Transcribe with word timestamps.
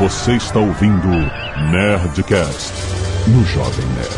Você 0.00 0.32
está 0.32 0.58
ouvindo 0.58 1.08
Nerdcast 1.70 2.72
no 3.28 3.44
Jovem 3.44 3.86
Nerd. 3.88 4.16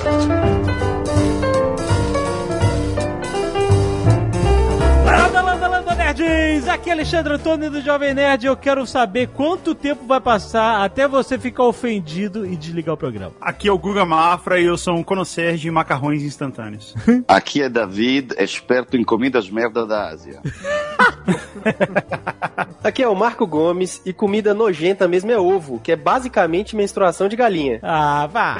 Landa, 5.05 5.43
landa, 5.43 5.67
landa, 5.67 5.95
nerds! 5.97 6.69
Aqui 6.69 6.89
é 6.89 6.93
Alexandre 6.93 7.35
Antônio 7.35 7.69
do 7.69 7.81
Jovem 7.81 8.15
Nerd. 8.15 8.47
Eu 8.47 8.57
quero 8.57 8.87
saber 8.87 9.31
quanto 9.31 9.75
tempo 9.75 10.07
vai 10.07 10.21
passar 10.21 10.85
até 10.85 11.09
você 11.09 11.37
ficar 11.37 11.65
ofendido 11.65 12.47
e 12.47 12.55
desligar 12.55 12.95
o 12.95 12.97
programa. 12.97 13.33
Aqui 13.41 13.67
é 13.67 13.73
o 13.73 13.79
Guga 13.79 14.05
Mafra 14.05 14.61
e 14.61 14.67
eu 14.67 14.79
sou 14.79 14.95
um 14.95 15.03
connoisseur 15.03 15.57
de 15.57 15.69
macarrões 15.69 16.23
instantâneos. 16.23 16.95
Aqui 17.27 17.61
é 17.61 17.69
David, 17.69 18.37
experto 18.39 18.97
em 18.97 19.03
comidas 19.03 19.51
merda 19.51 19.85
da 19.85 20.11
Ásia. 20.11 20.41
Aqui 22.85 23.01
é 23.01 23.09
o 23.09 23.15
Marco 23.15 23.47
Gomes 23.47 24.03
e 24.05 24.13
comida 24.13 24.53
nojenta 24.53 25.07
mesmo 25.07 25.31
é 25.31 25.39
ovo, 25.39 25.79
que 25.79 25.93
é 25.93 25.97
basicamente 25.97 26.75
menstruação 26.75 27.29
de 27.29 27.37
galinha. 27.37 27.79
Ah, 27.81 28.27
vá! 28.27 28.57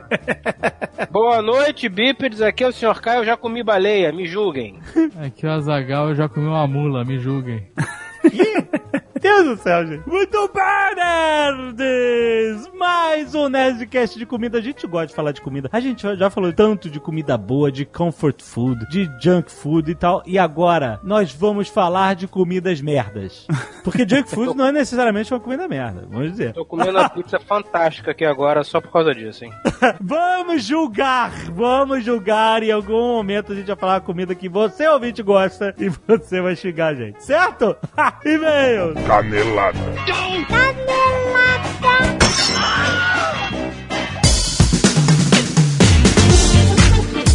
Boa 1.12 1.42
noite, 1.42 1.90
bípedes. 1.90 2.40
Aqui 2.40 2.64
é 2.64 2.68
o 2.68 2.72
Sr. 2.72 3.00
Caio, 3.02 3.20
eu 3.20 3.24
já 3.26 3.36
comi 3.36 3.62
baleia, 3.62 4.10
me 4.12 4.26
julguem. 4.26 4.78
Aqui 5.22 5.44
é 5.46 5.50
o 5.50 5.52
Azagal, 5.52 6.08
eu 6.08 6.14
já 6.14 6.26
comi 6.26 6.46
uma 6.46 6.66
mula, 6.66 7.04
me 7.04 7.18
julguem. 7.18 7.66
Deus 9.18 9.44
do 9.44 9.56
céu, 9.56 9.86
gente. 9.86 10.08
Muito 10.08 10.50
bem, 10.54 10.94
nerds! 10.94 12.70
Mais 12.78 13.34
um 13.34 13.48
Nerdcast 13.48 14.18
de 14.18 14.24
comida. 14.24 14.58
A 14.58 14.60
gente 14.60 14.86
gosta 14.86 15.08
de 15.08 15.14
falar 15.14 15.32
de 15.32 15.40
comida. 15.40 15.68
A 15.72 15.80
gente 15.80 16.02
já 16.16 16.30
falou 16.30 16.52
tanto 16.52 16.88
de 16.88 17.00
comida 17.00 17.36
boa, 17.36 17.72
de 17.72 17.84
comfort 17.84 18.40
food, 18.42 18.88
de 18.88 19.10
junk 19.20 19.50
food 19.50 19.90
e 19.90 19.94
tal. 19.94 20.22
E 20.24 20.38
agora, 20.38 21.00
nós 21.02 21.32
vamos 21.32 21.68
falar 21.68 22.14
de 22.14 22.28
comidas 22.28 22.80
merdas. 22.80 23.46
Porque 23.82 24.06
junk 24.08 24.30
food 24.30 24.56
não 24.56 24.66
é 24.66 24.72
necessariamente 24.72 25.32
uma 25.32 25.40
comida 25.40 25.66
merda, 25.66 26.06
vamos 26.08 26.30
dizer. 26.30 26.52
Tô 26.52 26.64
comendo 26.64 26.98
uma 26.98 27.08
pizza 27.08 27.40
fantástica 27.40 28.12
aqui 28.12 28.24
agora 28.24 28.62
só 28.62 28.80
por 28.80 28.92
causa 28.92 29.14
disso, 29.14 29.44
hein? 29.44 29.52
Vamos 30.00 30.64
julgar! 30.64 31.32
Vamos 31.52 32.04
julgar! 32.04 32.62
Em 32.62 32.70
algum 32.70 33.14
momento 33.16 33.52
a 33.52 33.54
gente 33.54 33.66
vai 33.66 33.76
falar 33.76 33.96
a 33.96 34.00
comida 34.00 34.34
que 34.34 34.48
você, 34.48 34.86
ouvinte, 34.86 35.22
gosta 35.22 35.74
e 35.78 35.88
você 35.88 36.40
vai 36.40 36.54
xingar 36.54 36.88
a 36.88 36.94
gente, 36.94 37.24
certo? 37.24 37.76
E-mail! 38.24 38.94
Canelada. 39.08 39.78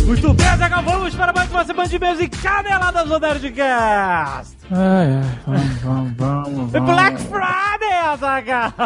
Muito 0.05 0.33
bem, 0.35 0.57
Zagal, 0.59 0.83
vamos 0.83 1.15
para 1.15 1.33
mais 1.33 1.49
uma 1.49 1.65
semana 1.65 1.89
de 1.89 2.23
e 2.25 2.29
caneladas 2.29 3.09
do 3.09 3.19
Nerdcast! 3.19 4.62
Ai, 4.71 5.11
ai, 5.11 5.21
vamos, 5.45 5.77
vamos, 5.77 6.13
vamos. 6.17 6.71
vamos. 6.71 6.89
Black 6.89 7.17
Friday, 7.23 7.97
Azaghal! 8.05 8.73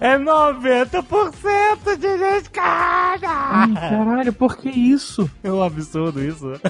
é 0.00 0.18
90% 0.18 1.96
de 1.96 2.18
descarga! 2.18 3.28
Ai, 3.28 3.72
caralho, 3.74 4.32
por 4.32 4.56
que 4.56 4.68
isso? 4.68 5.30
É 5.44 5.52
um 5.52 5.62
absurdo 5.62 6.20
isso. 6.22 6.52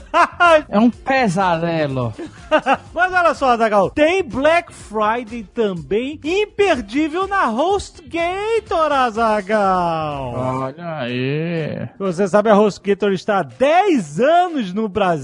É 0.68 0.78
um 0.78 0.90
pesadelo. 0.90 2.12
Mas 2.92 3.12
olha 3.12 3.34
só, 3.34 3.50
Azaghal, 3.50 3.90
tem 3.90 4.22
Black 4.22 4.72
Friday 4.72 5.44
também 5.44 6.20
imperdível 6.22 7.26
na 7.26 7.48
HostGator, 7.48 8.92
Azaghal! 8.92 10.34
Olha 10.34 10.98
aí. 10.98 11.88
Você 11.98 12.28
sabe, 12.28 12.50
a 12.50 12.58
HostGator 12.58 13.12
está 13.12 13.38
há 13.38 13.42
10 13.42 14.20
anos 14.20 14.74
no 14.74 14.88
Brasil 14.88 15.21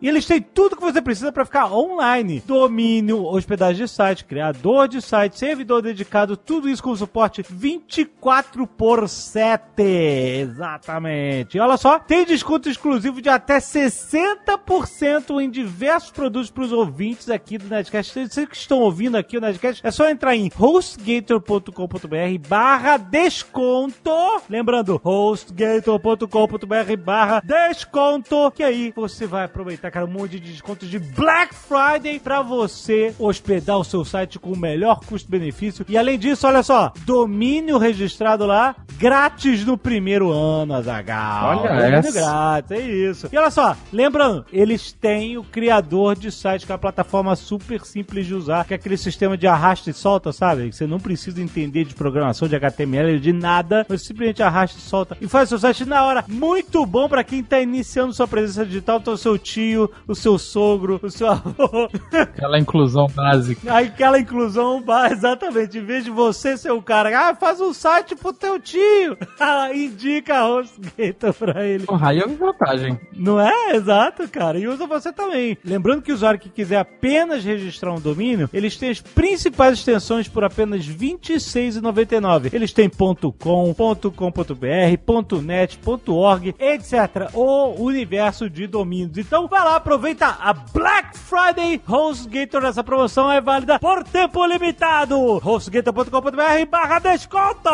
e 0.00 0.08
eles 0.08 0.26
têm 0.26 0.40
tudo 0.40 0.76
que 0.76 0.82
você 0.82 1.00
precisa 1.00 1.32
para 1.32 1.44
ficar 1.44 1.72
online: 1.72 2.42
domínio, 2.46 3.24
hospedagem 3.24 3.84
de 3.84 3.90
site, 3.90 4.24
criador 4.24 4.88
de 4.88 5.00
site, 5.00 5.38
servidor 5.38 5.82
dedicado, 5.82 6.36
tudo 6.36 6.68
isso 6.68 6.82
com 6.82 6.94
suporte 6.94 7.44
24 7.48 8.66
por 8.66 9.08
7. 9.08 9.82
Exatamente. 9.82 11.56
E 11.56 11.60
olha 11.60 11.76
só, 11.76 11.98
tem 11.98 12.24
desconto 12.24 12.68
exclusivo 12.68 13.22
de 13.22 13.28
até 13.28 13.58
60% 13.58 15.40
em 15.40 15.50
diversos 15.50 16.10
produtos 16.10 16.50
para 16.50 16.64
os 16.64 16.72
ouvintes 16.72 17.30
aqui 17.30 17.58
do 17.58 17.68
Nerdcast. 17.68 18.12
Vocês 18.12 18.48
que 18.48 18.56
estão 18.56 18.80
ouvindo 18.80 19.16
aqui 19.16 19.36
o 19.36 19.40
Nerdcast, 19.40 19.86
é 19.86 19.90
só 19.90 20.08
entrar 20.08 20.34
em 20.34 20.50
hostgator.com.br 20.54 22.48
barra 22.48 22.96
desconto. 22.96 24.10
Lembrando, 24.48 25.00
hostgator.com.br 25.02 26.96
barra 27.04 27.40
desconto. 27.44 28.50
Que 28.52 28.62
aí 28.62 28.92
você 28.94 29.26
vai 29.26 29.37
aproveitar, 29.44 29.90
cara, 29.90 30.06
um 30.06 30.10
monte 30.10 30.38
de 30.38 30.52
descontos 30.52 30.88
de 30.88 30.98
Black 30.98 31.54
Friday 31.54 32.18
para 32.18 32.42
você 32.42 33.14
hospedar 33.18 33.78
o 33.78 33.84
seu 33.84 34.04
site 34.04 34.38
com 34.38 34.52
o 34.52 34.58
melhor 34.58 35.00
custo-benefício. 35.00 35.84
E 35.88 35.96
além 35.96 36.18
disso, 36.18 36.46
olha 36.46 36.62
só, 36.62 36.92
domínio 37.04 37.78
registrado 37.78 38.46
lá, 38.46 38.76
grátis 38.98 39.64
no 39.64 39.76
primeiro 39.76 40.30
ano, 40.30 40.74
Azagal. 40.74 41.58
Olha 41.58 41.68
domínio 41.68 41.98
essa. 41.98 42.12
grátis, 42.12 42.70
é 42.70 42.80
isso. 42.80 43.28
E 43.32 43.36
olha 43.36 43.50
só, 43.50 43.76
lembrando, 43.92 44.44
eles 44.52 44.92
têm 44.92 45.38
o 45.38 45.44
criador 45.44 46.16
de 46.16 46.30
site, 46.30 46.66
que 46.66 46.72
é 46.72 46.74
uma 46.74 46.78
plataforma 46.78 47.34
super 47.36 47.80
simples 47.84 48.26
de 48.26 48.34
usar, 48.34 48.64
que 48.64 48.74
é 48.74 48.76
aquele 48.76 48.96
sistema 48.96 49.36
de 49.36 49.46
arrasta 49.46 49.90
e 49.90 49.94
solta, 49.94 50.32
sabe? 50.32 50.68
Que 50.68 50.76
Você 50.76 50.86
não 50.86 50.98
precisa 50.98 51.40
entender 51.40 51.84
de 51.84 51.94
programação, 51.94 52.48
de 52.48 52.56
HTML, 52.56 53.18
de 53.20 53.32
nada, 53.32 53.84
você 53.88 54.06
simplesmente 54.06 54.42
arrasta 54.42 54.78
e 54.78 54.82
solta 54.82 55.16
e 55.20 55.28
faz 55.28 55.48
seu 55.48 55.58
site 55.58 55.84
na 55.84 56.04
hora. 56.04 56.24
Muito 56.28 56.84
bom 56.84 57.08
pra 57.08 57.24
quem 57.24 57.42
tá 57.42 57.60
iniciando 57.60 58.12
sua 58.12 58.28
presença 58.28 58.64
digital, 58.64 58.98
então 58.98 59.14
o 59.14 59.18
seu 59.28 59.38
tio, 59.38 59.90
o 60.06 60.14
seu 60.14 60.38
sogro, 60.38 60.98
o 61.02 61.10
seu 61.10 61.28
avô. 61.28 61.88
Aquela 62.12 62.58
inclusão 62.58 63.06
básica. 63.14 63.76
Aquela 63.76 64.18
inclusão, 64.18 64.80
bah, 64.80 65.08
exatamente. 65.10 65.78
Em 65.78 65.84
vez 65.84 66.04
de 66.04 66.10
você 66.10 66.56
ser 66.56 66.70
o 66.70 66.80
cara, 66.80 67.28
ah, 67.28 67.34
faz 67.34 67.60
um 67.60 67.72
site 67.72 68.16
pro 68.16 68.32
teu 68.32 68.58
tio. 68.58 69.16
Ah, 69.40 69.72
Indica 69.72 70.38
a 70.38 70.48
HostGator 70.48 71.32
pra 71.32 71.64
ele. 71.64 71.86
Porra, 71.86 72.10
aí 72.10 72.18
é 72.18 72.26
vantagem. 72.26 72.98
Não 73.14 73.40
é? 73.40 73.76
Exato, 73.76 74.28
cara. 74.28 74.58
E 74.58 74.66
usa 74.66 74.86
você 74.86 75.12
também. 75.12 75.56
Lembrando 75.64 76.02
que 76.02 76.10
o 76.10 76.14
usuário 76.14 76.40
que 76.40 76.48
quiser 76.48 76.78
apenas 76.78 77.44
registrar 77.44 77.92
um 77.92 78.00
domínio, 78.00 78.50
eles 78.52 78.76
têm 78.76 78.90
as 78.90 79.00
principais 79.00 79.78
extensões 79.78 80.26
por 80.28 80.42
apenas 80.42 80.86
R$ 80.86 80.94
26,99. 80.94 82.52
Eles 82.52 82.72
têm 82.72 82.90
.com, 82.90 83.74
.com.br, 83.74 85.42
.net, 85.42 85.78
.org, 86.08 86.54
etc. 86.58 87.30
O 87.32 87.82
universo 87.82 88.50
de 88.50 88.66
domínios. 88.66 89.17
Então, 89.18 89.48
vai 89.48 89.64
lá, 89.64 89.74
aproveita 89.74 90.26
a 90.26 90.52
Black 90.52 91.18
Friday 91.18 91.82
HostGator. 91.88 92.64
Essa 92.64 92.84
promoção 92.84 93.32
é 93.32 93.40
válida 93.40 93.76
por 93.80 94.04
tempo 94.04 94.46
limitado. 94.46 95.38
hostgator.com.br 95.38 96.66
barra 96.70 97.00
desconto. 97.00 97.68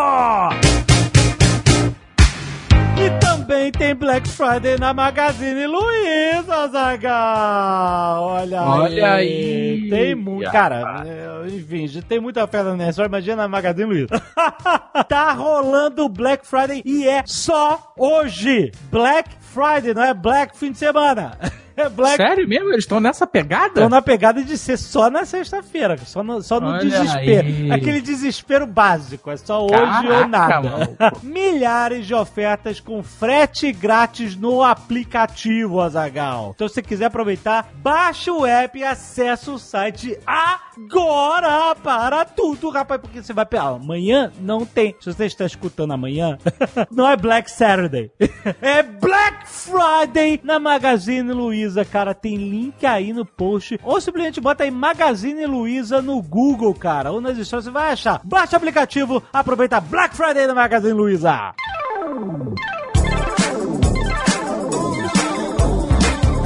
E 2.97 3.11
também 3.45 3.71
tem 3.71 3.95
Black 3.95 4.27
Friday 4.27 4.79
na 4.79 4.95
Magazine 4.95 5.67
Luiza, 5.67 6.67
Zagal. 6.69 8.23
Olha, 8.23 8.63
Olha 8.63 9.15
aí. 9.17 9.87
Tem 9.91 10.15
muito. 10.15 10.51
Cara, 10.51 11.05
é, 11.07 11.49
enfim, 11.49 11.87
já 11.87 12.01
tem 12.01 12.19
muita 12.19 12.43
oferta 12.43 12.75
nessa. 12.75 12.93
Só 12.93 13.05
imagina 13.05 13.37
na 13.37 13.49
Magazine 13.49 13.85
Luiza. 13.85 14.09
tá 15.07 15.33
rolando 15.33 16.09
Black 16.09 16.47
Friday 16.47 16.83
e 16.87 17.07
é 17.07 17.23
só 17.27 17.93
hoje. 17.99 18.73
Black 18.91 19.29
Friday, 19.41 19.93
não 19.93 20.03
é 20.03 20.15
Black 20.15 20.57
fim 20.57 20.73
de 20.73 20.79
semana. 20.79 21.39
É 21.77 21.89
Black 21.89 22.17
Sério 22.17 22.49
mesmo? 22.49 22.69
Eles 22.71 22.85
estão 22.85 23.01
nessa 23.01 23.27
pegada? 23.27 23.67
Estão 23.69 23.89
na 23.89 24.01
pegada 24.01 24.43
de 24.43 24.57
ser 24.57 24.77
só 24.77 25.11
na 25.11 25.25
sexta-feira, 25.25 25.97
só 26.05 26.23
no, 26.23 26.41
só 26.43 26.61
no 26.61 26.69
Olha 26.69 26.79
desespero. 26.79 27.47
aí. 27.47 27.73
Aquele 27.73 28.01
desespero 28.01 28.67
básico, 28.67 29.31
é 29.31 29.37
só 29.37 29.65
hoje 29.65 29.75
Caraca, 29.75 30.15
ou 30.15 30.29
nada. 30.29 31.13
Milhares 31.23 32.07
de 32.07 32.15
ofertas 32.15 32.81
com 32.81 33.03
frete 33.03 33.73
grátis 33.73 34.37
no 34.37 34.63
aplicativo, 34.63 35.81
Azagal. 35.81 36.53
Então, 36.55 36.69
se 36.69 36.75
você 36.75 36.83
quiser 36.83 37.07
aproveitar, 37.07 37.69
baixa 37.77 38.33
o 38.33 38.47
app 38.47 38.79
e 38.79 38.85
acessa 38.85 39.51
o 39.51 39.59
site 39.59 40.19
agora 40.27 41.75
para 41.75 42.25
tudo, 42.25 42.71
rapaz, 42.71 43.01
porque 43.01 43.23
você 43.23 43.33
vai 43.33 43.47
pegar. 43.47 43.65
Amanhã 43.65 44.33
não 44.41 44.65
tem. 44.65 44.95
Se 45.01 45.13
você 45.13 45.27
está 45.27 45.45
escutando 45.45 45.93
amanhã, 45.93 46.39
não 46.91 47.09
é 47.09 47.17
Black 47.17 47.51
Saturday. 47.51 48.11
é 48.61 48.83
Black 48.83 49.49
Friday 49.49 50.41
na 50.43 50.59
Magazine 50.59 51.33
Luiza, 51.33 51.64
cara. 51.85 52.15
Tem 52.15 52.37
link 52.37 52.85
aí 52.85 53.13
no 53.13 53.25
post. 53.25 53.79
Ou 53.83 54.01
simplesmente 54.01 54.41
bota 54.41 54.65
aí 54.65 54.71
Magazine 54.71 55.47
Luiza 55.47 56.03
no 56.03 56.21
Google, 56.21 56.75
cara. 56.75 57.11
Ou 57.13 57.21
nas 57.21 57.39
histórias 57.39 57.65
você 57.65 57.71
vai 57.71 57.93
achar. 57.93 58.21
Baixa 58.25 58.55
o 58.55 58.57
aplicativo, 58.57 59.23
aproveita 59.33 59.81
Black 59.81 60.17
Friday 60.17 60.47
na 60.47 60.55
Magazine 60.55 60.93
Luiza. 60.93 61.55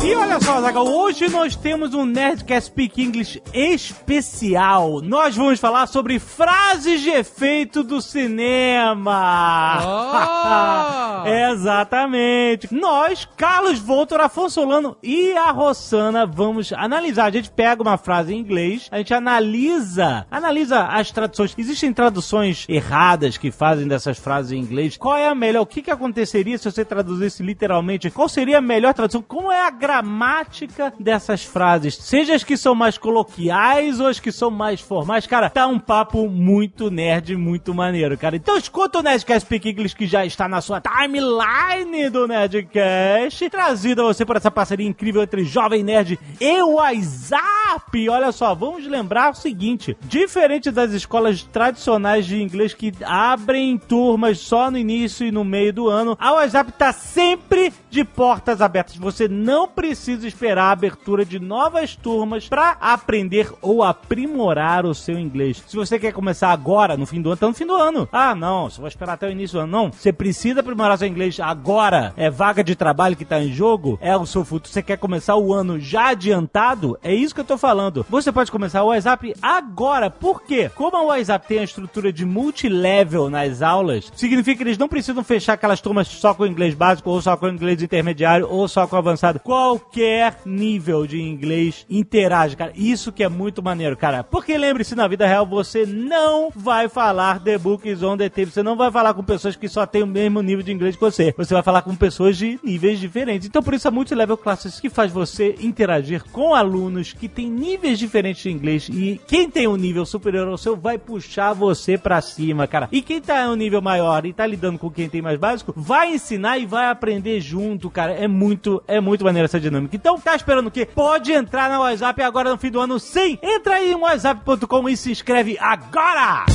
E 0.09 0.15
olha 0.15 0.41
só, 0.41 0.59
Zagal, 0.63 0.89
hoje 0.89 1.29
nós 1.29 1.55
temos 1.55 1.93
um 1.93 2.07
Nerdcast 2.07 2.69
Speak 2.71 3.03
English 3.03 3.43
especial. 3.53 5.03
Nós 5.03 5.37
vamos 5.37 5.61
falar 5.61 5.87
sobre 5.87 6.19
frases 6.19 7.03
de 7.03 7.11
efeito 7.11 7.83
do 7.83 8.01
cinema. 8.01 9.79
Oh! 9.85 11.29
Exatamente. 11.53 12.75
Nós, 12.75 13.29
Carlos 13.37 13.79
Voltor, 13.79 14.23
Afonso 14.23 14.55
Solano 14.55 14.97
e 15.03 15.37
a 15.37 15.51
Rossana 15.51 16.25
vamos 16.25 16.73
analisar. 16.73 17.27
A 17.27 17.31
gente 17.31 17.51
pega 17.51 17.83
uma 17.83 17.99
frase 17.99 18.33
em 18.33 18.39
inglês, 18.39 18.89
a 18.91 18.97
gente 18.97 19.13
analisa, 19.13 20.27
analisa 20.31 20.87
as 20.87 21.11
traduções. 21.11 21.55
Existem 21.59 21.93
traduções 21.93 22.65
erradas 22.67 23.37
que 23.37 23.51
fazem 23.51 23.87
dessas 23.87 24.19
frases 24.19 24.53
em 24.53 24.59
inglês. 24.59 24.97
Qual 24.97 25.19
é 25.19 25.29
a 25.29 25.35
melhor? 25.35 25.61
O 25.61 25.67
que, 25.67 25.83
que 25.83 25.91
aconteceria 25.91 26.57
se 26.57 26.71
você 26.71 26.83
traduzisse 26.83 27.43
literalmente? 27.43 28.11
Qual 28.11 28.27
seria 28.27 28.57
a 28.57 28.63
melhor 28.63 28.95
tradução? 28.95 29.21
Como 29.21 29.53
é 29.53 29.67
a 29.67 29.71
gramática 29.99 30.93
dessas 30.99 31.45
frases? 31.45 31.97
Seja 31.97 32.35
as 32.35 32.45
que 32.45 32.57
são 32.57 32.75
mais 32.75 32.97
coloquiais 32.97 34.01
ou 34.01 34.07
as 34.07 34.21
que 34.21 34.31
são 34.31 34.51
mais 34.51 34.81
formais. 34.81 35.27
Cara, 35.27 35.51
tá 35.51 35.67
um 35.67 35.79
papo 35.79 36.29
muito 36.29 36.91
nerd, 36.91 37.37
muito 37.37 37.75
maneiro, 37.75 38.17
cara. 38.17 38.37
Então 38.37 38.57
escuta 38.57 39.01
o 39.01 39.03
Nerdcast 39.03 39.47
Speak 39.47 39.69
English 39.69 39.97
que 39.97 40.07
já 40.07 40.25
está 40.25 40.49
na 40.49 40.61
sua 40.61 40.81
timeline 40.81 42.09
do 42.11 42.29
Nerdcast, 42.29 43.51
trazido 43.51 44.03
a 44.03 44.05
você 44.07 44.25
por 44.25 44.37
essa 44.37 44.51
parceria 44.51 44.87
incrível 44.87 45.23
entre 45.23 45.45
Jovem 45.45 45.83
Nerd 45.83 46.19
e 46.41 46.63
WhatsApp. 46.63 48.09
Olha 48.09 48.31
só, 48.31 48.55
vamos 48.55 48.87
lembrar 48.87 49.33
o 49.33 49.35
seguinte: 49.35 49.97
diferente 50.03 50.71
das 50.71 50.93
escolas 50.93 51.43
tradicionais 51.43 52.27
de 52.27 52.41
inglês 52.41 52.73
que 52.73 52.93
abrem 53.05 53.77
turmas 53.77 54.39
só 54.39 54.71
no 54.71 54.79
início 54.79 55.27
e 55.27 55.33
no 55.33 55.45
meio 55.45 55.73
do 55.73 55.89
ano, 55.89 56.17
a 56.21 56.33
WhatsApp 56.35 56.73
tá 56.73 56.93
sempre 56.93 57.73
de 57.91 58.05
portas 58.05 58.61
abertas. 58.61 58.97
Você 58.97 59.27
não 59.27 59.67
precisa 59.67 59.88
esperar 59.93 60.65
a 60.65 60.71
abertura 60.73 61.25
de 61.25 61.39
novas 61.39 61.97
turmas 61.97 62.49
para 62.49 62.73
aprender 62.81 63.53
ou 63.63 63.83
aprimorar 63.83 64.87
o 64.87 64.95
seu 64.95 65.19
inglês. 65.19 65.63
Se 65.67 65.77
você 65.77 65.99
quer 65.99 66.13
começar 66.13 66.51
agora, 66.51 66.97
no 66.97 67.07
fim 67.07 67.21
do 67.21 67.31
ano, 67.31 67.37
tá 67.37 67.47
no 67.47 67.55
fim 67.55 67.67
do 67.67 67.75
ano. 67.75 68.09
Ah, 68.13 68.35
não, 68.35 68.69
só 68.69 68.81
vou 68.81 68.89
esperar 68.89 69.15
até 69.15 69.27
o 69.27 69.31
início 69.31 69.59
do 69.59 69.63
ano. 69.63 69.73
Não, 69.73 69.93
você 69.93 70.13
precisa 70.13 70.61
aprimorar 70.61 70.99
seu 70.99 71.09
inglês 71.09 71.39
agora. 71.41 72.13
É 72.17 72.31
vaga 72.31 72.63
de 72.65 72.75
trabalho 72.75 73.17
que 73.17 73.25
tá 73.25 73.41
em 73.41 73.53
jogo, 73.53 73.99
é 74.01 74.17
o 74.17 74.27
seu 74.27 74.45
futuro. 74.45 74.73
Você 74.73 74.83
quer 74.83 74.99
começar 74.99 75.37
o 75.37 75.53
ano 75.53 75.79
já 75.79 76.11
adiantado? 76.11 76.99
É 77.03 77.15
isso 77.15 77.35
que 77.35 77.41
eu 77.41 77.45
tô 77.45 77.59
falando. 77.59 78.05
Você 78.09 78.33
pode 78.33 78.51
começar 78.51 78.83
o 78.83 78.89
WhatsApp 78.89 79.35
agora. 79.41 80.11
Por 80.11 80.43
quê? 80.43 80.71
Como 80.75 80.97
a 80.97 81.03
WhatsApp 81.03 81.47
tem 81.47 81.59
a 81.61 81.65
estrutura 81.65 82.13
de 82.13 82.25
multilevel 82.25 83.31
nas 83.31 83.63
aulas, 83.63 84.13
significa 84.15 84.59
que 84.59 84.63
eles 84.63 84.79
não 84.79 84.89
precisam 84.89 85.23
fechar 85.25 85.55
aquelas 85.55 85.81
turmas 85.81 86.09
só 86.09 86.35
com 86.35 86.47
inglês 86.47 86.75
básico, 86.75 87.11
ou 87.11 87.21
só 87.21 87.37
com 87.37 87.49
inglês 87.49 87.83
intermediário, 87.83 88.47
ou 88.49 88.67
só 88.69 88.87
com 88.87 88.97
avançado. 88.97 89.41
Qualquer 89.69 90.39
nível 90.47 91.07
de 91.07 91.21
inglês 91.21 91.85
interage, 91.91 92.57
cara. 92.57 92.73
Isso 92.75 93.13
que 93.13 93.23
é 93.23 93.29
muito 93.29 93.63
maneiro, 93.63 93.99
cara. 93.99 94.25
Porque 94.25 94.57
lembre-se, 94.57 94.95
na 94.95 95.07
vida 95.07 95.27
real, 95.27 95.45
você 95.45 95.85
não 95.85 96.51
vai 96.57 96.89
falar 96.89 97.39
The 97.41 97.59
Book 97.59 97.87
on 98.03 98.17
the 98.17 98.31
Table. 98.31 98.51
Você 98.51 98.63
não 98.63 98.79
vai 98.79 98.91
falar 98.91 99.13
com 99.13 99.23
pessoas 99.23 99.57
que 99.57 99.69
só 99.69 99.85
têm 99.85 100.03
o 100.03 100.07
mesmo 100.07 100.41
nível 100.41 100.65
de 100.65 100.73
inglês 100.73 100.97
que 100.97 101.03
você. 101.03 101.35
Você 101.37 101.53
vai 101.53 101.63
falar 101.63 101.83
com 101.83 101.95
pessoas 101.95 102.39
de 102.39 102.59
níveis 102.65 102.99
diferentes. 102.99 103.47
Então, 103.47 103.63
por 103.63 103.75
isso, 103.75 103.87
a 103.87 103.91
Multilevel 103.91 104.39
Classes 104.39 104.81
que 104.81 104.89
faz 104.89 105.13
você 105.13 105.55
interagir 105.61 106.25
com 106.33 106.55
alunos 106.55 107.13
que 107.13 107.29
têm 107.29 107.51
níveis 107.51 107.99
diferentes 107.99 108.45
de 108.45 108.51
inglês. 108.51 108.89
E 108.89 109.21
quem 109.27 109.51
tem 109.51 109.69
um 109.69 109.77
nível 109.77 110.07
superior 110.07 110.49
ao 110.49 110.57
seu 110.57 110.79
vai 110.79 110.97
puxar 110.97 111.53
você 111.53 111.99
pra 111.99 112.23
cima, 112.23 112.67
cara. 112.67 112.89
E 112.91 113.03
quem 113.03 113.21
tá 113.21 113.45
em 113.45 113.49
um 113.49 113.55
nível 113.55 113.83
maior 113.83 114.25
e 114.25 114.33
tá 114.33 114.47
lidando 114.47 114.79
com 114.79 114.91
quem 114.91 115.11
tem 115.11 115.21
mais 115.21 115.39
básico, 115.39 115.75
vai 115.77 116.15
ensinar 116.15 116.57
e 116.57 116.65
vai 116.65 116.87
aprender 116.87 117.39
junto, 117.39 117.91
cara. 117.91 118.13
É 118.13 118.27
muito, 118.27 118.83
é 118.89 118.99
muito 118.99 119.25
maneiro 119.25 119.45
essa 119.45 119.58
dinâmica. 119.61 119.95
Então, 119.95 120.19
tá 120.21 120.35
esperando 120.35 120.69
o 120.69 120.71
quê? 120.71 120.87
Pode 120.87 121.33
entrar 121.33 121.69
na 121.69 121.81
WhatsApp 121.81 122.23
agora 122.23 122.51
no 122.51 122.59
fim 122.59 122.71
do 122.71 122.81
ano, 122.81 122.99
sim! 122.99 123.39
Entra 123.43 123.75
aí 123.77 123.93
em 123.93 123.95
whatsapp.com 123.95 124.89
e 124.89 124.97
se 124.97 125.11
inscreve 125.11 125.57
agora! 125.59 126.47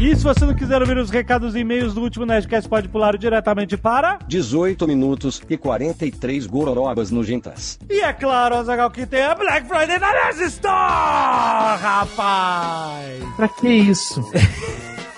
E 0.00 0.16
se 0.16 0.24
você 0.24 0.46
não 0.46 0.54
quiser 0.54 0.80
ouvir 0.80 0.96
os 0.96 1.10
recados 1.10 1.54
e 1.54 1.58
e-mails 1.58 1.92
do 1.92 2.00
último 2.00 2.24
Nerdcast, 2.24 2.66
pode 2.68 2.88
pular 2.88 3.18
diretamente 3.18 3.76
para... 3.76 4.18
18 4.26 4.88
minutos 4.88 5.42
e 5.48 5.58
43 5.58 6.46
gororobas 6.46 7.10
nojentas. 7.10 7.78
E 7.88 8.00
é 8.00 8.10
claro, 8.10 8.54
Azagal, 8.54 8.90
que 8.90 9.04
tem 9.04 9.22
a 9.22 9.34
Black 9.34 9.68
Friday 9.68 9.98
na 9.98 10.10
Nerd 10.10 10.40
Store, 10.44 10.72
rapaz! 11.78 13.22
Pra 13.36 13.46
que 13.48 13.68
isso? 13.68 14.24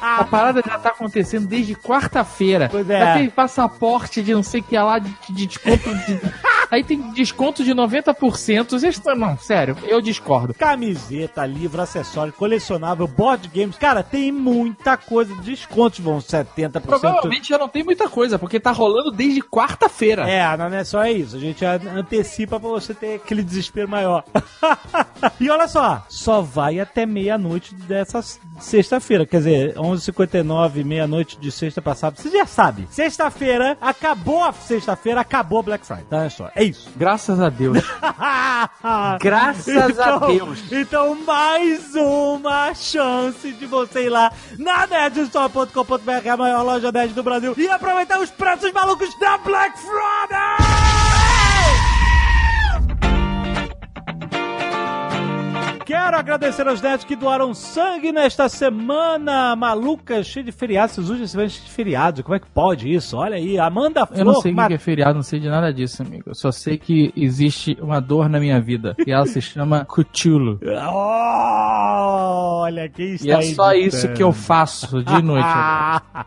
A 0.00 0.24
parada 0.24 0.62
já 0.66 0.78
tá 0.78 0.88
acontecendo 0.90 1.46
desde 1.46 1.74
quarta-feira. 1.74 2.68
Pois 2.70 2.88
é. 2.88 2.98
Já 3.00 3.14
tem 3.14 3.28
passaporte 3.30 4.22
de 4.22 4.32
não 4.34 4.42
sei 4.42 4.60
o 4.60 4.64
que 4.64 4.78
lá, 4.78 4.98
de, 4.98 5.14
de 5.30 5.46
desconto 5.46 5.94
de... 5.94 6.20
Aí 6.70 6.84
tem 6.84 7.10
desconto 7.12 7.64
de 7.64 7.74
90%. 7.74 8.70
Vocês 8.70 8.94
estão- 8.94 9.16
Não, 9.16 9.36
sério, 9.36 9.76
eu 9.82 10.00
discordo. 10.00 10.54
Camiseta, 10.54 11.44
livro, 11.44 11.82
acessório, 11.82 12.32
colecionável, 12.32 13.08
board 13.08 13.48
games. 13.52 13.76
Cara, 13.76 14.02
tem 14.04 14.30
muita 14.30 14.96
coisa. 14.96 15.34
Descontos 15.42 15.98
vão 15.98 16.18
70%. 16.18 16.80
Provavelmente 16.82 17.48
já 17.48 17.58
não 17.58 17.68
tem 17.68 17.82
muita 17.82 18.08
coisa, 18.08 18.38
porque 18.38 18.60
tá 18.60 18.70
rolando 18.70 19.10
desde 19.10 19.42
quarta-feira. 19.42 20.30
É, 20.30 20.56
não 20.56 20.66
é 20.66 20.84
só 20.84 21.04
isso. 21.06 21.36
A 21.36 21.40
gente 21.40 21.64
an- 21.64 21.80
antecipa 21.96 22.60
pra 22.60 22.68
você 22.68 22.94
ter 22.94 23.16
aquele 23.16 23.42
desespero 23.42 23.88
maior. 23.88 24.22
e 25.40 25.50
olha 25.50 25.66
só, 25.66 26.04
só 26.08 26.40
vai 26.40 26.78
até 26.78 27.04
meia-noite 27.04 27.74
dessa 27.74 28.18
s- 28.18 28.38
sexta-feira. 28.60 29.26
Quer 29.26 29.38
dizer, 29.38 29.74
11h59, 29.74 30.84
meia-noite 30.84 31.38
de 31.38 31.50
sexta 31.50 31.80
passada. 31.82 32.16
Você 32.16 32.30
já 32.30 32.46
sabe. 32.46 32.86
Sexta-feira, 32.90 33.76
acabou 33.80 34.42
a 34.42 34.52
sexta-feira, 34.52 35.20
acabou 35.20 35.60
a 35.60 35.62
Black 35.62 35.86
Friday. 35.86 36.06
Tá, 36.08 36.18
olha 36.18 36.30
só. 36.30 36.50
É 36.54 36.64
isso. 36.64 36.90
Graças 36.96 37.40
a 37.40 37.48
Deus. 37.48 37.78
Graças 39.20 39.98
a 39.98 40.18
Deus. 40.18 40.72
Então, 40.72 41.16
mais 41.24 41.94
uma 41.94 42.74
chance 42.74 43.52
de 43.52 43.66
você 43.66 44.06
ir 44.06 44.10
lá 44.10 44.32
na 44.58 44.86
nerdstore.com.br, 44.86 46.28
a 46.30 46.36
maior 46.36 46.62
loja 46.62 46.92
nerd 46.92 47.12
do 47.14 47.22
Brasil, 47.22 47.54
e 47.56 47.68
aproveitar 47.68 48.20
os 48.20 48.30
preços 48.30 48.72
malucos 48.72 49.08
da 49.18 49.38
Black 49.38 49.78
Friday! 49.78 50.89
Quero 55.90 56.16
agradecer 56.16 56.68
aos 56.68 56.80
nerds 56.80 57.04
que 57.04 57.16
doaram 57.16 57.52
sangue 57.52 58.12
nesta 58.12 58.48
semana 58.48 59.56
maluca, 59.56 60.22
cheia 60.22 60.44
de 60.44 60.52
feriados. 60.52 60.94
Vocês 60.94 61.10
usam 61.10 61.24
esse 61.24 61.32
semana 61.32 61.48
cheia 61.48 61.64
de 61.64 61.70
feriados. 61.72 62.22
Como 62.22 62.32
é 62.36 62.38
que 62.38 62.46
pode 62.48 62.88
isso? 62.94 63.16
Olha 63.16 63.34
aí, 63.34 63.58
Amanda 63.58 64.06
Flor. 64.06 64.18
Eu 64.20 64.24
não 64.24 64.34
sei 64.40 64.52
o 64.52 64.66
que 64.68 64.74
é 64.74 64.78
feriado, 64.78 65.14
não 65.14 65.22
sei 65.24 65.40
de 65.40 65.48
nada 65.48 65.74
disso, 65.74 66.00
amigo. 66.00 66.22
Eu 66.28 66.34
só 66.36 66.52
sei 66.52 66.78
que 66.78 67.12
existe 67.16 67.76
uma 67.80 68.00
dor 68.00 68.28
na 68.28 68.38
minha 68.38 68.60
vida. 68.60 68.94
E 69.04 69.10
ela 69.10 69.26
se 69.26 69.42
chama 69.42 69.84
Cthulhu. 69.90 70.60
Olha, 70.92 72.88
quem 72.88 73.14
está 73.14 73.26
E 73.26 73.30
é 73.32 73.42
só 73.42 73.72
editando. 73.72 73.88
isso 73.96 74.12
que 74.14 74.22
eu 74.22 74.30
faço 74.32 75.02
de 75.02 75.18
noite. 75.20 75.44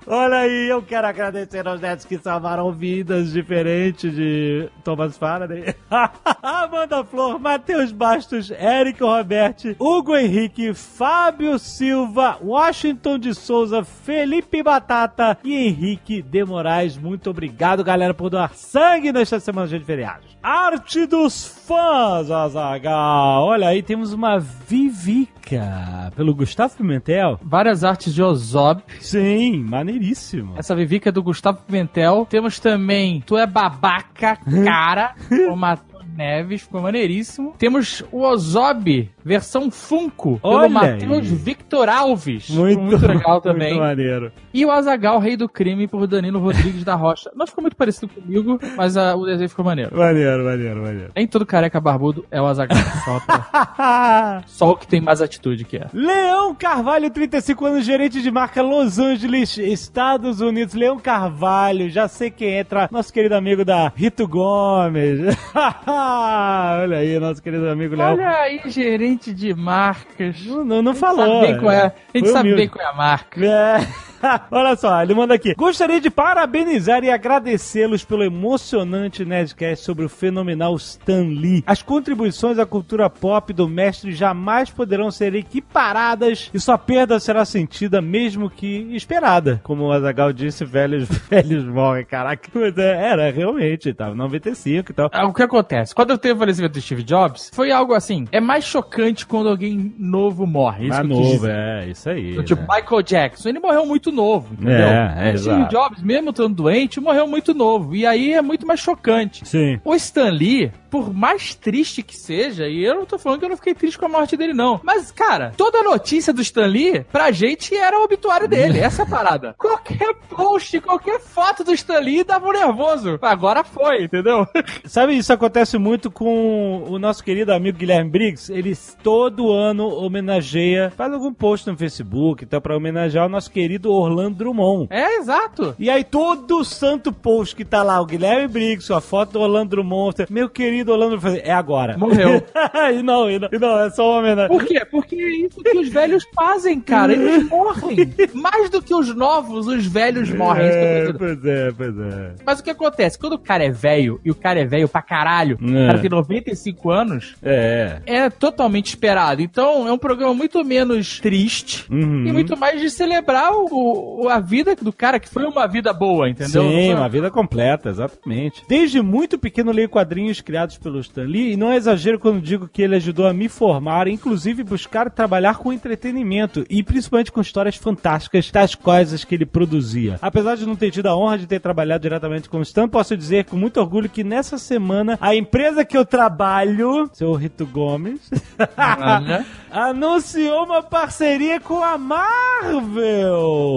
Olha 0.07 0.39
aí, 0.39 0.67
eu 0.67 0.81
quero 0.81 1.07
agradecer 1.07 1.65
aos 1.65 1.79
netos 1.79 2.03
que 2.03 2.17
salvaram 2.17 2.69
vidas 2.73 3.31
diferentes 3.31 4.13
de 4.13 4.67
Thomas 4.83 5.17
Faraday. 5.17 5.73
Amanda 6.43 7.01
Flor, 7.05 7.39
Matheus 7.39 7.93
Bastos, 7.93 8.51
Érico 8.51 9.05
Roberti, 9.53 9.75
Hugo 9.79 10.15
Henrique, 10.17 10.73
Fábio 10.73 11.59
Silva, 11.59 12.37
Washington 12.41 13.19
de 13.19 13.33
Souza, 13.33 13.83
Felipe 13.83 14.63
Batata 14.63 15.37
e 15.43 15.55
Henrique 15.55 16.21
de 16.21 16.43
Moraes. 16.43 16.97
Muito 16.97 17.29
obrigado, 17.29 17.83
galera, 17.83 18.13
por 18.13 18.29
doar 18.29 18.53
sangue 18.55 19.11
nesta 19.11 19.39
semana 19.39 19.67
de 19.67 19.79
feriados. 19.79 20.37
Arte 20.41 21.05
dos 21.05 21.45
fãs, 21.45 22.29
Azagal. 22.29 23.45
Olha 23.45 23.67
aí, 23.69 23.81
temos 23.83 24.11
uma 24.11 24.39
Vivica 24.39 26.11
pelo 26.15 26.33
Gustavo 26.33 26.75
Pimentel. 26.75 27.39
Várias 27.41 27.83
artes 27.83 28.13
de 28.13 28.21
Ozob. 28.21 28.81
Sim, 28.99 29.63
maneiríssimo. 29.63 30.55
Essa 30.57 30.75
Vivica 30.75 31.09
é 31.09 31.11
do 31.11 31.23
Gustavo 31.23 31.59
Pimentel. 31.65 32.25
Temos 32.29 32.59
também 32.59 33.21
Tu 33.25 33.37
é 33.37 33.45
Babaca, 33.45 34.37
Cara, 34.65 35.15
o 35.49 35.55
Matheus 35.55 35.93
Neves, 36.15 36.61
ficou 36.61 36.81
maneiríssimo. 36.81 37.55
Temos 37.57 38.03
o 38.11 38.21
Ozob, 38.21 39.09
versão 39.23 39.69
Funko, 39.71 40.39
pelo 40.39 40.69
Matheus. 40.69 41.27
Victor 41.27 41.89
Alves. 41.89 42.49
Muito, 42.49 42.81
muito 42.81 43.05
legal 43.07 43.39
também. 43.41 43.69
Muito 43.73 43.81
maneiro. 43.81 44.31
E 44.53 44.65
o 44.65 44.71
Azagal, 44.71 45.19
Rei 45.19 45.35
do 45.37 45.47
Crime, 45.49 45.87
por 45.87 46.05
Danilo 46.07 46.39
Rodrigues 46.39 46.83
da 46.83 46.95
Rocha. 46.95 47.31
Não 47.35 47.47
ficou 47.47 47.61
muito 47.61 47.75
parecido 47.75 48.07
comigo, 48.07 48.59
mas 48.75 48.95
ah, 48.97 49.15
o 49.15 49.25
desenho 49.25 49.49
ficou 49.49 49.63
maneiro. 49.65 49.95
Maneiro, 49.95 50.43
maneiro, 50.43 50.81
maneiro. 50.81 51.11
Nem 51.15 51.27
todo 51.27 51.45
careca 51.45 51.79
barbudo 51.79 52.25
é 52.29 52.41
o 52.41 52.45
Azagal. 52.45 52.77
Só, 53.05 53.19
pra- 53.19 54.43
só 54.47 54.71
o 54.71 54.75
que 54.77 54.87
tem 54.87 55.01
mais 55.01 55.21
atitude 55.21 55.63
que 55.65 55.77
é. 55.77 55.87
Leão 55.93 56.53
Carvalho, 56.55 57.09
35 57.09 57.65
anos, 57.65 57.85
gerente 57.85 58.21
de 58.21 58.29
marca 58.31 58.61
Los 58.61 58.99
Angeles, 58.99 59.57
Estados 59.57 60.41
Unidos. 60.41 60.73
Leão 60.75 60.99
Carvalho, 60.99 61.89
já 61.89 62.07
sei 62.07 62.29
quem 62.29 62.57
entra, 62.57 62.87
nosso 62.91 63.11
querido 63.11 63.35
amigo 63.35 63.63
da 63.65 63.91
Rito 63.95 64.27
Gomes. 64.27 65.19
Olha 65.87 66.97
aí, 66.97 67.19
nosso 67.19 67.41
querido 67.41 67.67
amigo 67.69 67.95
Leão. 67.95 68.11
Olha 68.13 68.29
aí, 68.29 68.61
gerente 68.67 69.12
de 69.17 69.53
marcas. 69.53 70.43
Não, 70.45 70.63
não, 70.63 70.81
não 70.81 70.91
A 70.91 70.93
gente 70.95 71.01
falou. 71.01 71.25
sabe 71.25 71.47
bem 71.51 71.59
qual 71.59 71.71
é, 71.71 71.85
a 72.13 72.17
gente 72.17 72.29
sabe 72.29 72.39
humilde. 72.49 72.55
bem 72.61 72.67
qual 72.69 72.85
é 72.85 72.89
a 72.89 72.93
marca. 72.93 73.45
É. 73.45 73.87
Olha 74.51 74.75
só, 74.75 75.01
ele 75.01 75.13
manda 75.13 75.33
aqui. 75.33 75.53
Gostaria 75.55 75.99
de 75.99 76.09
parabenizar 76.09 77.03
e 77.03 77.09
agradecê-los 77.09 78.03
pelo 78.03 78.23
emocionante 78.23 79.25
Nerdcast 79.25 79.83
sobre 79.83 80.05
o 80.05 80.09
fenomenal 80.09 80.75
Stan 80.75 81.23
Lee. 81.23 81.63
As 81.65 81.81
contribuições 81.81 82.57
à 82.59 82.65
cultura 82.65 83.09
pop 83.09 83.51
do 83.53 83.67
mestre 83.67 84.13
jamais 84.13 84.69
poderão 84.69 85.11
ser 85.11 85.35
equiparadas 85.35 86.49
e 86.53 86.59
sua 86.59 86.77
perda 86.77 87.19
será 87.19 87.45
sentida 87.45 88.01
mesmo 88.01 88.49
que 88.49 88.95
esperada. 88.95 89.59
Como 89.63 89.83
o 89.83 89.91
Azagal 89.91 90.31
disse, 90.31 90.63
velhos, 90.63 91.07
velhos 91.29 91.65
morrem. 91.65 92.05
Caraca, 92.05 92.49
é, 92.77 93.11
era 93.11 93.31
realmente, 93.31 93.93
tava 93.93 94.15
95 94.15 94.91
e 94.91 94.93
tal. 94.93 95.09
Ah, 95.11 95.25
O 95.27 95.33
que 95.33 95.43
acontece? 95.43 95.93
Quando 95.93 96.11
eu 96.11 96.17
teve 96.17 96.35
o 96.35 96.37
falecimento 96.37 96.73
do 96.73 96.81
Steve 96.81 97.03
Jobs, 97.03 97.51
foi 97.53 97.71
algo 97.71 97.93
assim. 97.93 98.25
É 98.31 98.39
mais 98.39 98.63
chocante 98.63 99.25
quando 99.25 99.49
alguém 99.49 99.93
novo 99.97 100.45
morre. 100.45 100.87
Isso 100.87 100.99
eu 100.99 101.07
quis 101.07 101.09
novo, 101.09 101.47
é, 101.47 101.87
isso 101.89 102.09
aí. 102.09 102.43
Tipo, 102.43 102.61
né? 102.61 102.67
Michael 102.75 103.01
Jackson, 103.01 103.49
ele 103.49 103.59
morreu 103.59 103.85
muito 103.85 104.11
novo, 104.13 104.53
entendeu? 104.53 104.75
É, 104.75 105.31
é, 105.31 105.33
o 105.33 105.37
Steve. 105.37 105.69
Jobs, 105.69 106.01
mesmo 106.01 106.29
estando 106.29 106.55
doente, 106.55 106.99
morreu 107.01 107.27
muito 107.27 107.53
novo. 107.53 107.95
E 107.95 108.05
aí 108.05 108.33
é 108.33 108.41
muito 108.41 108.65
mais 108.65 108.79
chocante. 108.79 109.47
Sim. 109.47 109.79
O 109.83 109.95
Stan 109.95 110.29
Lee, 110.29 110.71
por 110.89 111.13
mais 111.13 111.55
triste 111.55 112.03
que 112.03 112.15
seja, 112.15 112.67
e 112.67 112.83
eu 112.83 112.95
não 112.95 113.05
tô 113.05 113.17
falando 113.17 113.39
que 113.39 113.45
eu 113.45 113.49
não 113.49 113.57
fiquei 113.57 113.73
triste 113.73 113.97
com 113.97 114.05
a 114.05 114.09
morte 114.09 114.37
dele, 114.37 114.53
não. 114.53 114.79
Mas, 114.83 115.11
cara, 115.11 115.51
toda 115.57 115.81
notícia 115.83 116.31
do 116.31 116.41
Stan 116.41 116.67
Lee, 116.67 117.05
pra 117.11 117.31
gente, 117.31 117.75
era 117.75 117.99
o 117.99 118.03
obituário 118.03 118.47
dele. 118.47 118.79
Essa 118.83 119.03
é 119.03 119.05
parada. 119.05 119.55
qualquer 119.57 120.13
post, 120.29 120.79
qualquer 120.81 121.19
foto 121.19 121.63
do 121.63 121.73
Stan 121.73 121.99
Lee 121.99 122.23
dava 122.23 122.47
um 122.47 122.51
nervoso. 122.51 123.17
Agora 123.21 123.63
foi, 123.63 124.03
entendeu? 124.03 124.47
Sabe, 124.85 125.17
isso 125.17 125.33
acontece 125.33 125.77
muito 125.77 126.11
com 126.11 126.83
o 126.87 126.99
nosso 126.99 127.23
querido 127.23 127.51
amigo 127.51 127.77
Guilherme 127.77 128.09
Briggs. 128.09 128.51
Ele 128.51 128.77
todo 129.01 129.51
ano 129.51 129.87
homenageia, 129.87 130.91
faz 130.95 131.11
algum 131.11 131.33
post 131.33 131.67
no 131.67 131.77
Facebook, 131.77 132.43
então, 132.43 132.61
pra 132.61 132.77
homenagear 132.77 133.25
o 133.25 133.29
nosso 133.29 133.49
querido 133.49 133.91
Orlando 134.03 134.37
Drummond. 134.37 134.87
É, 134.89 135.17
exato. 135.17 135.75
E 135.79 135.89
aí, 135.89 136.03
todo 136.03 136.63
santo 136.63 137.11
post 137.11 137.55
que 137.55 137.65
tá 137.65 137.83
lá, 137.83 137.99
o 138.01 138.05
Guilherme 138.05 138.47
Briggs, 138.47 138.91
a 138.93 139.01
foto 139.01 139.33
do 139.33 139.41
Orlando 139.41 139.69
Drummond, 139.71 140.25
meu 140.29 140.49
querido 140.49 140.91
Orlando 140.91 141.17
Drummond, 141.17 141.41
é 141.43 141.51
agora. 141.51 141.97
Morreu. 141.97 142.43
e 142.97 143.01
não, 143.03 143.29
e 143.29 143.39
não, 143.39 143.49
e 143.51 143.59
não, 143.59 143.79
é 143.79 143.89
só 143.89 144.09
uma 144.11 144.19
homenagem. 144.19 144.57
Por 144.57 144.65
quê? 144.65 144.85
Porque 144.89 145.15
é 145.15 145.29
isso 145.45 145.61
que 145.63 145.77
os 145.77 145.89
velhos 145.89 146.23
fazem, 146.35 146.79
cara. 146.79 147.13
Eles 147.13 147.43
morrem. 147.49 148.13
Mais 148.33 148.69
do 148.69 148.81
que 148.81 148.93
os 148.93 149.13
novos, 149.15 149.67
os 149.67 149.85
velhos 149.85 150.29
morrem. 150.31 150.65
Eu 150.67 151.17
tô 151.17 151.25
É, 151.25 151.33
pois 151.35 151.45
é, 151.45 151.71
pois 151.71 151.97
é. 151.99 152.31
Mas 152.45 152.59
o 152.59 152.63
que 152.63 152.69
acontece? 152.69 153.17
Quando 153.17 153.33
o 153.33 153.39
cara 153.39 153.63
é 153.63 153.71
velho, 153.71 154.19
e 154.23 154.31
o 154.31 154.35
cara 154.35 154.59
é 154.59 154.65
velho 154.65 154.87
pra 154.87 155.01
caralho, 155.01 155.57
É. 155.61 155.83
o 155.83 155.87
cara 155.87 155.99
tem 155.99 156.09
95 156.09 156.91
anos, 156.91 157.35
É. 157.43 158.01
é 158.05 158.29
totalmente 158.29 158.87
esperado. 158.87 159.41
Então 159.41 159.87
é 159.87 159.91
um 159.91 159.97
programa 159.97 160.33
muito 160.33 160.63
menos 160.63 161.19
triste 161.19 161.85
Uhum. 161.91 162.25
e 162.27 162.31
muito 162.31 162.55
mais 162.57 162.79
de 162.81 162.89
celebrar 162.89 163.51
o, 163.53 163.65
o- 163.83 164.29
a 164.29 164.39
vida 164.39 164.75
do 164.75 164.91
cara, 164.93 165.19
que 165.19 165.29
foi 165.29 165.43
uma 165.45 165.67
vida 165.67 165.91
boa, 165.93 166.29
entendeu? 166.29 166.63
Sim, 166.63 166.93
uma 166.93 167.09
vida 167.09 167.29
completa, 167.29 167.89
exatamente. 167.89 168.63
Desde 168.67 169.01
muito 169.01 169.37
pequeno 169.37 169.71
leio 169.71 169.89
quadrinhos 169.89 170.41
criados 170.41 170.77
pelo 170.77 170.99
Stan 170.99 171.23
Lee 171.23 171.53
e 171.53 171.57
não 171.57 171.71
é 171.71 171.75
exagero 171.77 172.19
quando 172.19 172.41
digo 172.41 172.67
que 172.67 172.81
ele 172.81 172.95
ajudou 172.95 173.27
a 173.27 173.33
me 173.33 173.49
formar, 173.49 174.07
inclusive 174.07 174.63
buscar 174.63 175.09
trabalhar 175.09 175.57
com 175.57 175.71
entretenimento 175.73 176.65
e 176.69 176.81
principalmente 176.83 177.31
com 177.31 177.41
histórias 177.41 177.75
fantásticas, 177.75 178.49
tais 178.51 178.75
quais 178.75 179.13
as 179.13 179.23
que 179.23 179.35
ele 179.35 179.45
produzia. 179.45 180.17
Apesar 180.21 180.55
de 180.55 180.65
não 180.65 180.75
ter 180.75 180.91
tido 180.91 181.07
a 181.07 181.15
honra 181.15 181.37
de 181.37 181.47
ter 181.47 181.59
trabalhado 181.59 182.01
diretamente 182.01 182.49
com 182.49 182.59
o 182.59 182.61
Stan, 182.63 182.87
posso 182.87 183.15
dizer 183.17 183.45
com 183.45 183.55
muito 183.57 183.79
orgulho 183.79 184.09
que 184.09 184.23
nessa 184.23 184.57
semana 184.57 185.17
a 185.21 185.35
empresa 185.35 185.83
que 185.85 185.97
eu 185.97 186.05
trabalho, 186.05 187.09
seu 187.13 187.33
Rito 187.33 187.65
Gomes, 187.65 188.29
anunciou 189.71 190.65
uma 190.65 190.81
parceria 190.83 191.59
com 191.59 191.83
a 191.83 191.97
Marvel. 191.97 193.72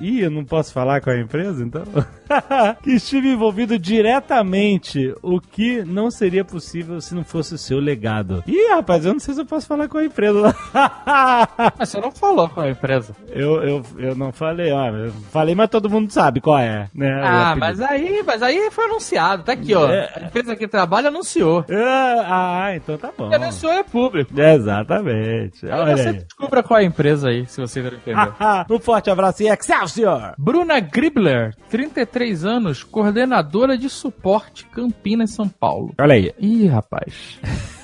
Ih, 0.00 0.20
eu 0.22 0.30
não 0.30 0.44
posso 0.44 0.72
falar 0.72 1.00
com 1.00 1.10
a 1.10 1.18
empresa, 1.18 1.64
então? 1.64 1.82
que 2.82 2.92
estive 2.92 3.28
envolvido 3.28 3.78
diretamente, 3.78 5.14
o 5.22 5.40
que 5.40 5.84
não 5.84 6.10
seria 6.10 6.44
possível 6.44 7.00
se 7.00 7.14
não 7.14 7.24
fosse 7.24 7.54
o 7.54 7.58
seu 7.58 7.78
legado. 7.78 8.42
Ih, 8.46 8.68
rapaz, 8.70 9.04
eu 9.04 9.12
não 9.12 9.20
sei 9.20 9.34
se 9.34 9.40
eu 9.40 9.46
posso 9.46 9.66
falar 9.66 9.88
com 9.88 9.98
a 9.98 10.04
empresa. 10.04 10.54
Mas 11.78 11.88
você 11.88 12.00
não 12.00 12.10
falou 12.10 12.48
com 12.48 12.60
a 12.60 12.70
empresa. 12.70 13.14
eu, 13.28 13.62
eu, 13.62 13.82
eu 13.98 14.14
não 14.14 14.32
falei, 14.32 14.72
ó, 14.72 14.84
falei, 15.30 15.54
mas 15.54 15.68
todo 15.68 15.90
mundo 15.90 16.10
sabe 16.10 16.40
qual 16.40 16.58
é, 16.58 16.88
né? 16.94 17.20
Ah, 17.22 17.54
mas 17.56 17.80
aí, 17.80 18.22
mas 18.24 18.42
aí 18.42 18.70
foi 18.70 18.84
anunciado. 18.84 19.42
Tá 19.42 19.52
aqui, 19.52 19.74
ó. 19.74 19.88
É. 19.88 20.10
A 20.14 20.26
empresa 20.26 20.56
que 20.56 20.66
trabalha 20.68 21.08
anunciou. 21.08 21.64
Ah, 21.70 22.64
ah, 22.66 22.76
então 22.76 22.96
tá 22.96 23.10
bom. 23.16 23.28
Quem 23.28 23.36
anunciou 23.36 23.72
é 23.72 23.82
público. 23.82 24.38
Exatamente. 24.38 25.66
Aí 25.66 25.72
Olha 25.80 25.96
você 25.96 26.08
aí. 26.08 26.14
descubra 26.14 26.62
qual 26.62 26.80
é 26.80 26.82
a 26.82 26.86
empresa 26.86 27.28
aí, 27.28 27.46
se 27.46 27.60
você 27.60 27.82
não 27.82 27.88
entendeu. 27.88 28.34
um 28.70 28.78
forte 28.78 29.10
abraço 29.10 29.33
e 29.40 29.48
Excelsior! 29.48 30.34
Bruna 30.38 30.80
Gribler, 30.80 31.54
33 31.70 32.44
anos, 32.44 32.82
coordenadora 32.82 33.76
de 33.76 33.88
suporte 33.88 34.64
Campinas, 34.66 35.30
São 35.32 35.48
Paulo. 35.48 35.92
Olha 35.98 36.14
aí. 36.14 36.32
Ih, 36.38 36.66
rapaz. 36.66 37.38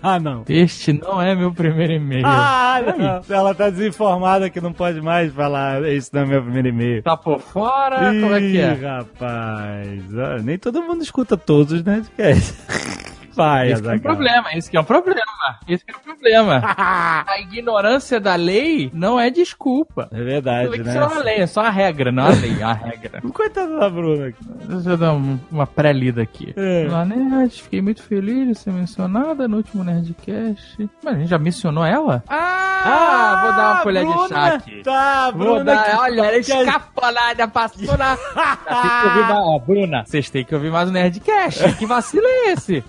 Ah, 0.00 0.20
não. 0.20 0.44
Este 0.48 0.92
não 0.92 1.20
é 1.20 1.34
meu 1.34 1.52
primeiro 1.52 1.94
e-mail. 1.94 2.22
Ah, 2.24 2.80
não. 2.96 3.36
Ela 3.36 3.52
tá 3.52 3.68
desinformada 3.68 4.48
que 4.48 4.60
não 4.60 4.72
pode 4.72 5.00
mais 5.00 5.32
falar. 5.32 5.82
Isso 5.88 6.10
não 6.12 6.22
é 6.22 6.24
meu 6.24 6.40
primeiro 6.40 6.68
e-mail. 6.68 7.02
Tá 7.02 7.16
por 7.16 7.40
fora? 7.40 7.96
Como 8.12 8.32
é 8.32 8.38
que 8.38 8.46
Ih, 8.46 8.58
é? 8.58 8.72
rapaz. 8.74 10.18
Ah, 10.18 10.36
nem 10.42 10.56
todo 10.56 10.82
mundo 10.84 11.02
escuta 11.02 11.36
todos 11.36 11.72
os 11.72 11.82
Nerdcasts. 11.82 12.54
Vai, 13.38 13.70
Esse 13.70 13.80
que 13.82 13.88
é 13.88 13.92
um 13.92 13.98
problema, 14.00 14.48
esse 14.54 14.70
que 14.70 14.76
é 14.76 14.80
um 14.80 14.84
problema. 14.84 15.22
Esse 15.68 15.84
que 15.84 15.92
é 15.92 15.96
um 15.96 16.00
problema. 16.00 16.60
A 17.28 17.40
ignorância 17.40 18.18
da 18.18 18.34
lei 18.34 18.90
não 18.92 19.18
é 19.18 19.30
desculpa. 19.30 20.08
É 20.12 20.20
verdade, 20.22 20.70
né? 20.70 20.76
isso 20.90 20.98
é 20.98 21.06
uma 21.06 21.22
lei, 21.22 21.36
é 21.36 21.46
só 21.46 21.60
a 21.60 21.70
regra, 21.70 22.10
não 22.10 22.24
a 22.26 22.30
lei, 22.30 22.56
é 22.58 22.62
a 22.64 22.72
regra. 22.72 23.20
Coitada 23.32 23.78
da 23.78 23.88
Bruna. 23.88 24.32
Deixa 24.64 24.90
eu 24.90 24.96
dar 24.96 25.12
um- 25.12 25.38
uma 25.52 25.66
pré-lida 25.68 26.20
aqui. 26.22 26.52
É. 26.56 26.86
Olá, 26.88 27.04
Nerd, 27.04 27.62
fiquei 27.62 27.80
muito 27.80 28.02
feliz 28.02 28.48
de 28.48 28.54
ser 28.56 28.72
mencionada 28.72 29.46
no 29.46 29.58
último 29.58 29.84
Nerdcast. 29.84 30.90
Mas 31.04 31.14
a 31.14 31.18
gente 31.18 31.28
já 31.28 31.38
mencionou 31.38 31.84
ela? 31.84 32.24
Ah, 32.28 33.38
vou 33.42 33.52
dar 33.52 33.72
uma 33.74 33.82
colher 33.82 34.04
de 34.06 34.12
chá 34.12 34.18
Bruna. 34.26 34.54
aqui. 34.54 34.82
Tá, 34.82 35.30
Vou 35.30 35.38
Bruna. 35.44 35.64
dar, 35.64 35.84
que- 35.84 35.96
olha, 35.96 36.20
ela 36.22 36.36
escapolada, 36.38 37.48
passou 37.48 37.96
na... 37.96 38.16
Que 38.68 39.06
ouvir 39.08 39.20
mais, 39.28 39.44
ó, 39.46 39.58
Bruna, 39.60 40.04
vocês 40.04 40.28
têm 40.30 40.44
que 40.44 40.54
ouvir 40.54 40.70
mais 40.70 40.88
o 40.88 40.92
Nerdcast. 40.92 41.74
Que 41.76 41.86
vacilo 41.86 42.26
é 42.26 42.52
esse? 42.52 42.82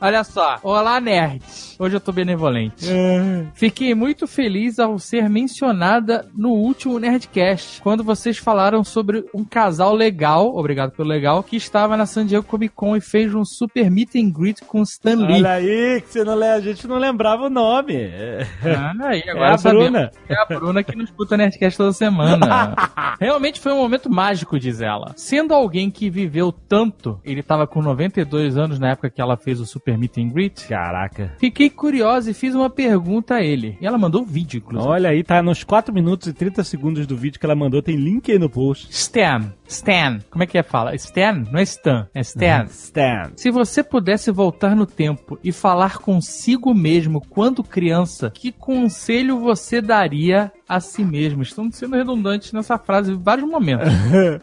Olha 0.00 0.24
só. 0.24 0.58
Olá, 0.62 1.00
nerds. 1.00 1.71
Hoje 1.82 1.96
eu 1.96 2.00
tô 2.00 2.12
benevolente. 2.12 2.88
É. 2.88 3.44
Fiquei 3.54 3.92
muito 3.92 4.28
feliz 4.28 4.78
ao 4.78 5.00
ser 5.00 5.28
mencionada 5.28 6.24
no 6.32 6.50
último 6.50 6.96
Nerdcast, 6.96 7.82
quando 7.82 8.04
vocês 8.04 8.38
falaram 8.38 8.84
sobre 8.84 9.24
um 9.34 9.44
casal 9.44 9.92
legal, 9.92 10.54
obrigado 10.54 10.92
pelo 10.92 11.08
legal, 11.08 11.42
que 11.42 11.56
estava 11.56 11.96
na 11.96 12.06
San 12.06 12.24
Diego 12.24 12.46
Comic 12.46 12.72
Con 12.72 12.96
e 12.96 13.00
fez 13.00 13.34
um 13.34 13.44
super 13.44 13.90
meet 13.90 14.14
and 14.14 14.30
greet 14.30 14.64
com 14.64 14.80
Stan 14.82 15.16
Lee. 15.16 15.38
Olha 15.38 15.54
aí, 15.54 16.00
que 16.02 16.12
você 16.12 16.22
não, 16.22 16.40
a 16.40 16.60
gente 16.60 16.86
não 16.86 16.98
lembrava 16.98 17.46
o 17.46 17.50
nome. 17.50 17.96
É. 17.96 18.46
Ah, 18.64 18.92
aí, 19.08 19.24
agora 19.28 19.50
É 19.50 19.54
a 19.54 19.58
sabemos. 19.58 19.90
Bruna. 19.90 20.10
É 20.28 20.34
a 20.36 20.44
Bruna 20.44 20.84
que 20.84 20.94
não 20.94 21.04
escuta 21.04 21.36
Nerdcast 21.36 21.76
toda 21.76 21.92
semana. 21.92 22.76
Realmente 23.18 23.58
foi 23.58 23.72
um 23.72 23.78
momento 23.78 24.08
mágico, 24.08 24.56
diz 24.56 24.80
ela. 24.80 25.14
Sendo 25.16 25.52
alguém 25.52 25.90
que 25.90 26.08
viveu 26.08 26.52
tanto, 26.52 27.18
ele 27.24 27.42
tava 27.42 27.66
com 27.66 27.82
92 27.82 28.56
anos 28.56 28.78
na 28.78 28.90
época 28.90 29.10
que 29.10 29.20
ela 29.20 29.36
fez 29.36 29.58
o 29.60 29.66
Super 29.66 29.98
Meet 29.98 30.18
and 30.18 30.28
Greet. 30.28 30.68
Caraca. 30.68 31.34
Fiquei 31.40 31.71
curiosa 31.72 32.30
e 32.30 32.34
fiz 32.34 32.54
uma 32.54 32.70
pergunta 32.70 33.36
a 33.36 33.42
ele. 33.42 33.76
E 33.80 33.86
ela 33.86 33.98
mandou 33.98 34.22
um 34.22 34.26
vídeo, 34.26 34.58
inclusive. 34.58 34.90
Olha 34.90 35.10
aí, 35.10 35.22
tá 35.22 35.42
nos 35.42 35.64
4 35.64 35.92
minutos 35.92 36.28
e 36.28 36.32
30 36.32 36.62
segundos 36.64 37.06
do 37.06 37.16
vídeo 37.16 37.40
que 37.40 37.46
ela 37.46 37.56
mandou, 37.56 37.82
tem 37.82 37.96
link 37.96 38.30
aí 38.30 38.38
no 38.38 38.48
post. 38.48 38.88
Stan. 38.90 39.52
Stan. 39.66 40.20
Como 40.30 40.44
é 40.44 40.46
que 40.46 40.58
é 40.58 40.62
fala? 40.62 40.94
Stan? 40.94 41.44
Não 41.50 41.58
é 41.58 41.62
Stan, 41.62 42.06
é 42.14 42.20
Stan. 42.20 42.64
Stan. 42.68 43.32
Se 43.36 43.50
você 43.50 43.82
pudesse 43.82 44.30
voltar 44.30 44.76
no 44.76 44.86
tempo 44.86 45.38
e 45.42 45.50
falar 45.50 45.98
consigo 45.98 46.74
mesmo 46.74 47.20
quando 47.20 47.64
criança, 47.64 48.30
que 48.30 48.52
conselho 48.52 49.40
você 49.40 49.80
daria 49.80 50.52
a 50.68 50.80
si 50.80 51.04
mesmo? 51.04 51.42
Estamos 51.42 51.76
sendo 51.76 51.96
redundantes 51.96 52.52
nessa 52.52 52.78
frase 52.78 53.12
em 53.12 53.22
vários 53.22 53.48
momentos. 53.48 53.88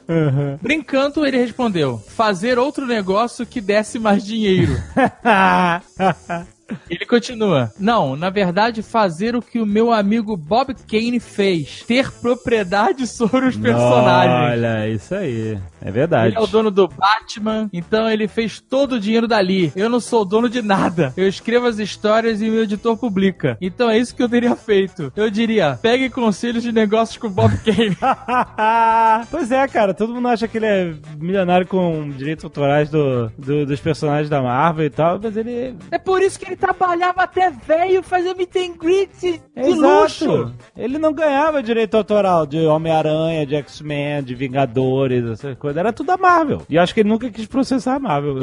Brincando, 0.61 1.25
ele 1.25 1.37
respondeu: 1.37 1.97
fazer 1.97 2.57
outro 2.57 2.85
negócio 2.85 3.45
que 3.45 3.61
desse 3.61 3.99
mais 3.99 4.25
dinheiro. 4.25 4.73
Ele 6.89 7.05
continua: 7.05 7.71
Não, 7.79 8.15
na 8.15 8.29
verdade, 8.29 8.81
fazer 8.81 9.35
o 9.35 9.41
que 9.41 9.59
o 9.59 9.65
meu 9.65 9.91
amigo 9.91 10.35
Bob 10.37 10.73
Kane 10.89 11.19
fez: 11.19 11.83
ter 11.87 12.11
propriedade 12.11 13.05
sobre 13.07 13.45
os 13.45 13.55
personagens. 13.57 14.51
Olha, 14.59 14.89
isso 14.89 15.15
aí. 15.15 15.57
É 15.81 15.91
verdade. 15.91 16.29
Ele 16.33 16.37
é 16.37 16.41
o 16.41 16.47
dono 16.47 16.69
do 16.69 16.87
Batman, 16.87 17.69
então 17.71 18.09
ele 18.09 18.27
fez 18.27 18.59
todo 18.59 18.93
o 18.93 18.99
dinheiro 18.99 19.27
dali. 19.27 19.71
Eu 19.75 19.89
não 19.89 19.99
sou 19.99 20.25
dono 20.25 20.49
de 20.49 20.61
nada. 20.61 21.13
Eu 21.15 21.27
escrevo 21.27 21.67
as 21.67 21.79
histórias 21.79 22.41
e 22.41 22.49
meu 22.49 22.63
editor 22.63 22.97
publica. 22.97 23.57
Então 23.61 23.89
é 23.89 23.97
isso 23.97 24.15
que 24.15 24.21
eu 24.21 24.27
teria 24.29 24.55
feito. 24.55 25.11
Eu 25.15 25.29
diria: 25.29 25.79
pegue 25.81 26.09
conselhos 26.09 26.63
de 26.63 26.71
negócios 26.71 27.17
com 27.17 27.29
Bob 27.29 27.53
Kane. 27.63 27.95
pois 29.31 29.51
é, 29.51 29.67
cara, 29.67 29.93
todo 29.93 30.13
mundo 30.13 30.27
acha 30.27 30.47
que 30.47 30.57
ele 30.57 30.65
é 30.65 30.93
milionário 31.17 31.67
com 31.67 32.09
direitos 32.09 32.43
autorais 32.43 32.89
do, 32.89 33.31
do- 33.37 33.65
dos 33.65 33.79
personagens 33.79 34.29
da 34.29 34.41
Marvel 34.41 34.85
e 34.85 34.89
tal, 34.89 35.19
mas 35.21 35.35
ele. 35.37 35.75
é 35.91 35.97
por 35.97 36.21
isso 36.21 36.37
que 36.39 36.45
ele 36.45 36.55
trabalhava 36.59 37.23
até 37.23 37.49
velho 37.49 38.03
fazendo 38.03 38.37
meet 38.37 38.55
and 38.55 38.77
greet 38.77 39.09
de 39.21 39.39
Exato. 39.55 39.81
luxo. 39.81 40.53
Ele 40.77 40.97
não 40.97 41.13
ganhava 41.13 41.63
direito 41.63 41.95
autoral 41.95 42.45
de 42.45 42.65
Homem-Aranha, 42.65 43.45
de 43.45 43.55
X-Men, 43.55 44.23
de 44.23 44.35
Vingadores, 44.35 45.25
essas 45.25 45.57
coisas. 45.57 45.77
Era 45.79 45.93
tudo 45.93 46.11
a 46.11 46.17
Marvel. 46.17 46.61
E 46.69 46.75
eu 46.75 46.81
acho 46.81 46.93
que 46.93 46.99
ele 46.99 47.09
nunca 47.09 47.29
quis 47.29 47.45
processar 47.45 47.95
a 47.95 47.99
Marvel. 47.99 48.39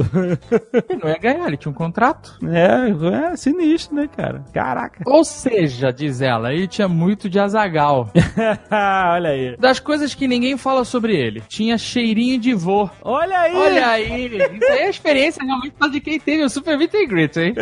Ele 0.88 1.00
não 1.02 1.10
ia 1.10 1.18
ganhar, 1.18 1.46
ele 1.46 1.56
tinha 1.56 1.70
um 1.70 1.74
contrato. 1.74 2.38
é, 2.46 3.32
é 3.32 3.36
sinistro, 3.36 3.96
né, 3.96 4.08
cara? 4.14 4.44
Caraca. 4.52 5.02
Ou 5.06 5.24
seja, 5.24 5.92
diz 5.92 6.20
ela, 6.20 6.52
ele 6.52 6.66
tinha 6.66 6.88
muito 6.88 7.28
de 7.28 7.38
azagal. 7.38 8.10
Olha 9.12 9.30
aí. 9.30 9.56
Das 9.58 9.78
coisas 9.78 10.14
que 10.14 10.26
ninguém 10.26 10.56
fala 10.56 10.84
sobre 10.84 11.16
ele, 11.16 11.42
tinha 11.48 11.76
cheirinho 11.78 12.38
de 12.38 12.54
vô. 12.54 12.88
Olha 13.02 13.38
aí. 13.38 13.54
Olha 13.54 13.88
aí, 13.88 14.26
isso 14.36 14.72
aí 14.72 14.78
é 14.78 14.86
a 14.86 14.90
experiência 14.90 15.44
realmente 15.44 15.74
de 15.90 16.00
quem 16.00 16.18
teve 16.18 16.42
o 16.42 16.48
Super 16.48 16.76
Meet 16.78 16.94
and 16.94 17.06
Greet, 17.06 17.36
hein? 17.36 17.54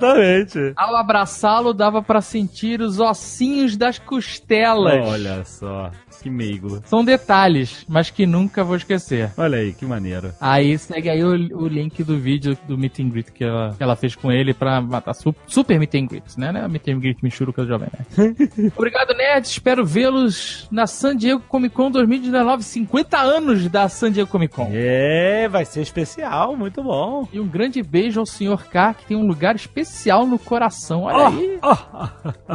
Exatamente. 0.00 0.72
Ao 0.76 0.96
abraçá-lo, 0.96 1.72
dava 1.74 2.02
pra 2.02 2.20
sentir 2.20 2.80
os 2.80 2.98
ossinhos 2.98 3.76
das 3.76 3.98
costelas. 3.98 5.06
Olha 5.08 5.44
só. 5.44 5.90
Que 6.20 6.30
meigo. 6.30 6.82
São 6.84 7.04
detalhes, 7.04 7.84
mas 7.88 8.10
que 8.10 8.26
nunca 8.26 8.62
vou 8.62 8.76
esquecer. 8.76 9.32
Olha 9.36 9.58
aí, 9.58 9.72
que 9.72 9.84
maneiro. 9.86 10.32
Aí 10.40 10.76
segue 10.78 11.08
aí 11.08 11.24
o, 11.24 11.30
o 11.30 11.66
link 11.66 12.02
do 12.04 12.18
vídeo 12.18 12.56
do 12.68 12.76
Meet 12.76 13.00
and 13.00 13.08
Greet 13.08 13.32
que 13.32 13.44
ela, 13.44 13.74
que 13.76 13.82
ela 13.82 13.96
fez 13.96 14.14
com 14.14 14.30
ele 14.30 14.52
pra 14.52 14.80
matar 14.80 15.14
su 15.14 15.34
Super 15.46 15.78
Meet 15.78 15.94
and 15.94 16.06
Greet, 16.06 16.38
né? 16.38 16.52
Não 16.52 16.60
é 16.60 16.68
Meet 16.68 16.88
and 16.88 16.98
Greet 16.98 17.18
Michuruca 17.22 17.62
do 17.62 17.68
Jovem 17.68 17.88
Nerd. 18.16 18.72
Obrigado, 18.76 19.14
Nerd. 19.14 19.46
Espero 19.46 19.84
vê-los 19.84 20.68
na 20.70 20.86
San 20.86 21.16
Diego 21.16 21.40
Comic 21.48 21.74
Con 21.74 21.90
2019. 21.90 22.62
50 22.62 23.18
anos 23.18 23.68
da 23.68 23.88
San 23.88 24.12
Diego 24.12 24.30
Comic 24.30 24.54
Con. 24.54 24.68
É, 24.72 25.48
vai 25.48 25.64
ser 25.64 25.80
especial, 25.80 26.56
muito 26.56 26.82
bom. 26.82 27.26
E 27.32 27.40
um 27.40 27.46
grande 27.46 27.82
beijo 27.82 28.20
ao 28.20 28.26
Sr. 28.26 28.68
K, 28.70 28.94
que 28.94 29.06
tem 29.06 29.16
um 29.16 29.26
lugar 29.26 29.54
especial 29.56 30.26
no 30.26 30.38
coração. 30.38 31.02
Olha 31.04 31.28
aí. 31.28 31.58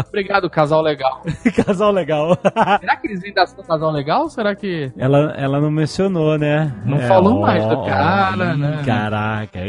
Obrigado, 0.07 0.49
casal 0.49 0.81
legal. 0.81 1.23
Casal 1.65 1.91
legal. 1.91 2.37
Será 2.79 2.95
que 2.97 3.07
eles 3.07 3.23
ainda 3.23 3.43
são 3.55 3.63
casal 3.63 3.91
legal? 3.91 4.23
Ou 4.23 4.29
será 4.29 4.55
que. 4.55 4.91
Ela, 4.97 5.33
ela 5.37 5.59
não 5.59 5.71
mencionou, 5.71 6.37
né? 6.37 6.73
Não 6.85 6.99
falou 6.99 7.41
mais 7.41 7.65
do 7.65 7.83
cara, 7.83 8.53
ih, 8.53 8.57
né? 8.57 8.83
Caraca. 8.85 9.59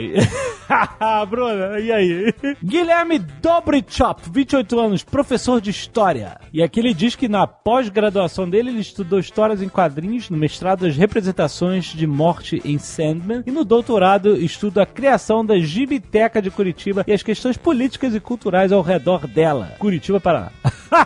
Bruna, 1.29 1.79
e 1.79 1.93
aí? 1.93 2.35
Guilherme 2.63 3.19
Dobrichop, 3.19 4.23
28 4.31 4.81
anos, 4.81 5.05
professor 5.05 5.61
de 5.61 5.71
História. 5.71 6.39
E 6.53 6.63
aqui 6.63 6.81
ele 6.81 6.93
diz 6.93 7.15
que 7.15 7.29
na 7.29 7.47
pós-graduação 7.47 8.49
dele 8.49 8.71
ele 8.71 8.81
estudou 8.81 9.19
Histórias 9.19 9.63
em 9.63 9.69
Quadrinhos, 9.69 10.29
no 10.29 10.37
mestrado 10.37 10.87
as 10.87 10.97
representações 10.97 11.87
de 11.87 12.07
morte 12.07 12.61
em 12.65 12.79
Sandman, 12.79 13.43
e 13.47 13.51
no 13.51 13.65
doutorado 13.65 14.37
estuda 14.37 14.83
a 14.83 14.87
criação 14.87 15.45
da 15.45 15.59
Gibiteca 15.59 16.43
de 16.43 16.51
Curitiba 16.51 17.05
e 17.07 17.13
as 17.13 17.23
questões 17.23 17.57
políticas 17.57 18.15
e 18.15 18.21
culturais 18.21 18.73
ao 18.73 18.83
redor 18.83 19.27
dela. 19.27 19.75
Curitiba, 19.79 20.21
Paraná. 20.21 20.51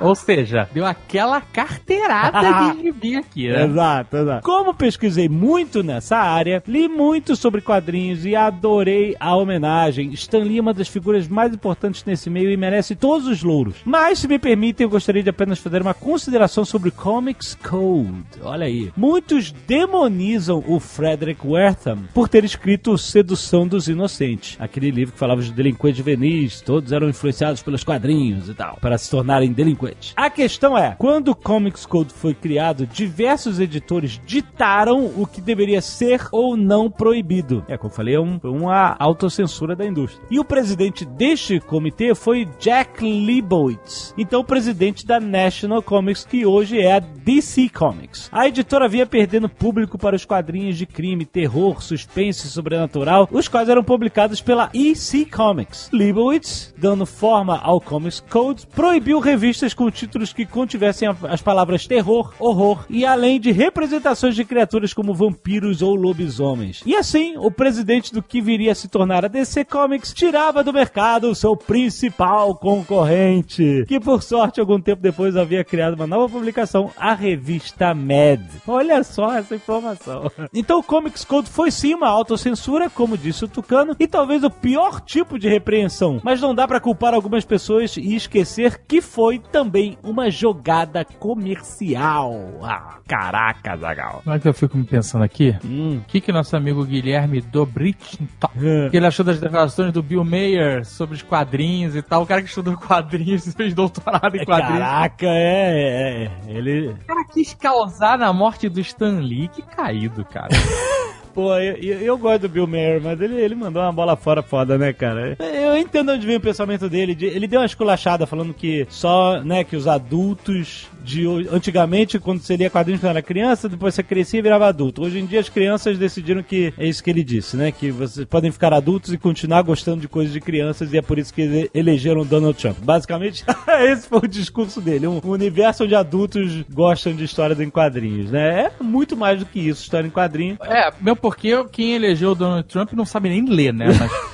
Ou 0.01 0.15
seja, 0.15 0.69
deu 0.73 0.87
aquela 0.87 1.41
carteirada 1.41 2.41
de 2.75 2.83
gibi 2.83 3.17
aqui, 3.17 3.49
né? 3.49 3.65
Exato, 3.65 4.17
exato. 4.17 4.43
Como 4.45 4.75
pesquisei 4.75 5.29
muito 5.29 5.83
nessa 5.83 6.17
área, 6.17 6.63
li 6.67 6.89
muito 6.89 7.37
sobre 7.37 7.61
quadrinhos 7.61 8.25
e 8.25 8.35
adorei 8.35 9.17
a 9.19 9.37
homenagem. 9.37 10.13
Stan 10.13 10.39
Lee 10.39 10.59
é 10.59 10.61
uma 10.61 10.75
das 10.75 10.89
figuras 10.89 11.29
mais 11.29 11.53
importantes 11.53 12.05
nesse 12.05 12.29
meio 12.31 12.51
e 12.51 12.57
merece 12.57 12.95
todos 12.95 13.27
os 13.27 13.43
louros. 13.43 13.77
Mas, 13.85 14.19
se 14.19 14.29
me 14.29 14.39
permitem, 14.39 14.85
eu 14.85 14.91
gostaria 14.91 15.23
de 15.23 15.31
apenas 15.31 15.59
fazer 15.59 15.83
uma 15.83 15.95
consideração 15.95 16.65
sobre 16.65 16.91
Comics 16.91 17.55
Code. 17.55 18.11
Olha 18.43 18.67
aí. 18.67 18.91
Muitos 18.97 19.53
demonizam 19.67 20.63
o 20.67 20.81
Frederick 20.81 21.47
Wertham 21.47 21.99
por 22.15 22.29
ter 22.29 22.45
escrito 22.45 22.97
Sedução 22.99 23.67
dos 23.67 23.89
Inocentes, 23.89 24.57
aquele 24.59 24.91
livro 24.91 25.13
que 25.13 25.19
falava 25.19 25.43
de 25.43 25.53
delinquentes 25.53 25.99
juvenis, 25.99 26.61
todos 26.61 26.93
eram 26.93 27.09
influenciados 27.09 27.63
pelos 27.63 27.85
quadrinhos 27.85 28.49
e 28.49 28.55
tal, 28.55 28.79
para 28.81 28.99
se 28.99 29.11
tornarem 29.11 29.53
delinquentes. 29.53 30.13
A 30.17 30.31
questão 30.31 30.77
é, 30.77 30.95
quando 30.99 31.29
o 31.29 31.35
Comics 31.35 31.87
Code 31.87 32.13
foi 32.13 32.35
criado, 32.35 32.60
diversos 32.93 33.59
editores 33.61 34.21
ditaram 34.25 35.07
o 35.17 35.27
que 35.27 35.41
deveria 35.41 35.81
ser 35.81 36.29
ou 36.33 36.57
não 36.57 36.91
proibido. 36.91 37.65
É, 37.69 37.77
como 37.77 37.91
eu 37.91 37.97
falei, 37.97 38.15
é 38.15 38.21
um, 38.21 38.39
uma 38.43 38.97
autocensura 38.99 39.75
da 39.75 39.87
indústria. 39.87 40.25
E 40.31 40.39
o 40.39 40.45
presidente 40.45 41.05
deste 41.05 41.61
comitê 41.61 42.15
foi 42.15 42.49
Jack 42.59 43.03
Leibowitz, 43.03 44.15
então 44.17 44.45
presidente 44.45 45.07
da 45.07 45.21
National 45.21 45.83
Comics, 45.83 46.25
que 46.25 46.45
hoje 46.45 46.81
é 46.81 46.97
a 46.97 46.99
DC 46.99 47.69
Comics. 47.69 48.29
A 48.33 48.49
editora 48.49 48.89
vinha 48.89 49.07
perdendo 49.07 49.49
público 49.49 49.99
para 49.99 50.17
os 50.17 50.25
quadrinhos 50.25 50.77
de 50.77 50.87
crime, 50.87 51.25
terror, 51.25 51.83
suspense 51.83 52.49
sobrenatural, 52.49 53.29
os 53.31 53.49
quais 53.49 53.69
eram 53.69 53.85
publicados 53.85 54.41
pela 54.41 54.71
EC 54.75 55.31
Comics. 55.31 55.89
Leibowitz, 55.93 56.75
dando 56.77 57.07
forma 57.07 57.59
ao 57.59 57.81
Comics 57.81 58.21
Code, 58.21 58.67
proibiu 58.67 59.21
revistas 59.21 59.75
com 59.75 59.91
títulos 59.91 60.33
que 60.33 60.47
contivessem 60.47 61.09
as 61.09 61.43
palavras 61.43 61.87
terror, 61.87 62.33
horror 62.51 62.85
e 62.89 63.05
além 63.05 63.41
de 63.41 63.51
representações 63.51 64.35
de 64.35 64.45
criaturas 64.45 64.93
como 64.93 65.15
vampiros 65.15 65.83
ou 65.83 65.95
lobisomens. 65.95 66.83
E 66.85 66.95
assim, 66.95 67.37
o 67.37 67.51
presidente 67.51 68.13
do 68.13 68.23
que 68.23 68.41
viria 68.41 68.73
a 68.73 68.75
se 68.75 68.89
tornar 68.89 69.25
a 69.25 69.29
DC 69.29 69.65
Comics 69.65 70.13
tirava 70.13 70.63
do 70.63 70.73
mercado 70.73 71.31
o 71.31 71.35
seu 71.35 71.57
principal 71.57 72.55
concorrente, 72.55 73.85
que 73.87 74.01
por 74.01 74.23
sorte 74.23 74.61
algum 74.61 74.81
tempo 74.81 75.03
depois 75.03 75.37
havia 75.37 75.65
criado 75.65 75.95
uma 75.95 76.07
nova 76.07 76.29
publicação, 76.29 76.91
a 76.97 77.15
revista 77.15 77.95
Mad. 77.95 78.41
Olha 78.67 79.03
só 79.05 79.35
essa 79.35 79.55
informação. 79.55 80.31
Então 80.53 80.81
o 80.81 80.83
Comics 80.83 81.25
Code 81.25 81.49
foi 81.49 81.71
sim 81.71 81.95
uma 81.95 82.09
autocensura, 82.09 82.91
como 82.91 83.17
disse 83.17 83.45
o 83.45 83.49
Tucano, 83.49 83.95
e 83.99 84.07
talvez 84.07 84.43
o 84.43 84.51
pior 84.51 85.01
tipo 85.01 85.39
de 85.39 85.49
repreensão, 85.49 86.21
mas 86.23 86.41
não 86.41 86.55
dá 86.55 86.67
pra 86.67 86.81
culpar 86.81 87.15
algumas 87.15 87.45
pessoas 87.45 87.97
e 87.97 88.15
esquecer 88.15 88.81
que 88.87 89.01
foi 89.01 89.39
também 89.39 89.97
uma 90.03 90.31
jogada 90.31 91.05
comercial. 91.05 92.40
Ah, 92.63 92.99
caraca, 93.07 93.77
Zagal. 93.77 94.21
Como 94.23 94.37
é 94.37 94.39
que 94.39 94.49
eu 94.49 94.55
fico 94.55 94.77
me 94.77 94.85
pensando 94.85 95.25
aqui? 95.25 95.57
Hum. 95.65 95.99
O 95.99 96.05
que 96.07 96.21
que 96.21 96.33
nosso 96.33 96.57
amigo 96.57 96.85
Guilherme 96.85 97.41
Dobrich 97.41 98.19
o 98.43 98.91
que 98.91 98.97
ele 98.97 99.07
achou 99.07 99.25
das 99.25 99.41
declarações 99.41 99.93
do 99.93 100.03
Bill 100.03 100.25
Mayer 100.25 100.85
sobre 100.85 101.15
os 101.17 101.23
quadrinhos 101.23 101.97
e 101.97 102.03
tal? 102.03 102.23
O 102.23 102.27
cara 102.27 102.43
que 102.43 102.49
estudou 102.49 102.77
quadrinhos 102.77 103.47
e 103.47 103.53
fez 103.53 103.75
doutorado 103.75 104.37
em 104.37 104.45
quadrinhos. 104.45 104.79
Caraca, 104.79 105.27
é, 105.27 106.25
é. 106.25 106.31
Ele. 106.47 106.89
O 106.89 107.07
cara 107.07 107.25
quis 107.33 107.55
causar 107.55 108.19
na 108.19 108.33
morte 108.33 108.69
do 108.69 108.81
Stan 108.81 109.21
Lee. 109.21 109.49
Que 109.49 109.63
caído, 109.63 110.25
cara. 110.25 110.51
Pô, 111.35 111.55
eu, 111.57 111.75
eu, 111.77 112.01
eu 112.01 112.19
gosto 112.19 112.43
do 112.43 112.49
Bill 112.49 112.67
Mayer, 112.67 113.01
mas 113.03 113.21
ele, 113.21 113.35
ele 113.41 113.55
mandou 113.55 113.83
uma 113.83 113.93
bola 113.93 114.17
fora 114.17 114.43
foda, 114.43 114.77
né, 114.77 114.93
cara? 114.93 115.37
Eu 115.41 115.77
entendo 115.77 116.13
onde 116.13 116.27
vem 116.27 116.37
o 116.37 116.41
pensamento 116.41 116.89
dele. 116.89 117.15
de- 117.15 117.27
Ele 117.27 117.47
deu 117.47 117.61
uma 117.61 117.67
esculachada 117.67 118.27
falando 118.27 118.53
que 118.55 118.87
só, 118.91 119.41
né, 119.43 119.63
que 119.65 119.77
os 119.77 119.87
adultos 119.87 120.89
de 121.03 121.25
antigamente, 121.51 122.19
quando 122.19 122.41
você 122.41 122.57
lia 122.57 122.69
quadrinhos 122.69 123.01
quando 123.01 123.11
era 123.11 123.23
criança, 123.23 123.69
depois 123.69 123.95
você 123.95 124.03
crescia 124.03 124.39
e 124.39 124.43
virava 124.43 124.67
adulto. 124.67 125.03
Hoje 125.03 125.19
em 125.19 125.25
dia 125.27 125.41
as 125.41 125.49
crianças 125.49 125.97
decidiram 125.97 126.43
que 126.43 126.75
é 126.77 126.87
isso 126.87 127.03
que 127.03 127.09
ele 127.11 127.25
disse, 127.25 127.57
né? 127.57 127.73
Que 127.73 127.91
vocês 127.91 128.27
podem 128.27 128.51
ficar 128.51 128.73
adultos 128.75 129.13
e 129.13 129.19
continuar 129.19 129.63
gostando 129.63 130.01
de 130.01 130.09
coisas 130.09 130.33
de 130.33 130.41
crianças 130.41 130.93
e 130.93 130.99
é 130.99 131.03
por 131.03 131.19
isso 131.19 131.33
que 131.33 131.43
ele- 131.43 131.71
elegeram 131.73 132.25
Donald 132.25 132.59
Trump. 132.59 132.77
Basicamente, 132.83 133.45
esse 133.89 134.09
foi 134.09 134.19
o 134.21 134.29
discurso 134.29 134.81
dele. 134.81 135.07
Um 135.07 135.21
universo 135.25 135.85
onde 135.85 135.95
adultos 135.95 136.63
gostam 136.71 137.15
de 137.15 137.25
histórias 137.25 137.61
em 137.61 137.71
quadrinhos, 137.71 138.31
né? 138.31 138.71
É 138.79 138.83
muito 138.83 139.17
mais 139.17 139.39
do 139.39 139.47
que 139.47 139.61
isso, 139.61 139.83
história 139.83 140.07
em 140.07 140.11
quadrinho. 140.11 140.59
é, 140.63 140.91
meu 141.01 141.17
porque 141.21 141.65
quem 141.73 141.95
elegeu 141.95 142.33
o 142.33 142.35
Donald 142.35 142.67
Trump 142.69 142.93
não 142.93 143.05
sabe 143.05 143.29
nem 143.29 143.45
ler, 143.45 143.73
né? 143.73 143.87
Mas 143.99 144.31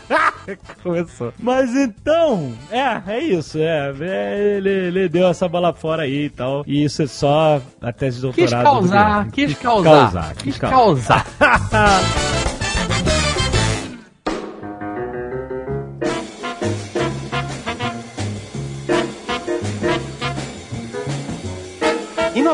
Começou. 0.83 1.33
Mas 1.39 1.75
então, 1.75 2.53
é, 2.71 3.03
é 3.15 3.21
isso. 3.21 3.59
É, 3.59 3.93
é, 4.01 4.57
ele, 4.57 4.71
ele 4.71 5.09
deu 5.09 5.27
essa 5.27 5.49
bola 5.49 5.73
fora 5.73 6.03
aí 6.05 6.27
e 6.27 6.31
tal. 6.31 6.63
E 6.67 6.85
isso 6.85 7.03
é 7.03 7.07
só 7.07 7.61
a 7.81 7.93
tese 7.93 8.17
de 8.17 8.23
doutorado. 8.23 8.49
quis 8.49 8.59
do 8.59 8.63
causar, 8.63 9.25
Guilherme. 9.25 9.33
quis 9.33 9.59
causar, 9.59 9.91
causar, 9.91 10.35
quis 10.35 10.43
quis 10.45 10.59
causar. 10.59 11.27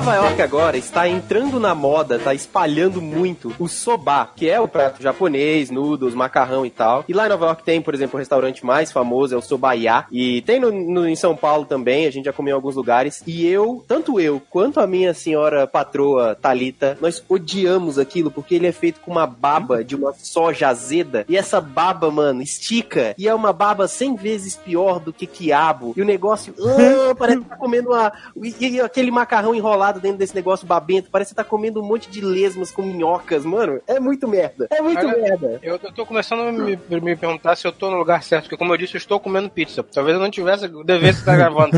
Nova 0.04 0.16
York 0.16 0.42
agora 0.42 0.76
está 0.76 1.08
entrando 1.08 1.60
na 1.60 1.76
moda, 1.76 2.18
tá 2.18 2.34
espalhando 2.34 3.00
muito 3.00 3.54
o 3.56 3.68
soba, 3.68 4.28
que 4.34 4.50
é 4.50 4.58
o 4.60 4.66
prato 4.66 5.00
japonês, 5.00 5.70
noodles, 5.70 6.12
macarrão 6.12 6.66
e 6.66 6.70
tal. 6.70 7.04
E 7.06 7.12
lá 7.12 7.26
em 7.26 7.28
Nova 7.28 7.46
York 7.46 7.62
tem, 7.62 7.80
por 7.80 7.94
exemplo, 7.94 8.16
o 8.16 8.18
restaurante 8.18 8.66
mais 8.66 8.90
famoso, 8.90 9.32
é 9.32 9.38
o 9.38 9.40
Sobaiá. 9.40 10.06
E 10.10 10.42
tem 10.42 10.58
no, 10.58 10.72
no- 10.72 11.08
em 11.08 11.14
São 11.14 11.36
Paulo 11.36 11.64
também, 11.66 12.04
a 12.06 12.10
gente 12.10 12.24
já 12.24 12.32
comeu 12.32 12.50
em 12.52 12.56
alguns 12.56 12.74
lugares. 12.74 13.22
E 13.28 13.46
eu, 13.46 13.84
tanto 13.86 14.18
eu 14.18 14.42
quanto 14.50 14.80
a 14.80 14.88
minha 14.88 15.14
senhora 15.14 15.68
patroa 15.68 16.34
Talita, 16.34 16.98
nós 17.00 17.22
odiamos 17.28 17.96
aquilo 17.96 18.28
porque 18.28 18.56
ele 18.56 18.66
é 18.66 18.72
feito 18.72 18.98
com 19.00 19.12
uma 19.12 19.26
baba 19.26 19.84
de 19.84 19.94
uma 19.94 20.12
soja 20.14 20.66
azeda. 20.68 21.24
E 21.28 21.36
essa 21.36 21.60
baba, 21.60 22.10
mano, 22.10 22.42
estica. 22.42 23.14
E 23.16 23.28
é 23.28 23.34
uma 23.34 23.52
baba 23.52 23.86
100 23.86 24.16
vezes 24.16 24.56
pior 24.56 24.98
do 24.98 25.12
que 25.12 25.28
quiabo. 25.28 25.94
E 25.96 26.02
o 26.02 26.04
negócio, 26.04 26.52
ah, 26.58 27.14
parece 27.14 27.38
que 27.38 27.44
tá 27.48 27.56
comendo 27.56 27.90
uma, 27.90 28.12
e, 28.42 28.66
e 28.66 28.80
aquele 28.80 29.12
macarrão 29.12 29.54
enrolado 29.54 29.91
enrolado 29.92 30.00
dentro 30.00 30.18
desse 30.18 30.34
negócio 30.34 30.66
babento. 30.66 31.10
Parece 31.10 31.30
que 31.30 31.34
você 31.34 31.44
tá 31.44 31.48
comendo 31.48 31.80
um 31.80 31.84
monte 31.84 32.10
de 32.10 32.20
lesmas 32.20 32.70
com 32.70 32.82
minhocas, 32.82 33.44
mano. 33.44 33.80
É 33.86 34.00
muito 34.00 34.26
merda. 34.26 34.66
É 34.70 34.80
muito 34.80 35.06
Olha, 35.06 35.16
merda. 35.16 35.60
Eu, 35.62 35.78
eu 35.82 35.92
tô 35.92 36.06
começando 36.06 36.40
a 36.40 36.52
me, 36.52 36.78
me 37.00 37.16
perguntar 37.16 37.56
se 37.56 37.66
eu 37.66 37.72
tô 37.72 37.90
no 37.90 37.98
lugar 37.98 38.22
certo, 38.22 38.44
porque 38.44 38.56
como 38.56 38.72
eu 38.72 38.78
disse, 38.78 38.94
eu 38.94 38.98
estou 38.98 39.20
comendo 39.20 39.50
pizza. 39.50 39.82
Talvez 39.82 40.16
eu 40.16 40.22
não 40.22 40.30
tivesse, 40.30 40.64
eu 40.64 40.84
devesse 40.84 41.20
estar 41.20 41.36
gravando. 41.36 41.72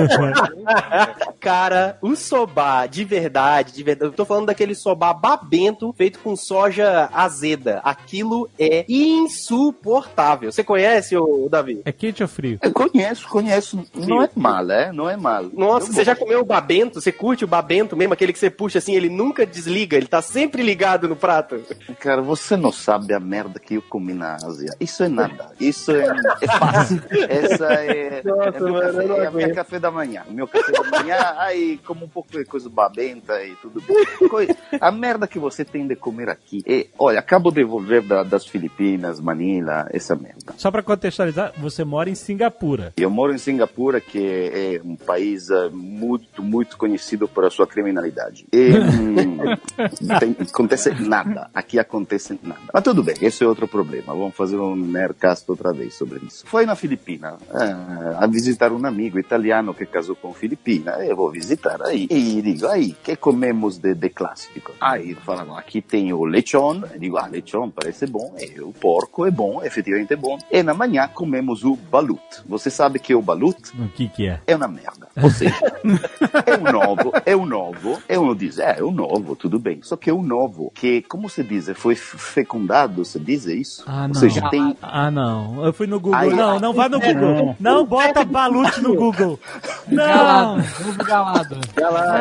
Cara, 1.40 1.98
o 2.00 2.14
sobá, 2.14 2.86
de 2.86 3.04
verdade, 3.04 3.72
de 3.72 3.82
verdade. 3.82 4.10
Eu 4.10 4.16
tô 4.16 4.24
falando 4.24 4.46
daquele 4.46 4.74
sobá 4.74 5.12
babento 5.12 5.92
feito 5.92 6.18
com 6.20 6.36
soja 6.36 7.08
azeda. 7.12 7.80
Aquilo 7.84 8.48
é 8.58 8.84
insuportável. 8.88 10.50
Você 10.50 10.64
conhece, 10.64 11.16
o 11.16 11.48
Davi? 11.50 11.82
É 11.84 11.92
quente 11.92 12.22
ou 12.22 12.28
frio? 12.28 12.58
Eu 12.62 12.72
conheço, 12.72 13.28
conheço. 13.28 13.84
Não 13.94 14.22
é 14.22 14.28
mal, 14.34 14.70
é? 14.70 14.92
Não 14.92 15.08
é 15.08 15.16
mal. 15.16 15.44
Nossa, 15.52 15.88
Eu 15.88 15.92
você 15.92 16.04
já 16.04 16.16
comeu 16.16 16.40
o 16.40 16.44
babento? 16.44 17.00
Você 17.00 17.12
curte 17.12 17.44
o 17.44 17.48
babento 17.48 17.96
mesmo? 17.96 18.03
Aquele 18.12 18.32
que 18.32 18.38
você 18.38 18.50
puxa 18.50 18.78
assim, 18.78 18.94
ele 18.94 19.08
nunca 19.08 19.46
desliga, 19.46 19.96
ele 19.96 20.06
tá 20.06 20.20
sempre 20.20 20.62
ligado 20.62 21.08
no 21.08 21.16
prato. 21.16 21.60
Cara, 22.00 22.20
você 22.20 22.56
não 22.56 22.70
sabe 22.70 23.14
a 23.14 23.20
merda 23.20 23.58
que 23.58 23.74
eu 23.76 23.82
comi 23.82 24.12
na 24.12 24.34
Ásia. 24.36 24.74
Isso 24.78 25.02
é 25.02 25.08
nada. 25.08 25.52
Isso 25.58 25.90
é, 25.92 26.06
é 26.42 26.46
fácil. 26.58 27.02
Essa 27.28 27.66
é, 27.74 28.22
Nossa, 28.24 28.48
é, 28.56 28.60
meu 28.60 28.72
mano, 28.72 28.80
café, 28.92 28.98
é 28.98 29.02
a 29.02 29.06
minha 29.08 29.28
aguento. 29.28 29.54
café 29.54 29.78
da 29.78 29.90
manhã. 29.90 30.22
O 30.28 30.32
meu 30.32 30.46
café 30.48 30.72
da 30.72 30.82
manhã, 30.98 31.34
aí 31.38 31.78
como 31.86 32.04
um 32.04 32.08
pouco 32.08 32.30
de 32.30 32.44
coisa 32.44 32.68
babenta 32.68 33.42
e 33.44 33.54
tudo 33.56 33.80
bem. 33.82 34.48
A 34.80 34.90
merda 34.90 35.26
que 35.26 35.38
você 35.38 35.64
tem 35.64 35.86
de 35.86 35.96
comer 35.96 36.28
aqui 36.28 36.62
é, 36.66 36.86
olha, 36.98 37.18
acabo 37.18 37.50
de 37.50 37.64
volver 37.64 38.02
da- 38.02 38.22
das 38.22 38.46
Filipinas, 38.46 39.20
Manila, 39.20 39.88
essa 39.92 40.14
merda. 40.14 40.54
Só 40.56 40.70
pra 40.70 40.82
contextualizar, 40.82 41.52
você 41.58 41.84
mora 41.84 42.10
em 42.10 42.14
Singapura. 42.14 42.92
Eu 42.96 43.10
moro 43.10 43.32
em 43.34 43.38
Singapura, 43.38 44.00
que 44.00 44.18
é 44.18 44.80
um 44.84 44.96
país 44.96 45.50
eh, 45.50 45.68
muito, 45.72 46.42
muito 46.42 46.76
conhecido 46.76 47.26
por 47.28 47.44
a 47.44 47.50
sua 47.50 47.66
criminalidade. 47.66 47.93
E 48.52 48.72
hum, 48.72 49.36
tem, 50.18 50.36
acontece 50.40 50.90
nada. 51.00 51.50
Aqui 51.54 51.78
acontece 51.78 52.38
nada. 52.42 52.60
Mas 52.72 52.82
tudo 52.82 53.02
bem, 53.02 53.14
esse 53.20 53.44
é 53.44 53.46
outro 53.46 53.68
problema. 53.68 54.14
Vamos 54.14 54.34
fazer 54.34 54.56
um 54.56 54.76
Nerdcast 54.76 55.50
outra 55.50 55.72
vez 55.72 55.94
sobre 55.94 56.20
isso. 56.26 56.44
Foi 56.46 56.66
na 56.66 56.74
Filipina 56.74 57.36
eh, 57.52 58.16
a 58.18 58.26
visitar 58.26 58.72
um 58.72 58.84
amigo 58.86 59.18
italiano 59.18 59.74
que 59.74 59.86
casou 59.86 60.16
com 60.16 60.32
filipina. 60.32 60.92
Eu 61.04 61.16
vou 61.16 61.30
visitar 61.30 61.80
aí. 61.82 62.06
E 62.10 62.42
digo, 62.42 62.66
aí, 62.66 62.92
que 63.02 63.16
comemos 63.16 63.78
de, 63.78 63.94
de 63.94 64.08
clássico? 64.10 64.72
Aí 64.80 65.14
falam, 65.14 65.56
aqui 65.56 65.80
tem 65.80 66.12
o 66.12 66.24
lechon. 66.24 66.82
Eu 66.92 66.98
digo, 66.98 67.16
ah, 67.16 67.26
lechon 67.26 67.70
parece 67.70 68.06
bom. 68.06 68.34
E 68.38 68.60
o 68.60 68.72
porco 68.72 69.26
é 69.26 69.30
bom, 69.30 69.62
efetivamente 69.62 70.12
é 70.12 70.16
bom. 70.16 70.38
E 70.50 70.62
na 70.62 70.74
manhã 70.74 71.08
comemos 71.12 71.64
o 71.64 71.76
balut. 71.76 72.20
Você 72.46 72.70
sabe 72.70 72.98
que 72.98 73.14
o 73.14 73.22
balut 73.22 73.56
O 73.78 73.88
que 73.88 74.08
que 74.08 74.26
é? 74.28 74.40
é 74.46 74.56
uma 74.56 74.68
merda. 74.68 75.08
Ou 75.22 75.30
seja, 75.30 75.54
é 76.46 76.56
um 76.56 76.72
novo, 76.72 77.12
é 77.24 77.36
um 77.36 77.46
novo, 77.46 77.83
é 78.08 78.18
um 78.18 78.34
diz, 78.34 78.58
é, 78.58 78.78
é 78.78 78.82
um 78.84 78.90
novo, 78.90 79.36
tudo 79.36 79.58
bem. 79.58 79.80
Só 79.82 79.96
que 79.96 80.10
é 80.10 80.12
um 80.12 80.22
novo 80.22 80.70
que, 80.74 81.02
como 81.02 81.28
se 81.28 81.42
diz, 81.42 81.70
foi 81.74 81.94
fecundado, 81.94 83.04
se 83.04 83.18
diz 83.18 83.46
isso? 83.46 83.84
Ah, 83.86 84.02
Ou 84.02 84.08
não. 84.08 84.14
seja, 84.14 84.48
tem 84.50 84.76
Ah, 84.82 85.10
não. 85.10 85.64
Eu 85.64 85.72
fui 85.72 85.86
no 85.86 85.98
Google. 86.00 86.18
Aí- 86.18 86.32
não, 86.34 86.58
não 86.60 86.72
vai 86.72 86.88
no 86.88 87.00
Google. 87.00 87.56
Não 87.60 87.84
bota 87.86 88.24
balute 88.24 88.80
no 88.80 88.94
Google. 88.94 89.38
Não. 89.88 90.04
Galado, 91.06 91.56
ovo 91.56 91.68
galado. 91.74 92.14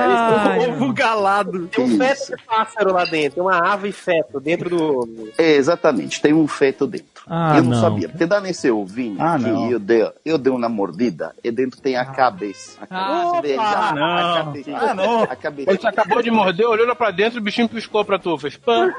Ai, 0.49 0.69
Ovo 0.69 0.93
galado. 0.93 1.67
Tem 1.67 1.84
um 1.86 1.97
feto 1.97 2.36
de 2.36 2.43
pássaro 2.45 2.93
lá 2.93 3.06
dentro, 3.06 3.36
tem 3.36 3.43
uma 3.43 3.73
ave 3.73 3.91
feto 3.91 4.39
dentro 4.39 4.69
do 4.69 4.84
ovo. 4.84 5.30
É, 5.38 5.54
exatamente, 5.56 6.21
tem 6.21 6.34
um 6.34 6.47
feto 6.47 6.86
dentro. 6.88 7.08
Ah, 7.28 7.58
eu 7.58 7.63
não, 7.63 7.71
não. 7.71 7.82
sabia. 7.82 8.08
Te 8.10 8.26
dá 8.26 8.41
nesse 8.41 8.69
ovinho 8.69 9.15
Ah, 9.19 9.38
que 9.38 9.45
não. 9.47 9.71
eu 9.71 9.80
dei, 9.80 10.12
eu 10.26 10.38
dei 10.38 10.52
uma 10.52 10.67
mordida 10.67 11.34
e 11.43 11.49
dentro 11.52 11.80
tem 11.82 11.95
a 11.95 12.06
cabeça. 12.06 12.78
A 12.82 12.84
Ah, 12.89 13.32
cabeça 13.36 13.41
dele, 13.41 13.58
a- 13.60 13.93
não. 13.95 14.04
a 14.17 14.34
cabeça. 14.43 14.71
Ah, 14.78 14.93
não. 14.93 15.23
A 15.23 15.28
cabeça. 15.36 15.53
Quando 15.66 15.82
você 15.82 15.88
acabou 15.88 16.22
de 16.22 16.32
morder, 16.32 16.68
olhou 16.68 16.88
lá 16.88 16.96
pra 16.96 17.12
dentro, 17.12 17.39
o 17.39 17.42
bichinho 17.44 17.70
piscou 17.70 18.04
pra 18.04 18.18
tu. 18.20 18.38
Fez 18.38 18.58
pã. 18.58 18.92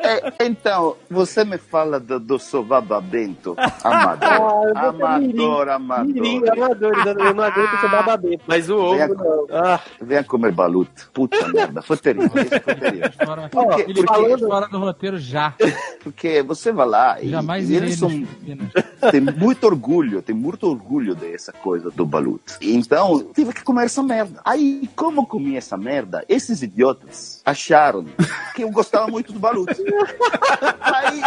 É, 0.00 0.46
então, 0.46 0.96
você 1.10 1.44
me 1.44 1.58
fala 1.58 2.00
do, 2.00 2.18
do 2.18 2.38
sovaba 2.38 3.00
bento, 3.00 3.54
amador. 3.84 4.28
Ah, 4.78 4.88
amador, 4.88 5.68
amador. 5.68 6.06
Mirim, 6.06 6.42
amadores, 6.48 7.04
eu 7.06 7.34
não 7.34 7.44
aguento 7.44 7.74
esse 7.74 7.88
bababento. 7.88 8.44
Mas 8.46 8.70
o 8.70 8.90
Venha 8.92 9.04
ovo 9.06 9.14
não. 9.14 9.46
Ah, 9.56 9.80
Venha 10.00 10.24
comer 10.24 10.52
baluto. 10.52 11.10
Puta 11.12 11.46
merda, 11.52 11.82
foi 11.82 11.96
terrível. 11.96 12.30
Isso 12.42 12.60
foi 12.62 12.74
terrível. 12.74 13.10
Fora, 13.24 13.48
Por 13.48 13.74
quê? 13.76 13.82
ele 13.82 13.94
Porque- 13.94 14.06
falou 14.06 14.38
fora 14.38 14.68
do 14.68 14.78
roteiro 14.78 15.18
já. 15.18 15.54
Porque 16.02 16.42
você 16.42 16.72
vai 16.72 16.86
lá 16.86 17.20
e, 17.20 17.28
Jamais 17.30 17.68
e 17.68 17.74
eles 17.76 17.98
são, 17.98 18.08
tem 19.10 19.20
muito 19.20 19.64
orgulho, 19.64 20.22
tem 20.22 20.34
muito 20.34 20.66
orgulho 20.68 21.14
dessa 21.14 21.52
coisa 21.52 21.90
do 21.90 22.06
baluto. 22.06 22.54
Então, 22.60 23.30
tive 23.34 23.52
que 23.52 23.62
comer 23.62 23.84
essa 23.86 24.02
merda. 24.02 24.40
Aí, 24.48 24.88
como 24.96 25.26
comi 25.26 25.56
essa 25.56 25.76
merda, 25.76 26.24
esses 26.26 26.62
idiotas 26.62 27.42
acharam 27.44 28.06
que 28.54 28.62
eu 28.62 28.70
gostava 28.70 29.06
muito 29.06 29.30
do 29.30 29.38
baluto. 29.38 29.74
aí, 30.80 31.20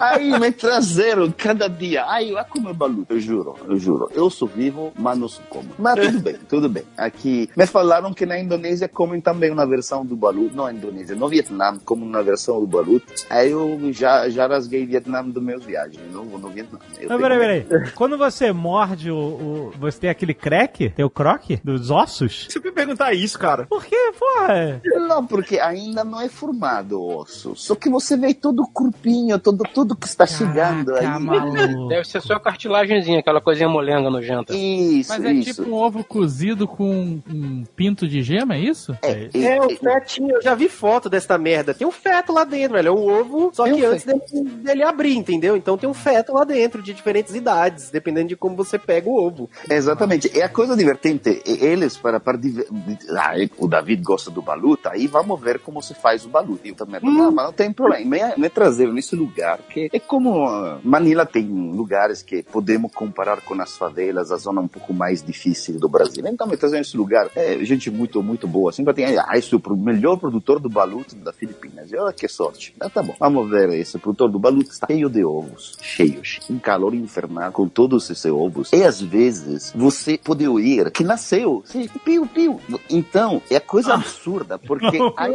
aí 0.00 0.38
me 0.38 0.52
trazeram 0.52 1.32
cada 1.36 1.68
dia. 1.68 2.04
Aí, 2.08 2.30
vai 2.32 2.44
comer 2.44 2.72
baluto, 2.72 3.14
eu 3.14 3.20
juro, 3.20 3.56
eu 3.68 3.76
juro. 3.78 4.08
Eu 4.14 4.30
sou 4.30 4.46
vivo, 4.46 4.92
mas 4.96 5.18
não 5.18 5.26
sou 5.28 5.42
como. 5.48 5.68
Mas 5.78 5.94
tudo 6.06 6.20
bem, 6.20 6.36
tudo 6.48 6.68
bem. 6.68 6.84
Aqui, 6.96 7.50
me 7.56 7.66
falaram 7.66 8.14
que 8.14 8.24
na 8.24 8.38
Indonésia 8.38 8.88
comem 8.88 9.20
também 9.20 9.50
uma 9.50 9.66
versão 9.66 10.06
do 10.06 10.14
baluto. 10.14 10.54
Não 10.54 10.70
Indonésia, 10.70 11.16
no 11.16 11.28
Vietnã, 11.28 11.76
como 11.84 12.04
uma 12.04 12.22
versão 12.22 12.60
do 12.60 12.66
baluto. 12.66 13.06
Aí 13.28 13.50
eu 13.50 13.78
já, 13.92 14.28
já 14.28 14.46
rasguei 14.46 14.86
Vietnã 14.86 15.24
dos 15.24 15.42
meus 15.42 15.64
viagens. 15.64 15.98
Eu 16.06 16.12
não 16.12 16.24
vou 16.26 16.38
no 16.38 16.48
Vietnã. 16.48 16.78
Eu 17.00 17.18
peraí, 17.18 17.64
peraí. 17.64 17.90
Quando 17.92 18.16
você 18.16 18.52
morde 18.52 19.10
o, 19.10 19.16
o- 19.16 19.72
Você 19.80 20.00
tem 20.00 20.10
aquele 20.10 20.34
crack? 20.34 20.90
Tem 20.90 21.04
o 21.04 21.10
croque? 21.10 21.60
Dos 21.64 21.90
ossos? 21.94 22.46
Você 22.48 22.58
me 22.58 22.70
perguntar 22.70 23.12
isso, 23.12 23.38
cara. 23.38 23.66
Por 23.66 23.84
quê, 23.84 24.12
porra? 24.18 24.80
Não, 25.08 25.26
porque 25.26 25.58
ainda 25.58 26.04
não 26.04 26.20
é 26.20 26.28
formado 26.28 27.00
o 27.00 27.18
osso. 27.18 27.54
Só 27.56 27.74
que 27.74 27.88
você 27.88 28.16
vê 28.16 28.34
todo 28.34 28.62
o 28.62 28.68
corpinho, 28.68 29.38
todo, 29.38 29.64
tudo 29.72 29.96
que 29.96 30.06
está 30.06 30.26
chegando 30.26 30.94
aí. 30.94 31.06
maluco. 31.18 31.88
Deve 31.88 32.04
ser 32.04 32.20
só 32.20 32.34
a 32.34 32.40
cartilagenzinha, 32.40 33.20
aquela 33.20 33.40
coisinha 33.40 33.68
molenga 33.68 34.10
nojenta. 34.10 34.54
Isso, 34.54 35.10
Mas 35.10 35.24
é 35.24 35.32
isso. 35.32 35.62
tipo 35.62 35.70
um 35.70 35.74
ovo 35.74 36.04
cozido 36.04 36.66
com 36.66 37.20
um 37.28 37.64
pinto 37.76 38.06
de 38.06 38.22
gema, 38.22 38.54
é 38.54 38.60
isso? 38.60 38.96
É, 39.02 39.28
é, 39.32 39.56
é, 39.56 39.60
o 39.60 39.70
fetinho, 39.76 40.36
eu 40.36 40.42
já 40.42 40.54
vi 40.54 40.68
foto 40.68 41.08
dessa 41.08 41.36
merda. 41.38 41.74
Tem 41.74 41.86
um 41.86 41.92
feto 41.92 42.32
lá 42.32 42.44
dentro, 42.44 42.74
velho. 42.74 42.88
É 42.88 42.92
um 42.92 43.20
ovo, 43.20 43.50
só 43.52 43.64
Tem 43.64 43.76
que 43.76 43.86
um 43.86 43.90
antes 43.90 44.04
dele, 44.04 44.20
dele 44.62 44.82
abrir, 44.82 45.16
entendeu? 45.16 45.56
Então 45.56 45.76
tem 45.76 45.88
um 45.88 45.94
feto 45.94 46.32
lá 46.32 46.44
dentro, 46.44 46.82
de 46.82 46.92
diferentes 46.92 47.34
idades, 47.34 47.90
dependendo 47.90 48.28
de 48.28 48.36
como 48.36 48.56
você 48.56 48.78
pega 48.78 49.08
o 49.08 49.16
ovo. 49.16 49.48
Exatamente. 49.68 50.30
É 50.38 50.42
a 50.42 50.48
coisa 50.48 50.76
divertente. 50.76 51.42
E 51.46 51.66
Eles, 51.84 51.96
para, 51.96 52.18
para 52.18 52.38
ah, 52.38 53.32
o 53.58 53.68
David 53.68 54.02
gosta 54.02 54.30
do 54.30 54.40
baluta, 54.40 54.90
aí 54.92 55.06
vamos 55.06 55.40
ver 55.40 55.60
como 55.60 55.82
se 55.82 55.94
faz 55.94 56.24
o 56.24 56.28
baluta. 56.28 56.66
Eu 56.66 56.74
também, 56.74 57.00
não, 57.02 57.30
mas 57.30 57.46
não 57.46 57.52
tem 57.52 57.72
problema. 57.72 58.04
Me, 58.04 58.36
me 58.36 58.48
trazer 58.48 58.92
nesse 58.92 59.14
lugar, 59.14 59.58
que 59.68 59.90
é 59.92 59.98
como 59.98 60.46
ah, 60.46 60.80
Manila 60.82 61.26
tem 61.26 61.46
lugares 61.46 62.22
que 62.22 62.42
podemos 62.42 62.90
comparar 62.92 63.40
com 63.42 63.60
as 63.60 63.76
favelas, 63.76 64.32
a 64.32 64.36
zona 64.36 64.60
um 64.60 64.68
pouco 64.68 64.94
mais 64.94 65.22
difícil 65.22 65.78
do 65.78 65.88
Brasil. 65.88 66.26
Então 66.26 66.46
me 66.46 66.56
trazer 66.56 66.78
nesse 66.78 66.96
lugar, 66.96 67.30
é 67.36 67.62
gente 67.64 67.90
muito, 67.90 68.22
muito 68.22 68.48
boa. 68.48 68.72
Sempre 68.72 68.94
tem, 68.94 69.18
ah, 69.18 69.32
esse 69.34 69.54
é 69.54 69.58
o 69.58 69.76
melhor 69.76 70.16
produtor 70.16 70.58
do 70.58 70.68
baluto 70.68 71.14
da 71.16 71.32
Filipinas. 71.32 71.92
Eu, 71.92 72.06
ah, 72.06 72.12
que 72.12 72.26
sorte. 72.28 72.74
Ah, 72.80 72.88
tá 72.88 73.02
bom. 73.02 73.14
Vamos 73.20 73.50
ver, 73.50 73.70
esse 73.70 73.98
produtor 73.98 74.30
do 74.30 74.38
baluto 74.38 74.70
está 74.70 74.86
cheio 74.86 75.10
de 75.10 75.24
ovos, 75.24 75.76
cheios, 75.82 76.40
um 76.48 76.58
calor 76.58 76.94
infernal 76.94 77.52
com 77.52 77.68
todos 77.68 78.08
esses 78.08 78.24
ovos. 78.32 78.72
E 78.72 78.82
às 78.82 79.00
vezes 79.00 79.72
você 79.74 80.16
pode 80.16 80.46
ouvir 80.46 80.90
que 80.90 81.04
nasceu, 81.04 81.62
sim, 81.74 81.88
piu, 82.04 82.24
piu. 82.26 82.60
Então, 82.88 83.42
é 83.50 83.58
coisa 83.58 83.94
absurda, 83.94 84.58
porque 84.58 84.98
aí- 85.16 85.34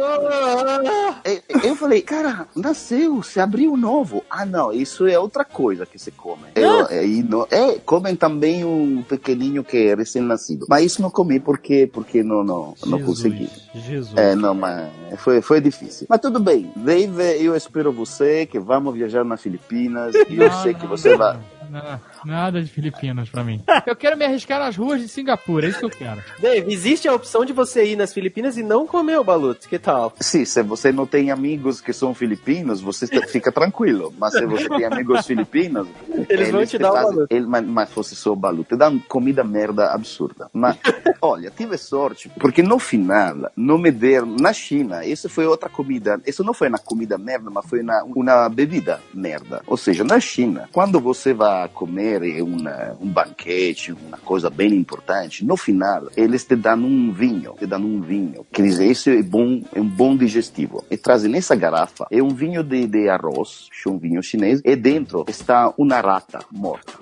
é, 1.24 1.42
eu 1.68 1.76
falei, 1.76 2.00
cara, 2.00 2.46
nasceu, 2.56 3.22
se 3.22 3.38
abriu 3.40 3.76
novo. 3.76 4.24
Ah, 4.30 4.46
não, 4.46 4.72
isso 4.72 5.06
é 5.06 5.18
outra 5.18 5.44
coisa 5.44 5.84
que 5.84 5.98
se 5.98 6.10
come. 6.10 6.44
Eu, 6.54 6.86
aí 6.86 7.22
não, 7.22 7.46
é, 7.50 7.78
comem 7.84 8.16
também 8.16 8.64
um 8.64 9.02
pequenininho 9.02 9.62
que 9.62 9.76
é 9.76 9.94
recém-nascido. 9.94 10.66
Mas 10.68 10.86
isso 10.86 11.02
não 11.02 11.10
comi 11.10 11.38
porque, 11.38 11.86
porque 11.92 12.22
não, 12.22 12.42
não, 12.42 12.74
não 12.86 12.98
Jesus, 12.98 13.04
consegui. 13.04 13.48
Jesus. 13.74 14.16
É, 14.16 14.34
não, 14.34 14.54
mas 14.54 14.88
foi, 15.18 15.42
foi 15.42 15.60
difícil. 15.60 16.06
Mas 16.08 16.20
tudo 16.20 16.40
bem, 16.40 16.70
Dave, 16.76 17.22
eu 17.44 17.54
espero 17.54 17.92
você 17.92 18.46
que 18.46 18.58
vamos 18.58 18.94
viajar 18.94 19.24
nas 19.24 19.42
Filipinas 19.42 20.14
e 20.28 20.36
eu 20.36 20.48
Não, 20.48 20.62
sei 20.62 20.72
que 20.74 20.82
não, 20.84 20.88
você 20.88 21.10
não, 21.10 21.18
vai. 21.18 21.38
não, 21.70 22.00
nada 22.24 22.62
de 22.62 22.70
Filipinas 22.70 23.28
pra 23.28 23.44
mim. 23.44 23.62
Eu 23.86 23.96
quero 23.96 24.16
me 24.16 24.24
arriscar 24.24 24.58
nas 24.58 24.76
ruas 24.76 25.00
de 25.00 25.08
Singapura, 25.08 25.66
é 25.66 25.70
isso 25.70 25.78
que 25.78 25.84
eu 25.84 25.90
quero. 25.90 26.22
Dave, 26.38 26.72
existe 26.72 27.08
a 27.08 27.14
opção 27.14 27.44
de 27.44 27.52
você 27.52 27.84
ir 27.84 27.96
nas 27.96 28.12
Filipinas 28.12 28.56
e 28.56 28.62
não 28.62 28.86
comer 28.86 29.18
o 29.18 29.24
baluto. 29.24 29.68
Que 29.68 29.78
tal? 29.78 30.12
Sim, 30.20 30.44
se 30.44 30.62
você 30.62 30.92
não 30.92 31.06
tem 31.06 31.30
amigos 31.30 31.80
que 31.80 31.92
são 31.92 32.14
filipinos, 32.14 32.80
você 32.80 33.06
fica 33.26 33.50
tranquilo. 33.52 34.12
Mas 34.18 34.32
se 34.34 34.44
você 34.46 34.68
tem 34.68 34.84
amigos 34.84 35.26
filipinos, 35.26 35.88
Eles 36.28 36.50
vão 36.50 36.64
te 36.64 36.78
dar 36.78 36.90
o 36.90 36.94
baluto. 36.94 37.26
ele, 37.30 37.46
mas, 37.46 37.64
mas 37.64 37.90
fosse 37.90 38.14
só 38.14 38.32
o 38.32 38.36
baluto. 38.36 38.70
Te 38.74 38.76
dá 38.76 38.90
comida 39.08 39.42
merda 39.44 39.92
absurda. 39.92 40.48
Mas, 40.52 40.76
olha, 41.20 41.50
tive 41.50 41.76
sorte, 41.78 42.30
porque 42.40 42.62
no 42.62 42.78
final, 42.78 43.50
não 43.56 43.78
me 43.78 43.90
deram. 43.90 44.26
Na 44.26 44.52
China, 44.52 45.04
isso 45.04 45.28
foi 45.28 45.46
outra 45.46 45.68
comida. 45.68 46.20
Isso 46.26 46.44
não 46.44 46.54
foi 46.54 46.68
na 46.68 46.78
comida 46.78 47.18
merda, 47.18 47.50
mas 47.50 47.66
foi 47.66 47.82
na 47.82 48.02
uma 48.04 48.48
bebida 48.48 49.00
merda. 49.14 49.62
Ou 49.66 49.76
seja, 49.76 50.04
na 50.04 50.20
China, 50.20 50.68
quando 50.72 51.00
você 51.00 51.32
vai 51.32 51.64
a 51.64 51.68
comer 52.18 52.42
uma, 52.42 52.96
um 53.00 53.08
banquete, 53.08 53.92
uma 53.92 54.18
coisa 54.18 54.50
bem 54.50 54.74
importante, 54.74 55.44
no 55.44 55.56
final 55.56 56.08
eles 56.16 56.44
te 56.44 56.56
dão 56.56 56.78
um 56.78 57.12
vinho, 57.12 57.54
te 57.58 57.66
dão 57.66 57.80
um 57.80 58.00
vinho. 58.00 58.46
Quer 58.52 58.62
dizer, 58.62 58.90
isso 58.90 59.10
é 59.10 59.22
bom, 59.22 59.62
é 59.74 59.80
um 59.80 59.88
bom 59.88 60.16
digestivo. 60.16 60.84
E 60.90 60.96
trazem 60.96 61.30
nessa 61.30 61.54
garrafa, 61.54 62.06
é 62.10 62.22
um 62.22 62.30
vinho 62.30 62.62
de, 62.62 62.86
de 62.86 63.08
arroz, 63.08 63.68
um 63.86 63.98
vinho 63.98 64.22
chinês, 64.22 64.60
e 64.64 64.76
dentro 64.76 65.24
está 65.28 65.72
uma 65.76 66.00
rata 66.00 66.40
morta. 66.50 66.92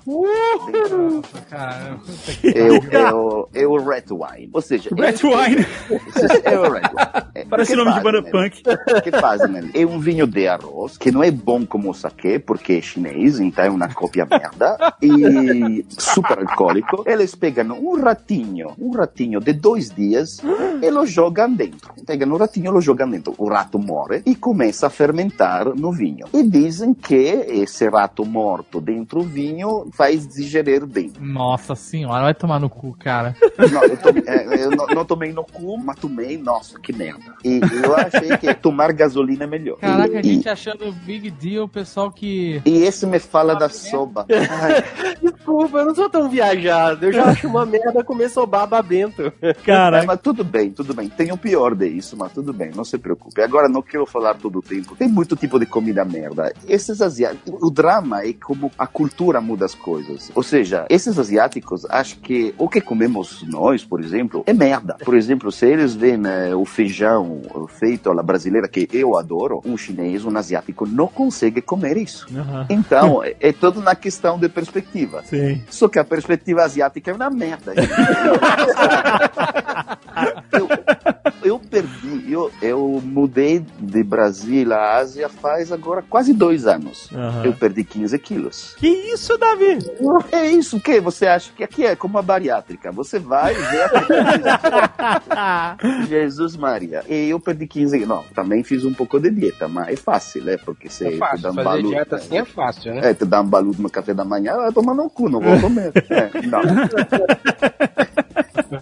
Cara, 1.48 1.98
É 2.44 2.70
o, 2.70 2.76
é, 2.90 3.14
o, 3.14 3.48
é 3.54 3.66
o 3.66 3.76
red 3.76 4.04
wine. 4.10 4.50
Ou 4.52 4.60
seja, 4.60 4.90
Red 4.94 5.16
Wine. 5.22 5.66
É 6.44 6.58
o 6.58 6.62
red 6.62 6.80
wine. 6.80 7.28
É, 7.34 7.44
Parece 7.48 7.72
que 7.72 7.76
nome 7.76 7.92
de 7.94 8.00
banda 8.00 8.20
né? 8.20 8.30
punk. 8.30 8.62
O 8.96 9.02
que 9.02 9.10
fazem 9.12 9.56
ali? 9.56 9.70
É 9.74 9.86
um 9.86 9.98
vinho 9.98 10.26
de 10.26 10.48
arroz, 10.48 10.96
que 10.96 11.10
não 11.10 11.22
é 11.22 11.30
bom 11.30 11.64
como 11.66 11.90
o 11.90 11.94
saquê, 11.94 12.38
porque 12.38 12.74
é 12.74 12.80
chinês, 12.80 13.40
então 13.40 13.64
é 13.64 13.70
uma 13.70 13.92
cópia 13.92 14.26
merda, 14.26 14.94
e 15.02 15.84
super 15.88 16.38
alcoólico. 16.38 17.04
Eles 17.06 17.34
pegam 17.34 17.78
um 17.78 18.00
ratinho, 18.00 18.72
um 18.78 18.90
ratinho 18.92 19.40
de 19.40 19.52
dois 19.52 19.90
dias, 19.90 20.40
e 20.80 20.90
lo 20.90 21.06
jogam 21.06 21.52
dentro. 21.52 21.92
Pegam 22.06 22.32
o 22.32 22.36
ratinho 22.36 22.70
e 22.70 22.74
lo 22.74 22.80
jogam 22.80 23.10
dentro. 23.10 23.34
O 23.36 23.48
rato 23.48 23.78
morre 23.78 24.22
e 24.24 24.34
começa 24.34 24.86
a 24.86 24.90
fermentar 24.90 25.66
no 25.74 25.92
vinho. 25.92 26.26
E 26.32 26.42
dizem 26.42 26.94
que 26.94 27.14
esse 27.14 27.88
rato 27.88 28.24
morto 28.24 28.80
dentro 28.80 29.18
do 29.18 29.22
vinho 29.22 29.88
faz 29.92 30.28
digerir 30.28 30.86
bem. 30.86 31.12
Nossa 31.18 31.74
senhora, 31.74 32.22
vai 32.22 32.34
tomar 32.34 32.60
no 32.60 32.70
cu, 32.70 32.96
cara. 32.98 33.34
Não, 33.58 33.82
eu, 33.82 33.96
tomei, 33.96 34.22
é, 34.26 34.64
eu 34.64 34.70
não, 34.70 34.86
não 34.86 35.04
tomei 35.04 35.32
no 35.32 35.44
cu, 35.44 35.76
mas 35.76 35.98
tomei, 35.98 36.38
nossa, 36.38 36.78
que 36.78 36.92
merda. 36.92 37.34
E 37.44 37.60
eu 37.82 37.96
achei 37.96 38.36
que 38.38 38.54
tomar 38.54 38.92
gasolina 38.92 39.44
é 39.44 39.46
melhor. 39.46 39.78
Caraca, 39.78 40.18
a 40.18 40.20
e, 40.20 40.34
gente 40.34 40.48
achando 40.48 40.92
big 41.04 41.30
deal, 41.32 41.64
o 41.64 41.68
pessoal 41.68 42.12
que. 42.12 42.62
e 42.64 42.82
esse 42.84 43.06
me 43.06 43.18
fala 43.18 43.54
da 43.54 43.68
soba. 43.68 44.24
Ai, 44.30 44.84
Desculpa, 45.22 45.78
eu 45.78 45.86
não 45.86 45.94
sou 45.94 46.10
tão 46.10 46.28
viajado. 46.28 47.06
Eu 47.06 47.12
já 47.12 47.24
acho 47.30 47.46
uma 47.46 47.64
merda 47.64 48.04
comer 48.04 48.28
sobá 48.28 48.66
babento. 48.66 49.32
Cara, 49.64 50.04
mas 50.04 50.20
tudo 50.20 50.44
bem, 50.44 50.70
tudo 50.70 50.94
bem. 50.94 51.08
Tem 51.08 51.32
o 51.32 51.36
pior 51.36 51.74
disso, 51.74 52.16
mas 52.16 52.32
tudo 52.32 52.52
bem, 52.52 52.70
não 52.74 52.84
se 52.84 52.98
preocupe. 52.98 53.40
Agora 53.40 53.68
não 53.68 53.82
quero 53.82 54.06
falar 54.06 54.34
todo 54.34 54.58
o 54.58 54.62
tempo. 54.62 54.96
Tem 54.96 55.08
muito 55.08 55.36
tipo 55.36 55.58
de 55.58 55.66
comida 55.66 56.04
merda. 56.04 56.52
Esses 56.66 57.00
asiáticos, 57.00 57.62
o 57.62 57.70
drama 57.70 58.22
é 58.24 58.32
como 58.32 58.70
a 58.78 58.86
cultura 58.86 59.40
muda 59.40 59.64
as 59.64 59.74
coisas. 59.74 60.30
Ou 60.34 60.42
seja, 60.42 60.86
esses 60.88 61.18
asiáticos 61.18 61.86
acham 61.88 62.18
que 62.20 62.54
o 62.58 62.68
que 62.68 62.80
comemos 62.80 63.44
nós, 63.48 63.84
por 63.84 64.00
exemplo, 64.00 64.42
é 64.46 64.52
merda. 64.52 64.96
Por 65.04 65.16
exemplo, 65.16 65.50
se 65.52 65.66
eles 65.66 65.94
veem 65.94 66.22
eh, 66.26 66.54
o 66.54 66.64
feijão 66.64 67.42
feito 67.68 68.10
à 68.10 68.22
brasileira, 68.22 68.68
que 68.68 68.88
eu 68.92 69.16
adoro, 69.16 69.60
um 69.64 69.76
chinês, 69.76 70.24
um 70.24 70.36
asiático 70.36 70.86
não 70.86 71.06
consegue 71.06 71.60
comer 71.60 71.96
isso. 71.96 72.26
Aham. 72.34 72.66
Então, 72.68 73.22
é, 73.22 73.34
é 73.40 73.52
tudo 73.52 73.80
na 73.80 73.94
questão 73.94 74.38
de 74.38 74.48
perspectiva. 74.48 74.77
Sim. 75.24 75.62
Só 75.70 75.88
que 75.88 75.98
a 75.98 76.04
perspectiva 76.04 76.62
asiática 76.62 77.10
é 77.10 77.14
uma 77.14 77.30
merda. 77.30 77.74
eu, 80.52 80.68
eu 81.42 81.58
perdi, 81.58 82.32
eu, 82.32 82.50
eu 82.60 83.00
mudei 83.04 83.64
de 83.78 84.02
Brasil 84.02 84.72
à 84.72 84.96
Ásia 84.96 85.28
faz 85.28 85.70
agora 85.72 86.02
quase 86.08 86.32
dois 86.32 86.66
anos. 86.66 87.08
Aham. 87.12 87.44
Eu 87.44 87.52
perdi 87.52 87.84
15 87.84 88.18
quilos. 88.18 88.74
Que 88.78 88.88
isso, 88.88 89.36
Davi? 89.38 89.78
É 90.32 90.46
isso, 90.46 90.76
o 90.76 90.80
que? 90.80 91.00
Você 91.00 91.26
acha 91.26 91.50
que 91.56 91.62
aqui 91.64 91.84
é 91.86 91.94
como 91.96 92.18
a 92.18 92.22
bariátrica? 92.22 92.90
Você 92.92 93.18
vai 93.18 93.54
ver 93.54 93.82
a 95.30 95.76
Jesus 96.08 96.56
Maria. 96.56 97.02
E 97.08 97.28
eu 97.30 97.38
perdi 97.40 97.66
15 97.66 98.04
Não, 98.06 98.22
também 98.34 98.62
fiz 98.64 98.84
um 98.84 98.92
pouco 98.94 99.18
de 99.20 99.30
dieta, 99.30 99.68
mas 99.68 99.88
é 99.88 99.96
fácil, 99.96 100.44
né? 100.44 100.56
Porque 100.64 100.88
você 100.88 101.08
É 101.08 101.16
fácil, 101.16 101.42
dá 101.42 101.50
um 101.50 101.54
fazer 101.54 101.64
balu- 101.64 101.88
dieta 101.88 102.16
assim 102.16 102.38
é 102.38 102.44
fácil, 102.44 102.94
né? 102.94 103.10
É, 103.10 103.14
te 103.14 103.24
dá 103.24 103.40
um 103.40 103.46
baludo 103.46 103.82
no 103.82 103.90
café 103.90 104.12
da 104.14 104.24
manhã, 104.24 104.56
vai 104.56 104.72
tomar 104.72 104.94
no 104.94 105.08
cu, 105.10 105.28
não 105.28 105.40
vou 105.40 105.60
comer. 105.60 105.92
É, 106.10 106.30
não. 106.46 106.60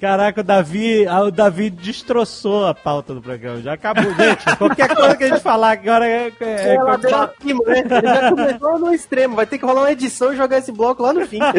Caraca, 0.07 0.41
o 0.41 0.45
Davi, 0.45 1.05
ah, 1.09 1.23
o 1.23 1.33
Davi 1.33 1.69
destroçou 1.69 2.65
a 2.65 2.73
pauta 2.73 3.13
do 3.13 3.21
programa. 3.21 3.61
Já 3.61 3.73
acabou, 3.73 4.05
gente. 4.05 4.57
Qualquer 4.57 4.95
coisa 4.95 5.17
que 5.17 5.25
a 5.25 5.29
gente 5.31 5.41
falar 5.41 5.73
agora 5.73 6.09
é. 6.09 6.33
é, 6.41 6.75
É 6.75 6.79
ladeira 6.81 7.25
acima, 7.25 7.61
né? 7.67 7.81
Ele 7.81 8.07
já 8.07 8.31
começou 8.31 8.79
no 8.79 8.95
extremo. 8.95 9.35
Vai 9.35 9.47
ter 9.47 9.59
que 9.59 9.67
rolar 9.67 9.81
uma 9.81 9.91
edição 9.91 10.33
e 10.33 10.37
jogar 10.37 10.59
esse 10.59 10.71
bloco 10.71 11.03
lá 11.03 11.13
no 11.13 11.27
fim. 11.27 11.41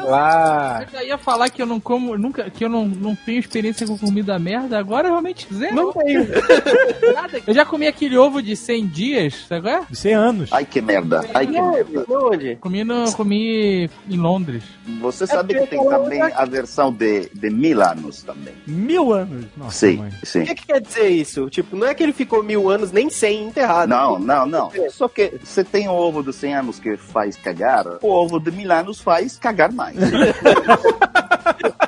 Lá. 0.00 0.82
Eu 0.82 0.92
já 0.92 1.04
ia 1.04 1.18
falar 1.18 1.50
que 1.50 1.60
eu 1.60 1.66
não 1.66 1.80
como, 1.80 2.16
nunca, 2.16 2.48
que 2.48 2.64
eu 2.64 2.68
não, 2.68 2.86
não 2.86 3.14
tenho 3.14 3.40
experiência 3.40 3.86
com 3.86 3.98
comida 3.98 4.38
merda, 4.38 4.78
agora 4.78 5.08
realmente 5.08 5.46
zero. 5.52 5.74
Não 5.74 5.92
tenho. 5.92 6.26
Nada. 7.14 7.40
Eu 7.46 7.52
já 7.52 7.66
comi 7.66 7.86
aquele 7.86 8.16
ovo 8.16 8.40
de 8.40 8.56
100 8.56 8.86
dias, 8.86 9.46
sabe 9.48 9.62
qual 9.62 9.82
é? 9.82 9.86
de 9.90 9.96
100 9.96 10.14
anos. 10.14 10.52
Ai, 10.52 10.64
que 10.64 10.80
merda. 10.80 11.22
Ai, 11.34 11.46
que 11.46 11.60
merda. 11.60 12.04
Onde? 12.08 12.56
Comi, 12.56 12.84
no, 12.84 13.12
comi 13.12 13.90
em 14.08 14.16
Londres. 14.16 14.64
Você 15.00 15.26
sabe 15.26 15.54
que 15.54 15.66
tem 15.66 15.84
também 15.84 16.22
a 16.22 16.44
versão 16.44 16.92
de, 16.92 17.28
de 17.40 17.50
mil 17.50 17.82
anos 17.82 18.22
também. 18.22 18.54
Mil 18.66 19.12
anos. 19.12 19.46
Nossa, 19.56 19.86
Sim, 19.86 19.96
mãe. 19.96 20.12
O 20.22 20.26
sim. 20.26 20.44
que, 20.44 20.54
que 20.54 20.66
quer 20.66 20.80
dizer 20.80 21.08
isso? 21.08 21.48
Tipo, 21.48 21.76
não 21.76 21.86
é 21.86 21.94
que 21.94 22.02
ele 22.02 22.12
ficou 22.12 22.42
mil 22.42 22.70
anos 22.70 22.92
nem 22.92 23.08
cem 23.08 23.44
enterrado. 23.44 23.88
Não, 23.88 24.18
não, 24.18 24.46
não. 24.46 24.70
Só 24.90 25.08
que 25.08 25.32
você 25.42 25.64
tem 25.64 25.88
o 25.88 25.92
ovo 25.92 26.22
de 26.22 26.32
100 26.32 26.54
anos 26.54 26.78
que 26.78 26.96
faz 26.96 27.36
cagar, 27.36 27.86
o 28.02 28.08
ovo 28.08 28.38
de 28.38 28.50
mil 28.50 28.70
anos 28.70 29.00
faz 29.00 29.38
cagar 29.38 29.72
mais. 29.72 29.96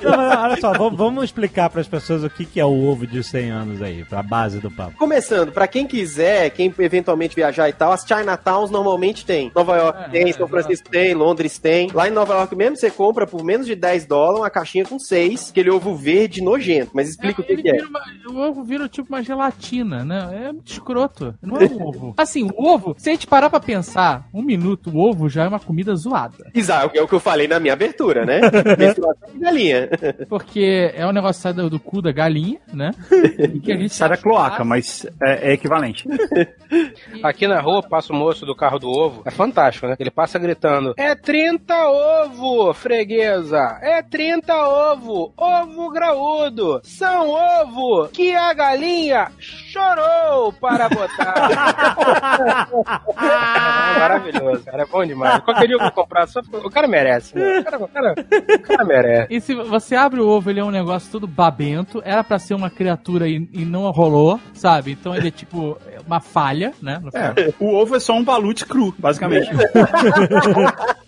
Não, 0.02 0.42
olha 0.42 0.60
só, 0.60 0.72
vamos, 0.72 1.24
explicar 1.24 1.70
para 1.70 1.80
as 1.80 1.86
pessoas 1.86 2.24
o 2.24 2.30
que, 2.30 2.44
que 2.44 2.58
é 2.60 2.64
o 2.64 2.84
ovo 2.84 3.06
de 3.06 3.22
100 3.22 3.50
anos 3.50 3.82
aí, 3.82 4.04
pra 4.04 4.22
base 4.22 4.58
do 4.58 4.70
papo. 4.70 4.96
Começando, 4.96 5.52
pra 5.52 5.68
quem 5.68 5.86
quiser, 5.86 6.50
quem 6.50 6.72
eventualmente 6.78 7.36
viajar 7.36 7.68
e 7.68 7.72
tal, 7.72 7.92
as 7.92 8.04
Chinatowns 8.04 8.70
normalmente 8.70 9.24
tem. 9.24 9.52
Nova 9.54 9.76
York 9.76 9.98
É, 10.02 10.08
tem, 10.08 10.30
é, 10.30 10.32
São 10.32 10.48
Francisco 10.48 10.88
tem, 10.90 11.14
Londres 11.14 11.58
tem. 11.58 11.90
Lá 11.92 12.08
em 12.08 12.10
Nova 12.10 12.34
York 12.34 12.54
mesmo, 12.56 12.76
você 12.76 12.90
compra 12.90 13.26
por 13.26 13.44
menos 13.44 13.66
de 13.66 13.74
10 13.74 14.06
dólares 14.06 14.40
uma 14.40 14.50
caixinha 14.50 14.84
com 14.84 14.98
6, 14.98 15.41
aquele 15.50 15.70
ovo 15.70 15.94
verde 15.94 16.42
nojento. 16.42 16.90
Mas 16.94 17.09
explica 17.09 17.40
o 17.40 17.44
que, 17.44 17.52
ele 17.52 17.62
que 17.62 17.70
é. 17.70 17.83
uma- 17.85 18.00
o 18.28 18.37
ovo 18.38 18.62
vira 18.64 18.88
tipo 18.88 19.09
uma 19.09 19.22
gelatina, 19.22 20.05
né? 20.05 20.46
É 20.48 20.52
muito 20.52 20.70
escroto. 20.72 21.35
Não 21.42 21.57
é 21.57 21.64
um 21.66 21.87
ovo. 21.87 22.14
Assim, 22.18 22.48
o 22.57 22.64
ovo, 22.66 22.94
se 22.98 23.09
a 23.11 23.12
gente 23.12 23.26
parar 23.26 23.50
pra 23.50 23.61
pensar, 23.61 24.26
um 24.33 24.42
minuto, 24.42 24.90
o 24.90 24.98
ovo 24.98 25.28
já 25.28 25.44
é 25.44 25.48
uma 25.48 25.61
comida 25.61 25.94
zoada. 25.94 26.50
Exato, 26.55 26.96
é 26.96 27.02
o 27.02 27.09
que 27.09 27.14
eu 27.14 27.20
falei 27.20 27.46
na 27.48 27.59
minha 27.61 27.72
abertura, 27.72 28.24
né? 28.24 28.40
De 29.33 29.38
galinha. 29.38 29.88
Porque 30.28 30.92
é 30.94 31.07
um 31.07 31.12
negócio 31.12 31.38
que 31.38 31.42
sai 31.42 31.52
do, 31.52 31.68
do 31.70 31.81
cu 31.81 32.00
da 32.02 32.12
galinha, 32.12 32.59
né? 32.72 32.90
E 33.38 33.61
que 33.61 33.72
a 33.72 33.76
gente 33.76 33.94
Sai 33.94 34.09
da 34.09 34.16
cloaca, 34.16 34.64
mas 34.64 35.07
é, 35.22 35.50
é 35.50 35.52
equivalente. 35.55 36.09
Aqui 37.22 37.46
na 37.46 37.61
rua 37.61 37.83
passa 37.83 38.12
o 38.12 38.16
moço 38.16 38.44
do 38.46 38.55
carro 38.55 38.78
do 38.78 38.88
ovo. 38.88 39.22
É 39.24 39.31
fantástico, 39.31 39.87
né? 39.87 39.96
Ele 39.98 40.11
passa 40.11 40.38
gritando: 40.38 40.94
É 40.96 41.14
30 41.14 41.74
ovo, 41.88 42.72
freguesa! 42.74 43.78
É 43.83 44.02
30 44.02 44.55
ovo! 44.66 45.21
Ovo 45.37 45.90
graúdo! 45.90 46.80
São 46.82 47.28
ovo 47.30 48.08
que 48.08 48.35
a 48.35 48.52
galinha 48.54 49.30
chorou 49.38 50.52
para 50.54 50.88
botar! 50.88 51.35
é 53.16 53.98
maravilhoso, 54.00 54.64
cara. 54.64 54.82
É 54.82 54.87
bom 54.87 55.04
demais. 55.06 55.40
Qualquer 55.42 55.66
dia 55.66 55.76
eu 55.76 55.80
vou 55.80 55.90
comprar, 55.92 56.26
só 56.26 56.40
o 56.40 56.70
cara 56.70 56.88
merece, 56.88 57.37
né? 57.37 57.58
O 57.58 57.64
cara, 57.64 57.78
o 57.85 57.88
cara, 57.88 58.14
o 58.56 58.61
cara 58.62 58.85
merece. 58.85 59.26
E 59.35 59.40
se 59.40 59.54
você 59.54 59.94
abre 59.94 60.20
o 60.20 60.28
ovo, 60.28 60.50
ele 60.50 60.61
é 60.61 60.64
um 60.64 60.70
negócio 60.70 61.11
todo 61.11 61.26
babento. 61.26 62.02
Era 62.04 62.24
pra 62.24 62.38
ser 62.38 62.54
uma 62.54 62.70
criatura 62.70 63.28
e, 63.28 63.48
e 63.52 63.64
não 63.64 63.90
rolou, 63.90 64.40
sabe? 64.54 64.92
Então 64.92 65.14
ele 65.14 65.28
é 65.28 65.30
tipo 65.30 65.78
uma 66.06 66.20
falha, 66.20 66.72
né? 66.82 67.00
É, 67.14 67.52
o 67.61 67.74
ovo 67.74 67.96
é 67.96 68.00
só 68.00 68.14
um 68.14 68.24
balute 68.24 68.64
cru, 68.64 68.94
basicamente. 68.98 69.50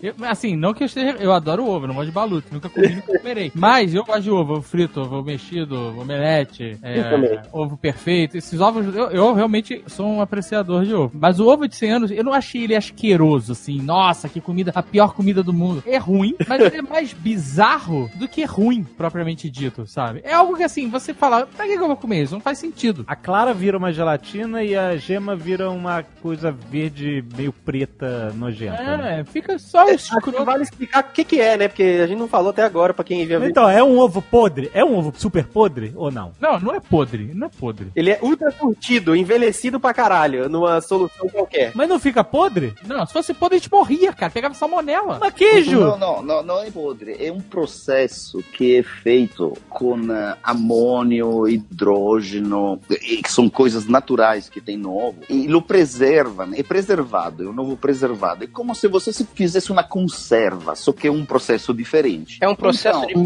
Eu- 0.01 0.13
assim, 0.27 0.55
não 0.55 0.73
que 0.73 0.83
eu 0.83 0.85
esteja. 0.85 1.15
Eu 1.19 1.31
adoro 1.33 1.67
ovo, 1.67 1.87
não 1.87 1.95
gosto 1.95 2.07
de 2.07 2.11
balute, 2.11 2.47
nunca 2.51 2.69
comi, 2.69 2.89
nunca 2.95 3.17
comerei. 3.17 3.51
Mas 3.55 3.93
eu 3.95 4.04
gosto 4.05 4.21
de 4.21 4.31
ovo, 4.31 4.53
ovo 4.53 4.61
frito, 4.61 5.01
ovo 5.01 5.23
mexido, 5.23 5.75
ovo 5.75 6.01
omelete, 6.01 6.77
é, 6.81 7.41
ovo 7.51 7.77
perfeito. 7.77 8.37
Esses 8.37 8.59
ovos, 8.59 8.93
eu, 8.95 9.09
eu 9.11 9.33
realmente 9.33 9.83
sou 9.87 10.07
um 10.07 10.21
apreciador 10.21 10.85
de 10.85 10.93
ovo. 10.93 11.11
Mas 11.13 11.39
o 11.39 11.47
ovo 11.47 11.67
de 11.67 11.75
100 11.75 11.91
anos, 11.91 12.11
eu 12.11 12.23
não 12.23 12.33
achei 12.33 12.63
ele 12.63 12.75
asqueroso, 12.75 13.51
assim. 13.53 13.81
Nossa, 13.81 14.29
que 14.29 14.39
comida, 14.39 14.71
a 14.75 14.83
pior 14.83 15.13
comida 15.13 15.41
do 15.43 15.53
mundo. 15.53 15.83
É 15.85 15.97
ruim, 15.97 16.35
mas 16.47 16.61
ele 16.61 16.77
é 16.77 16.81
mais 16.81 17.13
bizarro 17.13 18.09
do 18.15 18.27
que 18.27 18.43
ruim, 18.45 18.83
propriamente 18.83 19.49
dito, 19.49 19.85
sabe? 19.87 20.21
É 20.23 20.33
algo 20.33 20.55
que 20.55 20.63
assim, 20.63 20.89
você 20.89 21.13
fala, 21.13 21.45
pra 21.45 21.65
que 21.65 21.73
eu 21.73 21.87
vou 21.87 21.97
comer 21.97 22.23
isso? 22.23 22.33
Não 22.33 22.41
faz 22.41 22.57
sentido. 22.57 23.03
A 23.07 23.15
clara 23.15 23.53
vira 23.53 23.77
uma 23.77 23.91
gelatina 23.91 24.63
e 24.63 24.75
a 24.75 24.95
gema 24.95 25.35
vira 25.35 25.69
uma 25.69 26.03
coisa 26.21 26.51
verde 26.51 27.23
meio 27.35 27.51
preta 27.51 28.31
nojenta. 28.35 28.97
né? 28.97 29.19
É, 29.19 29.23
fica 29.23 29.57
só 29.59 29.87
escroto. 29.89 30.43
vale 30.45 30.63
explicar 30.63 31.03
o 31.03 31.11
que, 31.11 31.23
que 31.23 31.39
é, 31.39 31.57
né? 31.57 31.67
Porque 31.67 31.99
a 32.03 32.07
gente 32.07 32.19
não 32.19 32.27
falou 32.27 32.49
até 32.49 32.63
agora 32.63 32.93
pra 32.93 33.03
quem 33.03 33.25
via 33.25 33.37
Então, 33.47 33.69
é 33.69 33.83
um 33.83 33.94
ovo 33.99 34.21
podre? 34.21 34.69
É 34.73 34.83
um 34.83 34.97
ovo 34.97 35.13
super 35.15 35.45
podre 35.45 35.93
ou 35.95 36.11
não? 36.11 36.31
Não, 36.39 36.59
não 36.59 36.73
é 36.75 36.79
podre, 36.79 37.31
não 37.33 37.47
é 37.47 37.49
podre. 37.49 37.87
Ele 37.95 38.11
é 38.11 38.19
ultra 38.21 38.51
curtido, 38.51 39.15
envelhecido 39.15 39.79
pra 39.79 39.93
caralho, 39.93 40.49
numa 40.49 40.81
solução 40.81 41.27
qualquer. 41.29 41.71
Mas 41.75 41.87
não 41.89 41.99
fica 41.99 42.23
podre? 42.23 42.73
Não, 42.85 43.05
se 43.05 43.13
fosse 43.13 43.33
podre, 43.33 43.57
a 43.57 43.59
gente 43.59 43.71
morria, 43.71 44.13
cara. 44.13 44.31
Pegava 44.31 44.53
salmonela. 44.53 45.17
Mas 45.19 45.33
queijo! 45.33 45.79
Não, 45.79 45.97
não, 45.97 46.21
não, 46.21 46.43
não 46.43 46.61
é 46.63 46.71
podre. 46.71 47.15
É 47.19 47.31
um 47.31 47.41
processo 47.41 48.43
que 48.53 48.77
é 48.77 48.83
feito 48.83 49.53
com 49.69 49.97
eh, 50.11 50.35
amônio, 50.43 51.47
hidrogênio, 51.47 52.79
e 52.89 53.21
que 53.21 53.31
são 53.31 53.49
coisas 53.49 53.87
naturais 53.87 54.49
que 54.49 54.61
tem 54.61 54.77
no 54.77 54.95
ovo. 54.95 55.19
E 55.29 55.47
lo 55.47 55.61
preservam, 55.61 56.49
é 56.53 56.63
preservado, 56.63 57.43
é 57.43 57.49
um 57.49 57.59
ovo 57.59 57.77
preservado. 57.77 58.43
É 58.43 58.47
como 58.47 58.75
se 58.75 58.87
você 58.87 59.11
se 59.11 59.25
fizesse 59.25 59.71
uma 59.71 59.83
conserva, 59.83 60.75
só 60.75 60.91
que 60.91 61.07
é 61.07 61.11
um 61.11 61.25
processo 61.25 61.73
diferente. 61.73 62.37
É 62.41 62.47
um 62.47 62.55
processo 62.55 62.99
Então, 62.99 63.07
de 63.07 63.17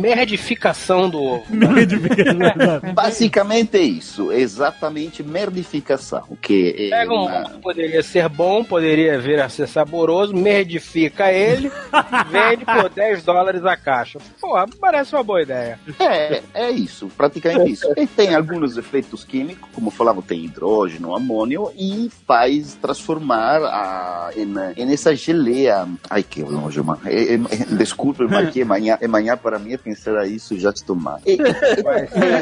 merdificação 0.59 1.09
do 1.09 1.21
ovo. 1.23 1.45
Basicamente 2.93 3.77
é 3.77 3.81
isso, 3.81 4.31
exatamente 4.31 5.23
merdificação, 5.23 6.23
que 6.41 6.75
é 6.77 6.89
Pega 6.89 7.13
um 7.13 7.23
uma- 7.25 7.39
ovo 7.41 7.49
que 7.51 7.57
poderia 7.61 8.03
ser 8.03 8.27
bom, 8.29 8.63
poderia 8.63 9.19
vir 9.19 9.39
a 9.41 9.47
ser 9.49 9.67
saboroso, 9.67 10.35
merdifica 10.35 11.31
ele, 11.31 11.71
vende 12.29 12.65
por 12.65 12.89
10 12.89 13.23
dólares 13.23 13.65
a 13.65 13.75
caixa. 13.77 14.19
Porra, 14.39 14.65
parece 14.79 15.15
uma 15.15 15.23
boa 15.23 15.41
ideia. 15.41 15.79
É, 15.99 16.41
é 16.53 16.71
isso, 16.71 17.09
praticamente 17.15 17.71
isso. 17.71 17.87
E 17.97 18.05
tem 18.05 18.35
alguns 18.35 18.77
efeitos 18.77 19.23
químicos, 19.23 19.69
como 19.73 19.89
falava, 19.89 20.21
tem 20.21 20.43
hidrogênio, 20.45 21.15
amônio, 21.15 21.71
e 21.77 22.09
faz 22.27 22.73
transformar 22.75 23.61
a, 23.63 24.29
em, 24.35 24.53
em 24.81 24.91
essa 24.93 25.15
geleia. 25.15 25.87
Ai, 26.09 26.23
que 26.23 26.41
longe, 26.43 26.81
mano. 26.81 26.99
É, 27.05 27.33
é, 27.33 27.35
é, 27.61 27.75
desculpe, 27.75 28.23
mas 28.25 28.49
que 28.49 28.61
amanhã, 28.61 28.97
amanhã 29.03 29.37
para 29.37 29.57
mim 29.59 29.73
é 29.73 29.77
pensar 29.77 30.27
isso 30.27 30.48
já 30.57 30.71
te 30.71 30.83
tomar. 30.83 31.19
E, 31.25 31.37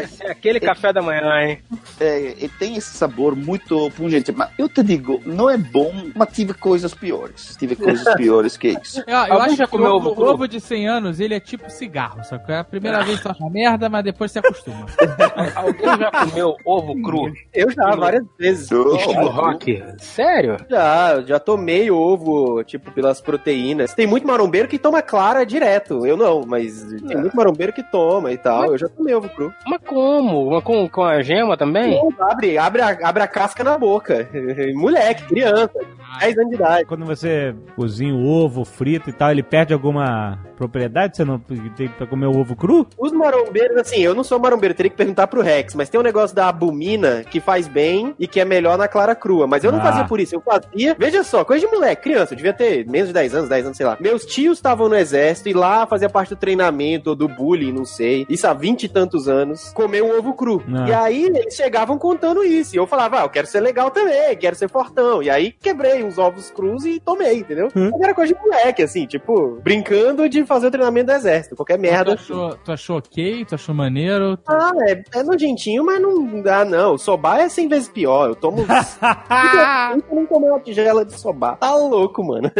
ser 0.07 0.25
é 0.25 0.31
aquele 0.31 0.59
café 0.59 0.93
da 0.93 1.01
manhã, 1.01 1.41
hein? 1.41 1.59
é, 1.99 2.35
e 2.39 2.49
tem 2.49 2.75
esse 2.75 2.95
sabor 2.95 3.35
muito 3.35 3.89
pungente, 3.91 4.31
mas 4.31 4.49
eu 4.57 4.69
te 4.69 4.83
digo, 4.83 5.21
não 5.25 5.49
é 5.49 5.57
bom, 5.57 5.91
mas 6.15 6.29
tive 6.31 6.53
coisas 6.53 6.93
piores. 6.93 7.55
Tive 7.57 7.75
coisas 7.75 8.03
piores 8.15 8.57
que 8.57 8.69
isso. 8.69 9.03
Eu, 9.07 9.17
eu 9.17 9.41
acho 9.41 9.55
já 9.55 9.65
que 9.65 9.71
comeu 9.71 9.91
o 9.91 9.95
ovo 9.95 10.09
ovo, 10.09 10.15
cru? 10.15 10.33
ovo 10.33 10.47
de 10.47 10.59
100 10.59 10.87
anos, 10.87 11.19
ele 11.19 11.33
é 11.33 11.39
tipo 11.39 11.69
cigarro, 11.69 12.23
só 12.23 12.37
que 12.37 12.51
é 12.51 12.59
a 12.59 12.63
primeira 12.63 13.03
vez 13.03 13.17
que 13.17 13.23
tu 13.23 13.29
acha 13.31 13.49
merda, 13.49 13.89
mas 13.89 14.03
depois 14.03 14.31
você 14.31 14.39
acostuma. 14.39 14.85
Alguém 15.55 15.97
já 15.97 16.11
comeu 16.11 16.55
ovo 16.63 17.01
cru? 17.01 17.33
Eu 17.53 17.71
já, 17.71 17.95
várias 17.95 18.25
vezes. 18.37 18.69
Estilo 18.71 19.29
rock? 19.29 19.83
Sério? 19.99 20.57
Já, 20.69 21.21
já 21.21 21.39
tomei 21.39 21.89
ovo, 21.89 22.63
tipo, 22.63 22.91
pelas 22.91 23.21
proteínas. 23.21 23.93
Tem 23.93 24.07
muito 24.07 24.27
marombeiro 24.27 24.67
que 24.67 24.77
toma 24.77 25.01
clara 25.01 25.45
direto. 25.45 26.05
Eu 26.05 26.15
não, 26.15 26.43
mas 26.45 26.83
tem 27.07 27.17
muito 27.17 27.35
marombeiro 27.35 27.73
que 27.73 27.83
toma 27.83 27.96
e 28.31 28.37
tal. 28.37 28.65
Eu 28.65 28.77
já 28.77 28.87
tomei 28.87 29.13
ovo 29.15 29.29
cru. 29.29 29.53
Mas 29.67 29.79
como? 29.85 30.51
Mas 30.51 30.63
com, 30.63 30.87
com 30.89 31.03
a 31.03 31.21
gema 31.21 31.57
também? 31.57 31.99
Abre, 32.19 32.57
abre, 32.57 32.81
a, 32.81 32.97
abre 33.03 33.23
a 33.23 33.27
casca 33.27 33.63
na 33.63 33.77
boca. 33.77 34.27
Moleque, 34.75 35.23
criança, 35.23 35.71
10 36.19 36.37
anos 36.37 36.49
de 36.49 36.55
idade. 36.55 36.85
Quando 36.85 37.05
você 37.05 37.53
cozinha 37.75 38.13
o 38.13 38.25
ovo 38.27 38.63
frito 38.65 39.09
e 39.09 39.13
tal, 39.13 39.31
ele 39.31 39.43
perde 39.43 39.73
alguma 39.73 40.39
propriedade? 40.55 41.17
Você 41.17 41.25
não 41.25 41.39
tem 41.39 41.87
pra 41.89 42.07
comer 42.07 42.27
o 42.27 42.37
ovo 42.39 42.55
cru? 42.55 42.87
Os 42.97 43.11
marombeiros, 43.11 43.77
assim, 43.77 43.99
eu 44.01 44.15
não 44.15 44.23
sou 44.23 44.39
marombeiro, 44.39 44.73
teria 44.73 44.89
que 44.89 44.97
perguntar 44.97 45.27
pro 45.27 45.41
Rex, 45.41 45.75
mas 45.75 45.89
tem 45.89 45.99
um 45.99 46.03
negócio 46.03 46.35
da 46.35 46.45
albumina 46.47 47.23
que 47.29 47.39
faz 47.39 47.67
bem 47.67 48.15
e 48.19 48.27
que 48.27 48.39
é 48.39 48.45
melhor 48.45 48.77
na 48.77 48.87
clara 48.87 49.15
crua. 49.15 49.45
Mas 49.47 49.63
eu 49.63 49.71
não 49.71 49.79
Ah. 49.79 49.83
fazia 49.83 50.05
por 50.05 50.19
isso, 50.19 50.35
eu 50.35 50.41
fazia. 50.41 50.95
Veja 50.97 51.23
só, 51.23 51.43
coisa 51.45 51.65
de 51.65 51.71
moleque, 51.71 52.03
criança, 52.03 52.33
eu 52.33 52.37
devia 52.37 52.53
ter 52.53 52.85
menos 52.87 53.07
de 53.09 53.13
10 53.13 53.35
anos, 53.35 53.49
10 53.49 53.65
anos, 53.65 53.77
sei 53.77 53.85
lá. 53.85 53.97
Meus 53.99 54.25
tios 54.25 54.57
estavam 54.57 54.89
no 54.89 54.95
exército 54.95 55.49
e 55.49 55.53
lá 55.53 55.85
fazia 55.85 56.09
parte 56.09 56.29
do 56.29 56.35
treinamento, 56.35 57.11
ou 57.11 57.15
do 57.15 57.27
bullying, 57.27 57.71
não 57.71 57.85
sei. 57.87 58.25
Isso 58.29 58.45
há 58.47 58.53
20 58.53 58.83
e 58.83 58.89
tantos 58.89 59.27
anos, 59.27 59.71
comer 59.73 60.03
um 60.03 60.17
ovo 60.17 60.33
cru. 60.33 60.61
Ah. 60.73 60.85
E 60.87 60.93
aí 60.93 61.23
eles 61.25 61.55
chegavam 61.55 61.97
contando 61.97 62.43
isso. 62.43 62.75
E 62.75 62.77
eu 62.77 62.85
falava, 62.85 63.21
ah, 63.21 63.23
eu 63.23 63.29
quero 63.29 63.47
ser 63.47 63.59
legal 63.61 63.89
também, 63.89 64.35
quero 64.37 64.55
ser 64.55 64.69
fortão. 64.69 65.23
E 65.23 65.29
aí 65.29 65.51
quebrei 65.51 66.03
uns 66.03 66.17
ovos 66.17 66.51
crus 66.51 66.85
e 66.85 66.99
tomei, 66.99 67.39
entendeu? 67.39 67.69
Hum. 67.75 67.89
Mas 67.91 68.01
era 68.01 68.13
coisa 68.13 68.33
de 68.33 68.39
moleque, 68.39 68.83
assim, 68.83 69.05
tipo, 69.05 69.59
brincando 69.63 70.27
de 70.29 70.45
fazer 70.45 70.67
o 70.67 70.71
treinamento 70.71 71.07
do 71.07 71.13
exército, 71.13 71.55
qualquer 71.55 71.77
tu, 71.77 71.81
merda. 71.81 72.13
assim. 72.13 72.33
achou, 72.33 72.55
tu 72.63 72.71
achou 72.71 72.97
ok? 72.97 73.45
Tu 73.45 73.55
achou 73.55 73.73
maneiro? 73.73 74.37
Tu- 74.37 74.43
Ah, 74.51 74.71
é, 74.87 75.03
é 75.19 75.23
nojentinho, 75.23 75.83
mas 75.85 75.99
não 76.01 76.41
dá, 76.41 76.63
não. 76.65 76.93
O 76.93 76.97
sobá 76.97 77.39
é 77.41 77.49
100 77.49 77.67
vezes 77.67 77.89
pior. 77.89 78.27
Eu 78.29 78.35
tomo. 78.35 78.65
eu 80.09 80.15
não 80.15 80.25
comer 80.25 80.49
uma 80.49 80.59
tigela 80.59 81.05
de 81.05 81.17
sobá. 81.19 81.55
Tá 81.55 81.73
louco, 81.75 82.23
mano. 82.23 82.51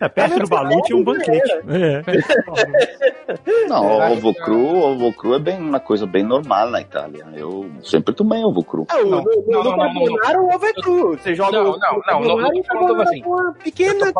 É, 0.00 0.08
perto 0.08 0.40
do 0.40 0.48
balu 0.48 0.80
tinha 0.82 0.98
um 0.98 1.04
banquete. 1.04 1.52
É. 1.68 2.02
Não, 3.68 3.84
Eu 3.84 4.02
acho 4.02 4.16
ovo 4.16 4.34
cru, 4.44 4.76
ovo 4.76 5.12
cru 5.12 5.34
é 5.34 5.38
bem 5.38 5.58
uma 5.58 5.80
coisa 5.80 6.06
bem 6.06 6.22
normal 6.22 6.70
na 6.70 6.80
Itália. 6.80 7.26
Eu 7.34 7.70
sempre 7.82 8.14
tomei 8.14 8.42
ovo 8.44 8.62
cru. 8.64 8.86
Ah, 8.88 8.98
o- 8.98 9.08
Não, 9.10 9.22
no, 9.22 9.24
no, 9.24 9.42
não, 9.46 9.62
no 9.62 9.76
não, 9.76 9.76
não, 9.94 10.04
não. 10.32 10.44
o 10.46 10.54
ovo 10.54 10.66
é 10.66 10.72
cru. 10.74 11.10
Você 11.18 11.34
joga 11.34 11.52
Não, 11.58 11.64
o 11.66 11.68
ovo 11.70 11.78
não, 11.78 12.20
não, 12.20 12.20
não, 12.28 12.36
não 12.38 12.54
e 12.54 12.62
tô 12.62 12.74
falando 12.78 13.02
assim. 13.02 13.22
pequena. 13.62 14.12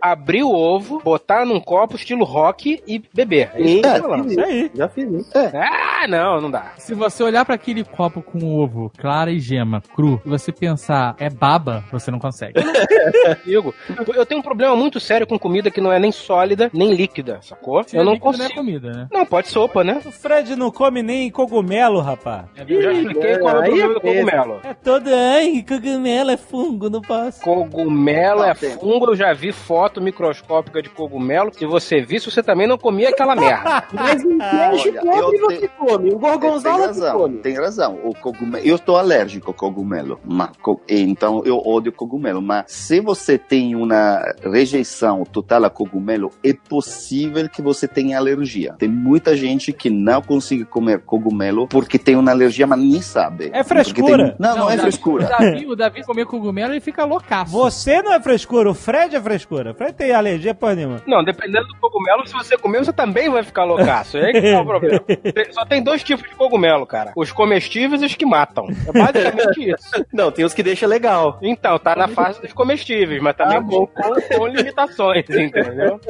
Abrir 0.00 0.42
o 0.42 0.50
ovo, 0.52 1.00
botar 1.02 1.44
num 1.44 1.60
copo 1.60 1.96
estilo 1.96 2.24
rock 2.24 2.82
e 2.86 3.02
beber. 3.12 3.50
É 3.54 3.60
isso 3.62 3.80
que 3.82 3.86
eu 3.88 3.94
tô 4.02 4.08
falando. 4.08 4.30
Isso 4.30 4.40
aí. 4.40 4.70
Já 4.74 4.88
fiz 4.88 5.10
isso. 5.12 5.30
Ah, 5.36 6.06
não, 6.08 6.40
não 6.40 6.50
dá. 6.50 6.72
Se 6.78 6.94
você 6.94 7.22
olhar 7.22 7.44
pra 7.44 7.54
aquele 7.54 7.84
copo 7.84 8.22
com 8.22 8.38
ovo, 8.62 8.90
clara 8.98 9.30
e 9.30 9.38
gema, 9.38 9.82
cru, 9.94 10.20
e 10.24 10.28
você 10.28 10.52
pensar 10.52 11.14
é 11.18 11.28
baba, 11.30 11.84
você 11.92 12.10
não 12.10 12.18
consegue. 12.18 12.54
Eu 14.14 14.26
tenho 14.26 14.40
um 14.40 14.42
problema 14.42 14.74
muito 14.76 14.98
sério 15.00 15.26
com 15.26 15.38
comida 15.38 15.70
que 15.70 15.80
não 15.80 15.92
é 15.92 15.98
nem 15.98 16.12
sólida, 16.12 16.70
nem 16.72 16.92
líquida, 16.94 17.38
sacou? 17.42 17.82
Se 17.84 17.96
eu 17.96 18.02
é 18.02 18.04
não 18.04 18.18
consigo. 18.18 18.44
Não 18.44 18.50
é 18.50 18.54
comida, 18.54 18.90
né? 18.92 19.08
Não, 19.12 19.26
pode 19.26 19.45
sopa, 19.46 19.82
né? 19.84 20.00
O 20.04 20.10
Fred 20.12 20.54
não 20.56 20.70
come 20.70 21.02
nem 21.02 21.30
cogumelo, 21.30 22.00
rapaz. 22.00 22.46
Eu 22.68 22.82
já 22.82 22.92
expliquei 22.92 23.38
qual 23.38 23.56
é 23.56 23.58
o 23.58 23.62
aí 23.62 23.68
problema 23.68 23.90
é 23.90 23.94
do 23.94 24.00
cogumelo. 24.00 24.60
É 24.64 24.74
todo. 24.74 25.08
Ai, 25.12 25.64
cogumelo 25.66 26.30
é 26.30 26.36
fungo, 26.36 26.90
não 26.90 27.00
posso. 27.00 27.40
Cogumelo 27.42 28.42
é 28.44 28.54
tem. 28.54 28.70
fungo, 28.70 29.06
eu 29.10 29.16
já 29.16 29.32
vi 29.32 29.52
foto 29.52 30.00
microscópica 30.00 30.82
de 30.82 30.88
cogumelo. 30.90 31.52
Se 31.54 31.66
você 31.66 32.00
visse, 32.00 32.30
você 32.30 32.42
também 32.42 32.66
não 32.66 32.78
comia 32.78 33.08
aquela 33.10 33.34
merda. 33.36 33.84
Mas 33.92 34.22
Olha, 34.24 35.00
podre 35.00 35.36
eu 35.38 35.46
você 35.50 35.56
te- 35.58 35.68
come. 35.78 36.10
Tem 36.10 36.18
gorgonzola 36.18 36.76
você 36.78 36.86
razão, 36.86 37.18
come. 37.20 37.38
tem 37.38 37.54
razão. 37.56 37.98
O 38.04 38.14
cogumelo, 38.14 38.64
eu 38.66 38.76
estou 38.76 38.96
alérgico 38.96 39.50
ao 39.50 39.54
cogumelo, 39.54 40.20
mas, 40.24 40.50
então 40.88 41.42
eu 41.44 41.58
odio 41.58 41.92
cogumelo. 41.92 42.40
Mas 42.42 42.64
se 42.68 43.00
você 43.00 43.38
tem 43.38 43.74
uma 43.74 44.22
rejeição 44.42 45.24
total 45.24 45.64
a 45.64 45.70
cogumelo, 45.70 46.30
é 46.44 46.52
possível 46.52 47.48
que 47.48 47.62
você 47.62 47.86
tenha 47.86 48.18
alergia. 48.18 48.74
Tem 48.78 48.88
muita 48.88 49.35
gente 49.36 49.72
que 49.72 49.88
não 49.90 50.20
consegue 50.22 50.64
comer 50.64 51.00
cogumelo 51.00 51.68
porque 51.68 51.98
tem 51.98 52.16
uma 52.16 52.30
alergia, 52.30 52.66
mas 52.66 52.78
nem 52.78 53.00
sabe. 53.00 53.50
É 53.52 53.62
frescura. 53.62 54.30
tem- 54.30 54.36
Não, 54.38 54.56
não, 54.56 54.66
o 54.66 54.70
é 54.70 54.76
Davi- 54.76 54.82
frescura. 54.82 55.24
O 55.26 55.28
Davi, 55.28 55.66
o 55.66 55.76
Davi 55.76 56.02
comer 56.04 56.26
cogumelo 56.26 56.74
e 56.74 56.80
fica 56.80 57.04
loucaço. 57.04 57.52
Você 57.52 58.02
não 58.02 58.12
é 58.12 58.20
frescura, 58.20 58.70
o 58.70 58.74
Fred 58.74 59.14
é 59.16 59.20
frescura. 59.20 59.72
O 59.72 59.74
Fred 59.74 59.92
tem 59.92 60.12
alergia 60.12 60.54
por 60.54 60.74
nenhuma. 60.74 61.02
Não, 61.06 61.22
dependendo 61.22 61.66
do 61.68 61.76
cogumelo, 61.76 62.26
se 62.26 62.32
você 62.32 62.56
comer, 62.56 62.84
você 62.84 62.92
também 62.92 63.28
vai 63.30 63.42
ficar 63.42 63.64
loucaço. 63.64 64.16
É 64.18 64.26
aí 64.26 64.32
que 64.32 64.40
tá 64.52 64.60
o 64.60 64.64
problema. 64.66 65.00
Tem- 65.00 65.52
Só 65.52 65.64
tem 65.64 65.82
dois 65.82 66.02
tipos 66.02 66.28
de 66.28 66.34
cogumelo, 66.34 66.86
cara. 66.86 67.12
Os 67.16 67.30
comestíveis 67.32 68.02
e 68.02 68.06
os 68.06 68.14
que 68.14 68.26
matam. 68.26 68.66
É 68.86 68.92
basicamente 68.92 69.70
isso. 69.70 69.90
Não, 70.12 70.30
tem 70.30 70.44
os 70.44 70.54
que 70.54 70.62
deixam 70.62 70.88
legal. 70.88 71.38
Então, 71.42 71.78
tá 71.78 71.94
na 71.94 72.08
fase 72.08 72.40
dos 72.40 72.52
comestíveis, 72.52 73.20
mas 73.22 73.36
também 73.36 73.58
Ah, 73.58 73.62
com, 73.62 73.86
com- 73.86 74.36
com 74.38 74.46
limitações, 74.46 75.24
entendeu? 75.28 76.00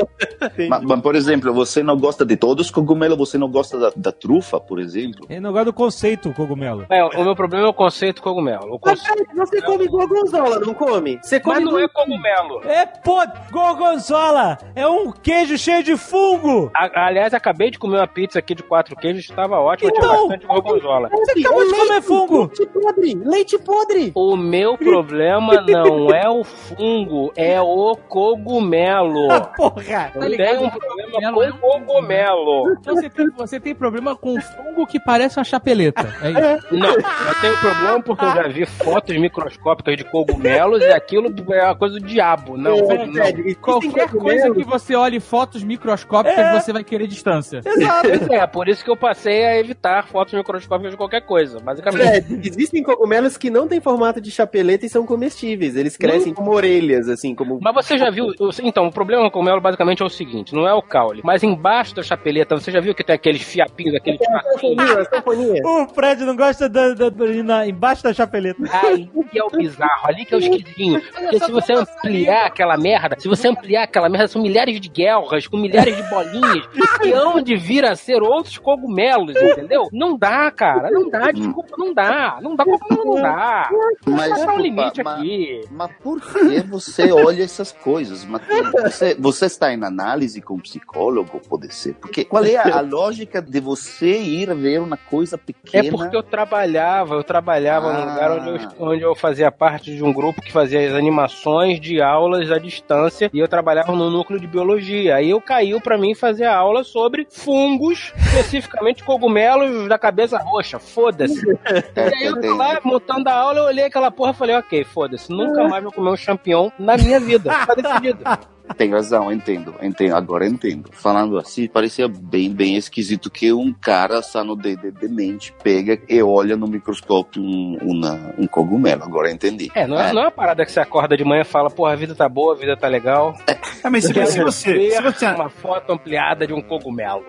Mas, 0.68 0.82
mas, 0.82 1.00
por 1.00 1.14
exemplo, 1.14 1.52
você 1.52 1.82
não 1.82 1.96
gosta 1.98 2.24
de 2.24 2.36
todos 2.36 2.66
os 2.66 2.70
cogumelos, 2.70 3.15
você 3.16 3.38
não 3.38 3.48
gosta 3.50 3.78
da, 3.78 3.92
da 3.96 4.12
trufa, 4.12 4.60
por 4.60 4.78
exemplo? 4.78 5.26
Ele 5.28 5.40
não 5.40 5.50
gosta 5.52 5.66
do 5.66 5.72
conceito 5.72 6.32
cogumelo. 6.32 6.86
É, 6.90 7.02
o 7.04 7.24
meu 7.24 7.34
problema 7.34 7.66
é 7.66 7.68
o 7.68 7.74
conceito 7.74 8.22
cogumelo. 8.22 8.74
O 8.74 8.80
Mas, 8.84 9.00
conceito... 9.00 9.24
Fred, 9.24 9.34
você 9.36 9.62
come 9.62 9.86
gorgonzola, 9.88 10.58
não 10.60 10.74
come? 10.74 11.18
Você 11.22 11.40
come 11.40 11.56
Mas 11.56 11.64
não 11.64 11.78
é 11.78 11.88
cogumelo. 11.88 12.60
É, 12.64 12.86
pô, 12.86 13.18
gorgonzola! 13.50 14.58
É 14.74 14.86
um 14.86 15.10
queijo 15.12 15.56
cheio 15.58 15.82
de 15.82 15.96
fungo! 15.96 16.70
A- 16.74 17.06
aliás, 17.06 17.32
acabei 17.34 17.70
de 17.70 17.78
comer 17.78 17.96
uma 17.98 18.06
pizza 18.06 18.38
aqui 18.38 18.54
de 18.54 18.62
quatro 18.62 18.94
queijos, 18.96 19.24
estava 19.24 19.58
ótima, 19.58 19.90
tinha 19.90 20.04
Então, 20.04 20.28
bastante 20.28 20.46
gorgonzola. 20.46 21.08
Você 21.10 21.40
acabou 21.40 21.66
de 21.66 21.74
comer 21.74 22.02
fungo! 22.02 22.38
Leite 22.46 22.66
podre! 22.68 23.14
Leite 23.24 23.58
podre! 23.58 24.12
O 24.14 24.36
meu 24.36 24.76
problema 24.78 25.60
não 25.62 26.10
é 26.10 26.28
o 26.28 26.44
fungo, 26.44 27.32
é 27.36 27.60
o 27.60 27.96
cogumelo. 28.08 29.28
Porra! 29.56 30.12
Eu 30.14 30.20
Tá 30.20 30.36
tenho 30.36 30.64
um 30.64 30.70
problema 30.70 31.32
com 31.32 31.58
cogumelo. 31.58 32.72
Então 32.80 32.94
você 33.06 33.10
tem, 33.10 33.30
você 33.30 33.60
tem 33.60 33.74
problema 33.74 34.16
com 34.16 34.40
fungo 34.40 34.86
que 34.86 34.98
parece 35.00 35.38
uma 35.38 35.44
chapeleta. 35.44 36.14
É 36.22 36.30
isso. 36.30 36.66
Não, 36.74 36.90
eu 36.90 37.40
tenho 37.40 37.56
problema 37.58 38.02
porque 38.02 38.24
eu 38.24 38.34
já 38.34 38.48
vi 38.48 38.66
fotos 38.66 39.16
microscópicas 39.16 39.96
de 39.96 40.04
cogumelos 40.04 40.82
e 40.82 40.92
aquilo 40.92 41.32
é 41.52 41.64
uma 41.64 41.76
coisa 41.76 41.98
do 41.98 42.06
diabo. 42.06 42.56
Não, 42.56 42.76
Ô, 42.76 42.88
não. 42.88 43.24
Existem 43.24 43.54
Qualquer 43.54 44.08
coisa 44.10 44.52
que 44.52 44.64
você 44.64 44.94
olhe 44.94 45.20
fotos 45.20 45.62
microscópicas, 45.62 46.38
É. 46.38 46.60
você 46.60 46.72
vai 46.72 46.84
querer 46.84 47.06
distância. 47.06 47.60
Exato! 47.64 48.32
É, 48.32 48.46
por 48.46 48.68
isso 48.68 48.84
que 48.84 48.90
eu 48.90 48.96
passei 48.96 49.44
a 49.44 49.58
evitar 49.58 50.06
fotos 50.06 50.34
microscópicas 50.34 50.92
de 50.92 50.96
qualquer 50.96 51.22
coisa, 51.22 51.58
basicamente. 51.60 52.40
Existem 52.42 52.82
cogumelos 52.82 53.36
que 53.36 53.50
não 53.50 53.66
têm 53.68 53.80
formato 53.80 54.20
de 54.20 54.30
chapeleta 54.30 54.86
e 54.86 54.88
são 54.88 55.06
comestíveis. 55.06 55.76
Eles 55.76 55.96
crescem 55.96 56.32
como 56.34 56.52
orelhas, 56.52 57.08
assim, 57.08 57.34
como. 57.34 57.58
Mas 57.62 57.74
você 57.74 57.96
já 57.96 58.10
viu. 58.10 58.26
Então, 58.62 58.86
o 58.86 58.92
problema 58.92 59.22
com 59.22 59.28
o 59.28 59.30
cogumelo 59.32 59.60
basicamente 59.60 60.02
é 60.02 60.06
o 60.06 60.10
seguinte: 60.10 60.54
não 60.54 60.66
é 60.66 60.74
o 60.74 60.82
caule. 60.82 61.20
Mas 61.24 61.42
embaixo 61.42 61.94
da 61.94 62.02
chapeleta, 62.02 62.56
você 62.56 62.70
já 62.70 62.80
viu 62.80 62.94
que 62.96 63.04
tem 63.04 63.14
aqueles 63.14 63.42
fiapinhos, 63.42 63.94
aquele 63.94 64.18
sanfoninha. 64.18 65.62
O 65.64 65.86
Fred 65.88 66.24
não 66.24 66.36
gosta 66.36 66.68
da, 66.68 66.94
da, 66.94 67.10
da- 67.10 67.66
embaixo 67.66 68.02
da 68.02 68.12
chapeleta. 68.12 68.62
Ali 68.86 69.10
que 69.30 69.38
é 69.38 69.44
o 69.44 69.50
bizarro, 69.50 70.08
ali 70.08 70.24
que 70.24 70.34
é 70.34 70.36
o 70.36 70.40
esquisinho. 70.40 71.00
Porque 71.12 71.38
se 71.38 71.50
você 71.50 71.72
ampliar 71.72 72.46
aquela 72.46 72.76
merda, 72.76 73.16
se 73.18 73.28
você 73.28 73.48
ampliar 73.48 73.84
aquela 73.84 74.08
merda, 74.08 74.28
são 74.28 74.42
milhares 74.42 74.80
de 74.80 74.88
guelras 74.88 75.46
com 75.46 75.56
milhares 75.56 75.96
de 75.96 76.02
bolinhas 76.08 76.66
que 77.00 77.12
hão 77.12 77.40
de 77.40 77.56
vir 77.56 77.84
a 77.84 77.94
ser 77.96 78.22
outros 78.22 78.58
cogumelos, 78.58 79.34
entendeu? 79.36 79.88
Não 79.92 80.16
dá, 80.16 80.50
cara, 80.50 80.90
não 80.90 81.08
dá, 81.08 81.30
desculpa, 81.30 81.74
não 81.78 81.92
dá. 81.92 82.38
Não 82.40 82.56
dá, 82.56 82.64
cogumelo 82.64 83.14
não 83.16 83.22
dá. 83.22 83.70
Mas, 84.06 84.30
é 84.30 84.32
o 84.32 84.34
desculpa, 84.36 84.60
limite 84.62 85.02
mas- 85.02 85.18
aqui? 85.18 85.60
Mas 85.70 85.90
por 86.02 86.20
que 86.20 86.60
você 86.60 87.12
olha 87.12 87.42
essas 87.42 87.72
coisas, 87.72 88.24
Matheus? 88.24 88.70
Você, 88.72 89.14
você 89.18 89.46
está 89.46 89.72
em 89.72 89.82
análise 89.84 90.40
com 90.40 90.54
um 90.54 90.60
psicólogo, 90.60 91.40
pode 91.48 91.72
ser? 91.74 91.94
Porque 91.94 92.24
qual 92.24 92.44
é 92.44 92.56
a, 92.56 92.62
a 92.78 92.82
lógica 92.88 93.40
de 93.42 93.60
você 93.60 94.18
ir 94.18 94.54
ver 94.54 94.80
uma 94.80 94.96
coisa 94.96 95.36
É 95.36 95.38
pequena? 95.38 95.90
porque 95.90 96.16
eu 96.16 96.22
trabalhava, 96.22 97.14
eu 97.14 97.24
trabalhava 97.24 97.92
num 97.92 98.02
Ah. 98.02 98.12
lugar 98.12 98.30
onde 98.32 98.48
eu, 98.48 98.70
onde 98.86 99.02
eu 99.02 99.14
fazia 99.14 99.50
parte 99.52 99.94
de 99.94 100.02
um 100.02 100.12
grupo 100.12 100.40
que 100.40 100.52
fazia 100.52 100.86
as 100.88 100.94
animações 100.94 101.80
de 101.80 102.00
aulas 102.00 102.50
à 102.50 102.58
distância 102.58 103.30
e 103.32 103.38
eu 103.38 103.48
trabalhava 103.48 103.92
no 103.92 104.10
núcleo 104.10 104.38
de 104.40 104.46
biologia. 104.46 105.16
Aí 105.16 105.30
eu 105.30 105.40
caiu 105.40 105.80
pra 105.80 105.98
mim 105.98 106.14
fazer 106.14 106.44
a 106.44 106.56
aula 106.56 106.84
sobre 106.84 107.26
fungos, 107.30 108.12
especificamente 108.18 109.02
cogumelos 109.04 109.88
da 109.88 109.98
cabeça 109.98 110.38
roxa. 110.38 110.78
Foda-se. 110.78 111.44
E 111.96 112.00
aí 112.14 112.24
eu 112.26 112.40
tô 112.40 112.54
lá 112.56 112.78
montando 112.84 113.28
a 113.28 113.32
aula, 113.34 113.58
eu 113.58 113.64
olhei 113.64 113.84
aquela 113.84 114.10
porra 114.10 114.30
e 114.30 114.34
falei, 114.34 114.56
ok, 114.56 114.84
foda-se, 114.84 115.30
nunca 115.30 115.66
mais 115.68 115.82
vou 115.82 115.92
comer 115.92 116.10
um 116.10 116.16
champignon 116.16 116.70
na 116.78 116.96
minha 116.96 117.18
vida. 117.20 117.50
Tá 117.66 117.74
decidido. 117.74 118.18
Tem 118.74 118.90
razão, 118.90 119.32
entendo, 119.32 119.74
entendo, 119.82 120.14
agora 120.16 120.46
entendo. 120.46 120.90
Falando 120.92 121.38
assim, 121.38 121.66
parecia 121.68 122.08
bem, 122.08 122.52
bem 122.52 122.76
esquisito 122.76 123.30
que 123.30 123.52
um 123.52 123.72
cara 123.72 124.20
sano 124.22 124.56
de, 124.56 124.76
de, 124.76 124.90
de 124.90 125.08
mente 125.08 125.54
pega 125.62 125.98
e 126.08 126.22
olha 126.22 126.56
no 126.56 126.66
microscópio 126.66 127.42
um, 127.42 127.78
uma- 127.80 128.34
um 128.38 128.46
cogumelo, 128.46 129.04
agora 129.04 129.30
entendi. 129.30 129.70
É, 129.74 129.86
não 129.86 129.98
é, 129.98 130.12
não 130.12 130.22
é 130.22 130.24
uma 130.26 130.30
parada 130.30 130.64
que 130.64 130.72
você 130.72 130.80
acorda 130.80 131.16
de 131.16 131.24
manhã 131.24 131.42
e 131.42 131.44
fala, 131.44 131.70
porra, 131.70 131.92
a 131.92 131.96
vida 131.96 132.14
tá 132.14 132.28
boa, 132.28 132.54
a 132.54 132.56
vida 132.58 132.76
tá 132.76 132.88
legal. 132.88 133.34
É, 133.46 133.88
mas 133.88 134.04
se, 134.04 134.12
você, 134.12 134.72
ver 134.74 134.90
se 134.92 135.02
você, 135.02 135.26
uma 135.26 135.48
foto 135.48 135.92
ampliada 135.92 136.46
de 136.46 136.52
um 136.52 136.60
cogumelo. 136.60 137.24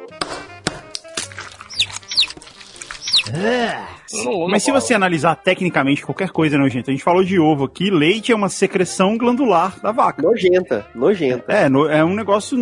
Não- 4.23 4.47
mas 4.47 4.63
se 4.63 4.71
você 4.71 4.93
analisar 4.93 5.35
tecnicamente 5.35 6.05
qualquer 6.05 6.29
coisa 6.29 6.57
nojenta, 6.57 6.91
a 6.91 6.93
gente 6.93 7.03
falou 7.03 7.23
de 7.23 7.39
ovo 7.39 7.65
aqui, 7.65 7.89
leite 7.89 8.31
é 8.31 8.35
uma 8.35 8.49
secreção 8.49 9.17
glandular 9.17 9.79
da 9.81 9.91
vaca. 9.91 10.21
Nojenta, 10.21 10.85
nojenta. 10.95 11.51
É, 11.51 11.67
no- 11.69 11.87
é 11.89 12.03
um 12.03 12.13
negócio 12.15 12.57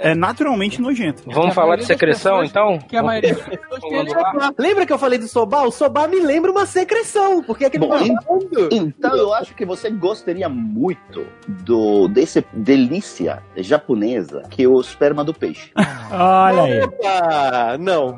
é 0.00 0.14
naturalmente 0.14 0.80
nojento. 0.80 1.22
Vamos 1.26 1.50
a 1.50 1.54
falar 1.54 1.76
de 1.76 1.84
secreção, 1.84 2.40
pessoas- 2.40 2.50
então? 2.50 2.78
Que 2.88 2.96
a 2.96 3.02
maioria 3.02 3.34
das 3.34 3.42
pessoas 3.44 3.80
tem 3.80 3.98
ali. 3.98 4.54
Lembra 4.58 4.86
que 4.86 4.92
eu 4.92 4.98
falei 4.98 5.18
do 5.18 5.26
sobá? 5.28 5.62
O 5.62 5.70
sobá 5.70 6.06
me 6.06 6.20
lembra 6.20 6.50
uma 6.50 6.66
secreção, 6.66 7.42
porque 7.42 7.64
é 7.64 7.66
aquele 7.66 7.86
Bom, 7.86 7.98
hein? 7.98 8.14
vagabundo. 8.14 8.68
Então 8.72 9.16
eu 9.16 9.32
acho 9.34 9.54
que 9.54 9.64
você 9.64 9.90
gostaria 9.90 10.48
muito 10.48 11.26
do 11.46 12.08
desse 12.08 12.44
delícia 12.52 13.42
japonesa 13.56 14.42
que 14.50 14.62
é 14.64 14.68
o 14.68 14.80
esperma 14.80 15.24
do 15.24 15.34
peixe. 15.34 15.70
Olha 16.10 16.62
aí. 16.62 16.80
Ah, 17.04 17.76
não. 17.78 18.16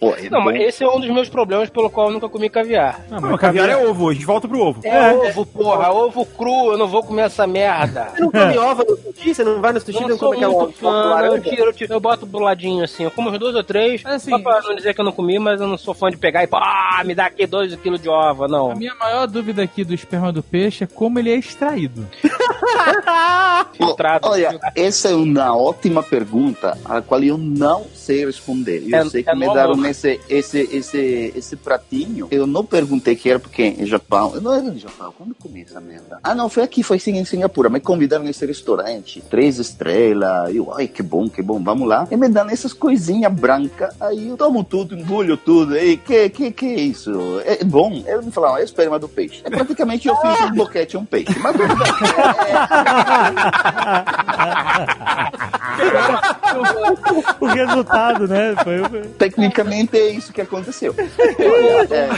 Pô, 0.00 0.14
é 0.14 0.28
Não, 0.30 0.38
bom. 0.40 0.44
mas 0.46 0.60
esse 0.60 0.84
é 0.84 0.88
um 0.88 1.00
dos 1.00 1.10
meus 1.10 1.28
problemas 1.28 1.68
pelo 1.70 1.90
qual 1.90 2.05
eu 2.06 2.12
nunca 2.12 2.28
comi 2.28 2.48
caviar. 2.48 3.00
Não, 3.10 3.20
Não, 3.20 3.36
caviar 3.38 3.68
é 3.68 3.76
ovo, 3.76 4.08
a 4.10 4.14
gente 4.14 4.24
volta 4.26 4.46
pro 4.48 4.60
ovo. 4.60 4.80
É, 4.84 5.12
ovo, 5.12 5.46
porra, 5.46 5.90
ovo 5.92 6.24
cru, 6.26 6.72
eu 6.72 6.78
não 6.78 6.86
vou 6.86 7.02
comer 7.02 7.22
essa 7.22 7.46
merda. 7.46 8.08
Você 8.14 8.20
não 8.20 8.30
come 8.30 8.58
ova 8.58 8.84
no 8.84 8.96
sushi? 8.96 9.34
Você 9.34 9.44
não 9.44 9.60
vai 9.60 9.72
no 9.72 9.80
sushi 9.80 9.92
e 9.92 9.96
Eu 9.96 10.02
não 10.02 10.08
não 10.10 10.18
sou 10.18 10.32
come 10.32 10.44
aquela 10.44 10.72
fã, 10.72 11.20
eu 11.26 11.40
tiro, 11.42 11.64
eu 11.64 11.72
tiro, 11.72 11.92
eu 11.94 12.00
boto 12.00 12.26
do 12.26 12.38
ladinho 12.38 12.84
assim, 12.84 13.04
eu 13.04 13.10
como 13.10 13.30
uns 13.30 13.38
dois 13.38 13.54
ou 13.54 13.64
três, 13.64 14.02
Mas, 14.02 14.14
assim, 14.14 14.30
só 14.30 14.38
pra 14.38 14.60
não 14.62 14.74
dizer 14.74 14.94
que 14.94 15.00
eu 15.00 15.04
não 15.04 15.12
comi, 15.12 15.38
mas 15.38 15.60
eu 15.60 15.66
não 15.66 15.76
sou 15.78 15.94
fã 15.94 16.10
de 16.10 16.16
pegar 16.16 16.42
e 16.42 16.46
pá, 16.46 17.02
me 17.04 17.14
dá 17.14 17.26
aqui 17.26 17.46
dois 17.46 17.74
quilos 17.76 18.00
de 18.00 18.08
ova, 18.08 18.46
não. 18.48 18.72
A 18.72 18.74
minha 18.74 18.94
maior 18.94 19.26
dúvida 19.26 19.62
aqui 19.62 19.84
do 19.84 19.94
esperma 19.94 20.32
do 20.32 20.42
peixe 20.42 20.84
é 20.84 20.86
como 20.86 21.18
ele 21.18 21.30
é 21.30 21.36
extraído. 21.36 22.06
Filtrado. 23.72 24.28
Olha, 24.28 24.58
essa 24.74 25.08
é 25.08 25.14
uma 25.14 25.56
ótima 25.56 26.02
pergunta 26.02 26.76
a 26.84 27.00
qual 27.02 27.22
eu 27.22 27.36
não 27.38 27.84
sei 27.94 28.24
responder. 28.24 28.82
Eu 28.86 28.98
É- 28.98 29.04
sei 29.08 29.22
que 29.22 29.30
é 29.30 29.34
me 29.34 29.52
deram 29.52 29.84
esse, 29.86 30.20
esse, 30.28 30.68
esse, 30.72 31.32
esse 31.36 31.56
pratinho. 31.56 31.95
Eu 32.30 32.46
não 32.46 32.64
perguntei 32.64 33.16
que 33.16 33.30
era 33.30 33.38
porque 33.38 33.62
em 33.62 33.86
Japão. 33.86 34.32
Eu 34.34 34.40
não 34.40 34.52
era 34.52 34.62
no 34.62 34.78
Japão. 34.78 35.12
Quando 35.16 35.30
eu 35.30 35.36
comi 35.40 35.62
essa 35.62 35.80
merda? 35.80 36.18
Ah, 36.22 36.34
não, 36.34 36.48
foi 36.48 36.62
aqui, 36.62 36.82
foi 36.82 36.98
sim 36.98 37.16
em 37.16 37.24
Singapura. 37.24 37.68
Me 37.68 37.80
convidaram 37.80 38.24
nesse 38.24 38.44
restaurante, 38.44 39.22
três 39.30 39.58
estrelas. 39.58 40.54
Eu, 40.54 40.72
ai, 40.74 40.88
que 40.88 41.02
bom, 41.02 41.28
que 41.28 41.42
bom, 41.42 41.62
vamos 41.62 41.88
lá. 41.88 42.06
E 42.10 42.16
me 42.16 42.28
dão 42.28 42.48
essas 42.50 42.72
coisinhas 42.72 43.32
brancas. 43.32 43.94
Aí 44.00 44.28
eu 44.28 44.36
tomo 44.36 44.64
tudo, 44.64 44.96
engulho 44.96 45.36
tudo. 45.36 45.76
E 45.76 45.96
que, 45.96 46.28
que, 46.30 46.50
que 46.50 46.66
é 46.66 46.80
isso? 46.80 47.40
É 47.44 47.62
bom. 47.64 48.02
Eu 48.06 48.22
me 48.22 48.30
falaram, 48.30 48.58
é 48.58 48.64
esperma 48.64 48.98
do 48.98 49.08
peixe. 49.08 49.40
É 49.44 49.50
praticamente 49.50 50.08
eu 50.08 50.16
fiz 50.16 50.40
um 50.42 50.54
boquete, 50.54 50.96
um 50.96 51.04
peixe. 51.04 51.36
Mas 51.38 51.56
tudo 51.56 51.76
bem. 51.76 51.86
o 57.40 57.46
resultado, 57.46 58.26
né? 58.28 58.54
Foi- 58.62 58.76
Tecnicamente 59.18 59.96
é 59.96 60.10
isso 60.10 60.32
que 60.32 60.40
aconteceu. 60.40 60.94
É, 61.90 62.08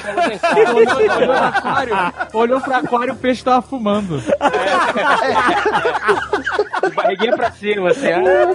olhou, 0.65 0.97
olhou 0.97 1.27
no 1.27 1.33
aquário, 1.33 1.95
olhou 2.33 2.61
pro 2.61 2.75
aquário 2.75 3.13
e 3.13 3.17
o 3.17 3.17
peixe 3.17 3.45
tava 3.45 3.63
fumando. 3.63 4.23
Barriguinha 6.95 7.37
pra 7.37 7.51
cima, 7.53 7.91
assim, 7.91 8.09
ah, 8.13 8.55